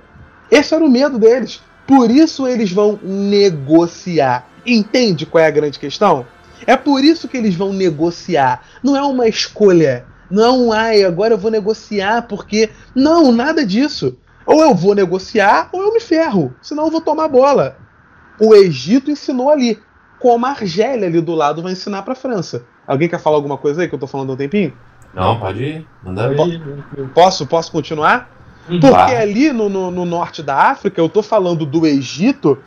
Esse 0.51 0.75
era 0.75 0.83
o 0.83 0.89
medo 0.89 1.17
deles. 1.17 1.61
Por 1.85 2.11
isso 2.11 2.45
eles 2.45 2.71
vão 2.71 2.99
negociar. 3.01 4.47
Entende 4.65 5.25
qual 5.25 5.43
é 5.43 5.47
a 5.47 5.51
grande 5.51 5.79
questão? 5.79 6.25
É 6.65 6.75
por 6.75 7.03
isso 7.03 7.27
que 7.27 7.37
eles 7.37 7.55
vão 7.55 7.71
negociar. 7.71 8.61
Não 8.83 8.95
é 8.95 9.01
uma 9.01 9.27
escolha. 9.27 10.05
Não, 10.29 10.73
ai, 10.73 11.03
agora 11.03 11.33
eu 11.33 11.37
vou 11.37 11.49
negociar 11.49 12.23
porque. 12.23 12.69
Não, 12.93 13.31
nada 13.31 13.65
disso. 13.65 14.17
Ou 14.45 14.61
eu 14.61 14.75
vou 14.75 14.93
negociar 14.93 15.69
ou 15.71 15.81
eu 15.81 15.93
me 15.93 16.01
ferro. 16.01 16.53
Senão 16.61 16.85
eu 16.85 16.91
vou 16.91 17.01
tomar 17.01 17.29
bola. 17.29 17.77
O 18.39 18.53
Egito 18.53 19.11
ensinou 19.11 19.49
ali. 19.49 19.79
Como 20.19 20.45
a 20.45 20.49
Argélia 20.49 21.07
ali 21.07 21.21
do 21.21 21.35
lado 21.35 21.61
vai 21.61 21.73
ensinar 21.73 22.01
para 22.01 22.13
a 22.13 22.15
França. 22.15 22.65
Alguém 22.87 23.09
quer 23.09 23.19
falar 23.19 23.35
alguma 23.35 23.57
coisa 23.57 23.81
aí 23.81 23.89
que 23.89 23.93
eu 23.93 23.99
tô 23.99 24.07
falando 24.07 24.29
há 24.29 24.33
um 24.33 24.37
tempinho? 24.37 24.73
Não, 25.13 25.39
pode 25.39 25.63
ir. 25.63 25.87
Manda 26.03 26.29
ver. 26.29 26.61
Posso, 27.13 27.45
posso 27.45 27.71
continuar? 27.71 28.29
Porque 28.67 29.15
ali 29.15 29.51
no, 29.51 29.69
no, 29.69 29.91
no 29.91 30.05
norte 30.05 30.43
da 30.43 30.55
África, 30.55 30.99
eu 30.99 31.07
tô 31.07 31.23
falando 31.23 31.65
do 31.65 31.85
Egito, 31.85 32.57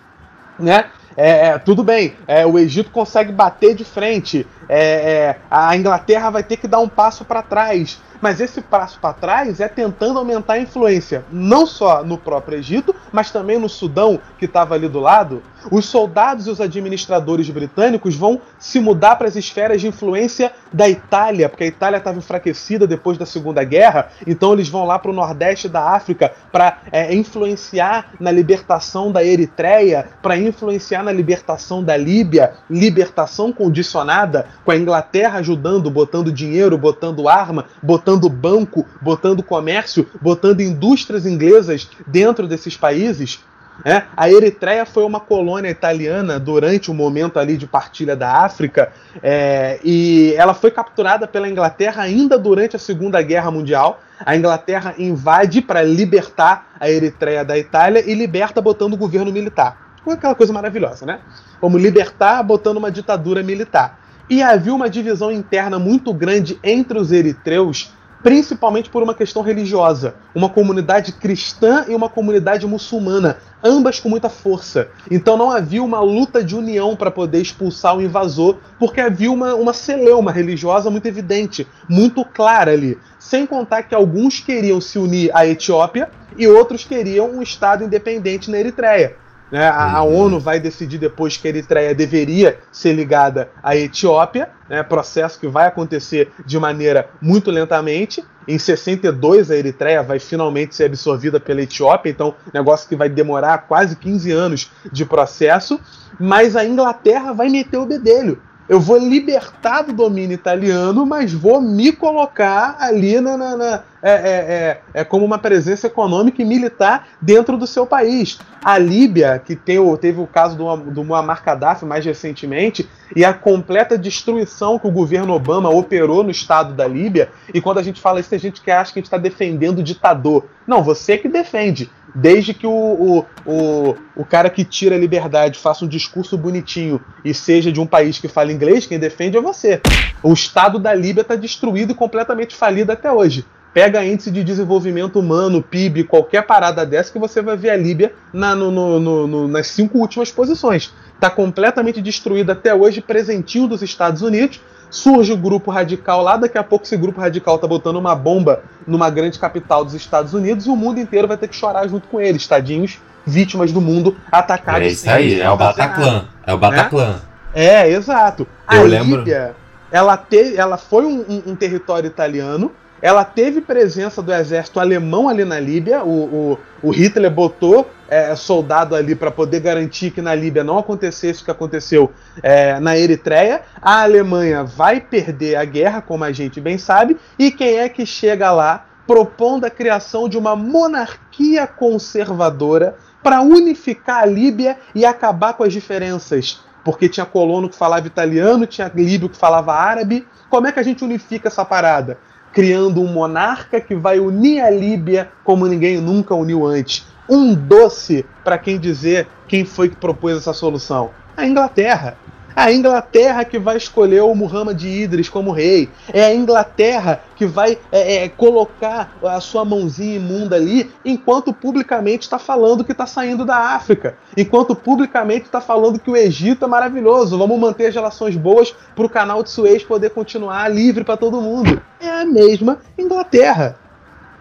né? 0.58 0.86
É, 1.16 1.48
é, 1.48 1.58
tudo 1.58 1.82
bem, 1.82 2.14
é, 2.26 2.46
o 2.46 2.58
Egito 2.58 2.90
consegue 2.90 3.32
bater 3.32 3.74
de 3.74 3.84
frente, 3.84 4.46
é, 4.68 4.80
é, 4.80 5.38
a 5.50 5.76
Inglaterra 5.76 6.30
vai 6.30 6.42
ter 6.42 6.56
que 6.56 6.68
dar 6.68 6.78
um 6.78 6.88
passo 6.88 7.24
para 7.24 7.42
trás. 7.42 8.00
Mas 8.20 8.40
esse 8.40 8.60
passo 8.60 8.98
para 9.00 9.14
trás 9.14 9.60
é 9.60 9.68
tentando 9.68 10.18
aumentar 10.18 10.54
a 10.54 10.58
influência, 10.58 11.24
não 11.32 11.66
só 11.66 12.04
no 12.04 12.18
próprio 12.18 12.58
Egito, 12.58 12.94
mas 13.10 13.30
também 13.30 13.58
no 13.58 13.68
Sudão, 13.68 14.20
que 14.38 14.44
estava 14.44 14.74
ali 14.74 14.88
do 14.88 15.00
lado. 15.00 15.42
Os 15.70 15.86
soldados 15.86 16.46
e 16.46 16.50
os 16.50 16.60
administradores 16.60 17.48
britânicos 17.50 18.16
vão 18.16 18.40
se 18.58 18.80
mudar 18.80 19.16
para 19.16 19.28
as 19.28 19.36
esferas 19.36 19.80
de 19.80 19.88
influência 19.88 20.52
da 20.72 20.88
Itália, 20.88 21.48
porque 21.48 21.64
a 21.64 21.66
Itália 21.66 21.98
estava 21.98 22.18
enfraquecida 22.18 22.86
depois 22.86 23.18
da 23.18 23.26
Segunda 23.26 23.62
Guerra, 23.64 24.10
então 24.26 24.52
eles 24.52 24.68
vão 24.68 24.86
lá 24.86 24.98
para 24.98 25.10
o 25.10 25.14
nordeste 25.14 25.68
da 25.68 25.90
África 25.94 26.32
para 26.52 26.78
é, 26.92 27.14
influenciar 27.14 28.12
na 28.18 28.30
libertação 28.30 29.12
da 29.12 29.24
Eritreia, 29.24 30.08
para 30.22 30.36
influenciar 30.36 31.02
na 31.02 31.12
libertação 31.12 31.82
da 31.82 31.96
Líbia, 31.96 32.54
libertação 32.68 33.52
condicionada, 33.52 34.46
com 34.64 34.70
a 34.70 34.76
Inglaterra 34.76 35.38
ajudando, 35.38 35.90
botando 35.90 36.32
dinheiro, 36.32 36.78
botando 36.78 37.28
arma, 37.28 37.66
botando 37.82 38.09
banco, 38.28 38.86
botando 39.00 39.42
comércio, 39.42 40.06
botando 40.20 40.60
indústrias 40.60 41.26
inglesas 41.26 41.88
dentro 42.06 42.48
desses 42.48 42.76
países. 42.76 43.40
É, 43.84 44.02
a 44.16 44.30
Eritreia 44.30 44.84
foi 44.84 45.04
uma 45.04 45.20
colônia 45.20 45.70
italiana 45.70 46.38
durante 46.38 46.90
o 46.90 46.94
momento 46.94 47.38
ali 47.38 47.56
de 47.56 47.66
partilha 47.66 48.14
da 48.14 48.44
África 48.44 48.92
é, 49.22 49.80
e 49.82 50.34
ela 50.36 50.52
foi 50.52 50.70
capturada 50.70 51.26
pela 51.26 51.48
Inglaterra 51.48 52.02
ainda 52.02 52.38
durante 52.38 52.76
a 52.76 52.78
Segunda 52.78 53.22
Guerra 53.22 53.50
Mundial. 53.50 54.00
A 54.24 54.36
Inglaterra 54.36 54.94
invade 54.98 55.62
para 55.62 55.82
libertar 55.82 56.72
a 56.78 56.90
Eritreia 56.90 57.42
da 57.42 57.56
Itália 57.56 58.04
e 58.06 58.14
liberta 58.14 58.60
botando 58.60 58.94
o 58.94 58.98
governo 58.98 59.32
militar. 59.32 59.90
Aquela 60.06 60.34
coisa 60.34 60.52
maravilhosa, 60.52 61.06
né? 61.06 61.20
Como 61.60 61.78
libertar 61.78 62.42
botando 62.42 62.78
uma 62.78 62.90
ditadura 62.90 63.42
militar. 63.42 63.98
E 64.28 64.42
havia 64.42 64.74
uma 64.74 64.88
divisão 64.88 65.30
interna 65.32 65.78
muito 65.78 66.12
grande 66.12 66.58
entre 66.62 66.98
os 66.98 67.12
eritreus 67.12 67.92
principalmente 68.22 68.90
por 68.90 69.02
uma 69.02 69.14
questão 69.14 69.42
religiosa. 69.42 70.14
Uma 70.34 70.48
comunidade 70.48 71.12
cristã 71.12 71.84
e 71.88 71.94
uma 71.94 72.08
comunidade 72.08 72.66
muçulmana, 72.66 73.38
ambas 73.62 73.98
com 73.98 74.08
muita 74.08 74.28
força. 74.28 74.88
Então 75.10 75.36
não 75.36 75.50
havia 75.50 75.82
uma 75.82 76.00
luta 76.00 76.42
de 76.42 76.54
união 76.54 76.94
para 76.96 77.10
poder 77.10 77.40
expulsar 77.40 77.96
o 77.96 78.02
invasor, 78.02 78.58
porque 78.78 79.00
havia 79.00 79.30
uma, 79.30 79.54
uma 79.54 79.72
celeuma 79.72 80.32
religiosa 80.32 80.90
muito 80.90 81.06
evidente, 81.06 81.66
muito 81.88 82.24
clara 82.24 82.72
ali. 82.72 82.98
Sem 83.18 83.46
contar 83.46 83.84
que 83.84 83.94
alguns 83.94 84.40
queriam 84.40 84.80
se 84.80 84.98
unir 84.98 85.30
à 85.34 85.46
Etiópia 85.46 86.10
e 86.36 86.46
outros 86.46 86.84
queriam 86.84 87.30
um 87.30 87.42
Estado 87.42 87.84
independente 87.84 88.50
na 88.50 88.58
Eritreia. 88.58 89.16
Né? 89.50 89.66
A, 89.66 89.96
a, 89.96 90.02
ONU 90.02 90.38
vai 90.38 90.60
decidir 90.60 90.98
depois 90.98 91.36
que 91.36 91.48
a 91.48 91.50
Eritreia 91.50 91.94
deveria 91.94 92.58
ser 92.70 92.92
ligada 92.92 93.50
à 93.62 93.76
Etiópia, 93.76 94.50
né? 94.68 94.82
processo 94.82 95.38
que 95.40 95.48
vai 95.48 95.66
acontecer 95.66 96.30
de 96.46 96.58
maneira 96.58 97.08
muito 97.20 97.50
lentamente. 97.50 98.24
Em 98.46 98.58
62, 98.58 99.50
a 99.50 99.56
Eritreia 99.56 100.02
vai 100.02 100.18
finalmente 100.18 100.74
ser 100.74 100.84
absorvida 100.84 101.40
pela 101.40 101.62
Etiópia, 101.62 102.10
então, 102.10 102.34
negócio 102.52 102.88
que 102.88 102.96
vai 102.96 103.08
demorar 103.08 103.66
quase 103.66 103.96
15 103.96 104.30
anos 104.30 104.70
de 104.90 105.04
processo. 105.04 105.80
Mas 106.18 106.56
a 106.56 106.64
Inglaterra 106.64 107.32
vai 107.32 107.48
meter 107.48 107.78
o 107.78 107.86
bedelho 107.86 108.40
eu 108.70 108.78
vou 108.78 108.96
libertar 108.98 109.82
do 109.82 109.92
domínio 109.92 110.32
italiano, 110.32 111.04
mas 111.04 111.32
vou 111.32 111.60
me 111.60 111.90
colocar 111.90 112.76
ali 112.78 113.20
na, 113.20 113.36
na, 113.36 113.56
na 113.56 113.82
é, 114.02 114.10
é, 114.10 114.14
é, 114.14 114.80
é, 114.94 115.04
como 115.04 115.24
uma 115.24 115.38
presença 115.38 115.86
econômica 115.86 116.40
e 116.40 116.44
militar 116.44 117.08
dentro 117.20 117.56
do 117.58 117.66
seu 117.66 117.86
país. 117.86 118.38
A 118.64 118.78
Líbia, 118.78 119.42
que 119.44 119.54
tem, 119.54 119.78
teve 119.96 120.20
o 120.20 120.26
caso 120.26 120.56
do, 120.56 120.76
do 120.90 121.04
Muammar 121.04 121.42
Gaddafi 121.44 121.84
mais 121.84 122.04
recentemente, 122.04 122.88
e 123.14 123.24
a 123.24 123.34
completa 123.34 123.98
destruição 123.98 124.78
que 124.78 124.86
o 124.86 124.90
governo 124.90 125.34
Obama 125.34 125.68
operou 125.68 126.22
no 126.22 126.30
estado 126.30 126.74
da 126.74 126.86
Líbia, 126.86 127.30
e 127.52 127.60
quando 127.60 127.78
a 127.78 127.82
gente 127.82 128.00
fala 128.00 128.20
isso, 128.20 128.30
tem 128.30 128.38
gente 128.38 128.60
que 128.60 128.70
acha 128.70 128.92
que 128.92 128.98
a 128.98 129.00
gente 129.00 129.06
está 129.06 129.18
defendendo 129.18 129.80
o 129.80 129.82
ditador. 129.82 130.46
Não, 130.66 130.82
você 130.82 131.18
que 131.18 131.28
defende. 131.28 131.90
Desde 132.14 132.54
que 132.54 132.66
o, 132.66 132.70
o, 132.70 133.26
o, 133.46 133.96
o, 134.16 134.24
cara 134.24 134.50
que 134.50 134.64
tira 134.64 134.96
a 134.96 134.98
liberdade 134.98 135.58
faça 135.58 135.84
um 135.84 135.88
discurso 135.88 136.36
bonitinho 136.36 137.00
e 137.24 137.32
seja 137.32 137.70
de 137.70 137.80
um 137.80 137.86
país 137.86 138.18
que 138.18 138.26
fala 138.26 138.52
inglês, 138.52 138.86
quem 138.86 138.98
defende 138.98 139.36
é 139.36 139.40
você. 139.40 139.80
O 140.22 140.32
Estado 140.32 140.78
da 140.78 140.92
Líbia 140.92 141.20
está 141.22 141.36
destruído 141.36 141.92
e 141.92 141.94
completamente 141.94 142.56
falido 142.56 142.90
até 142.90 143.12
hoje. 143.12 143.44
Pega 143.72 144.04
índice 144.04 144.30
de 144.30 144.42
desenvolvimento 144.42 145.20
humano, 145.20 145.62
PIB, 145.62 146.04
qualquer 146.04 146.42
parada 146.42 146.84
dessa 146.84 147.12
que 147.12 147.18
você 147.18 147.40
vai 147.40 147.56
ver 147.56 147.70
a 147.70 147.76
Líbia 147.76 148.12
na, 148.32 148.54
no, 148.54 148.70
no, 148.70 149.26
no, 149.26 149.48
nas 149.48 149.68
cinco 149.68 149.98
últimas 149.98 150.30
posições. 150.32 150.92
Está 151.14 151.30
completamente 151.30 152.02
destruída 152.02 152.52
até 152.52 152.74
hoje, 152.74 153.00
presentinho 153.00 153.68
dos 153.68 153.82
Estados 153.82 154.22
Unidos 154.22 154.60
surge 154.90 155.32
o 155.32 155.36
grupo 155.36 155.70
radical 155.70 156.22
lá, 156.22 156.36
daqui 156.36 156.58
a 156.58 156.64
pouco 156.64 156.84
esse 156.84 156.96
grupo 156.96 157.20
radical 157.20 157.58
tá 157.58 157.66
botando 157.66 157.96
uma 157.96 158.14
bomba 158.14 158.62
numa 158.86 159.08
grande 159.08 159.38
capital 159.38 159.84
dos 159.84 159.94
Estados 159.94 160.34
Unidos 160.34 160.66
e 160.66 160.70
o 160.70 160.76
mundo 160.76 160.98
inteiro 160.98 161.28
vai 161.28 161.36
ter 161.36 161.48
que 161.48 161.54
chorar 161.54 161.88
junto 161.88 162.08
com 162.08 162.20
eles, 162.20 162.46
tadinhos, 162.46 162.98
vítimas 163.24 163.72
do 163.72 163.80
mundo 163.80 164.16
atacados. 164.30 164.82
É 164.82 164.86
isso 164.88 165.08
aí, 165.08 165.40
é 165.40 165.50
o 165.50 165.56
Bataclan. 165.56 166.28
É 166.44 166.52
o 166.52 166.58
Bataclan. 166.58 167.20
É, 167.54 167.64
é 167.64 167.90
exato. 167.92 168.46
Eu 168.70 168.80
a 168.80 168.84
lembro. 168.84 169.18
Líbia, 169.18 169.54
ela, 169.90 170.16
te, 170.16 170.56
ela 170.56 170.76
foi 170.76 171.04
um, 171.04 171.20
um, 171.28 171.42
um 171.52 171.56
território 171.56 172.08
italiano, 172.08 172.72
ela 173.02 173.24
teve 173.24 173.60
presença 173.60 174.22
do 174.22 174.32
exército 174.32 174.78
alemão 174.78 175.28
ali 175.28 175.44
na 175.44 175.58
Líbia. 175.58 176.04
O, 176.04 176.58
o, 176.82 176.88
o 176.88 176.90
Hitler 176.90 177.30
botou 177.30 177.88
é, 178.08 178.34
soldado 178.36 178.94
ali 178.94 179.14
para 179.14 179.30
poder 179.30 179.60
garantir 179.60 180.10
que 180.10 180.20
na 180.20 180.34
Líbia 180.34 180.62
não 180.62 180.78
acontecesse 180.78 181.42
o 181.42 181.44
que 181.44 181.50
aconteceu 181.50 182.10
é, 182.42 182.78
na 182.78 182.98
Eritreia. 182.98 183.62
A 183.80 184.02
Alemanha 184.02 184.64
vai 184.64 185.00
perder 185.00 185.56
a 185.56 185.64
guerra, 185.64 186.02
como 186.02 186.24
a 186.24 186.32
gente 186.32 186.60
bem 186.60 186.76
sabe. 186.76 187.16
E 187.38 187.50
quem 187.50 187.78
é 187.78 187.88
que 187.88 188.04
chega 188.04 188.50
lá 188.50 188.86
propondo 189.06 189.64
a 189.64 189.70
criação 189.70 190.28
de 190.28 190.36
uma 190.36 190.54
monarquia 190.54 191.66
conservadora 191.66 192.96
para 193.22 193.40
unificar 193.40 194.22
a 194.22 194.26
Líbia 194.26 194.76
e 194.94 195.06
acabar 195.06 195.54
com 195.54 195.64
as 195.64 195.72
diferenças? 195.72 196.62
Porque 196.84 197.08
tinha 197.08 197.26
colono 197.26 197.68
que 197.68 197.76
falava 197.76 198.06
italiano, 198.06 198.66
tinha 198.66 198.90
líbio 198.94 199.28
que 199.28 199.36
falava 199.36 199.74
árabe. 199.74 200.26
Como 200.48 200.66
é 200.66 200.72
que 200.72 200.80
a 200.80 200.82
gente 200.82 201.04
unifica 201.04 201.48
essa 201.48 201.64
parada? 201.64 202.18
Criando 202.52 203.00
um 203.00 203.06
monarca 203.06 203.80
que 203.80 203.94
vai 203.94 204.18
unir 204.18 204.60
a 204.60 204.70
Líbia 204.70 205.30
como 205.44 205.66
ninguém 205.66 206.00
nunca 206.00 206.34
uniu 206.34 206.66
antes. 206.66 207.06
Um 207.28 207.54
doce 207.54 208.24
para 208.42 208.58
quem 208.58 208.78
dizer 208.78 209.28
quem 209.46 209.64
foi 209.64 209.88
que 209.88 209.96
propôs 209.96 210.36
essa 210.36 210.52
solução. 210.52 211.10
A 211.36 211.46
Inglaterra. 211.46 212.16
A 212.54 212.72
Inglaterra 212.72 213.44
que 213.44 213.58
vai 213.58 213.76
escolher 213.76 214.22
o 214.22 214.34
Muhammad 214.34 214.82
Idris 214.82 215.28
como 215.28 215.52
rei. 215.52 215.88
É 216.12 216.24
a 216.24 216.34
Inglaterra 216.34 217.22
que 217.36 217.46
vai 217.46 217.78
é, 217.90 218.24
é, 218.24 218.28
colocar 218.28 219.16
a 219.22 219.40
sua 219.40 219.64
mãozinha 219.64 220.16
imunda 220.16 220.56
ali, 220.56 220.90
enquanto 221.04 221.52
publicamente 221.52 222.24
está 222.24 222.38
falando 222.38 222.84
que 222.84 222.92
está 222.92 223.06
saindo 223.06 223.44
da 223.44 223.56
África. 223.56 224.16
Enquanto 224.36 224.74
publicamente 224.74 225.46
está 225.46 225.60
falando 225.60 225.98
que 225.98 226.10
o 226.10 226.16
Egito 226.16 226.64
é 226.64 226.68
maravilhoso. 226.68 227.38
Vamos 227.38 227.58
manter 227.58 227.86
as 227.86 227.94
relações 227.94 228.36
boas 228.36 228.74
para 228.94 229.06
o 229.06 229.10
canal 229.10 229.42
de 229.42 229.50
Suez 229.50 229.82
poder 229.82 230.10
continuar 230.10 230.68
livre 230.68 231.04
para 231.04 231.16
todo 231.16 231.40
mundo. 231.40 231.80
É 232.00 232.08
a 232.08 232.24
mesma 232.24 232.78
Inglaterra. 232.98 233.78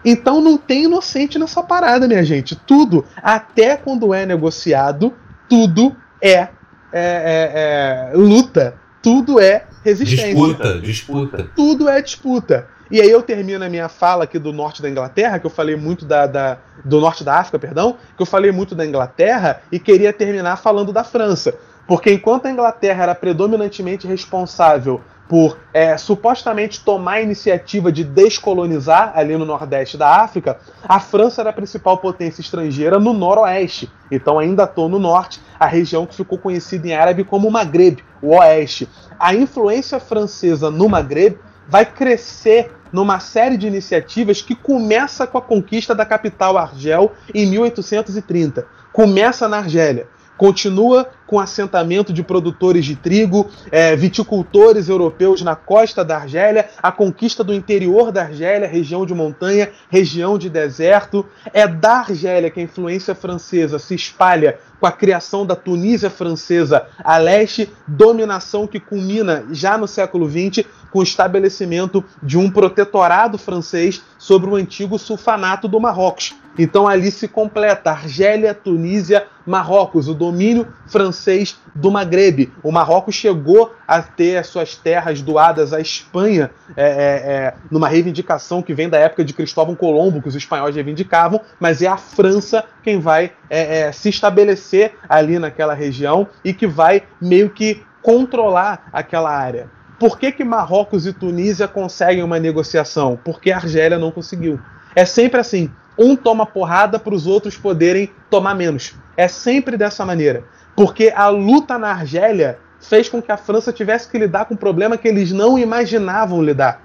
Então 0.04 0.40
não 0.40 0.56
tem 0.56 0.84
inocente 0.84 1.38
nessa 1.38 1.62
parada, 1.62 2.08
minha 2.08 2.24
gente. 2.24 2.56
Tudo, 2.56 3.04
até 3.22 3.76
quando 3.76 4.14
é 4.14 4.24
negociado, 4.24 5.12
tudo 5.48 5.94
é 6.22 6.48
é, 6.92 8.10
é, 8.12 8.12
é, 8.12 8.16
luta, 8.16 8.74
tudo 9.02 9.40
é 9.40 9.64
resistência. 9.84 10.34
Disputa, 10.34 10.78
disputa. 10.78 11.50
Tudo 11.54 11.88
é 11.88 12.02
disputa. 12.02 12.68
E 12.90 13.00
aí 13.00 13.08
eu 13.08 13.22
termino 13.22 13.64
a 13.64 13.68
minha 13.68 13.88
fala 13.88 14.24
aqui 14.24 14.38
do 14.38 14.52
norte 14.52 14.82
da 14.82 14.90
Inglaterra, 14.90 15.38
que 15.38 15.46
eu 15.46 15.50
falei 15.50 15.76
muito 15.76 16.04
da, 16.04 16.26
da, 16.26 16.58
do 16.84 17.00
norte 17.00 17.22
da 17.22 17.36
África, 17.36 17.58
perdão, 17.58 17.96
que 18.16 18.22
eu 18.22 18.26
falei 18.26 18.50
muito 18.50 18.74
da 18.74 18.84
Inglaterra 18.84 19.62
e 19.70 19.78
queria 19.78 20.12
terminar 20.12 20.56
falando 20.56 20.92
da 20.92 21.04
França. 21.04 21.54
Porque 21.86 22.12
enquanto 22.12 22.46
a 22.46 22.50
Inglaterra 22.50 23.04
era 23.04 23.14
predominantemente 23.14 24.06
responsável 24.06 25.00
por 25.30 25.56
é, 25.72 25.96
supostamente 25.96 26.84
tomar 26.84 27.12
a 27.12 27.22
iniciativa 27.22 27.92
de 27.92 28.02
descolonizar 28.02 29.12
ali 29.14 29.36
no 29.36 29.44
nordeste 29.44 29.96
da 29.96 30.16
África, 30.16 30.58
a 30.82 30.98
França 30.98 31.40
era 31.40 31.50
a 31.50 31.52
principal 31.52 31.98
potência 31.98 32.40
estrangeira 32.40 32.98
no 32.98 33.12
noroeste. 33.12 33.88
Então 34.10 34.40
ainda 34.40 34.64
estou 34.64 34.88
no 34.88 34.98
norte, 34.98 35.40
a 35.56 35.66
região 35.66 36.04
que 36.04 36.16
ficou 36.16 36.36
conhecida 36.36 36.88
em 36.88 36.94
árabe 36.94 37.22
como 37.22 37.48
Maghreb, 37.48 38.02
o 38.20 38.34
oeste. 38.34 38.88
A 39.20 39.32
influência 39.32 40.00
francesa 40.00 40.68
no 40.68 40.88
Maghreb 40.88 41.38
vai 41.68 41.86
crescer 41.86 42.72
numa 42.92 43.20
série 43.20 43.56
de 43.56 43.68
iniciativas 43.68 44.42
que 44.42 44.56
começa 44.56 45.28
com 45.28 45.38
a 45.38 45.42
conquista 45.42 45.94
da 45.94 46.04
capital 46.04 46.58
Argel 46.58 47.12
em 47.32 47.46
1830. 47.46 48.66
Começa 48.92 49.46
na 49.46 49.58
Argélia 49.58 50.08
continua 50.40 51.06
com 51.26 51.38
assentamento 51.38 52.14
de 52.14 52.22
produtores 52.22 52.86
de 52.86 52.96
trigo, 52.96 53.50
é, 53.70 53.94
viticultores 53.94 54.88
europeus 54.88 55.42
na 55.42 55.54
costa 55.54 56.02
da 56.02 56.16
Argélia, 56.16 56.70
a 56.82 56.90
conquista 56.90 57.44
do 57.44 57.52
interior 57.52 58.10
da 58.10 58.22
Argélia, 58.22 58.66
região 58.66 59.04
de 59.04 59.12
montanha, 59.12 59.70
região 59.90 60.38
de 60.38 60.48
deserto. 60.48 61.26
É 61.52 61.68
da 61.68 61.98
Argélia 61.98 62.50
que 62.50 62.58
a 62.58 62.62
influência 62.62 63.14
francesa 63.14 63.78
se 63.78 63.94
espalha 63.94 64.58
com 64.80 64.86
a 64.86 64.92
criação 64.92 65.44
da 65.44 65.54
Tunísia 65.54 66.08
francesa 66.08 66.86
a 67.04 67.18
leste, 67.18 67.70
dominação 67.86 68.66
que 68.66 68.80
culmina 68.80 69.44
já 69.50 69.76
no 69.76 69.86
século 69.86 70.26
XX 70.26 70.66
com 70.90 71.00
o 71.00 71.02
estabelecimento 71.02 72.02
de 72.22 72.38
um 72.38 72.50
protetorado 72.50 73.36
francês 73.36 74.02
sobre 74.16 74.48
o 74.48 74.56
antigo 74.56 74.98
sulfanato 74.98 75.68
do 75.68 75.78
Marrocos. 75.78 76.34
Então 76.58 76.86
ali 76.86 77.10
se 77.10 77.28
completa 77.28 77.90
Argélia, 77.90 78.54
Tunísia, 78.54 79.26
Marrocos, 79.46 80.08
o 80.08 80.14
domínio 80.14 80.68
francês 80.86 81.58
do 81.74 81.90
Maghreb. 81.90 82.52
O 82.62 82.70
Marrocos 82.70 83.14
chegou 83.14 83.74
a 83.86 84.02
ter 84.02 84.36
as 84.36 84.48
suas 84.48 84.76
terras 84.76 85.22
doadas 85.22 85.72
à 85.72 85.80
Espanha 85.80 86.50
é, 86.76 86.84
é, 86.84 86.88
é, 86.88 87.54
numa 87.70 87.88
reivindicação 87.88 88.62
que 88.62 88.74
vem 88.74 88.88
da 88.88 88.98
época 88.98 89.24
de 89.24 89.32
Cristóvão 89.32 89.74
Colombo, 89.74 90.20
que 90.20 90.28
os 90.28 90.36
espanhóis 90.36 90.74
reivindicavam, 90.74 91.40
mas 91.58 91.82
é 91.82 91.86
a 91.86 91.96
França 91.96 92.64
quem 92.82 93.00
vai 93.00 93.32
é, 93.48 93.80
é, 93.80 93.92
se 93.92 94.08
estabelecer 94.08 94.94
ali 95.08 95.38
naquela 95.38 95.74
região 95.74 96.28
e 96.44 96.52
que 96.52 96.66
vai 96.66 97.02
meio 97.20 97.50
que 97.50 97.82
controlar 98.02 98.88
aquela 98.92 99.30
área. 99.30 99.68
Por 99.98 100.18
que, 100.18 100.32
que 100.32 100.44
Marrocos 100.44 101.06
e 101.06 101.12
Tunísia 101.12 101.68
conseguem 101.68 102.22
uma 102.22 102.38
negociação? 102.38 103.18
Porque 103.22 103.52
a 103.52 103.56
Argélia 103.56 103.98
não 103.98 104.10
conseguiu. 104.10 104.58
É 104.94 105.04
sempre 105.04 105.38
assim 105.38 105.70
um 106.00 106.16
toma 106.16 106.46
porrada 106.46 106.98
para 106.98 107.14
os 107.14 107.26
outros 107.26 107.58
poderem 107.58 108.10
tomar 108.30 108.54
menos. 108.54 108.94
É 109.18 109.28
sempre 109.28 109.76
dessa 109.76 110.06
maneira. 110.06 110.44
Porque 110.74 111.12
a 111.14 111.28
luta 111.28 111.76
na 111.76 111.90
Argélia 111.90 112.58
fez 112.80 113.06
com 113.06 113.20
que 113.20 113.30
a 113.30 113.36
França 113.36 113.70
tivesse 113.70 114.08
que 114.10 114.18
lidar 114.18 114.46
com 114.46 114.54
um 114.54 114.56
problema 114.56 114.96
que 114.96 115.06
eles 115.06 115.30
não 115.30 115.58
imaginavam 115.58 116.42
lidar. 116.42 116.80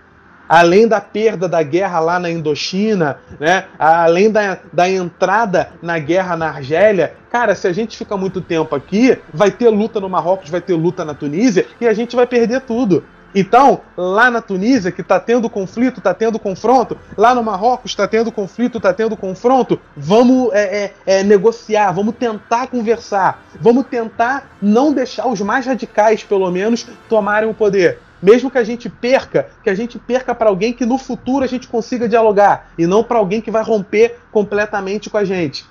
Além 0.50 0.88
da 0.88 1.00
perda 1.00 1.48
da 1.48 1.64
guerra 1.64 2.00
lá 2.00 2.20
na 2.20 2.30
Indochina, 2.30 3.18
né? 3.40 3.66
além 3.80 4.30
da, 4.30 4.60
da 4.72 4.88
entrada 4.88 5.70
na 5.82 5.98
guerra 5.98 6.36
na 6.36 6.50
Argélia, 6.50 7.16
cara, 7.32 7.56
se 7.56 7.68
a 7.68 7.74
gente 7.74 7.98
fica 7.98 8.16
muito 8.16 8.42
tempo 8.42 8.76
aqui, 8.76 9.18
vai 9.34 9.50
ter 9.50 9.70
luta 9.70 10.00
no 10.00 10.10
Marrocos, 10.10 10.50
vai 10.50 10.62
ter 10.62 10.74
luta 10.74 11.06
na 11.06 11.16
Tunísia 11.16 11.66
e 11.80 11.88
a 11.88 11.94
gente 11.94 12.16
vai 12.16 12.28
perder 12.28 12.62
tudo. 12.62 13.04
Então, 13.36 13.82
lá 13.98 14.32
na 14.32 14.42
Tunísia, 14.42 14.94
que 14.94 15.02
está 15.02 15.20
tendo 15.20 15.50
conflito, 15.50 15.98
está 15.98 16.14
tendo 16.14 16.40
confronto, 16.40 16.98
lá 17.18 17.36
no 17.36 17.44
Marrocos 17.44 17.92
está 17.92 18.08
tendo 18.08 18.32
conflito, 18.32 18.78
está 18.78 18.94
tendo 18.94 19.18
confronto, 19.18 19.78
vamos 19.96 20.54
é, 20.54 20.86
é, 20.86 20.94
é, 21.06 21.24
negociar, 21.24 21.92
vamos 21.92 22.16
tentar 22.16 22.68
conversar, 22.68 23.44
vamos 23.60 23.88
tentar 23.88 24.50
não 24.62 24.94
deixar 24.94 25.28
os 25.28 25.42
mais 25.42 25.66
radicais, 25.66 26.24
pelo 26.24 26.50
menos, 26.50 26.88
tomarem 27.10 27.50
o 27.50 27.54
poder. 27.54 28.00
Mesmo 28.24 28.50
que 28.50 28.58
a 28.58 28.64
gente 28.64 28.90
perca, 28.90 29.50
que 29.62 29.70
a 29.70 29.76
gente 29.76 30.00
perca 30.00 30.34
para 30.34 30.50
alguém 30.50 30.72
que 30.72 30.86
no 30.86 30.98
futuro 30.98 31.44
a 31.44 31.48
gente 31.48 31.68
consiga 31.68 32.08
dialogar, 32.08 32.70
e 32.78 32.88
não 32.88 33.04
para 33.04 33.18
alguém 33.18 33.42
que 33.42 33.52
vai 33.52 33.64
romper 33.64 34.18
completamente 34.32 35.10
com 35.10 35.18
a 35.18 35.26
gente. 35.26 35.66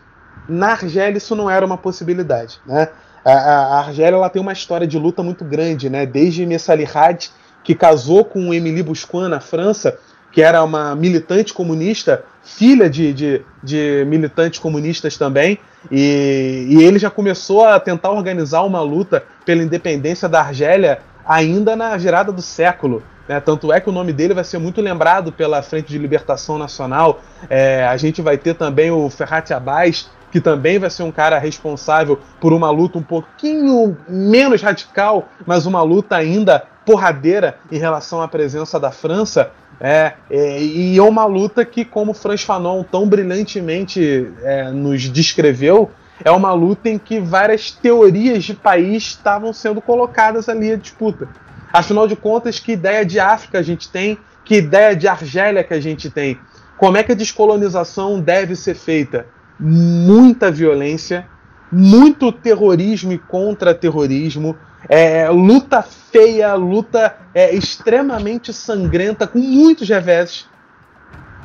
Na 0.47 0.73
Argélia 0.73 1.17
isso 1.17 1.35
não 1.35 1.49
era 1.49 1.65
uma 1.65 1.79
possibilidade, 1.79 2.61
né? 2.67 2.91
A, 3.25 3.33
a, 3.33 3.79
Argélia 3.79 4.17
ela 4.17 4.29
tem 4.29 4.43
uma 4.43 4.53
história 4.53 4.87
de 4.87 4.99
luta 4.99 5.23
muito 5.23 5.47
grande, 5.47 5.89
né? 5.89 6.05
Desde 6.05 6.45
Messalihad 6.45 7.31
que 7.65 7.75
casou 7.75 8.25
com 8.25 8.53
Emily 8.53 8.83
Busquin 8.83 9.29
na 9.29 9.41
França, 9.41 9.99
que 10.31 10.43
era 10.43 10.63
uma 10.63 10.95
militante 10.95 11.55
comunista, 11.55 12.25
filha 12.43 12.91
de, 12.91 13.13
de, 13.13 13.43
de 13.63 14.05
militantes 14.07 14.61
comunistas 14.61 15.17
também, 15.17 15.59
e, 15.91 16.67
e, 16.71 16.83
ele 16.83 16.99
já 16.99 17.11
começou 17.11 17.65
a 17.65 17.79
tentar 17.81 18.11
organizar 18.11 18.63
uma 18.63 18.81
luta 18.81 19.25
pela 19.45 19.63
independência 19.63 20.29
da 20.29 20.41
Argélia 20.41 21.01
ainda 21.27 21.75
na 21.77 21.97
virada 21.97 22.33
do 22.33 22.43
século. 22.43 23.03
Né? 23.29 23.41
Tanto 23.41 23.73
é 23.73 23.81
que 23.81 23.89
o 23.89 23.93
nome 23.93 24.13
dele 24.13 24.35
vai 24.35 24.45
ser 24.45 24.59
muito 24.59 24.81
lembrado 24.81 25.33
pela 25.33 25.63
Frente 25.63 25.89
de 25.89 25.99
Libertação 25.99 26.59
Nacional. 26.59 27.23
É, 27.49 27.87
a 27.87 27.97
gente 27.97 28.21
vai 28.21 28.37
ter 28.37 28.55
também 28.55 28.91
o 28.91 29.09
Ferhat 29.09 29.53
Abbas, 29.53 30.11
que 30.31 30.41
também 30.41 30.79
vai 30.81 30.91
ser 30.91 31.05
um 31.05 31.13
cara 31.13 31.39
responsável 31.39 32.19
por 32.41 32.53
uma 32.53 32.69
luta 32.69 32.99
um 32.99 33.03
pouquinho 33.03 33.97
menos 34.09 34.61
radical, 34.63 35.29
mas 35.47 35.65
uma 35.65 35.81
luta 35.83 36.17
ainda 36.17 36.65
porradeira 36.85 37.59
em 37.71 37.79
relação 37.79 38.21
à 38.21 38.29
presença 38.29 38.79
da 38.79 38.91
França. 38.91 39.51
É, 39.81 40.13
é, 40.31 40.63
e 40.63 40.97
é 40.97 41.03
uma 41.03 41.25
luta 41.25 41.65
que, 41.65 41.85
como 41.85 42.15
Franz 42.15 42.43
Fanon 42.43 42.85
tão 42.85 43.09
brilhantemente 43.09 44.33
é, 44.43 44.71
nos 44.71 45.03
descreveu, 45.03 45.91
é 46.25 46.31
uma 46.31 46.53
luta 46.53 46.89
em 46.89 46.99
que 46.99 47.19
várias 47.19 47.71
teorias 47.71 48.45
de 48.45 48.55
país 48.55 49.03
estavam 49.05 49.53
sendo 49.53 49.81
colocadas 49.81 50.49
ali 50.49 50.73
à 50.73 50.77
disputa. 50.77 51.29
Afinal 51.73 52.07
de 52.07 52.15
contas, 52.15 52.61
que 52.61 52.73
ideia 52.73 53.05
de 53.05 53.19
África 53.19 53.59
a 53.59 53.63
gente 53.63 53.89
tem? 53.89 54.17
Que 54.45 54.57
ideia 54.57 54.95
de 54.95 55.09
Argélia 55.09 55.65
que 55.65 55.75
a 55.75 55.81
gente 55.81 56.09
tem? 56.09 56.39
Como 56.77 56.97
é 56.97 57.03
que 57.03 57.13
a 57.13 57.17
descolonização 57.17 58.21
deve 58.21 58.55
ser 58.55 58.75
feita? 58.75 59.27
Muita 59.59 60.51
violência, 60.51 61.27
muito 61.71 62.31
terrorismo 62.31 63.13
e 63.13 63.19
contra-terrorismo, 63.19 64.57
é, 64.89 65.29
luta 65.29 65.83
feia, 65.83 66.55
luta 66.55 67.17
é, 67.35 67.55
extremamente 67.55 68.53
sangrenta, 68.53 69.27
com 69.27 69.39
muitos 69.39 69.89
reveses, 69.89 70.49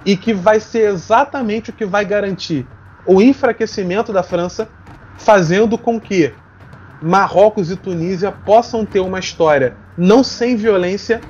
e 0.05 0.15
que 0.15 0.33
vai 0.33 0.59
ser 0.59 0.89
exatamente 0.89 1.69
o 1.69 1.73
que 1.73 1.85
vai 1.85 2.05
garantir 2.05 2.65
o 3.05 3.21
enfraquecimento 3.21 4.13
da 4.13 4.23
França, 4.23 4.69
fazendo 5.17 5.77
com 5.77 5.99
que 5.99 6.33
Marrocos 7.01 7.71
e 7.71 7.75
Tunísia 7.75 8.31
possam 8.31 8.85
ter 8.85 8.99
uma 8.99 9.19
história 9.19 9.75
não 9.97 10.23
sem 10.23 10.55
violência, 10.55 11.21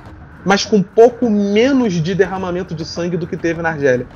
mas 0.44 0.64
com 0.64 0.82
pouco 0.82 1.28
menos 1.28 1.94
de 1.94 2.14
derramamento 2.14 2.74
de 2.74 2.84
sangue 2.84 3.16
do 3.16 3.26
que 3.26 3.36
teve 3.36 3.62
na 3.62 3.70
Argélia. 3.70 4.06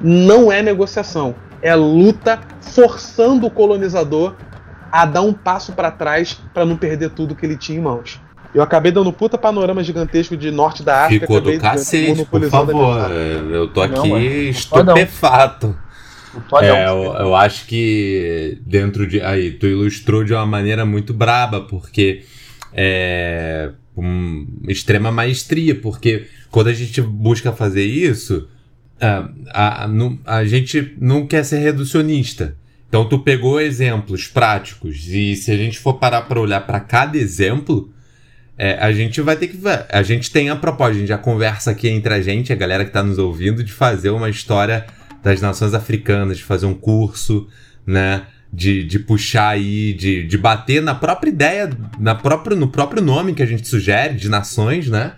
Não 0.00 0.50
é 0.50 0.62
negociação, 0.62 1.34
é 1.62 1.74
luta 1.74 2.40
forçando 2.60 3.46
o 3.46 3.50
colonizador 3.50 4.34
a 4.94 5.04
dar 5.04 5.22
um 5.22 5.32
passo 5.32 5.72
para 5.72 5.90
trás 5.90 6.40
para 6.54 6.64
não 6.64 6.76
perder 6.76 7.10
tudo 7.10 7.34
que 7.34 7.44
ele 7.44 7.56
tinha 7.56 7.76
em 7.76 7.82
mãos. 7.82 8.20
Eu 8.54 8.62
acabei 8.62 8.92
dando 8.92 9.10
um 9.10 9.12
puta 9.12 9.36
panorama 9.36 9.82
gigantesco 9.82 10.36
de 10.36 10.52
norte 10.52 10.84
da 10.84 11.06
África. 11.06 11.26
Ficou 11.26 11.40
do 11.40 11.58
cacete, 11.58 12.24
por 12.24 12.40
favor. 12.48 13.10
Eu 13.10 13.66
tô 13.66 13.82
aqui 13.82 14.08
não, 14.08 14.20
estupefato. 14.20 15.76
É, 16.62 16.88
eu, 16.88 17.12
eu, 17.12 17.34
acho 17.34 17.66
que 17.66 18.60
dentro 18.64 19.04
de. 19.04 19.20
Aí, 19.20 19.50
tu 19.50 19.66
ilustrou 19.66 20.22
de 20.22 20.32
uma 20.32 20.46
maneira 20.46 20.86
muito 20.86 21.12
braba, 21.12 21.62
porque 21.62 22.24
é. 22.72 23.72
Um, 23.96 24.46
extrema 24.66 25.12
maestria, 25.12 25.72
porque 25.72 26.26
quando 26.50 26.66
a 26.66 26.72
gente 26.72 27.00
busca 27.00 27.52
fazer 27.52 27.84
isso, 27.84 28.48
a, 29.00 29.28
a, 29.52 29.84
a, 29.84 30.36
a 30.38 30.44
gente 30.44 30.96
não 31.00 31.26
quer 31.28 31.44
ser 31.44 31.58
reducionista. 31.58 32.56
Então 32.94 33.04
tu 33.04 33.18
pegou 33.18 33.60
exemplos 33.60 34.28
práticos 34.28 35.08
e 35.08 35.34
se 35.34 35.50
a 35.50 35.56
gente 35.56 35.80
for 35.80 35.94
parar 35.94 36.22
para 36.22 36.38
olhar 36.38 36.60
para 36.60 36.78
cada 36.78 37.18
exemplo, 37.18 37.92
é, 38.56 38.74
a 38.74 38.92
gente 38.92 39.20
vai 39.20 39.34
ter 39.34 39.48
que 39.48 39.58
a 39.90 40.02
gente 40.04 40.30
tem 40.30 40.48
a 40.48 40.54
proposta, 40.54 40.94
a 40.94 40.98
gente 41.00 41.08
já 41.08 41.18
conversa 41.18 41.72
aqui 41.72 41.88
entre 41.88 42.14
a 42.14 42.22
gente, 42.22 42.52
a 42.52 42.56
galera 42.56 42.84
que 42.84 42.90
está 42.90 43.02
nos 43.02 43.18
ouvindo, 43.18 43.64
de 43.64 43.72
fazer 43.72 44.10
uma 44.10 44.30
história 44.30 44.86
das 45.24 45.40
nações 45.40 45.74
africanas, 45.74 46.38
de 46.38 46.44
fazer 46.44 46.66
um 46.66 46.74
curso, 46.74 47.48
né? 47.84 48.26
De, 48.52 48.84
de 48.84 49.00
puxar 49.00 49.48
aí, 49.48 49.92
de, 49.92 50.22
de 50.22 50.38
bater 50.38 50.80
na 50.80 50.94
própria 50.94 51.30
ideia, 51.30 51.70
na 51.98 52.14
própria, 52.14 52.56
no 52.56 52.68
próprio 52.68 53.02
nome 53.02 53.34
que 53.34 53.42
a 53.42 53.46
gente 53.46 53.66
sugere, 53.66 54.14
de 54.14 54.28
nações, 54.28 54.88
né? 54.88 55.14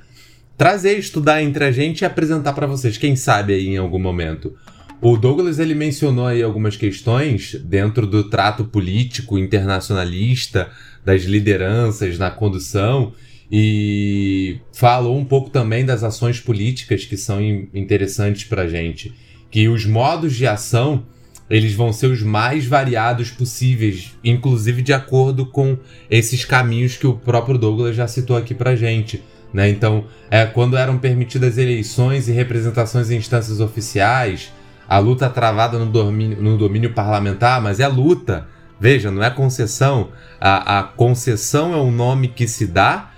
Trazer, 0.57 0.97
estudar 0.97 1.43
entre 1.43 1.63
a 1.63 1.71
gente 1.71 2.01
e 2.01 2.05
apresentar 2.07 2.55
para 2.55 2.67
vocês, 2.67 2.97
quem 2.97 3.15
sabe 3.17 3.53
aí 3.53 3.67
em 3.67 3.77
algum 3.77 3.99
momento. 3.99 4.57
O 5.01 5.17
Douglas 5.17 5.59
ele 5.59 5.75
mencionou 5.75 6.27
aí 6.27 6.43
algumas 6.43 6.77
questões 6.77 7.55
dentro 7.65 8.07
do 8.07 8.25
trato 8.31 8.65
político 8.65 9.39
internacionalista, 9.39 10.71
das 11.05 11.23
lideranças 11.23 12.19
na 12.19 12.31
condução 12.31 13.13
e 13.51 14.59
falou 14.73 15.17
um 15.17 15.25
pouco 15.25 15.51
também 15.51 15.85
das 15.85 16.03
ações 16.03 16.41
políticas 16.41 17.05
que 17.05 17.17
são 17.17 17.41
interessantes 17.73 18.45
para 18.45 18.69
gente, 18.69 19.15
que 19.51 19.69
os 19.69 19.87
modos 19.87 20.35
de 20.35 20.47
ação 20.47 21.05
eles 21.49 21.75
vão 21.75 21.93
ser 21.93 22.09
os 22.09 22.23
mais 22.23 22.67
variados 22.67 23.31
possíveis, 23.31 24.17
inclusive 24.25 24.83
de 24.83 24.93
acordo 24.93 25.47
com 25.47 25.79
esses 26.11 26.45
caminhos 26.45 26.97
que 26.97 27.07
o 27.07 27.15
próprio 27.15 27.57
Douglas 27.57 27.95
já 27.95 28.09
citou 28.09 28.37
aqui 28.37 28.53
para 28.53 28.75
gente. 28.75 29.23
Né? 29.53 29.69
Então, 29.69 30.07
é, 30.29 30.45
quando 30.45 30.77
eram 30.77 30.99
permitidas 30.99 31.57
eleições 31.57 32.29
e 32.29 32.33
representações 32.33 33.11
em 33.11 33.17
instâncias 33.17 33.61
oficiais, 33.61 34.53
a 34.89 34.99
luta 34.99 35.29
travada 35.29 35.79
no 35.79 35.87
domínio, 35.87 36.41
no 36.41 36.57
domínio 36.57 36.93
parlamentar, 36.93 37.61
mas 37.61 37.81
é 37.81 37.89
luta. 37.89 38.47
Veja, 38.79 39.11
não 39.11 39.23
é 39.23 39.31
concessão. 39.31 40.11
A, 40.41 40.81
a 40.81 40.83
concessão 40.83 41.73
é 41.73 41.79
um 41.79 41.91
nome 41.91 42.29
que 42.29 42.47
se 42.47 42.67
dá 42.67 43.11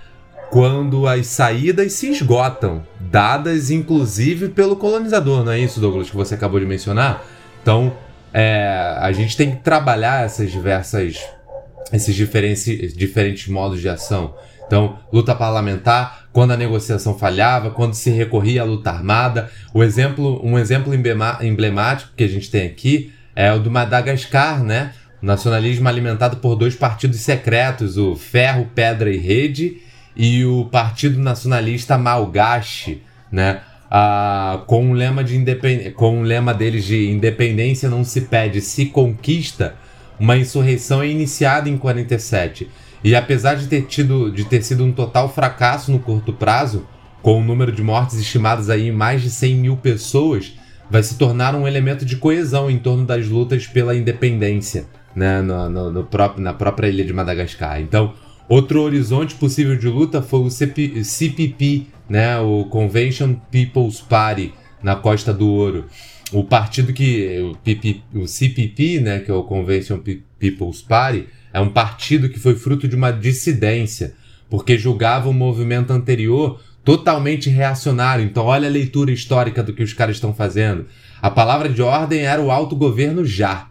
quando 0.49 1.07
as 1.07 1.27
saídas 1.27 1.93
se 1.93 2.09
esgotam, 2.09 2.83
dadas 2.99 3.69
inclusive 3.69 4.49
pelo 4.49 4.75
colonizador, 4.75 5.43
não 5.43 5.51
é 5.51 5.59
isso, 5.59 5.79
Douglas, 5.79 6.09
que 6.09 6.15
você 6.15 6.33
acabou 6.33 6.59
de 6.59 6.65
mencionar? 6.65 7.23
Então, 7.61 7.93
é, 8.33 8.95
a 8.99 9.11
gente 9.11 9.37
tem 9.37 9.51
que 9.51 9.57
trabalhar 9.57 10.25
essas 10.25 10.51
diversas 10.51 11.23
esses 11.91 12.15
diferentes, 12.15 12.93
diferentes 12.93 13.47
modos 13.47 13.81
de 13.81 13.89
ação. 13.89 14.35
Então, 14.69 14.99
luta 15.11 15.33
parlamentar, 15.33 16.25
quando 16.31 16.51
a 16.51 16.57
negociação 16.57 17.17
falhava, 17.17 17.71
quando 17.71 17.95
se 17.95 18.11
recorria 18.11 18.61
à 18.61 18.65
luta 18.65 18.91
armada. 18.91 19.49
O 19.73 19.83
exemplo, 19.83 20.39
um 20.45 20.59
exemplo 20.59 20.93
emblemático 20.93 22.11
que 22.15 22.23
a 22.23 22.27
gente 22.27 22.51
tem 22.51 22.67
aqui 22.67 23.11
é 23.35 23.51
o 23.51 23.57
do 23.57 23.71
Madagascar, 23.71 24.63
né? 24.63 24.91
O 25.23 25.25
nacionalismo 25.25 25.89
alimentado 25.89 26.37
por 26.37 26.55
dois 26.55 26.75
partidos 26.75 27.19
secretos, 27.21 27.97
o 27.97 28.15
Ferro, 28.15 28.69
Pedra 28.75 29.09
e 29.11 29.17
Rede 29.17 29.77
e 30.15 30.45
o 30.45 30.65
Partido 30.65 31.19
Nacionalista 31.19 31.97
Malgache, 31.97 33.01
né? 33.31 33.61
Ah, 33.89 34.61
com 34.67 34.85
um 34.85 34.93
lema 34.93 35.23
de 35.23 35.43
com 35.95 36.19
um 36.19 36.21
lema 36.21 36.53
deles 36.53 36.85
de 36.85 37.09
independência 37.09 37.89
não 37.89 38.03
se 38.03 38.21
pede, 38.21 38.61
se 38.61 38.85
conquista. 38.85 39.73
Uma 40.19 40.37
insurreição 40.37 41.01
é 41.01 41.07
iniciada 41.07 41.67
em 41.67 41.75
47 41.75 42.69
e 43.03 43.15
apesar 43.15 43.55
de 43.55 43.67
ter 43.67 43.83
tido 43.83 44.31
de 44.31 44.43
ter 44.43 44.61
sido 44.61 44.83
um 44.83 44.91
total 44.91 45.33
fracasso 45.33 45.91
no 45.91 45.99
curto 45.99 46.33
prazo, 46.33 46.85
com 47.21 47.39
o 47.39 47.43
número 47.43 47.71
de 47.71 47.81
mortes 47.81 48.17
estimadas 48.17 48.69
aí 48.69 48.87
em 48.87 48.91
mais 48.91 49.21
de 49.21 49.29
100 49.29 49.55
mil 49.55 49.77
pessoas, 49.77 50.53
vai 50.89 51.03
se 51.03 51.17
tornar 51.17 51.55
um 51.55 51.67
elemento 51.67 52.05
de 52.05 52.15
coesão 52.15 52.69
em 52.69 52.77
torno 52.77 53.05
das 53.05 53.27
lutas 53.27 53.67
pela 53.67 53.95
independência, 53.95 54.87
né, 55.15 55.41
no, 55.41 55.69
no, 55.69 55.91
no 55.91 56.03
próprio, 56.03 56.41
na 56.41 56.53
própria 56.53 56.87
ilha 56.87 57.05
de 57.05 57.13
Madagascar. 57.13 57.79
Então, 57.81 58.13
outro 58.47 58.81
horizonte 58.81 59.35
possível 59.35 59.77
de 59.77 59.87
luta 59.87 60.21
foi 60.21 60.39
o 60.41 60.49
CP, 60.49 61.03
CPP, 61.03 61.87
né, 62.09 62.39
o 62.39 62.65
Convention 62.65 63.35
People's 63.51 64.01
Party, 64.01 64.53
na 64.81 64.95
Costa 64.95 65.33
do 65.33 65.47
Ouro. 65.47 65.85
O 66.31 66.43
partido 66.43 66.93
que. 66.93 67.39
O, 67.41 67.55
PP, 67.57 68.01
o 68.13 68.27
CPP, 68.27 68.99
né, 68.99 69.19
que 69.19 69.31
é 69.31 69.33
o 69.33 69.43
Convention 69.43 69.99
People's 70.39 70.81
Party, 70.81 71.27
é 71.53 71.59
um 71.59 71.69
partido 71.69 72.29
que 72.29 72.39
foi 72.39 72.55
fruto 72.55 72.87
de 72.87 72.95
uma 72.95 73.11
dissidência, 73.11 74.13
porque 74.49 74.77
julgava 74.77 75.29
o 75.29 75.33
movimento 75.33 75.91
anterior 75.91 76.59
totalmente 76.83 77.49
reacionário. 77.49 78.25
Então, 78.25 78.45
olha 78.45 78.67
a 78.67 78.71
leitura 78.71 79.11
histórica 79.11 79.61
do 79.61 79.73
que 79.73 79.83
os 79.83 79.93
caras 79.93 80.15
estão 80.15 80.33
fazendo. 80.33 80.85
A 81.21 81.29
palavra 81.29 81.69
de 81.69 81.81
ordem 81.81 82.21
era 82.21 82.41
o 82.41 82.51
autogoverno 82.51 83.25
já. 83.25 83.67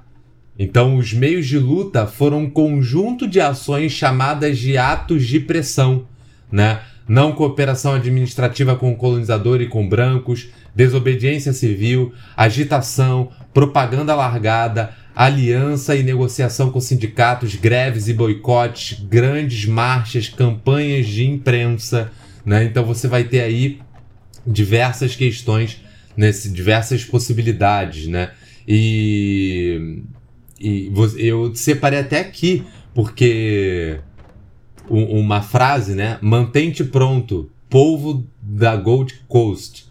Então, 0.58 0.96
os 0.96 1.12
meios 1.12 1.46
de 1.46 1.58
luta 1.58 2.06
foram 2.06 2.40
um 2.40 2.50
conjunto 2.50 3.28
de 3.28 3.40
ações 3.40 3.92
chamadas 3.92 4.58
de 4.58 4.76
atos 4.76 5.24
de 5.24 5.40
pressão, 5.40 6.06
né? 6.50 6.80
Não 7.06 7.32
cooperação 7.32 7.94
administrativa 7.94 8.76
com 8.76 8.92
o 8.92 8.96
colonizador 8.96 9.62
e 9.62 9.66
com 9.66 9.88
brancos, 9.88 10.48
desobediência 10.74 11.52
civil, 11.52 12.12
agitação, 12.36 13.30
propaganda 13.54 14.14
largada, 14.14 14.92
aliança 15.18 15.96
e 15.96 16.04
negociação 16.04 16.70
com 16.70 16.80
sindicatos, 16.80 17.56
greves 17.56 18.06
e 18.06 18.14
boicotes, 18.14 19.00
grandes 19.00 19.64
marchas, 19.64 20.28
campanhas 20.28 21.08
de 21.08 21.26
imprensa, 21.26 22.12
né? 22.46 22.62
Então 22.62 22.84
você 22.84 23.08
vai 23.08 23.24
ter 23.24 23.40
aí 23.40 23.80
diversas 24.46 25.16
questões, 25.16 25.82
nesse, 26.16 26.48
diversas 26.48 27.04
possibilidades, 27.04 28.06
né? 28.06 28.30
E, 28.66 30.04
e 30.60 30.88
eu 31.16 31.52
separei 31.52 31.98
até 31.98 32.20
aqui, 32.20 32.64
porque 32.94 33.98
uma 34.88 35.42
frase, 35.42 35.96
né? 35.96 36.18
Mantente 36.22 36.84
pronto, 36.84 37.50
povo 37.68 38.24
da 38.40 38.76
Gold 38.76 39.12
Coast. 39.26 39.87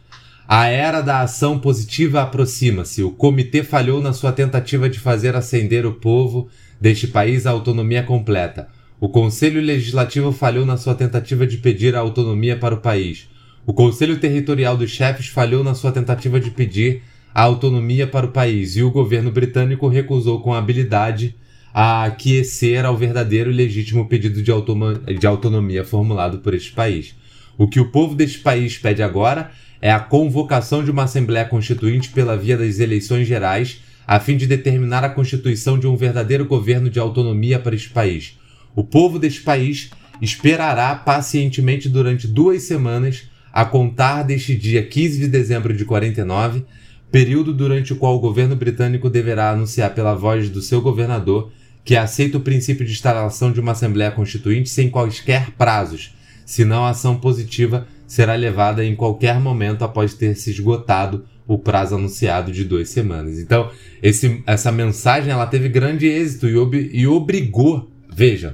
A 0.48 0.68
era 0.68 1.02
da 1.02 1.20
ação 1.20 1.60
positiva 1.60 2.22
aproxima-se. 2.22 3.04
O 3.04 3.12
comitê 3.12 3.64
falhou 3.64 4.02
na 4.02 4.14
sua 4.14 4.32
tentativa 4.32 4.90
de 4.90 4.98
fazer 4.98 5.36
ascender 5.36 5.86
o 5.86 5.96
povo 5.96 6.48
deste 6.80 7.06
país 7.06 7.46
à 7.46 7.52
autonomia 7.52 8.02
completa. 8.02 8.70
O 8.98 9.10
Conselho 9.10 9.60
Legislativo 9.60 10.32
falhou 10.32 10.66
na 10.66 10.78
sua 10.78 10.96
tentativa 10.96 11.46
de 11.46 11.58
pedir 11.58 11.98
a 11.98 12.00
autonomia 12.00 12.56
para 12.56 12.76
o 12.76 12.80
país. 12.80 13.28
O 13.66 13.74
Conselho 13.74 14.18
Territorial 14.20 14.78
dos 14.78 14.90
Chefes 14.90 15.28
falhou 15.28 15.66
na 15.66 15.76
sua 15.76 15.92
tentativa 15.92 16.40
de 16.40 16.50
pedir 16.50 17.02
a 17.36 17.42
autonomia 17.42 18.08
para 18.08 18.26
o 18.26 18.32
país. 18.32 18.78
E 18.78 18.84
o 18.84 18.90
governo 18.90 19.30
britânico 19.30 19.90
recusou 19.90 20.40
com 20.40 20.54
habilidade 20.54 21.36
a 21.74 22.06
aquecer 22.06 22.86
ao 22.86 22.96
verdadeiro 22.96 23.52
e 23.52 23.54
legítimo 23.54 24.08
pedido 24.08 24.42
de, 24.42 25.28
autonomia 25.28 25.84
formulado 25.84 26.40
por 26.40 26.54
este 26.54 26.72
país. 26.72 27.14
O 27.58 27.68
que 27.68 27.82
o 27.82 27.92
povo 27.92 28.16
deste 28.16 28.40
país 28.40 28.78
pede 28.78 29.04
agora 29.04 29.52
é 29.82 29.92
a 29.92 30.00
convocação 30.00 30.84
de 30.84 30.92
uma 30.92 31.04
Assembleia 31.04 31.46
Constituinte 31.46 32.10
pela 32.10 32.38
via 32.38 32.58
das 32.58 32.80
eleições 32.80 33.28
gerais, 33.28 33.82
a 34.06 34.20
fim 34.20 34.38
de 34.38 34.48
determinar 34.48 35.04
a 35.04 35.10
constituição 35.10 35.78
de 35.78 35.86
um 35.88 35.96
verdadeiro 35.96 36.46
governo 36.46 36.90
de 36.90 37.00
autonomia 37.00 37.60
para 37.60 37.76
este 37.76 37.90
país. 37.90 38.38
O 38.76 38.84
povo 38.84 39.20
deste 39.20 39.42
país 39.42 39.90
esperará 40.22 40.96
pacientemente 40.96 41.90
durante 41.90 42.28
duas 42.28 42.64
semanas, 42.64 43.30
a 43.52 43.66
contar 43.66 44.24
deste 44.24 44.56
dia 44.56 44.84
15 44.84 45.20
de 45.20 45.28
dezembro 45.28 45.76
de 45.76 45.84
49, 45.84 46.64
período 47.12 47.54
durante 47.54 47.94
o 47.94 47.96
qual 47.96 48.16
o 48.16 48.20
governo 48.20 48.56
britânico 48.56 49.10
deverá 49.10 49.52
anunciar 49.52 49.94
pela 49.94 50.14
voz 50.14 50.50
do 50.50 50.62
seu 50.62 50.82
governador 50.82 51.52
que 51.84 51.96
aceita 51.96 52.38
o 52.38 52.42
princípio 52.42 52.86
de 52.86 52.92
instalação 52.92 53.52
de 53.52 53.62
uma 53.62 53.72
Assembleia 53.72 54.12
Constituinte 54.12 54.70
sem 54.70 54.90
quaisquer 54.90 55.52
prazos, 55.52 56.14
senão 56.46 56.86
ação 56.86 57.18
positiva 57.18 57.88
será 58.08 58.34
levada 58.36 58.84
em 58.84 58.96
qualquer 58.96 59.40
momento 59.40 59.84
após 59.84 60.14
ter 60.14 60.36
se 60.36 60.50
esgotado 60.50 61.26
o 61.46 61.60
prazo 61.60 61.96
anunciado 61.96 62.52
de 62.52 62.64
duas 62.64 62.90
semanas. 62.90 63.38
Então, 63.40 63.70
esse, 64.02 64.42
essa 64.48 64.72
mensagem 64.72 65.32
ela 65.32 65.46
teve 65.46 65.70
grande 65.70 66.08
êxito 66.08 66.48
e, 66.48 66.56
ob, 66.56 66.90
e 66.92 67.06
obrigou, 67.06 67.92
vejam, 68.14 68.54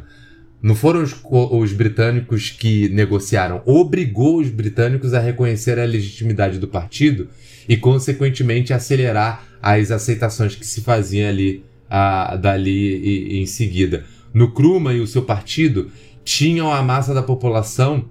não 0.62 0.76
foram 0.76 1.02
os, 1.02 1.16
os, 1.24 1.74
britânicos 1.74 2.50
que 2.50 2.88
negociaram, 2.90 3.62
obrigou 3.66 4.40
os 4.40 4.50
britânicos 4.50 5.14
a 5.14 5.20
reconhecer 5.20 5.78
a 5.80 5.86
legitimidade 5.86 6.58
do 6.60 6.68
partido 6.68 7.28
e, 7.68 7.76
consequentemente, 7.76 8.74
acelerar 8.74 9.46
as 9.62 9.92
aceitações 9.92 10.56
que 10.56 10.66
se 10.66 10.82
faziam 10.82 11.30
ali, 11.30 11.64
a, 11.90 12.36
dali 12.38 12.72
e, 12.72 13.34
e 13.34 13.40
em 13.40 13.46
seguida. 13.46 14.06
No 14.34 14.52
Kruma 14.52 14.94
e 14.94 15.00
o 15.00 15.08
seu 15.08 15.24
partido 15.24 15.92
tinham 16.24 16.72
a 16.72 16.82
massa 16.82 17.14
da 17.14 17.22
população 17.22 18.06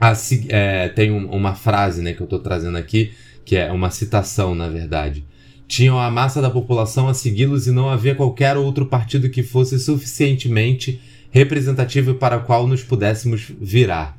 a, 0.00 0.12
é, 0.48 0.88
tem 0.88 1.10
um, 1.10 1.26
uma 1.30 1.54
frase 1.54 2.02
né, 2.02 2.12
que 2.12 2.20
eu 2.20 2.24
estou 2.24 2.38
trazendo 2.38 2.76
aqui, 2.76 3.12
que 3.44 3.56
é 3.56 3.72
uma 3.72 3.90
citação, 3.90 4.54
na 4.54 4.68
verdade. 4.68 5.24
Tinham 5.66 5.98
a 5.98 6.10
massa 6.10 6.40
da 6.40 6.50
população 6.50 7.08
a 7.08 7.14
segui-los 7.14 7.66
e 7.66 7.72
não 7.72 7.90
havia 7.90 8.14
qualquer 8.14 8.56
outro 8.56 8.86
partido 8.86 9.28
que 9.28 9.42
fosse 9.42 9.78
suficientemente 9.78 11.00
representativo 11.30 12.14
para 12.14 12.38
o 12.38 12.44
qual 12.44 12.66
nos 12.66 12.82
pudéssemos 12.82 13.52
virar. 13.60 14.18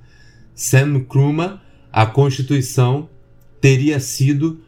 Sam 0.53 0.99
Nkrumah, 0.99 1.61
a 1.91 2.05
Constituição 2.05 3.09
teria 3.59 3.99
sido 3.99 4.61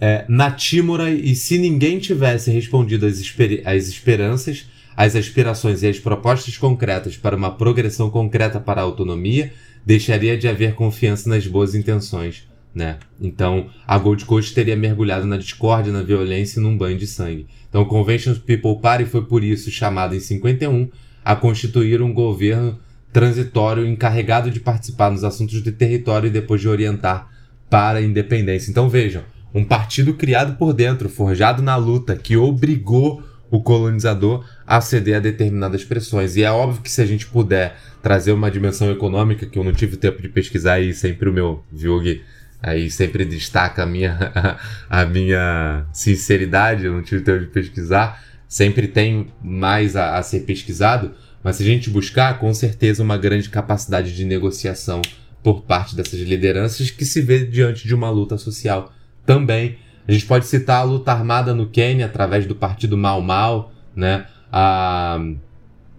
é, 0.00 0.24
natímora 0.28 1.10
e 1.10 1.34
se 1.34 1.58
ninguém 1.58 1.98
tivesse 1.98 2.50
respondido 2.50 3.06
às, 3.06 3.18
esper 3.18 3.62
às 3.64 3.86
esperanças, 3.86 4.66
às 4.96 5.14
aspirações 5.14 5.82
e 5.82 5.88
às 5.88 5.98
propostas 5.98 6.56
concretas 6.56 7.16
para 7.16 7.36
uma 7.36 7.50
progressão 7.50 8.10
concreta 8.10 8.58
para 8.58 8.80
a 8.80 8.84
autonomia, 8.84 9.52
deixaria 9.90 10.38
de 10.38 10.46
haver 10.46 10.76
confiança 10.76 11.28
nas 11.28 11.48
boas 11.48 11.74
intenções, 11.74 12.48
né? 12.72 12.98
Então, 13.20 13.68
a 13.84 13.98
Gold 13.98 14.24
Coast 14.24 14.54
teria 14.54 14.76
mergulhado 14.76 15.26
na 15.26 15.36
discórdia, 15.36 15.92
na 15.92 16.00
violência 16.00 16.60
e 16.60 16.62
num 16.62 16.78
banho 16.78 16.96
de 16.96 17.08
sangue. 17.08 17.48
Então, 17.68 17.82
o 17.82 17.86
Convention 17.86 18.36
People 18.36 18.78
Party 18.80 19.04
foi 19.04 19.24
por 19.24 19.42
isso 19.42 19.68
chamado 19.68 20.14
em 20.14 20.20
51 20.20 20.88
a 21.24 21.34
constituir 21.34 22.00
um 22.00 22.14
governo 22.14 22.78
transitório 23.12 23.84
encarregado 23.84 24.48
de 24.48 24.60
participar 24.60 25.10
nos 25.10 25.24
assuntos 25.24 25.60
de 25.60 25.72
território 25.72 26.28
e 26.28 26.30
depois 26.30 26.60
de 26.60 26.68
orientar 26.68 27.28
para 27.68 27.98
a 27.98 28.02
independência. 28.02 28.70
Então, 28.70 28.88
vejam, 28.88 29.24
um 29.52 29.64
partido 29.64 30.14
criado 30.14 30.56
por 30.56 30.72
dentro, 30.72 31.08
forjado 31.08 31.62
na 31.62 31.74
luta, 31.74 32.14
que 32.14 32.36
obrigou 32.36 33.24
o 33.50 33.62
colonizador 33.62 34.44
a 34.66 34.80
ceder 34.80 35.16
a 35.16 35.20
determinadas 35.20 35.84
pressões. 35.84 36.36
E 36.36 36.42
é 36.42 36.50
óbvio 36.50 36.82
que 36.82 36.90
se 36.90 37.02
a 37.02 37.06
gente 37.06 37.26
puder 37.26 37.76
trazer 38.02 38.32
uma 38.32 38.50
dimensão 38.50 38.90
econômica, 38.90 39.46
que 39.46 39.58
eu 39.58 39.64
não 39.64 39.72
tive 39.72 39.96
tempo 39.96 40.22
de 40.22 40.28
pesquisar 40.28 40.80
e 40.80 40.94
sempre 40.94 41.28
o 41.28 41.32
meu 41.32 41.64
Viug 41.72 42.22
aí 42.62 42.90
sempre 42.90 43.24
destaca 43.24 43.82
a 43.82 43.86
minha, 43.86 44.58
a 44.88 45.04
minha 45.04 45.86
sinceridade, 45.92 46.84
eu 46.84 46.92
não 46.92 47.02
tive 47.02 47.22
tempo 47.22 47.40
de 47.40 47.46
pesquisar, 47.46 48.22
sempre 48.46 48.86
tem 48.86 49.28
mais 49.42 49.96
a, 49.96 50.18
a 50.18 50.22
ser 50.22 50.40
pesquisado, 50.40 51.12
mas 51.42 51.56
se 51.56 51.62
a 51.62 51.66
gente 51.66 51.88
buscar, 51.88 52.38
com 52.38 52.52
certeza 52.52 53.02
uma 53.02 53.16
grande 53.16 53.48
capacidade 53.48 54.14
de 54.14 54.24
negociação 54.24 55.00
por 55.42 55.62
parte 55.62 55.96
dessas 55.96 56.20
lideranças 56.20 56.90
que 56.90 57.04
se 57.04 57.22
vê 57.22 57.44
diante 57.46 57.88
de 57.88 57.94
uma 57.94 58.10
luta 58.10 58.36
social 58.36 58.92
também. 59.24 59.78
A 60.10 60.12
gente 60.12 60.26
pode 60.26 60.44
citar 60.46 60.80
a 60.80 60.82
luta 60.82 61.12
armada 61.12 61.54
no 61.54 61.68
Quênia 61.68 62.06
através 62.06 62.44
do 62.44 62.56
partido 62.56 62.98
Mau 62.98 63.22
Mau, 63.22 63.72
né? 63.94 64.26
A, 64.50 65.24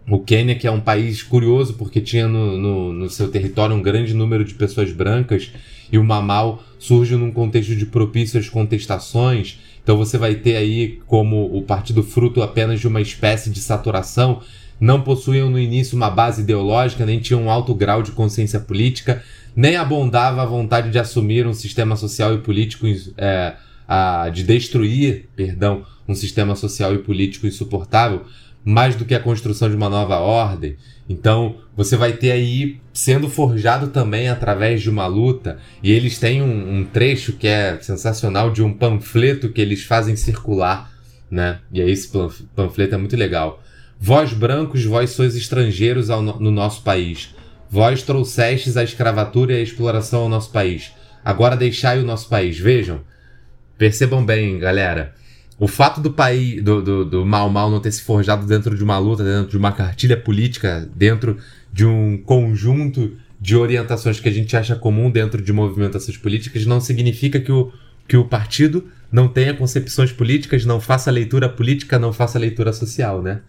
o 0.06 0.20
Quênia, 0.20 0.54
que 0.54 0.68
é 0.68 0.72
um 0.72 0.82
país 0.82 1.24
curioso 1.24 1.76
porque 1.76 2.02
tinha 2.02 2.28
no, 2.28 2.58
no, 2.58 2.92
no, 2.92 3.10
seu 3.10 3.32
território 3.32 3.74
um 3.74 3.82
grande 3.82 4.14
número 4.14 4.44
de 4.44 4.54
pessoas 4.54 4.92
brancas 4.92 5.54
e 5.90 5.98
o 5.98 6.04
Mamal 6.04 6.62
surge 6.78 7.16
num 7.16 7.32
contexto 7.32 7.74
de 7.74 7.86
propícias 7.86 8.50
contestações. 8.50 9.62
Então 9.82 9.96
você 9.96 10.18
vai 10.18 10.36
ter 10.36 10.58
aí 10.58 11.00
como 11.08 11.46
o 11.46 11.62
partido 11.62 12.04
fruto 12.04 12.42
apenas 12.42 12.82
de 12.82 12.90
uma 12.90 13.00
espécie 13.00 13.50
de 13.50 13.62
saturação 13.62 14.42
não 14.78 15.04
possuíam 15.04 15.50
no 15.50 15.58
início 15.58 15.96
uma 15.96 16.10
base 16.10 16.42
ideológica, 16.42 17.06
nem 17.06 17.22
tinham 17.22 17.44
um 17.44 17.50
alto 17.50 17.74
grau 17.74 18.04
de 18.04 18.12
consciência 18.12 18.60
política, 18.60 19.24
nem 19.56 19.78
abondava 19.78 20.42
a 20.42 20.46
vontade 20.46 20.92
de 20.92 21.00
assumir 21.00 21.48
um 21.48 21.54
sistema 21.54 21.96
social 21.96 22.34
e 22.34 22.40
político, 22.40 22.86
é, 23.18 23.54
a, 23.94 24.30
de 24.30 24.44
destruir, 24.44 25.28
perdão, 25.36 25.86
um 26.08 26.16
sistema 26.16 26.56
social 26.56 26.96
e 26.96 27.00
político 27.00 27.46
insuportável, 27.46 28.24
mais 28.64 28.96
do 28.96 29.04
que 29.04 29.14
a 29.14 29.20
construção 29.20 29.70
de 29.70 29.76
uma 29.76 29.90
nova 29.90 30.18
ordem. 30.20 30.78
Então, 31.10 31.58
você 31.76 31.98
vai 31.98 32.14
ter 32.14 32.32
aí 32.32 32.80
sendo 32.94 33.28
forjado 33.28 33.88
também 33.88 34.30
através 34.30 34.82
de 34.82 34.90
uma 34.90 35.08
luta. 35.08 35.58
E 35.84 35.92
eles 35.92 36.18
têm 36.18 36.42
um, 36.42 36.78
um, 36.78 36.86
trecho 36.86 37.34
que 37.34 37.46
é 37.46 37.78
sensacional 37.82 38.50
de 38.50 38.64
um 38.64 38.72
panfleto 38.72 39.50
que 39.50 39.60
eles 39.60 39.84
fazem 39.84 40.16
circular, 40.16 40.90
né? 41.30 41.60
E 41.70 41.82
aí 41.82 41.92
esse 41.92 42.10
panfleto 42.56 42.96
é 42.96 42.98
muito 42.98 43.18
legal. 43.18 43.62
Vós 44.00 44.32
brancos, 44.32 44.86
vós 44.86 45.10
sois 45.10 45.36
estrangeiros 45.36 46.10
ao, 46.10 46.22
no 46.22 46.50
nosso 46.50 46.82
país. 46.82 47.36
Vós 47.70 48.04
trouxestes 48.04 48.78
a 48.78 48.86
escravatura 48.86 49.52
e 49.52 49.58
a 49.58 49.62
exploração 49.62 50.22
ao 50.22 50.30
nosso 50.30 50.50
país. 50.50 50.94
Agora 51.26 51.58
deixai 51.58 52.00
o 52.00 52.06
nosso 52.06 52.30
país. 52.30 52.58
Vejam, 52.58 53.02
percebam 53.82 54.24
bem, 54.24 54.60
galera. 54.60 55.12
O 55.58 55.68
fato 55.68 56.00
do 56.00 56.14
país, 56.14 56.64
do, 56.64 56.84
do, 56.84 57.04
do 57.04 57.26
Mal 57.26 57.50
Mal 57.50 57.72
não 57.72 57.80
ter 57.80 57.92
se 57.92 58.04
forjado 58.04 58.46
dentro 58.46 58.78
de 58.78 58.84
uma 58.84 59.00
luta, 59.00 59.24
dentro 59.24 59.50
de 59.50 59.58
uma 59.58 59.72
cartilha 59.72 60.16
política, 60.16 60.88
dentro 60.96 61.38
de 61.74 61.84
um 61.84 62.16
conjunto 62.16 63.18
de 63.40 63.56
orientações 63.56 64.20
que 64.20 64.30
a 64.30 64.32
gente 64.32 64.56
acha 64.56 64.76
comum 64.76 65.10
dentro 65.10 65.42
de 65.42 65.52
movimentações 65.52 66.16
políticas, 66.16 66.64
não 66.64 66.80
significa 66.80 67.40
que 67.40 67.52
o, 67.52 67.72
que 68.08 68.16
o 68.16 68.26
partido 68.26 68.88
não 69.12 69.28
tenha 69.28 69.56
concepções 69.56 70.12
políticas, 70.12 70.64
não 70.64 70.80
faça 70.80 71.10
leitura 71.10 71.50
política, 71.50 71.98
não 71.98 72.14
faça 72.14 72.38
leitura 72.38 72.72
social, 72.72 73.24
né? 73.24 73.42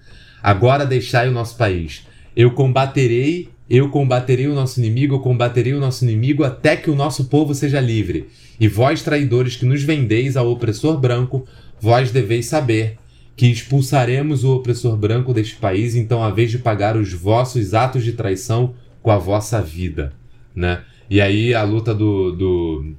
Agora 0.42 0.86
deixai 0.86 1.28
o 1.28 1.32
nosso 1.32 1.58
país. 1.58 2.06
Eu 2.34 2.52
combaterei, 2.52 3.50
eu 3.74 3.88
combaterei 3.88 4.46
o 4.46 4.54
nosso 4.54 4.78
inimigo, 4.78 5.14
eu 5.14 5.20
combaterei 5.20 5.72
o 5.72 5.80
nosso 5.80 6.04
inimigo 6.04 6.44
até 6.44 6.76
que 6.76 6.90
o 6.90 6.94
nosso 6.94 7.24
povo 7.24 7.54
seja 7.54 7.80
livre. 7.80 8.28
E 8.60 8.68
vós, 8.68 9.02
traidores 9.02 9.56
que 9.56 9.64
nos 9.64 9.82
vendeis 9.82 10.36
ao 10.36 10.50
opressor 10.50 10.98
branco, 10.98 11.46
Vós 11.82 12.12
deveis 12.12 12.46
saber 12.46 12.96
que 13.34 13.48
expulsaremos 13.48 14.44
o 14.44 14.54
opressor 14.54 14.96
branco 14.96 15.34
deste 15.34 15.56
país, 15.56 15.96
então 15.96 16.22
a 16.22 16.30
vez 16.30 16.48
de 16.48 16.60
pagar 16.60 16.96
os 16.96 17.12
vossos 17.12 17.74
atos 17.74 18.04
de 18.04 18.12
traição 18.12 18.74
com 19.02 19.10
a 19.10 19.18
vossa 19.18 19.60
vida, 19.60 20.12
né? 20.54 20.82
E 21.10 21.20
aí 21.20 21.52
a 21.52 21.64
luta 21.64 21.92
do, 21.92 22.30
do, 22.30 22.94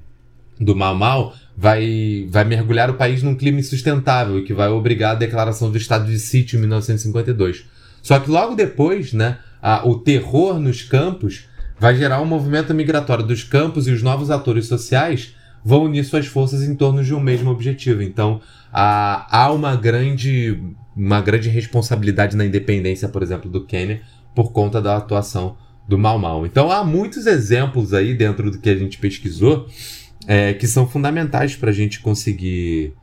do 0.59 0.75
Mau 0.75 1.33
vai, 1.55 2.27
vai 2.29 2.43
mergulhar 2.43 2.89
o 2.89 2.95
país 2.95 3.23
num 3.23 3.35
clima 3.35 3.61
insustentável 3.61 4.37
e 4.37 4.43
que 4.43 4.53
vai 4.53 4.67
obrigar 4.67 5.11
a 5.11 5.19
declaração 5.19 5.71
do 5.71 5.77
estado 5.77 6.11
de 6.11 6.19
sítio 6.19 6.57
em 6.57 6.59
1952. 6.59 7.63
Só 8.01 8.19
que 8.19 8.29
logo 8.29 8.53
depois, 8.53 9.13
né, 9.13 9.37
a, 9.63 9.87
o 9.87 9.97
terror 9.97 10.59
nos 10.59 10.81
campos 10.81 11.47
vai 11.79 11.95
gerar 11.95 12.21
um 12.21 12.25
movimento 12.25 12.73
migratório 12.73 13.25
dos 13.25 13.43
campos 13.43 13.87
e 13.87 13.91
os 13.91 14.03
novos 14.03 14.29
atores 14.29 14.67
sociais 14.67 15.35
vão 15.63 15.85
unir 15.85 16.03
suas 16.03 16.27
forças 16.27 16.61
em 16.61 16.75
torno 16.75 17.01
de 17.01 17.15
um 17.15 17.19
mesmo 17.21 17.49
objetivo. 17.49 18.01
Então, 18.01 18.41
há, 18.71 19.25
há 19.31 19.51
uma 19.53 19.77
grande 19.77 20.61
uma 20.95 21.21
grande 21.21 21.49
responsabilidade 21.49 22.35
na 22.35 22.45
independência, 22.45 23.09
por 23.09 23.23
exemplo, 23.23 23.49
do 23.49 23.65
Quênia 23.65 24.01
por 24.35 24.51
conta 24.51 24.81
da 24.81 24.97
atuação 24.97 25.57
do 25.87 25.97
Mau 25.97 26.19
Mau. 26.19 26.45
Então 26.45 26.71
há 26.71 26.83
muitos 26.83 27.25
exemplos 27.25 27.93
aí 27.93 28.13
dentro 28.13 28.51
do 28.51 28.59
que 28.59 28.69
a 28.69 28.75
gente 28.75 28.97
pesquisou 28.97 29.67
é, 30.27 30.53
que 30.53 30.67
são 30.67 30.87
fundamentais 30.87 31.55
para 31.55 31.69
a 31.69 31.73
gente 31.73 31.99
conseguir 31.99 32.93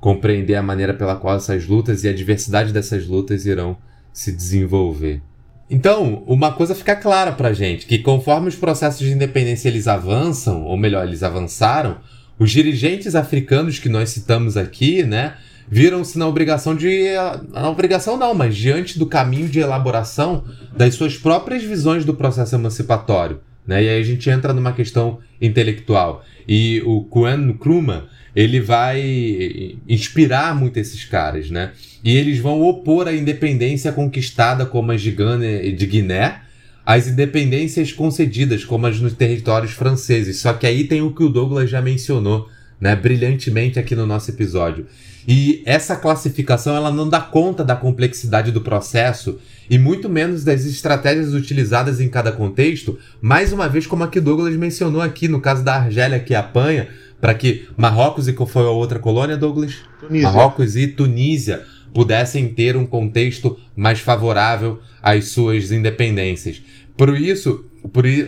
compreender 0.00 0.54
a 0.54 0.62
maneira 0.62 0.92
pela 0.92 1.16
qual 1.16 1.36
essas 1.36 1.66
lutas 1.66 2.04
e 2.04 2.08
a 2.08 2.12
diversidade 2.12 2.72
dessas 2.72 3.06
lutas 3.06 3.46
irão 3.46 3.76
se 4.12 4.32
desenvolver. 4.32 5.22
Então, 5.68 6.22
uma 6.26 6.52
coisa 6.52 6.74
fica 6.74 6.94
clara 6.94 7.32
para 7.32 7.52
gente, 7.52 7.86
que 7.86 7.98
conforme 7.98 8.48
os 8.48 8.56
processos 8.56 9.00
de 9.00 9.12
independência 9.12 9.68
eles 9.68 9.88
avançam, 9.88 10.64
ou 10.64 10.76
melhor, 10.76 11.06
eles 11.06 11.22
avançaram, 11.22 11.98
os 12.38 12.50
dirigentes 12.50 13.14
africanos 13.14 13.78
que 13.78 13.88
nós 13.88 14.10
citamos 14.10 14.56
aqui, 14.56 15.02
né, 15.02 15.34
viram-se 15.68 16.18
na 16.18 16.26
obrigação 16.26 16.74
de. 16.74 17.08
Na 17.52 17.70
obrigação 17.70 18.16
não, 18.16 18.34
mas 18.34 18.56
diante 18.56 18.98
do 18.98 19.06
caminho 19.06 19.48
de 19.48 19.60
elaboração 19.60 20.44
das 20.76 20.94
suas 20.94 21.16
próprias 21.16 21.62
visões 21.62 22.04
do 22.04 22.14
processo 22.14 22.54
emancipatório. 22.54 23.40
Né? 23.66 23.84
E 23.84 23.88
aí 23.88 24.00
a 24.00 24.04
gente 24.04 24.28
entra 24.28 24.52
numa 24.52 24.72
questão 24.72 25.18
intelectual. 25.40 26.22
E 26.46 26.82
o 26.84 27.04
Kwame 27.04 27.52
Nkrumah, 27.52 28.04
ele 28.34 28.60
vai 28.60 29.76
inspirar 29.88 30.54
muito 30.54 30.76
esses 30.78 31.04
caras, 31.04 31.50
né? 31.50 31.72
E 32.02 32.16
eles 32.16 32.38
vão 32.38 32.62
opor 32.62 33.08
a 33.08 33.12
independência 33.12 33.92
conquistada 33.92 34.66
como 34.66 34.92
a 34.92 34.96
de 34.96 35.86
Guiné 35.86 36.44
as 36.86 37.08
independências 37.08 37.92
concedidas, 37.92 38.64
como 38.64 38.86
as 38.86 39.00
nos 39.00 39.14
territórios 39.14 39.72
franceses. 39.72 40.40
Só 40.40 40.52
que 40.52 40.66
aí 40.66 40.84
tem 40.84 41.00
o 41.00 41.12
que 41.12 41.24
o 41.24 41.28
Douglas 41.28 41.70
já 41.70 41.80
mencionou, 41.80 42.48
né, 42.80 42.94
brilhantemente 42.94 43.78
aqui 43.78 43.94
no 43.94 44.06
nosso 44.06 44.30
episódio. 44.30 44.86
E 45.26 45.62
essa 45.64 45.96
classificação 45.96 46.76
ela 46.76 46.90
não 46.90 47.08
dá 47.08 47.20
conta 47.20 47.64
da 47.64 47.74
complexidade 47.74 48.52
do 48.52 48.60
processo 48.60 49.38
e 49.70 49.78
muito 49.78 50.10
menos 50.10 50.44
das 50.44 50.66
estratégias 50.66 51.32
utilizadas 51.32 51.98
em 51.98 52.08
cada 52.10 52.30
contexto, 52.30 52.98
mais 53.22 53.50
uma 53.50 53.66
vez 53.66 53.86
como 53.86 54.04
a 54.04 54.08
que 54.08 54.20
Douglas 54.20 54.54
mencionou 54.54 55.00
aqui 55.00 55.26
no 55.26 55.40
caso 55.40 55.64
da 55.64 55.76
Argélia 55.76 56.20
que 56.20 56.34
apanha 56.34 56.88
para 57.20 57.34
que 57.34 57.68
Marrocos 57.76 58.28
e 58.28 58.32
qual 58.32 58.46
foi 58.46 58.64
a 58.64 58.70
outra 58.70 58.98
colônia, 58.98 59.36
Douglas? 59.36 59.76
Tunísia. 60.00 60.28
Marrocos 60.30 60.76
e 60.76 60.86
Tunísia 60.86 61.64
pudessem 61.92 62.48
ter 62.48 62.76
um 62.76 62.84
contexto 62.84 63.58
mais 63.76 64.00
favorável 64.00 64.80
às 65.02 65.28
suas 65.28 65.70
independências. 65.70 66.60
Por 66.96 67.16
isso, 67.16 67.64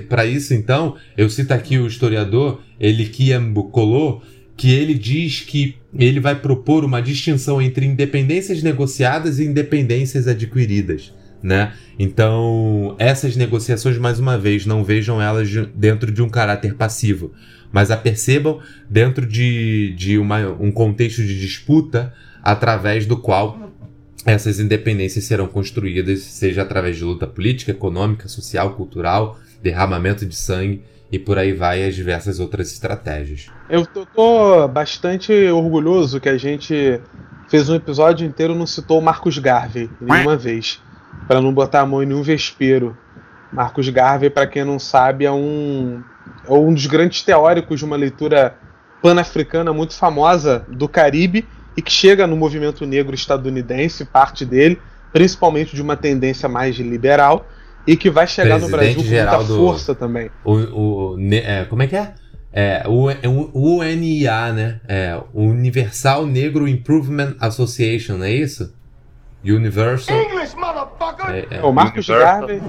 para 0.08 0.24
isso 0.24 0.54
então, 0.54 0.96
eu 1.16 1.28
cito 1.28 1.52
aqui 1.52 1.78
o 1.78 1.86
historiador 1.86 2.60
Elikiam 2.78 3.52
Bukolo, 3.52 4.22
que 4.56 4.72
ele 4.72 4.94
diz 4.94 5.40
que 5.40 5.76
ele 5.98 6.20
vai 6.20 6.34
propor 6.34 6.84
uma 6.84 7.02
distinção 7.02 7.60
entre 7.60 7.86
independências 7.86 8.62
negociadas 8.62 9.38
e 9.38 9.44
independências 9.44 10.26
adquiridas. 10.26 11.12
Né? 11.42 11.72
Então, 11.98 12.96
essas 12.98 13.36
negociações, 13.36 13.98
mais 13.98 14.18
uma 14.18 14.38
vez, 14.38 14.64
não 14.64 14.82
vejam 14.82 15.20
elas 15.20 15.48
dentro 15.74 16.10
de 16.10 16.22
um 16.22 16.28
caráter 16.28 16.74
passivo, 16.74 17.32
mas 17.72 17.90
a 17.90 17.96
percebam 17.96 18.60
dentro 18.88 19.26
de, 19.26 19.94
de 19.96 20.18
uma, 20.18 20.48
um 20.60 20.70
contexto 20.70 21.22
de 21.22 21.38
disputa 21.38 22.12
através 22.42 23.06
do 23.06 23.16
qual 23.16 23.66
essas 24.24 24.58
independências 24.58 25.24
serão 25.24 25.46
construídas, 25.46 26.20
seja 26.20 26.62
através 26.62 26.96
de 26.96 27.04
luta 27.04 27.26
política, 27.26 27.70
econômica, 27.70 28.28
social, 28.28 28.74
cultural, 28.74 29.38
derramamento 29.62 30.26
de 30.26 30.34
sangue 30.34 30.82
e 31.10 31.18
por 31.18 31.38
aí 31.38 31.52
vai 31.52 31.84
as 31.84 31.94
diversas 31.94 32.40
outras 32.40 32.72
estratégias. 32.72 33.46
Eu 33.70 33.86
tô 33.86 34.66
bastante 34.66 35.32
orgulhoso 35.48 36.20
que 36.20 36.28
a 36.28 36.36
gente 36.36 37.00
fez 37.48 37.68
um 37.68 37.76
episódio 37.76 38.26
inteiro 38.26 38.54
não 38.54 38.66
citou 38.66 38.98
o 38.98 39.02
Marcos 39.02 39.38
Garvey 39.38 39.88
nenhuma 40.00 40.36
vez, 40.36 40.82
para 41.28 41.40
não 41.40 41.52
botar 41.52 41.82
a 41.82 41.86
mão 41.86 42.02
em 42.02 42.06
nenhum 42.06 42.22
vespeiro. 42.22 42.96
Marcos 43.52 43.88
Garvey, 43.88 44.28
para 44.28 44.46
quem 44.46 44.64
não 44.64 44.78
sabe, 44.78 45.24
é 45.24 45.30
um, 45.30 46.02
é 46.48 46.52
um 46.52 46.72
dos 46.72 46.86
grandes 46.86 47.22
teóricos 47.22 47.78
de 47.78 47.84
uma 47.84 47.96
leitura 47.96 48.56
pan-africana 49.02 49.72
muito 49.72 49.94
famosa 49.94 50.64
do 50.68 50.88
Caribe 50.88 51.46
e 51.76 51.82
que 51.82 51.92
chega 51.92 52.26
no 52.26 52.36
movimento 52.36 52.86
negro 52.86 53.14
estadunidense, 53.14 54.04
parte 54.04 54.44
dele, 54.44 54.80
principalmente 55.12 55.74
de 55.74 55.82
uma 55.82 55.96
tendência 55.96 56.48
mais 56.48 56.76
liberal, 56.76 57.46
e 57.86 57.96
que 57.96 58.10
vai 58.10 58.26
chegar 58.26 58.58
Presidente 58.58 58.70
no 58.70 58.76
Brasil 58.76 58.94
com 58.96 59.02
muita 59.02 59.44
do, 59.44 59.56
força 59.56 59.94
também. 59.94 60.30
O, 60.44 60.54
o, 60.54 61.18
é, 61.32 61.64
como 61.66 61.82
é 61.82 61.86
que 61.86 61.96
é? 61.96 62.14
É, 62.52 62.84
o, 62.88 63.10
é 63.10 63.28
o 63.28 63.80
UNIA, 63.80 64.52
né? 64.52 64.80
É, 64.88 65.20
Universal 65.34 66.26
Negro 66.26 66.66
Improvement 66.66 67.34
Association, 67.38 68.16
não 68.16 68.24
é 68.24 68.32
isso? 68.32 68.74
Universal. 69.44 70.16
English, 70.16 70.56
é, 71.28 71.58
é. 71.58 71.62
O 71.62 71.70
Marcos 71.70 72.08
Garvey. 72.08 72.60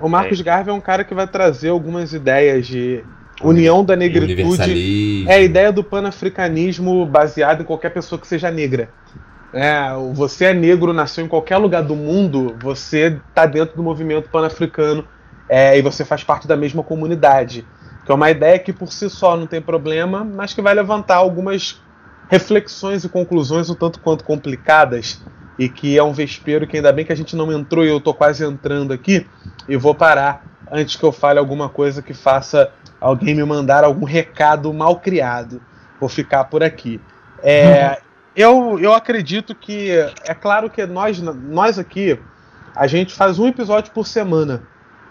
O 0.00 0.08
Marcos 0.08 0.40
é. 0.40 0.42
Garvey 0.42 0.72
é 0.72 0.76
um 0.76 0.80
cara 0.80 1.04
que 1.04 1.14
vai 1.14 1.26
trazer 1.26 1.70
algumas 1.70 2.12
ideias 2.12 2.66
de 2.66 3.02
União 3.42 3.84
da 3.84 3.94
negritude 3.94 5.26
é 5.28 5.34
a 5.34 5.40
ideia 5.40 5.70
do 5.70 5.84
panafricanismo 5.84 7.04
baseado 7.04 7.62
em 7.62 7.64
qualquer 7.64 7.90
pessoa 7.90 8.18
que 8.18 8.26
seja 8.26 8.50
negra. 8.50 8.88
É, 9.52 9.90
você 10.14 10.46
é 10.46 10.54
negro, 10.54 10.92
nasceu 10.92 11.24
em 11.24 11.28
qualquer 11.28 11.56
lugar 11.58 11.82
do 11.82 11.94
mundo, 11.94 12.56
você 12.60 13.18
está 13.28 13.46
dentro 13.46 13.76
do 13.76 13.82
movimento 13.82 14.28
panafricano 14.30 15.06
é, 15.48 15.78
e 15.78 15.82
você 15.82 16.04
faz 16.04 16.24
parte 16.24 16.48
da 16.48 16.56
mesma 16.56 16.82
comunidade. 16.82 17.66
Que 18.04 18.12
é 18.12 18.14
uma 18.14 18.30
ideia 18.30 18.58
que 18.58 18.72
por 18.72 18.90
si 18.90 19.10
só 19.10 19.36
não 19.36 19.46
tem 19.46 19.60
problema, 19.60 20.24
mas 20.24 20.54
que 20.54 20.62
vai 20.62 20.74
levantar 20.74 21.16
algumas 21.16 21.80
reflexões 22.28 23.04
e 23.04 23.08
conclusões 23.08 23.68
um 23.68 23.74
tanto 23.74 24.00
quanto 24.00 24.24
complicadas 24.24 25.20
e 25.58 25.68
que 25.68 25.96
é 25.96 26.02
um 26.02 26.12
vespeiro 26.12 26.66
que 26.66 26.76
ainda 26.76 26.92
bem 26.92 27.04
que 27.04 27.12
a 27.12 27.16
gente 27.16 27.34
não 27.34 27.50
entrou 27.52 27.84
e 27.84 27.88
eu 27.88 27.98
estou 27.98 28.14
quase 28.14 28.44
entrando 28.44 28.92
aqui 28.92 29.26
e 29.68 29.76
vou 29.76 29.94
parar 29.94 30.44
antes 30.70 30.96
que 30.96 31.04
eu 31.04 31.12
fale 31.12 31.38
alguma 31.38 31.68
coisa 31.68 32.02
que 32.02 32.12
faça 32.12 32.70
alguém 33.00 33.34
me 33.34 33.44
mandar 33.44 33.84
algum 33.84 34.04
recado 34.04 34.72
mal 34.72 34.98
criado. 35.00 35.60
Vou 36.00 36.08
ficar 36.08 36.44
por 36.44 36.62
aqui. 36.62 37.00
É, 37.42 38.00
eu, 38.34 38.78
eu 38.78 38.92
acredito 38.92 39.54
que. 39.54 39.90
É 40.24 40.34
claro 40.34 40.68
que 40.68 40.84
nós, 40.86 41.20
nós 41.20 41.78
aqui 41.78 42.18
a 42.74 42.86
gente 42.86 43.14
faz 43.14 43.38
um 43.38 43.46
episódio 43.46 43.92
por 43.92 44.06
semana. 44.06 44.62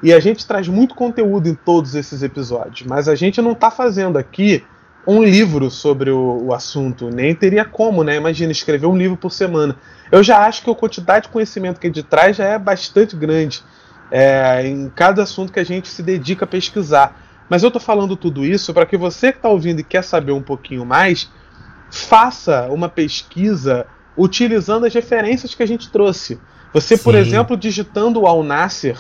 E 0.04 0.14
a 0.14 0.20
gente 0.20 0.46
traz 0.46 0.68
muito 0.68 0.94
conteúdo 0.94 1.48
em 1.48 1.56
todos 1.56 1.96
esses 1.96 2.22
episódios, 2.22 2.88
mas 2.88 3.08
a 3.08 3.16
gente 3.16 3.42
não 3.42 3.54
está 3.54 3.72
fazendo 3.72 4.18
aqui 4.18 4.64
um 5.08 5.24
livro 5.24 5.70
sobre 5.70 6.10
o, 6.10 6.46
o, 6.46 6.54
assunto, 6.54 7.10
nem 7.10 7.36
teria 7.36 7.64
como, 7.64 8.04
né? 8.04 8.16
Imagina 8.16 8.52
escrever 8.52 8.88
um 8.88 8.98
livro 8.98 9.16
por 9.16 9.32
semana. 9.32 9.76
Eu 10.12 10.24
já 10.24 10.46
acho 10.46 10.64
que 10.64 10.70
a 10.70 10.76
quantidade 10.76 11.28
de 11.28 11.32
conhecimento 11.32 11.80
que 11.80 11.88
a 11.88 11.90
gente 11.90 12.04
traz 12.04 12.38
já 12.38 12.46
é 12.46 12.58
bastante 12.58 13.16
grande 13.16 13.64
é, 14.12 14.68
em 14.68 14.90
cada 14.90 15.24
assunto 15.24 15.52
que 15.54 15.60
a 15.60 15.64
gente 15.64 15.88
se 15.88 16.02
dedica 16.02 16.46
a 16.46 16.48
pesquisar. 16.48 17.22
Mas 17.50 17.62
eu 17.62 17.68
estou 17.68 17.82
falando 17.82 18.16
tudo 18.16 18.44
isso 18.44 18.74
para 18.74 18.86
que 18.86 18.98
você 18.98 19.32
que 19.32 19.38
está 19.38 19.50
ouvindo 19.50 19.80
e 19.80 19.84
quer 19.84 20.04
saber 20.04 20.32
um 20.32 20.42
pouquinho 20.42 20.86
mais, 20.86 21.30
faça 21.92 22.68
uma 22.72 22.90
pesquisa 22.90 23.86
utilizando 24.18 24.86
as 24.86 24.94
referências 24.94 25.54
que 25.54 25.62
a 25.62 25.68
gente 25.68 25.92
trouxe. 25.92 26.40
Você, 26.74 26.98
Sim. 26.98 27.04
por 27.04 27.14
exemplo, 27.14 27.56
digitando 27.56 28.22
o 28.22 28.28
Al-Nasser, 28.28 28.98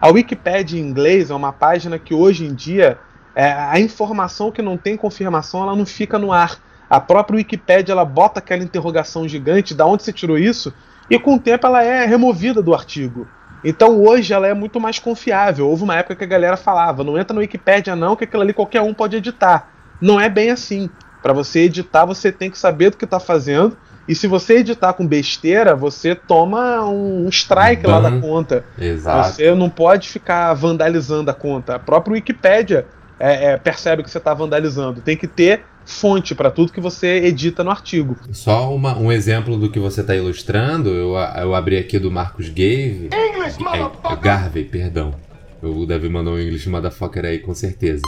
a 0.00 0.08
Wikipedia 0.08 0.80
em 0.80 0.84
inglês 0.84 1.30
é 1.30 1.34
uma 1.34 1.52
página 1.52 1.98
que 1.98 2.12
hoje 2.12 2.44
em 2.44 2.54
dia 2.54 2.98
é, 3.36 3.52
a 3.52 3.78
informação 3.78 4.50
que 4.50 4.62
não 4.62 4.78
tem 4.78 4.96
confirmação 4.96 5.62
ela 5.62 5.76
não 5.76 5.84
fica 5.84 6.18
no 6.18 6.32
ar. 6.32 6.58
A 6.88 6.98
própria 6.98 7.36
Wikipedia 7.36 7.92
ela 7.92 8.04
bota 8.04 8.38
aquela 8.38 8.64
interrogação 8.64 9.28
gigante, 9.28 9.74
da 9.74 9.84
onde 9.84 10.04
você 10.04 10.12
tirou 10.12 10.38
isso, 10.38 10.72
e 11.10 11.18
com 11.18 11.34
o 11.34 11.38
tempo 11.38 11.66
ela 11.66 11.84
é 11.84 12.06
removida 12.06 12.62
do 12.62 12.72
artigo. 12.72 13.28
Então 13.62 14.02
hoje 14.02 14.32
ela 14.32 14.46
é 14.46 14.54
muito 14.54 14.80
mais 14.80 14.98
confiável. 14.98 15.68
Houve 15.68 15.82
uma 15.82 15.96
época 15.96 16.16
que 16.16 16.24
a 16.24 16.26
galera 16.26 16.56
falava: 16.56 17.04
não 17.04 17.18
entra 17.18 17.34
no 17.34 17.40
Wikipedia 17.40 17.94
não, 17.94 18.16
que 18.16 18.24
aquilo 18.24 18.42
ali 18.42 18.54
qualquer 18.54 18.80
um 18.80 18.94
pode 18.94 19.16
editar. 19.16 19.68
Não 20.00 20.18
é 20.18 20.30
bem 20.30 20.50
assim. 20.50 20.88
Para 21.22 21.34
você 21.34 21.60
editar, 21.60 22.06
você 22.06 22.32
tem 22.32 22.50
que 22.50 22.58
saber 22.58 22.90
do 22.90 22.96
que 22.96 23.04
está 23.04 23.20
fazendo. 23.20 23.76
E 24.08 24.14
se 24.14 24.28
você 24.28 24.58
editar 24.58 24.92
com 24.92 25.06
besteira, 25.06 25.74
você 25.74 26.14
toma 26.14 26.88
um 26.88 27.28
strike 27.28 27.86
lá 27.86 28.00
da 28.00 28.20
conta. 28.20 28.64
Exato. 28.78 29.30
Você 29.30 29.52
não 29.54 29.68
pode 29.68 30.08
ficar 30.08 30.54
vandalizando 30.54 31.30
a 31.30 31.34
conta. 31.34 31.74
A 31.74 31.78
própria 31.78 32.14
Wikipedia 32.14 32.86
é, 33.18 33.52
é, 33.52 33.56
percebe 33.56 34.02
que 34.02 34.10
você 34.10 34.18
está 34.18 34.34
vandalizando. 34.34 35.00
Tem 35.00 35.16
que 35.16 35.26
ter 35.26 35.64
fonte 35.84 36.34
para 36.34 36.50
tudo 36.50 36.72
que 36.72 36.80
você 36.80 37.24
edita 37.24 37.62
no 37.62 37.70
artigo. 37.70 38.16
Só 38.32 38.74
uma, 38.74 38.98
um 38.98 39.10
exemplo 39.10 39.56
do 39.56 39.70
que 39.70 39.78
você 39.78 40.00
está 40.00 40.14
ilustrando, 40.14 40.90
eu, 40.90 41.14
eu 41.14 41.54
abri 41.54 41.78
aqui 41.78 41.98
do 41.98 42.10
Marcos 42.10 42.48
Gave. 42.48 43.08
English, 43.12 43.58
é, 43.64 44.12
é, 44.12 44.16
Garvey, 44.16 44.64
perdão. 44.64 45.14
O 45.62 45.86
Davi 45.86 46.08
mandou 46.08 46.34
um 46.34 46.40
English 46.40 46.68
Motherfucker 46.68 47.24
aí, 47.24 47.38
com 47.38 47.54
certeza. 47.54 48.02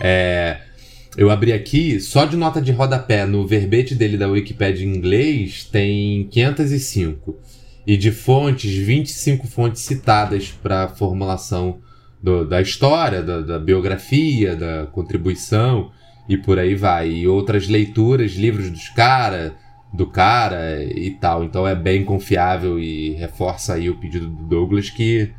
É, 0.00 0.58
eu 1.16 1.30
abri 1.30 1.52
aqui, 1.52 2.00
só 2.00 2.24
de 2.24 2.36
nota 2.36 2.60
de 2.60 2.72
rodapé, 2.72 3.26
no 3.26 3.46
verbete 3.46 3.94
dele 3.94 4.16
da 4.16 4.28
Wikipedia 4.28 4.86
em 4.86 4.96
inglês, 4.96 5.64
tem 5.64 6.28
505. 6.28 7.36
E 7.86 7.96
de 7.96 8.10
fontes, 8.10 8.74
25 8.74 9.46
fontes 9.46 9.82
citadas 9.82 10.50
para 10.50 10.84
a 10.84 10.88
formulação 10.88 11.80
do, 12.24 12.42
da 12.42 12.58
história, 12.62 13.22
da, 13.22 13.42
da 13.42 13.58
biografia, 13.58 14.56
da 14.56 14.86
contribuição 14.86 15.90
e 16.26 16.38
por 16.38 16.58
aí 16.58 16.74
vai. 16.74 17.10
E 17.10 17.28
outras 17.28 17.68
leituras, 17.68 18.32
livros 18.32 18.70
dos 18.70 18.88
cara, 18.88 19.52
do 19.92 20.06
cara 20.06 20.82
e 20.82 21.10
tal. 21.10 21.44
Então 21.44 21.68
é 21.68 21.74
bem 21.74 22.02
confiável 22.02 22.78
e 22.78 23.10
reforça 23.10 23.74
aí 23.74 23.90
o 23.90 23.96
pedido 23.96 24.26
do 24.26 24.42
Douglas 24.42 24.88
que 24.88 25.32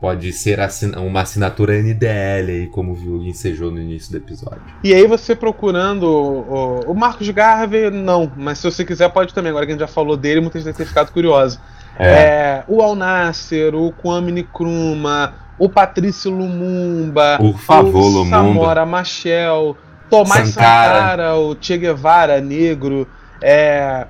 pode 0.00 0.32
ser 0.32 0.58
uma 0.96 1.20
assinatura 1.20 1.80
NDL 1.80 2.50
aí, 2.50 2.66
como 2.66 2.94
o 2.94 3.22
ensejou 3.24 3.70
no 3.70 3.78
início 3.78 4.10
do 4.10 4.16
episódio. 4.16 4.62
E 4.82 4.94
aí 4.94 5.06
você 5.06 5.36
procurando 5.36 6.04
o, 6.04 6.90
o 6.90 6.94
Marcos 6.94 7.28
Garvey, 7.28 7.90
não, 7.90 8.32
mas 8.36 8.58
se 8.58 8.64
você 8.64 8.86
quiser 8.86 9.10
pode 9.10 9.34
também, 9.34 9.50
agora 9.50 9.66
que 9.66 9.72
a 9.72 9.74
gente 9.74 9.80
já 9.80 9.86
falou 9.86 10.16
dele, 10.16 10.40
muita 10.40 10.58
gente 10.58 10.74
tem 10.74 10.86
ficado 10.86 11.12
curiosa. 11.12 11.60
É. 11.98 12.06
É, 12.06 12.64
o 12.66 12.80
Al 12.82 12.94
Nasser, 12.94 13.74
o 13.74 13.92
Kwame 13.92 14.32
Nkrumah, 14.32 15.34
o 15.58 15.68
Patrício 15.68 16.30
Lumumba, 16.30 17.36
Por 17.38 17.58
favor, 17.58 18.02
o 18.02 18.08
Lumumba. 18.08 18.36
Samora 18.36 18.86
Machel, 18.86 19.76
Tomás 20.08 20.48
Sankara. 20.48 20.98
Sankara, 20.98 21.34
o 21.36 21.56
Che 21.60 21.76
Guevara 21.78 22.40
negro, 22.40 23.06
é, 23.40 24.06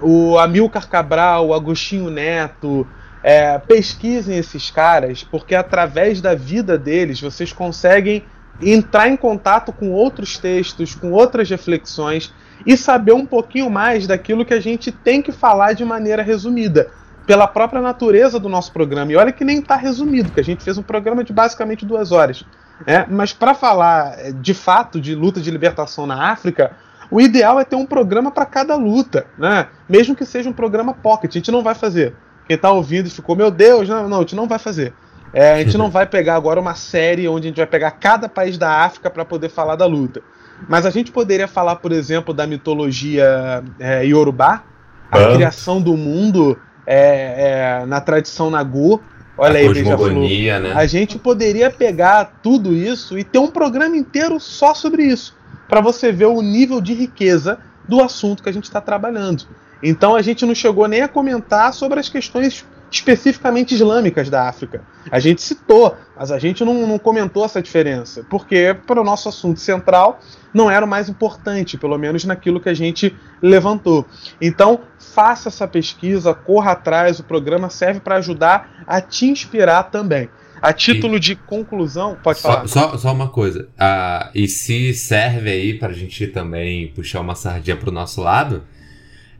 o 0.00 0.38
Amilcar 0.38 0.88
Cabral, 0.88 1.48
o 1.48 1.54
Agostinho 1.54 2.10
Neto. 2.10 2.86
É, 3.22 3.58
pesquisem 3.58 4.38
esses 4.38 4.70
caras, 4.70 5.24
porque 5.24 5.56
através 5.56 6.20
da 6.20 6.32
vida 6.32 6.78
deles 6.78 7.20
vocês 7.20 7.52
conseguem 7.52 8.22
entrar 8.62 9.08
em 9.08 9.16
contato 9.16 9.72
com 9.72 9.90
outros 9.90 10.38
textos, 10.38 10.94
com 10.94 11.10
outras 11.10 11.50
reflexões 11.50 12.32
e 12.64 12.76
saber 12.76 13.12
um 13.12 13.26
pouquinho 13.26 13.68
mais 13.68 14.06
daquilo 14.06 14.44
que 14.44 14.54
a 14.54 14.60
gente 14.60 14.90
tem 14.90 15.20
que 15.20 15.32
falar 15.32 15.72
de 15.72 15.84
maneira 15.84 16.22
resumida, 16.22 16.90
pela 17.26 17.46
própria 17.46 17.82
natureza 17.82 18.38
do 18.38 18.48
nosso 18.48 18.72
programa. 18.72 19.10
E 19.10 19.16
olha 19.16 19.32
que 19.32 19.44
nem 19.44 19.58
está 19.58 19.76
resumido, 19.76 20.30
que 20.30 20.40
a 20.40 20.44
gente 20.44 20.62
fez 20.62 20.78
um 20.78 20.82
programa 20.82 21.24
de 21.24 21.32
basicamente 21.32 21.84
duas 21.84 22.12
horas. 22.12 22.44
É, 22.86 23.04
mas 23.08 23.32
para 23.32 23.54
falar 23.54 24.18
é, 24.18 24.32
de 24.32 24.54
fato 24.54 25.00
de 25.00 25.14
luta 25.14 25.40
de 25.40 25.50
libertação 25.50 26.06
na 26.06 26.30
África, 26.30 26.72
o 27.10 27.20
ideal 27.20 27.58
é 27.58 27.64
ter 27.64 27.76
um 27.76 27.86
programa 27.86 28.30
para 28.30 28.44
cada 28.44 28.76
luta, 28.76 29.26
né? 29.38 29.68
Mesmo 29.88 30.14
que 30.14 30.24
seja 30.24 30.48
um 30.48 30.52
programa 30.52 30.92
pocket, 30.92 31.30
a 31.30 31.38
gente 31.38 31.50
não 31.50 31.62
vai 31.62 31.74
fazer. 31.74 32.14
Quem 32.46 32.54
está 32.54 32.70
ouvindo 32.70 33.10
ficou, 33.10 33.34
meu 33.34 33.50
Deus, 33.50 33.88
não, 33.88 34.08
não, 34.08 34.18
a 34.18 34.20
gente 34.20 34.36
não 34.36 34.46
vai 34.46 34.58
fazer. 34.58 34.92
É, 35.32 35.54
a 35.54 35.58
gente 35.58 35.76
não 35.78 35.88
vai 35.90 36.06
pegar 36.06 36.36
agora 36.36 36.60
uma 36.60 36.74
série 36.74 37.26
onde 37.26 37.46
a 37.46 37.50
gente 37.50 37.56
vai 37.56 37.66
pegar 37.66 37.92
cada 37.92 38.28
país 38.28 38.58
da 38.58 38.84
África 38.84 39.10
para 39.10 39.24
poder 39.24 39.48
falar 39.48 39.74
da 39.76 39.86
luta. 39.86 40.22
Mas 40.68 40.86
a 40.86 40.90
gente 40.90 41.10
poderia 41.10 41.48
falar, 41.48 41.76
por 41.76 41.92
exemplo, 41.92 42.32
da 42.32 42.46
mitologia 42.46 43.64
é, 43.78 44.04
Yorubá, 44.04 44.62
a 45.10 45.18
ah. 45.18 45.34
criação 45.34 45.80
do 45.80 45.96
mundo 45.96 46.58
é, 46.86 47.80
é, 47.82 47.86
na 47.86 48.00
tradição 48.00 48.50
Nagu, 48.50 49.02
Olha 49.38 49.56
a 49.56 49.58
aí, 49.58 49.66
cosmogonia, 49.66 50.58
né? 50.58 50.72
A 50.74 50.86
gente 50.86 51.18
poderia 51.18 51.70
pegar 51.70 52.38
tudo 52.42 52.74
isso 52.74 53.18
e 53.18 53.24
ter 53.24 53.38
um 53.38 53.48
programa 53.48 53.96
inteiro 53.96 54.40
só 54.40 54.72
sobre 54.72 55.04
isso, 55.04 55.36
para 55.68 55.80
você 55.80 56.10
ver 56.10 56.26
o 56.26 56.40
nível 56.40 56.80
de 56.80 56.94
riqueza 56.94 57.58
do 57.86 58.00
assunto 58.00 58.42
que 58.42 58.48
a 58.48 58.52
gente 58.52 58.64
está 58.64 58.80
trabalhando. 58.80 59.44
Então 59.82 60.16
a 60.16 60.22
gente 60.22 60.46
não 60.46 60.54
chegou 60.54 60.88
nem 60.88 61.02
a 61.02 61.08
comentar 61.08 61.72
sobre 61.74 62.00
as 62.00 62.08
questões 62.08 62.64
especificamente 62.90 63.74
islâmicas 63.74 64.30
da 64.30 64.48
África. 64.48 64.82
A 65.10 65.18
gente 65.18 65.42
citou, 65.42 65.96
mas 66.16 66.30
a 66.30 66.38
gente 66.38 66.64
não, 66.64 66.86
não 66.86 66.98
comentou 66.98 67.44
essa 67.44 67.60
diferença, 67.60 68.24
porque 68.28 68.76
para 68.86 69.00
o 69.00 69.04
nosso 69.04 69.28
assunto 69.28 69.60
central 69.60 70.20
não 70.54 70.70
era 70.70 70.84
o 70.84 70.88
mais 70.88 71.08
importante, 71.08 71.76
pelo 71.76 71.98
menos 71.98 72.24
naquilo 72.24 72.60
que 72.60 72.68
a 72.68 72.74
gente 72.74 73.14
levantou. 73.42 74.06
Então, 74.40 74.80
faça 74.98 75.48
essa 75.48 75.68
pesquisa, 75.68 76.32
corra 76.32 76.72
atrás, 76.72 77.18
o 77.18 77.24
programa 77.24 77.68
serve 77.68 78.00
para 78.00 78.16
ajudar 78.16 78.84
a 78.86 79.00
te 79.00 79.26
inspirar 79.26 79.84
também. 79.84 80.30
A 80.62 80.72
título 80.72 81.16
e... 81.16 81.20
de 81.20 81.36
conclusão, 81.36 82.16
pode 82.22 82.40
falar. 82.40 82.66
Só, 82.66 82.96
só, 82.96 83.12
uma 83.12 83.28
coisa, 83.28 83.68
uh, 83.78 84.30
e 84.34 84.48
se 84.48 84.94
serve 84.94 85.50
aí 85.50 85.74
para 85.78 85.88
a 85.88 85.94
gente 85.94 86.26
também 86.28 86.88
puxar 86.88 87.20
uma 87.20 87.34
sardinha 87.34 87.76
para 87.76 87.90
o 87.90 87.92
nosso 87.92 88.22
lado, 88.22 88.64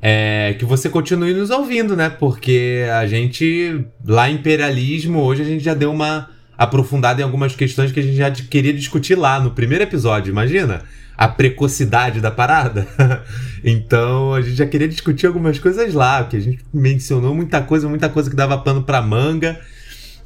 é, 0.01 0.55
que 0.59 0.65
você 0.65 0.89
continue 0.89 1.35
nos 1.35 1.51
ouvindo, 1.51 1.97
né? 1.97 2.11
Porque 2.11 2.85
a 2.93 3.07
gente, 3.07 3.85
lá 4.05 4.29
Imperialismo, 4.31 5.21
hoje 5.21 5.43
a 5.43 5.45
gente 5.45 5.65
já 5.65 5.75
deu 5.75 5.93
uma 5.93 6.29
aprofundada 6.57 7.21
em 7.21 7.25
algumas 7.25 7.55
questões 7.55 7.93
que 7.93 8.01
a 8.01 8.03
gente 8.03 8.17
já 8.17 8.31
queria 8.31 8.73
discutir 8.73 9.15
lá 9.15 9.39
no 9.39 9.51
primeiro 9.51 9.85
episódio, 9.85 10.31
imagina? 10.31 10.83
A 11.17 11.29
precocidade 11.29 12.21
da 12.21 12.31
parada. 12.31 12.87
então 13.65 14.35
a 14.35 14.41
gente 14.41 14.57
já 14.57 14.67
queria 14.67 14.89
discutir 14.89 15.27
algumas 15.27 15.59
coisas 15.59 15.93
lá, 15.95 16.23
porque 16.23 16.37
a 16.37 16.41
gente 16.41 16.65
mencionou 16.73 17.35
muita 17.35 17.61
coisa, 17.63 17.89
muita 17.89 18.09
coisa 18.09 18.31
que 18.31 18.37
dava 18.37 18.59
pano 18.59 18.83
pra 18.83 19.03
manga. 19.03 19.59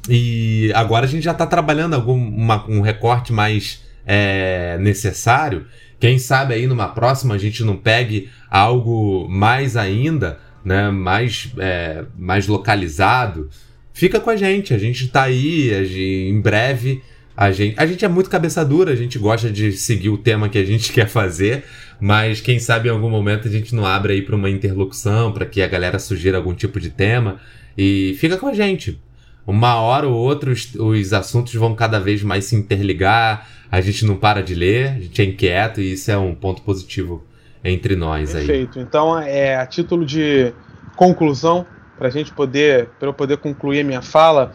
E 0.09 0.71
agora 0.73 1.05
a 1.05 1.09
gente 1.09 1.23
já 1.23 1.33
tá 1.33 1.45
trabalhando 1.45 1.93
algum 1.93 2.15
uma, 2.15 2.65
um 2.69 2.81
recorte 2.81 3.31
mais 3.31 3.81
é, 4.05 4.77
necessário. 4.79 5.65
Quem 6.01 6.17
sabe 6.17 6.55
aí 6.55 6.65
numa 6.65 6.89
próxima 6.89 7.35
a 7.35 7.37
gente 7.37 7.63
não 7.63 7.77
pegue 7.77 8.27
algo 8.49 9.29
mais 9.29 9.77
ainda, 9.77 10.39
né, 10.65 10.89
mais, 10.89 11.53
é, 11.59 12.03
mais 12.17 12.47
localizado. 12.47 13.47
Fica 13.93 14.19
com 14.19 14.31
a 14.31 14.35
gente, 14.35 14.73
a 14.73 14.79
gente 14.79 15.07
tá 15.07 15.21
aí, 15.21 15.69
gente, 15.85 16.29
em 16.29 16.41
breve 16.41 17.03
a 17.37 17.51
gente, 17.51 17.75
a 17.79 17.85
gente 17.85 18.03
é 18.03 18.07
muito 18.07 18.29
cabeça 18.29 18.65
dura, 18.65 18.91
a 18.91 18.95
gente 18.95 19.17
gosta 19.17 19.49
de 19.49 19.71
seguir 19.71 20.09
o 20.09 20.17
tema 20.17 20.49
que 20.49 20.57
a 20.57 20.65
gente 20.65 20.91
quer 20.93 21.07
fazer, 21.07 21.63
mas 21.99 22.41
quem 22.41 22.59
sabe 22.59 22.89
em 22.89 22.91
algum 22.91 23.09
momento 23.09 23.47
a 23.47 23.51
gente 23.51 23.73
não 23.75 23.85
abre 23.85 24.13
aí 24.13 24.21
para 24.21 24.35
uma 24.35 24.49
interlocução, 24.49 25.31
para 25.31 25.45
que 25.45 25.61
a 25.61 25.67
galera 25.67 25.99
sugira 25.99 26.37
algum 26.37 26.53
tipo 26.53 26.79
de 26.79 26.89
tema 26.89 27.39
e 27.77 28.15
fica 28.19 28.37
com 28.37 28.47
a 28.47 28.53
gente. 28.53 28.99
Uma 29.45 29.75
hora 29.75 30.07
ou 30.07 30.15
outra 30.15 30.51
os, 30.51 30.73
os 30.75 31.13
assuntos 31.13 31.53
vão 31.53 31.73
cada 31.75 31.99
vez 31.99 32.21
mais 32.21 32.45
se 32.45 32.55
interligar, 32.55 33.47
a 33.71 33.79
gente 33.79 34.05
não 34.05 34.17
para 34.17 34.43
de 34.43 34.53
ler, 34.53 34.89
a 34.89 34.99
gente 34.99 35.21
é 35.21 35.25
inquieto 35.25 35.79
e 35.79 35.93
isso 35.93 36.11
é 36.11 36.17
um 36.17 36.35
ponto 36.35 36.61
positivo 36.61 37.23
entre 37.63 37.95
nós 37.95 38.35
aí. 38.35 38.45
Perfeito. 38.45 38.79
Então, 38.79 39.17
é, 39.17 39.55
a 39.55 39.65
título 39.65 40.05
de 40.05 40.53
conclusão, 40.95 41.65
para 41.97 42.07
a 42.07 42.11
gente 42.11 42.33
poder, 42.33 42.89
para 42.99 43.07
eu 43.07 43.13
poder 43.13 43.37
concluir 43.37 43.79
a 43.79 43.83
minha 43.83 44.01
fala, 44.01 44.53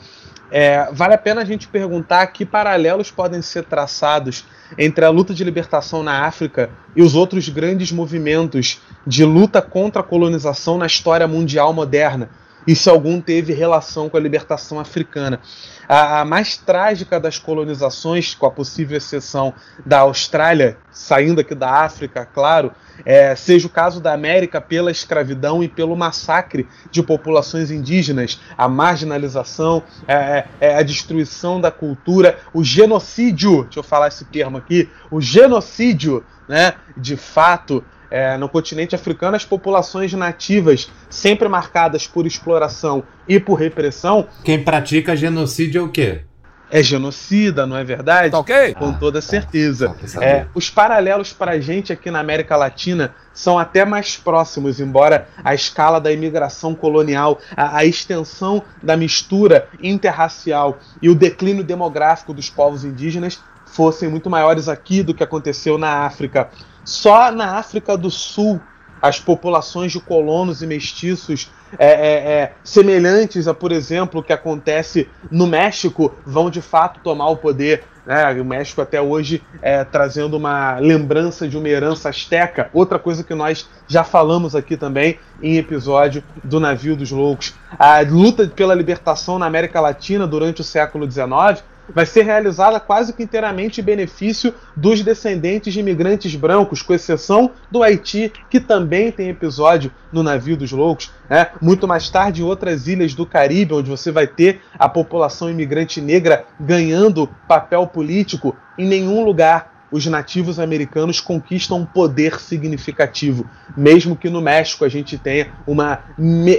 é, 0.51 0.89
vale 0.93 1.15
a 1.15 1.19
pena 1.19 1.41
a 1.41 1.45
gente 1.45 1.67
perguntar 1.67 2.27
que 2.29 2.45
paralelos 2.45 3.11
podem 3.11 3.41
ser 3.41 3.65
traçados 3.65 4.45
entre 4.77 5.05
a 5.05 5.11
luta 5.11 5.33
de 5.33 5.43
libertação 5.43 6.03
na 6.03 6.25
África 6.27 6.71
e 6.95 7.03
os 7.03 7.15
outros 7.15 7.49
grandes 7.49 7.91
movimentos 7.91 8.81
de 9.07 9.25
luta 9.25 9.63
contra 9.63 10.01
a 10.01 10.05
colonização 10.05 10.77
na 10.77 10.87
história 10.87 11.27
mundial 11.27 11.73
moderna. 11.73 12.29
e 12.67 12.75
se 12.75 12.91
algum 12.91 13.21
teve 13.21 13.53
relação 13.53 14.09
com 14.09 14.17
a 14.17 14.21
libertação 14.21 14.81
africana. 14.81 15.41
A, 15.89 16.21
a, 16.21 16.25
mais 16.25 16.57
trágica 16.57 17.21
das 17.21 17.39
colonizações, 17.39 18.35
com 18.35 18.47
a 18.47 18.51
possível 18.51 18.97
exceção 18.97 19.55
da 19.85 20.01
Austrália, 20.01 20.79
saindo 20.91 21.41
aqui 21.41 21.55
da 21.55 21.71
África, 21.71 22.25
claro, 22.27 22.73
é, 23.05 23.35
seja 23.37 23.67
o 23.67 23.71
caso 23.71 24.01
da 24.01 24.13
América 24.13 24.61
pela 24.61 24.91
escravidão 24.91 25.63
e 25.63 25.69
pelo 25.69 25.97
massacre 25.97 26.67
de 26.91 27.03
populações 27.03 27.71
indígenas, 27.71 28.41
a 28.57 28.69
marginalização, 28.69 29.83
é, 30.09 30.15
é, 30.15 30.47
é 30.61 30.77
a 30.77 30.83
destruição 30.83 31.61
da 31.61 31.71
cultura, 31.71 32.39
o 32.53 32.65
genocídio, 32.65 33.65
deixa 33.65 33.81
eu 33.81 33.83
falar 33.83 34.09
esse 34.09 34.25
termo 34.25 34.59
aqui, 34.59 34.89
o 35.11 35.21
genocídio, 35.21 36.25
né, 36.49 36.75
de 36.97 37.17
fato, 37.17 37.85
é, 38.11 38.37
no 38.37 38.49
continente 38.49 38.95
africano, 38.95 39.37
as 39.37 39.45
populações 39.45 40.13
nativas, 40.13 40.91
sempre 41.09 41.49
marcadas 41.49 42.07
por 42.07 42.27
exploração 42.27 43.03
e 43.29 43.39
por 43.39 43.55
repressão. 43.55 44.27
Quem 44.45 44.63
pratica 44.63 45.17
genocídio 45.17 45.81
é 45.81 45.85
o 45.85 45.89
quê? 45.89 46.23
É 46.69 46.83
genocida, 46.83 47.65
não 47.65 47.77
é 47.77 47.85
verdade? 47.85 48.31
Tá 48.31 48.41
ok? 48.41 48.75
Com 48.75 48.91
ah, 48.91 48.97
toda 48.99 49.21
certeza. 49.21 49.95
É, 50.21 50.47
os 50.53 50.69
paralelos 50.69 51.33
para 51.33 51.53
a 51.53 51.61
gente 51.61 51.93
aqui 51.93 52.11
na 52.11 52.19
América 52.19 52.57
Latina 52.57 53.15
são 53.33 53.57
até 53.57 53.85
mais 53.85 54.17
próximos, 54.17 54.81
embora 54.81 55.29
a 55.45 55.55
escala 55.55 56.01
da 56.01 56.11
imigração 56.11 56.75
colonial, 56.75 57.39
a, 57.57 57.79
a 57.79 57.85
extensão 57.85 58.65
da 58.83 58.97
mistura 58.97 59.69
interracial 59.81 60.79
e 61.01 61.09
o 61.09 61.15
declínio 61.15 61.63
demográfico 61.63 62.35
dos 62.35 62.51
povos 62.51 62.85
indígenas 62.85 63.41
fossem 63.67 64.09
muito 64.09 64.29
maiores 64.29 64.69
aqui 64.69 65.03
do 65.03 65.15
que 65.15 65.23
aconteceu 65.23 65.79
na 65.79 66.05
África. 66.05 66.49
Só 66.87 67.33
na 67.33 67.57
África 67.57 67.97
do 67.97 68.13
Sul, 68.13 68.61
as 69.03 69.19
populações 69.19 69.91
de 69.91 69.99
colonos 70.01 70.63
e 70.63 70.67
mestiços 70.69 71.51
é, 71.77 71.87
é, 71.87 72.13
é, 72.15 72.53
semelhantes 72.63 73.49
a, 73.49 73.53
por 73.53 73.73
exemplo, 73.73 74.21
o 74.21 74.23
que 74.23 74.33
acontece 74.33 75.09
no 75.29 75.49
México, 75.49 76.15
vão 76.25 76.49
de 76.49 76.63
fato 76.63 77.01
tomar 77.03 77.29
o 77.29 77.37
poder. 77.37 77.83
Né? 78.07 78.41
O 78.41 78.45
México 78.45 78.81
até 78.81 79.03
hoje 79.03 79.43
é, 79.61 79.83
trazendo 79.83 80.37
uma 80.37 80.79
lembrança 80.79 81.49
de 81.49 81.59
uma 81.59 81.69
herança 81.69 82.09
asteca, 82.09 82.71
outra 82.73 83.01
coisa 83.01 83.25
que 83.25 83.35
nós 83.35 83.69
já 83.89 84.05
falamos 84.05 84.55
aqui 84.55 84.77
também 84.77 85.19
em 85.43 85.57
episódio 85.57 86.23
do 86.45 86.61
Navio 86.61 86.95
dos 86.95 87.11
Loucos. 87.11 87.53
A 87.77 88.01
luta 88.01 88.47
pela 88.47 88.77
libertação 88.77 89.41
na 89.41 89.47
América 89.47 89.81
Latina 89.81 90.25
durante 90.25 90.61
o 90.61 90.65
século 90.65 91.11
XIX 91.11 91.65
vai 91.95 92.07
ser 92.07 92.23
realizada 92.23 92.81
quase 92.81 93.13
que 93.13 93.23
inteiramente 93.23 93.81
em 93.81 93.85
benefício 93.85 94.55
dos 94.77 95.03
descendentes 95.03 95.73
de 95.73 95.81
imigrantes 95.81 96.35
brancos, 96.35 96.83
com 96.83 96.95
exceção 96.95 97.51
do 97.71 97.83
Haiti, 97.83 98.33
que 98.51 98.61
também 98.61 99.11
tem 99.13 99.29
episódio 99.29 99.93
no 100.13 100.23
Navio 100.23 100.57
dos 100.57 100.73
Loucos. 100.73 101.13
Né? 101.29 101.49
Muito 101.61 101.87
mais 101.87 102.09
tarde, 102.11 102.43
em 102.43 102.45
outras 102.45 102.87
ilhas 102.87 103.15
do 103.15 103.27
Caribe, 103.27 103.75
onde 103.75 103.91
você 103.91 104.11
vai 104.11 104.27
ter 104.27 104.61
a 104.79 104.89
população 104.89 105.51
imigrante 105.51 106.01
negra 106.01 106.45
ganhando 106.59 107.29
papel 107.49 107.87
político, 107.87 108.57
em 108.79 108.87
nenhum 108.87 109.25
lugar 109.25 109.76
os 109.97 110.05
nativos 110.07 110.61
americanos 110.61 111.21
conquistam 111.21 111.79
um 111.79 111.87
poder 111.87 112.39
significativo, 112.39 113.49
mesmo 113.75 114.15
que 114.15 114.29
no 114.29 114.43
México 114.43 114.85
a 114.85 114.89
gente 114.89 115.17
tenha 115.17 115.49
uma 115.67 116.01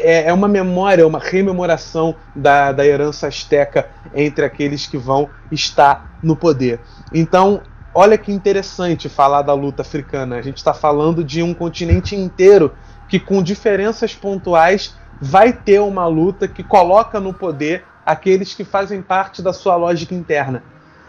é, 0.02 0.28
é 0.28 0.34
uma 0.34 0.48
memória, 0.48 1.06
uma 1.06 1.20
rememoração 1.20 2.16
da, 2.36 2.72
da 2.72 2.86
herança 2.86 3.28
asteca 3.28 3.90
entre 4.16 4.44
aqueles 4.44 4.88
que 4.88 4.98
vão 4.98 5.30
estar 5.52 6.18
no 6.24 6.36
poder. 6.36 6.80
Então, 7.14 7.62
olha 7.94 8.18
que 8.18 8.32
interessante 8.32 9.08
falar 9.08 9.44
da 9.44 9.54
luta 9.54 9.84
africana. 9.84 10.38
A 10.38 10.42
gente 10.42 10.58
está 10.58 10.74
falando 10.74 11.24
de 11.24 11.44
um 11.44 11.54
continente 11.54 12.16
inteiro 12.16 12.74
que, 13.08 13.20
com 13.20 13.44
diferenças 13.44 14.16
pontuais, 14.16 14.96
vai 15.22 15.54
ter 15.54 15.80
uma 15.80 16.08
luta 16.08 16.48
que 16.48 16.64
coloca 16.64 17.20
no 17.20 17.34
poder 17.34 17.84
aqueles 18.04 18.56
que 18.56 18.64
fazem 18.64 19.02
parte 19.02 19.44
da 19.44 19.54
sua 19.54 19.76
lógica 19.76 20.16
interna. 20.16 20.64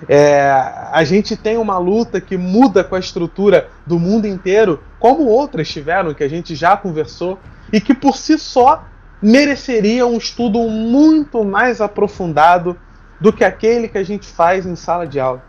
É, 0.07 0.51
a 0.93 1.03
gente 1.03 1.37
tem 1.37 1.57
uma 1.57 1.79
luta 1.79 2.20
que 2.20 2.37
muda 2.37 2.85
com 2.85 2.95
a 2.95 3.01
estrutura 3.01 3.69
do 3.87 3.99
mundo 3.99 4.27
inteiro, 4.27 4.83
como 4.99 5.27
outras 5.27 5.69
tiveram, 5.69 6.15
que 6.15 6.23
a 6.23 6.29
gente 6.29 6.55
já 6.55 6.77
conversou, 6.77 7.39
e 7.73 7.81
que 7.81 7.95
por 7.95 8.16
si 8.16 8.39
só 8.39 8.85
mereceria 9.20 10.07
um 10.07 10.16
estudo 10.16 10.61
muito 10.69 11.43
mais 11.43 11.81
aprofundado 11.81 12.79
do 13.20 13.33
que 13.33 13.45
aquele 13.45 13.89
que 13.89 13.99
a 13.99 14.05
gente 14.05 14.27
faz 14.27 14.65
em 14.65 14.77
sala 14.77 15.07
de 15.07 15.19
aula. 15.19 15.43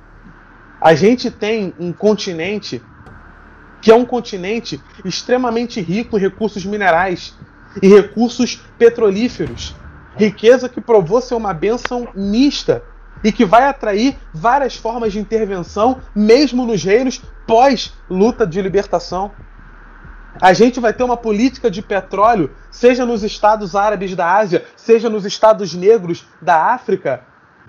A 0.81 0.95
gente 0.95 1.29
tem 1.29 1.73
um 1.79 1.91
continente 1.91 2.81
que 3.81 3.91
é 3.91 3.95
um 3.95 4.05
continente 4.05 4.81
extremamente 5.05 5.79
rico 5.79 6.17
em 6.17 6.21
recursos 6.21 6.65
minerais 6.65 7.37
e 7.81 7.87
recursos 7.87 8.61
petrolíferos. 8.77 9.75
Riqueza 10.17 10.67
que 10.67 10.81
provou 10.81 11.21
ser 11.21 11.35
uma 11.35 11.53
benção 11.53 12.07
mista 12.13 12.83
e 13.23 13.31
que 13.31 13.45
vai 13.45 13.65
atrair 13.65 14.17
várias 14.33 14.75
formas 14.75 15.13
de 15.13 15.19
intervenção, 15.19 16.01
mesmo 16.15 16.65
nos 16.65 16.83
reinos 16.83 17.21
pós-luta 17.45 18.45
de 18.45 18.61
libertação. 18.61 19.31
A 20.41 20.53
gente 20.53 20.79
vai 20.79 20.93
ter 20.93 21.03
uma 21.03 21.17
política 21.17 21.69
de 21.69 21.81
petróleo, 21.81 22.51
seja 22.71 23.05
nos 23.05 23.23
estados 23.23 23.75
árabes 23.75 24.15
da 24.15 24.37
Ásia, 24.37 24.65
seja 24.75 25.09
nos 25.09 25.25
estados 25.25 25.73
negros 25.73 26.25
da 26.41 26.73
África, 26.73 27.23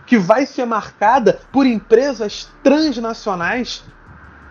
que 0.06 0.18
vai 0.18 0.46
ser 0.46 0.66
marcada 0.66 1.40
por 1.50 1.66
empresas 1.66 2.48
transnacionais 2.62 3.82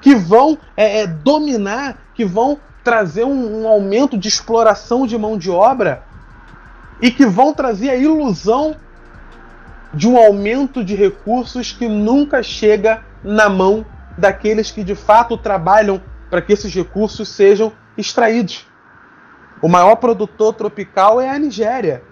que 0.01 0.15
vão 0.15 0.57
é, 0.75 1.01
é, 1.01 1.07
dominar, 1.07 1.97
que 2.13 2.25
vão 2.25 2.59
trazer 2.83 3.25
um, 3.25 3.61
um 3.61 3.67
aumento 3.67 4.17
de 4.17 4.27
exploração 4.27 5.05
de 5.05 5.17
mão 5.17 5.37
de 5.37 5.49
obra 5.49 6.03
e 7.01 7.11
que 7.11 7.25
vão 7.25 7.53
trazer 7.53 7.89
a 7.89 7.95
ilusão 7.95 8.75
de 9.93 10.07
um 10.07 10.17
aumento 10.17 10.83
de 10.83 10.95
recursos 10.95 11.71
que 11.71 11.87
nunca 11.87 12.43
chega 12.43 13.03
na 13.23 13.49
mão 13.49 13.85
daqueles 14.17 14.71
que 14.71 14.83
de 14.83 14.95
fato 14.95 15.37
trabalham 15.37 16.01
para 16.29 16.41
que 16.41 16.53
esses 16.53 16.73
recursos 16.73 17.29
sejam 17.29 17.71
extraídos. 17.97 18.67
O 19.61 19.67
maior 19.67 19.95
produtor 19.95 20.53
tropical 20.53 21.19
é 21.19 21.29
a 21.29 21.39
Nigéria. 21.39 22.03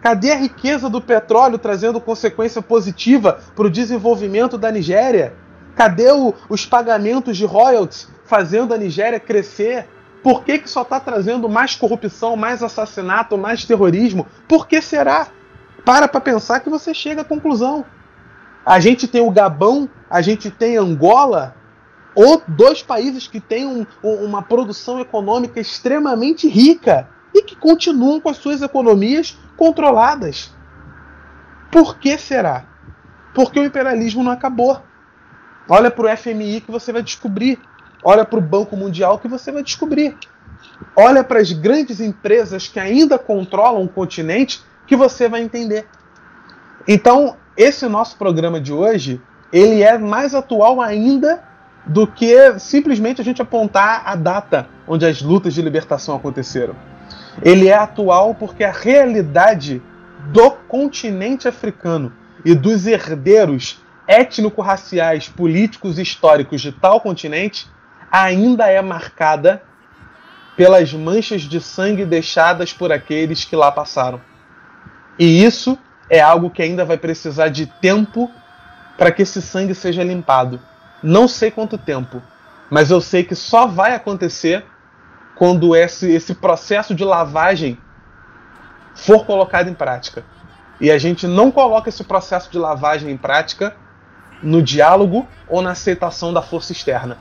Cadê 0.00 0.32
a 0.32 0.36
riqueza 0.36 0.88
do 0.88 1.00
petróleo 1.00 1.58
trazendo 1.58 2.00
consequência 2.00 2.62
positiva 2.62 3.40
para 3.54 3.66
o 3.66 3.70
desenvolvimento 3.70 4.56
da 4.56 4.70
Nigéria? 4.70 5.34
Cadê 5.74 6.10
o, 6.12 6.32
os 6.48 6.64
pagamentos 6.64 7.36
de 7.36 7.44
royalties 7.44 8.08
fazendo 8.24 8.72
a 8.72 8.78
Nigéria 8.78 9.18
crescer? 9.18 9.86
Por 10.22 10.42
que, 10.42 10.58
que 10.58 10.70
só 10.70 10.82
está 10.82 10.98
trazendo 10.98 11.48
mais 11.48 11.74
corrupção, 11.74 12.36
mais 12.36 12.62
assassinato, 12.62 13.36
mais 13.36 13.64
terrorismo? 13.64 14.26
Por 14.48 14.66
que 14.66 14.80
será? 14.80 15.28
Para 15.86 16.08
para 16.08 16.20
pensar 16.20 16.58
que 16.58 16.68
você 16.68 16.92
chega 16.92 17.20
à 17.20 17.24
conclusão. 17.24 17.84
A 18.64 18.80
gente 18.80 19.06
tem 19.06 19.20
o 19.20 19.30
Gabão, 19.30 19.88
a 20.10 20.20
gente 20.20 20.50
tem 20.50 20.76
Angola, 20.76 21.54
ou 22.12 22.42
dois 22.48 22.82
países 22.82 23.28
que 23.28 23.38
têm 23.38 23.64
um, 23.64 23.86
uma 24.02 24.42
produção 24.42 24.98
econômica 24.98 25.60
extremamente 25.60 26.48
rica 26.48 27.08
e 27.32 27.40
que 27.42 27.54
continuam 27.54 28.20
com 28.20 28.28
as 28.28 28.36
suas 28.38 28.62
economias 28.62 29.38
controladas. 29.56 30.52
Por 31.70 31.98
que 31.98 32.18
será? 32.18 32.64
Porque 33.32 33.60
o 33.60 33.64
imperialismo 33.64 34.24
não 34.24 34.32
acabou. 34.32 34.82
Olha 35.68 35.90
para 35.90 36.12
o 36.12 36.16
FMI 36.16 36.62
que 36.62 36.70
você 36.72 36.92
vai 36.92 37.02
descobrir. 37.02 37.60
Olha 38.02 38.24
para 38.24 38.38
o 38.40 38.42
Banco 38.42 38.76
Mundial 38.76 39.20
que 39.20 39.28
você 39.28 39.52
vai 39.52 39.62
descobrir. 39.62 40.16
Olha 40.96 41.22
para 41.22 41.38
as 41.38 41.52
grandes 41.52 42.00
empresas 42.00 42.66
que 42.66 42.80
ainda 42.80 43.18
controlam 43.18 43.84
o 43.84 43.88
continente 43.88 44.64
que 44.86 44.96
você 44.96 45.28
vai 45.28 45.42
entender. 45.42 45.86
Então, 46.86 47.36
esse 47.56 47.88
nosso 47.88 48.16
programa 48.16 48.60
de 48.60 48.72
hoje, 48.72 49.20
ele 49.52 49.82
é 49.82 49.98
mais 49.98 50.34
atual 50.34 50.80
ainda 50.80 51.42
do 51.86 52.06
que 52.06 52.58
simplesmente 52.58 53.20
a 53.20 53.24
gente 53.24 53.40
apontar 53.40 54.02
a 54.04 54.14
data 54.16 54.68
onde 54.86 55.06
as 55.06 55.22
lutas 55.22 55.54
de 55.54 55.62
libertação 55.62 56.16
aconteceram. 56.16 56.74
Ele 57.42 57.68
é 57.68 57.74
atual 57.74 58.34
porque 58.34 58.64
a 58.64 58.72
realidade 58.72 59.82
do 60.32 60.50
continente 60.50 61.46
africano 61.46 62.12
e 62.44 62.54
dos 62.54 62.86
herdeiros 62.86 63.80
étnico-raciais, 64.06 65.28
políticos 65.28 65.98
e 65.98 66.02
históricos 66.02 66.60
de 66.60 66.72
tal 66.72 67.00
continente 67.00 67.68
ainda 68.10 68.66
é 68.68 68.80
marcada 68.80 69.62
pelas 70.56 70.92
manchas 70.92 71.42
de 71.42 71.60
sangue 71.60 72.04
deixadas 72.04 72.72
por 72.72 72.90
aqueles 72.90 73.44
que 73.44 73.54
lá 73.54 73.70
passaram. 73.70 74.20
E 75.18 75.44
isso 75.44 75.78
é 76.08 76.20
algo 76.20 76.50
que 76.50 76.62
ainda 76.62 76.84
vai 76.84 76.96
precisar 76.96 77.48
de 77.48 77.66
tempo 77.66 78.30
para 78.96 79.10
que 79.10 79.22
esse 79.22 79.42
sangue 79.42 79.74
seja 79.74 80.02
limpado. 80.02 80.60
Não 81.02 81.28
sei 81.28 81.50
quanto 81.50 81.76
tempo, 81.78 82.22
mas 82.70 82.90
eu 82.90 83.00
sei 83.00 83.24
que 83.24 83.34
só 83.34 83.66
vai 83.66 83.94
acontecer 83.94 84.64
quando 85.36 85.76
esse, 85.76 86.10
esse 86.10 86.34
processo 86.34 86.94
de 86.94 87.04
lavagem 87.04 87.78
for 88.94 89.24
colocado 89.26 89.68
em 89.68 89.74
prática. 89.74 90.24
E 90.80 90.90
a 90.90 90.98
gente 90.98 91.26
não 91.26 91.50
coloca 91.50 91.88
esse 91.88 92.04
processo 92.04 92.50
de 92.50 92.58
lavagem 92.58 93.10
em 93.10 93.16
prática 93.16 93.74
no 94.42 94.62
diálogo 94.62 95.26
ou 95.48 95.62
na 95.62 95.70
aceitação 95.70 96.32
da 96.32 96.42
força 96.42 96.72
externa. 96.72 97.18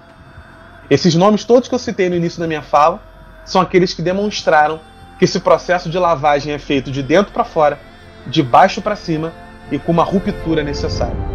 Esses 0.90 1.16
nomes 1.16 1.46
todos 1.46 1.68
que 1.68 1.76
eu 1.76 1.80
citei 1.80 2.10
no 2.10 2.16
início 2.16 2.40
da 2.40 2.48
minha 2.48 2.62
fala 2.62 3.02
são 3.44 3.62
aqueles 3.62 3.94
que 3.94 4.02
demonstraram 4.02 4.80
que 5.18 5.26
esse 5.26 5.40
processo 5.40 5.90
de 5.90 5.98
lavagem 5.98 6.54
é 6.54 6.60
feito 6.60 6.92
de 6.92 7.02
dentro 7.02 7.32
para 7.32 7.44
fora, 7.44 7.80
de 8.28 8.44
baixo 8.44 8.82
para 8.82 8.96
cima 8.96 9.34
e 9.72 9.80
com 9.80 9.92
uma 9.92 10.04
ruptura 10.04 10.64
necessária. 10.64 11.35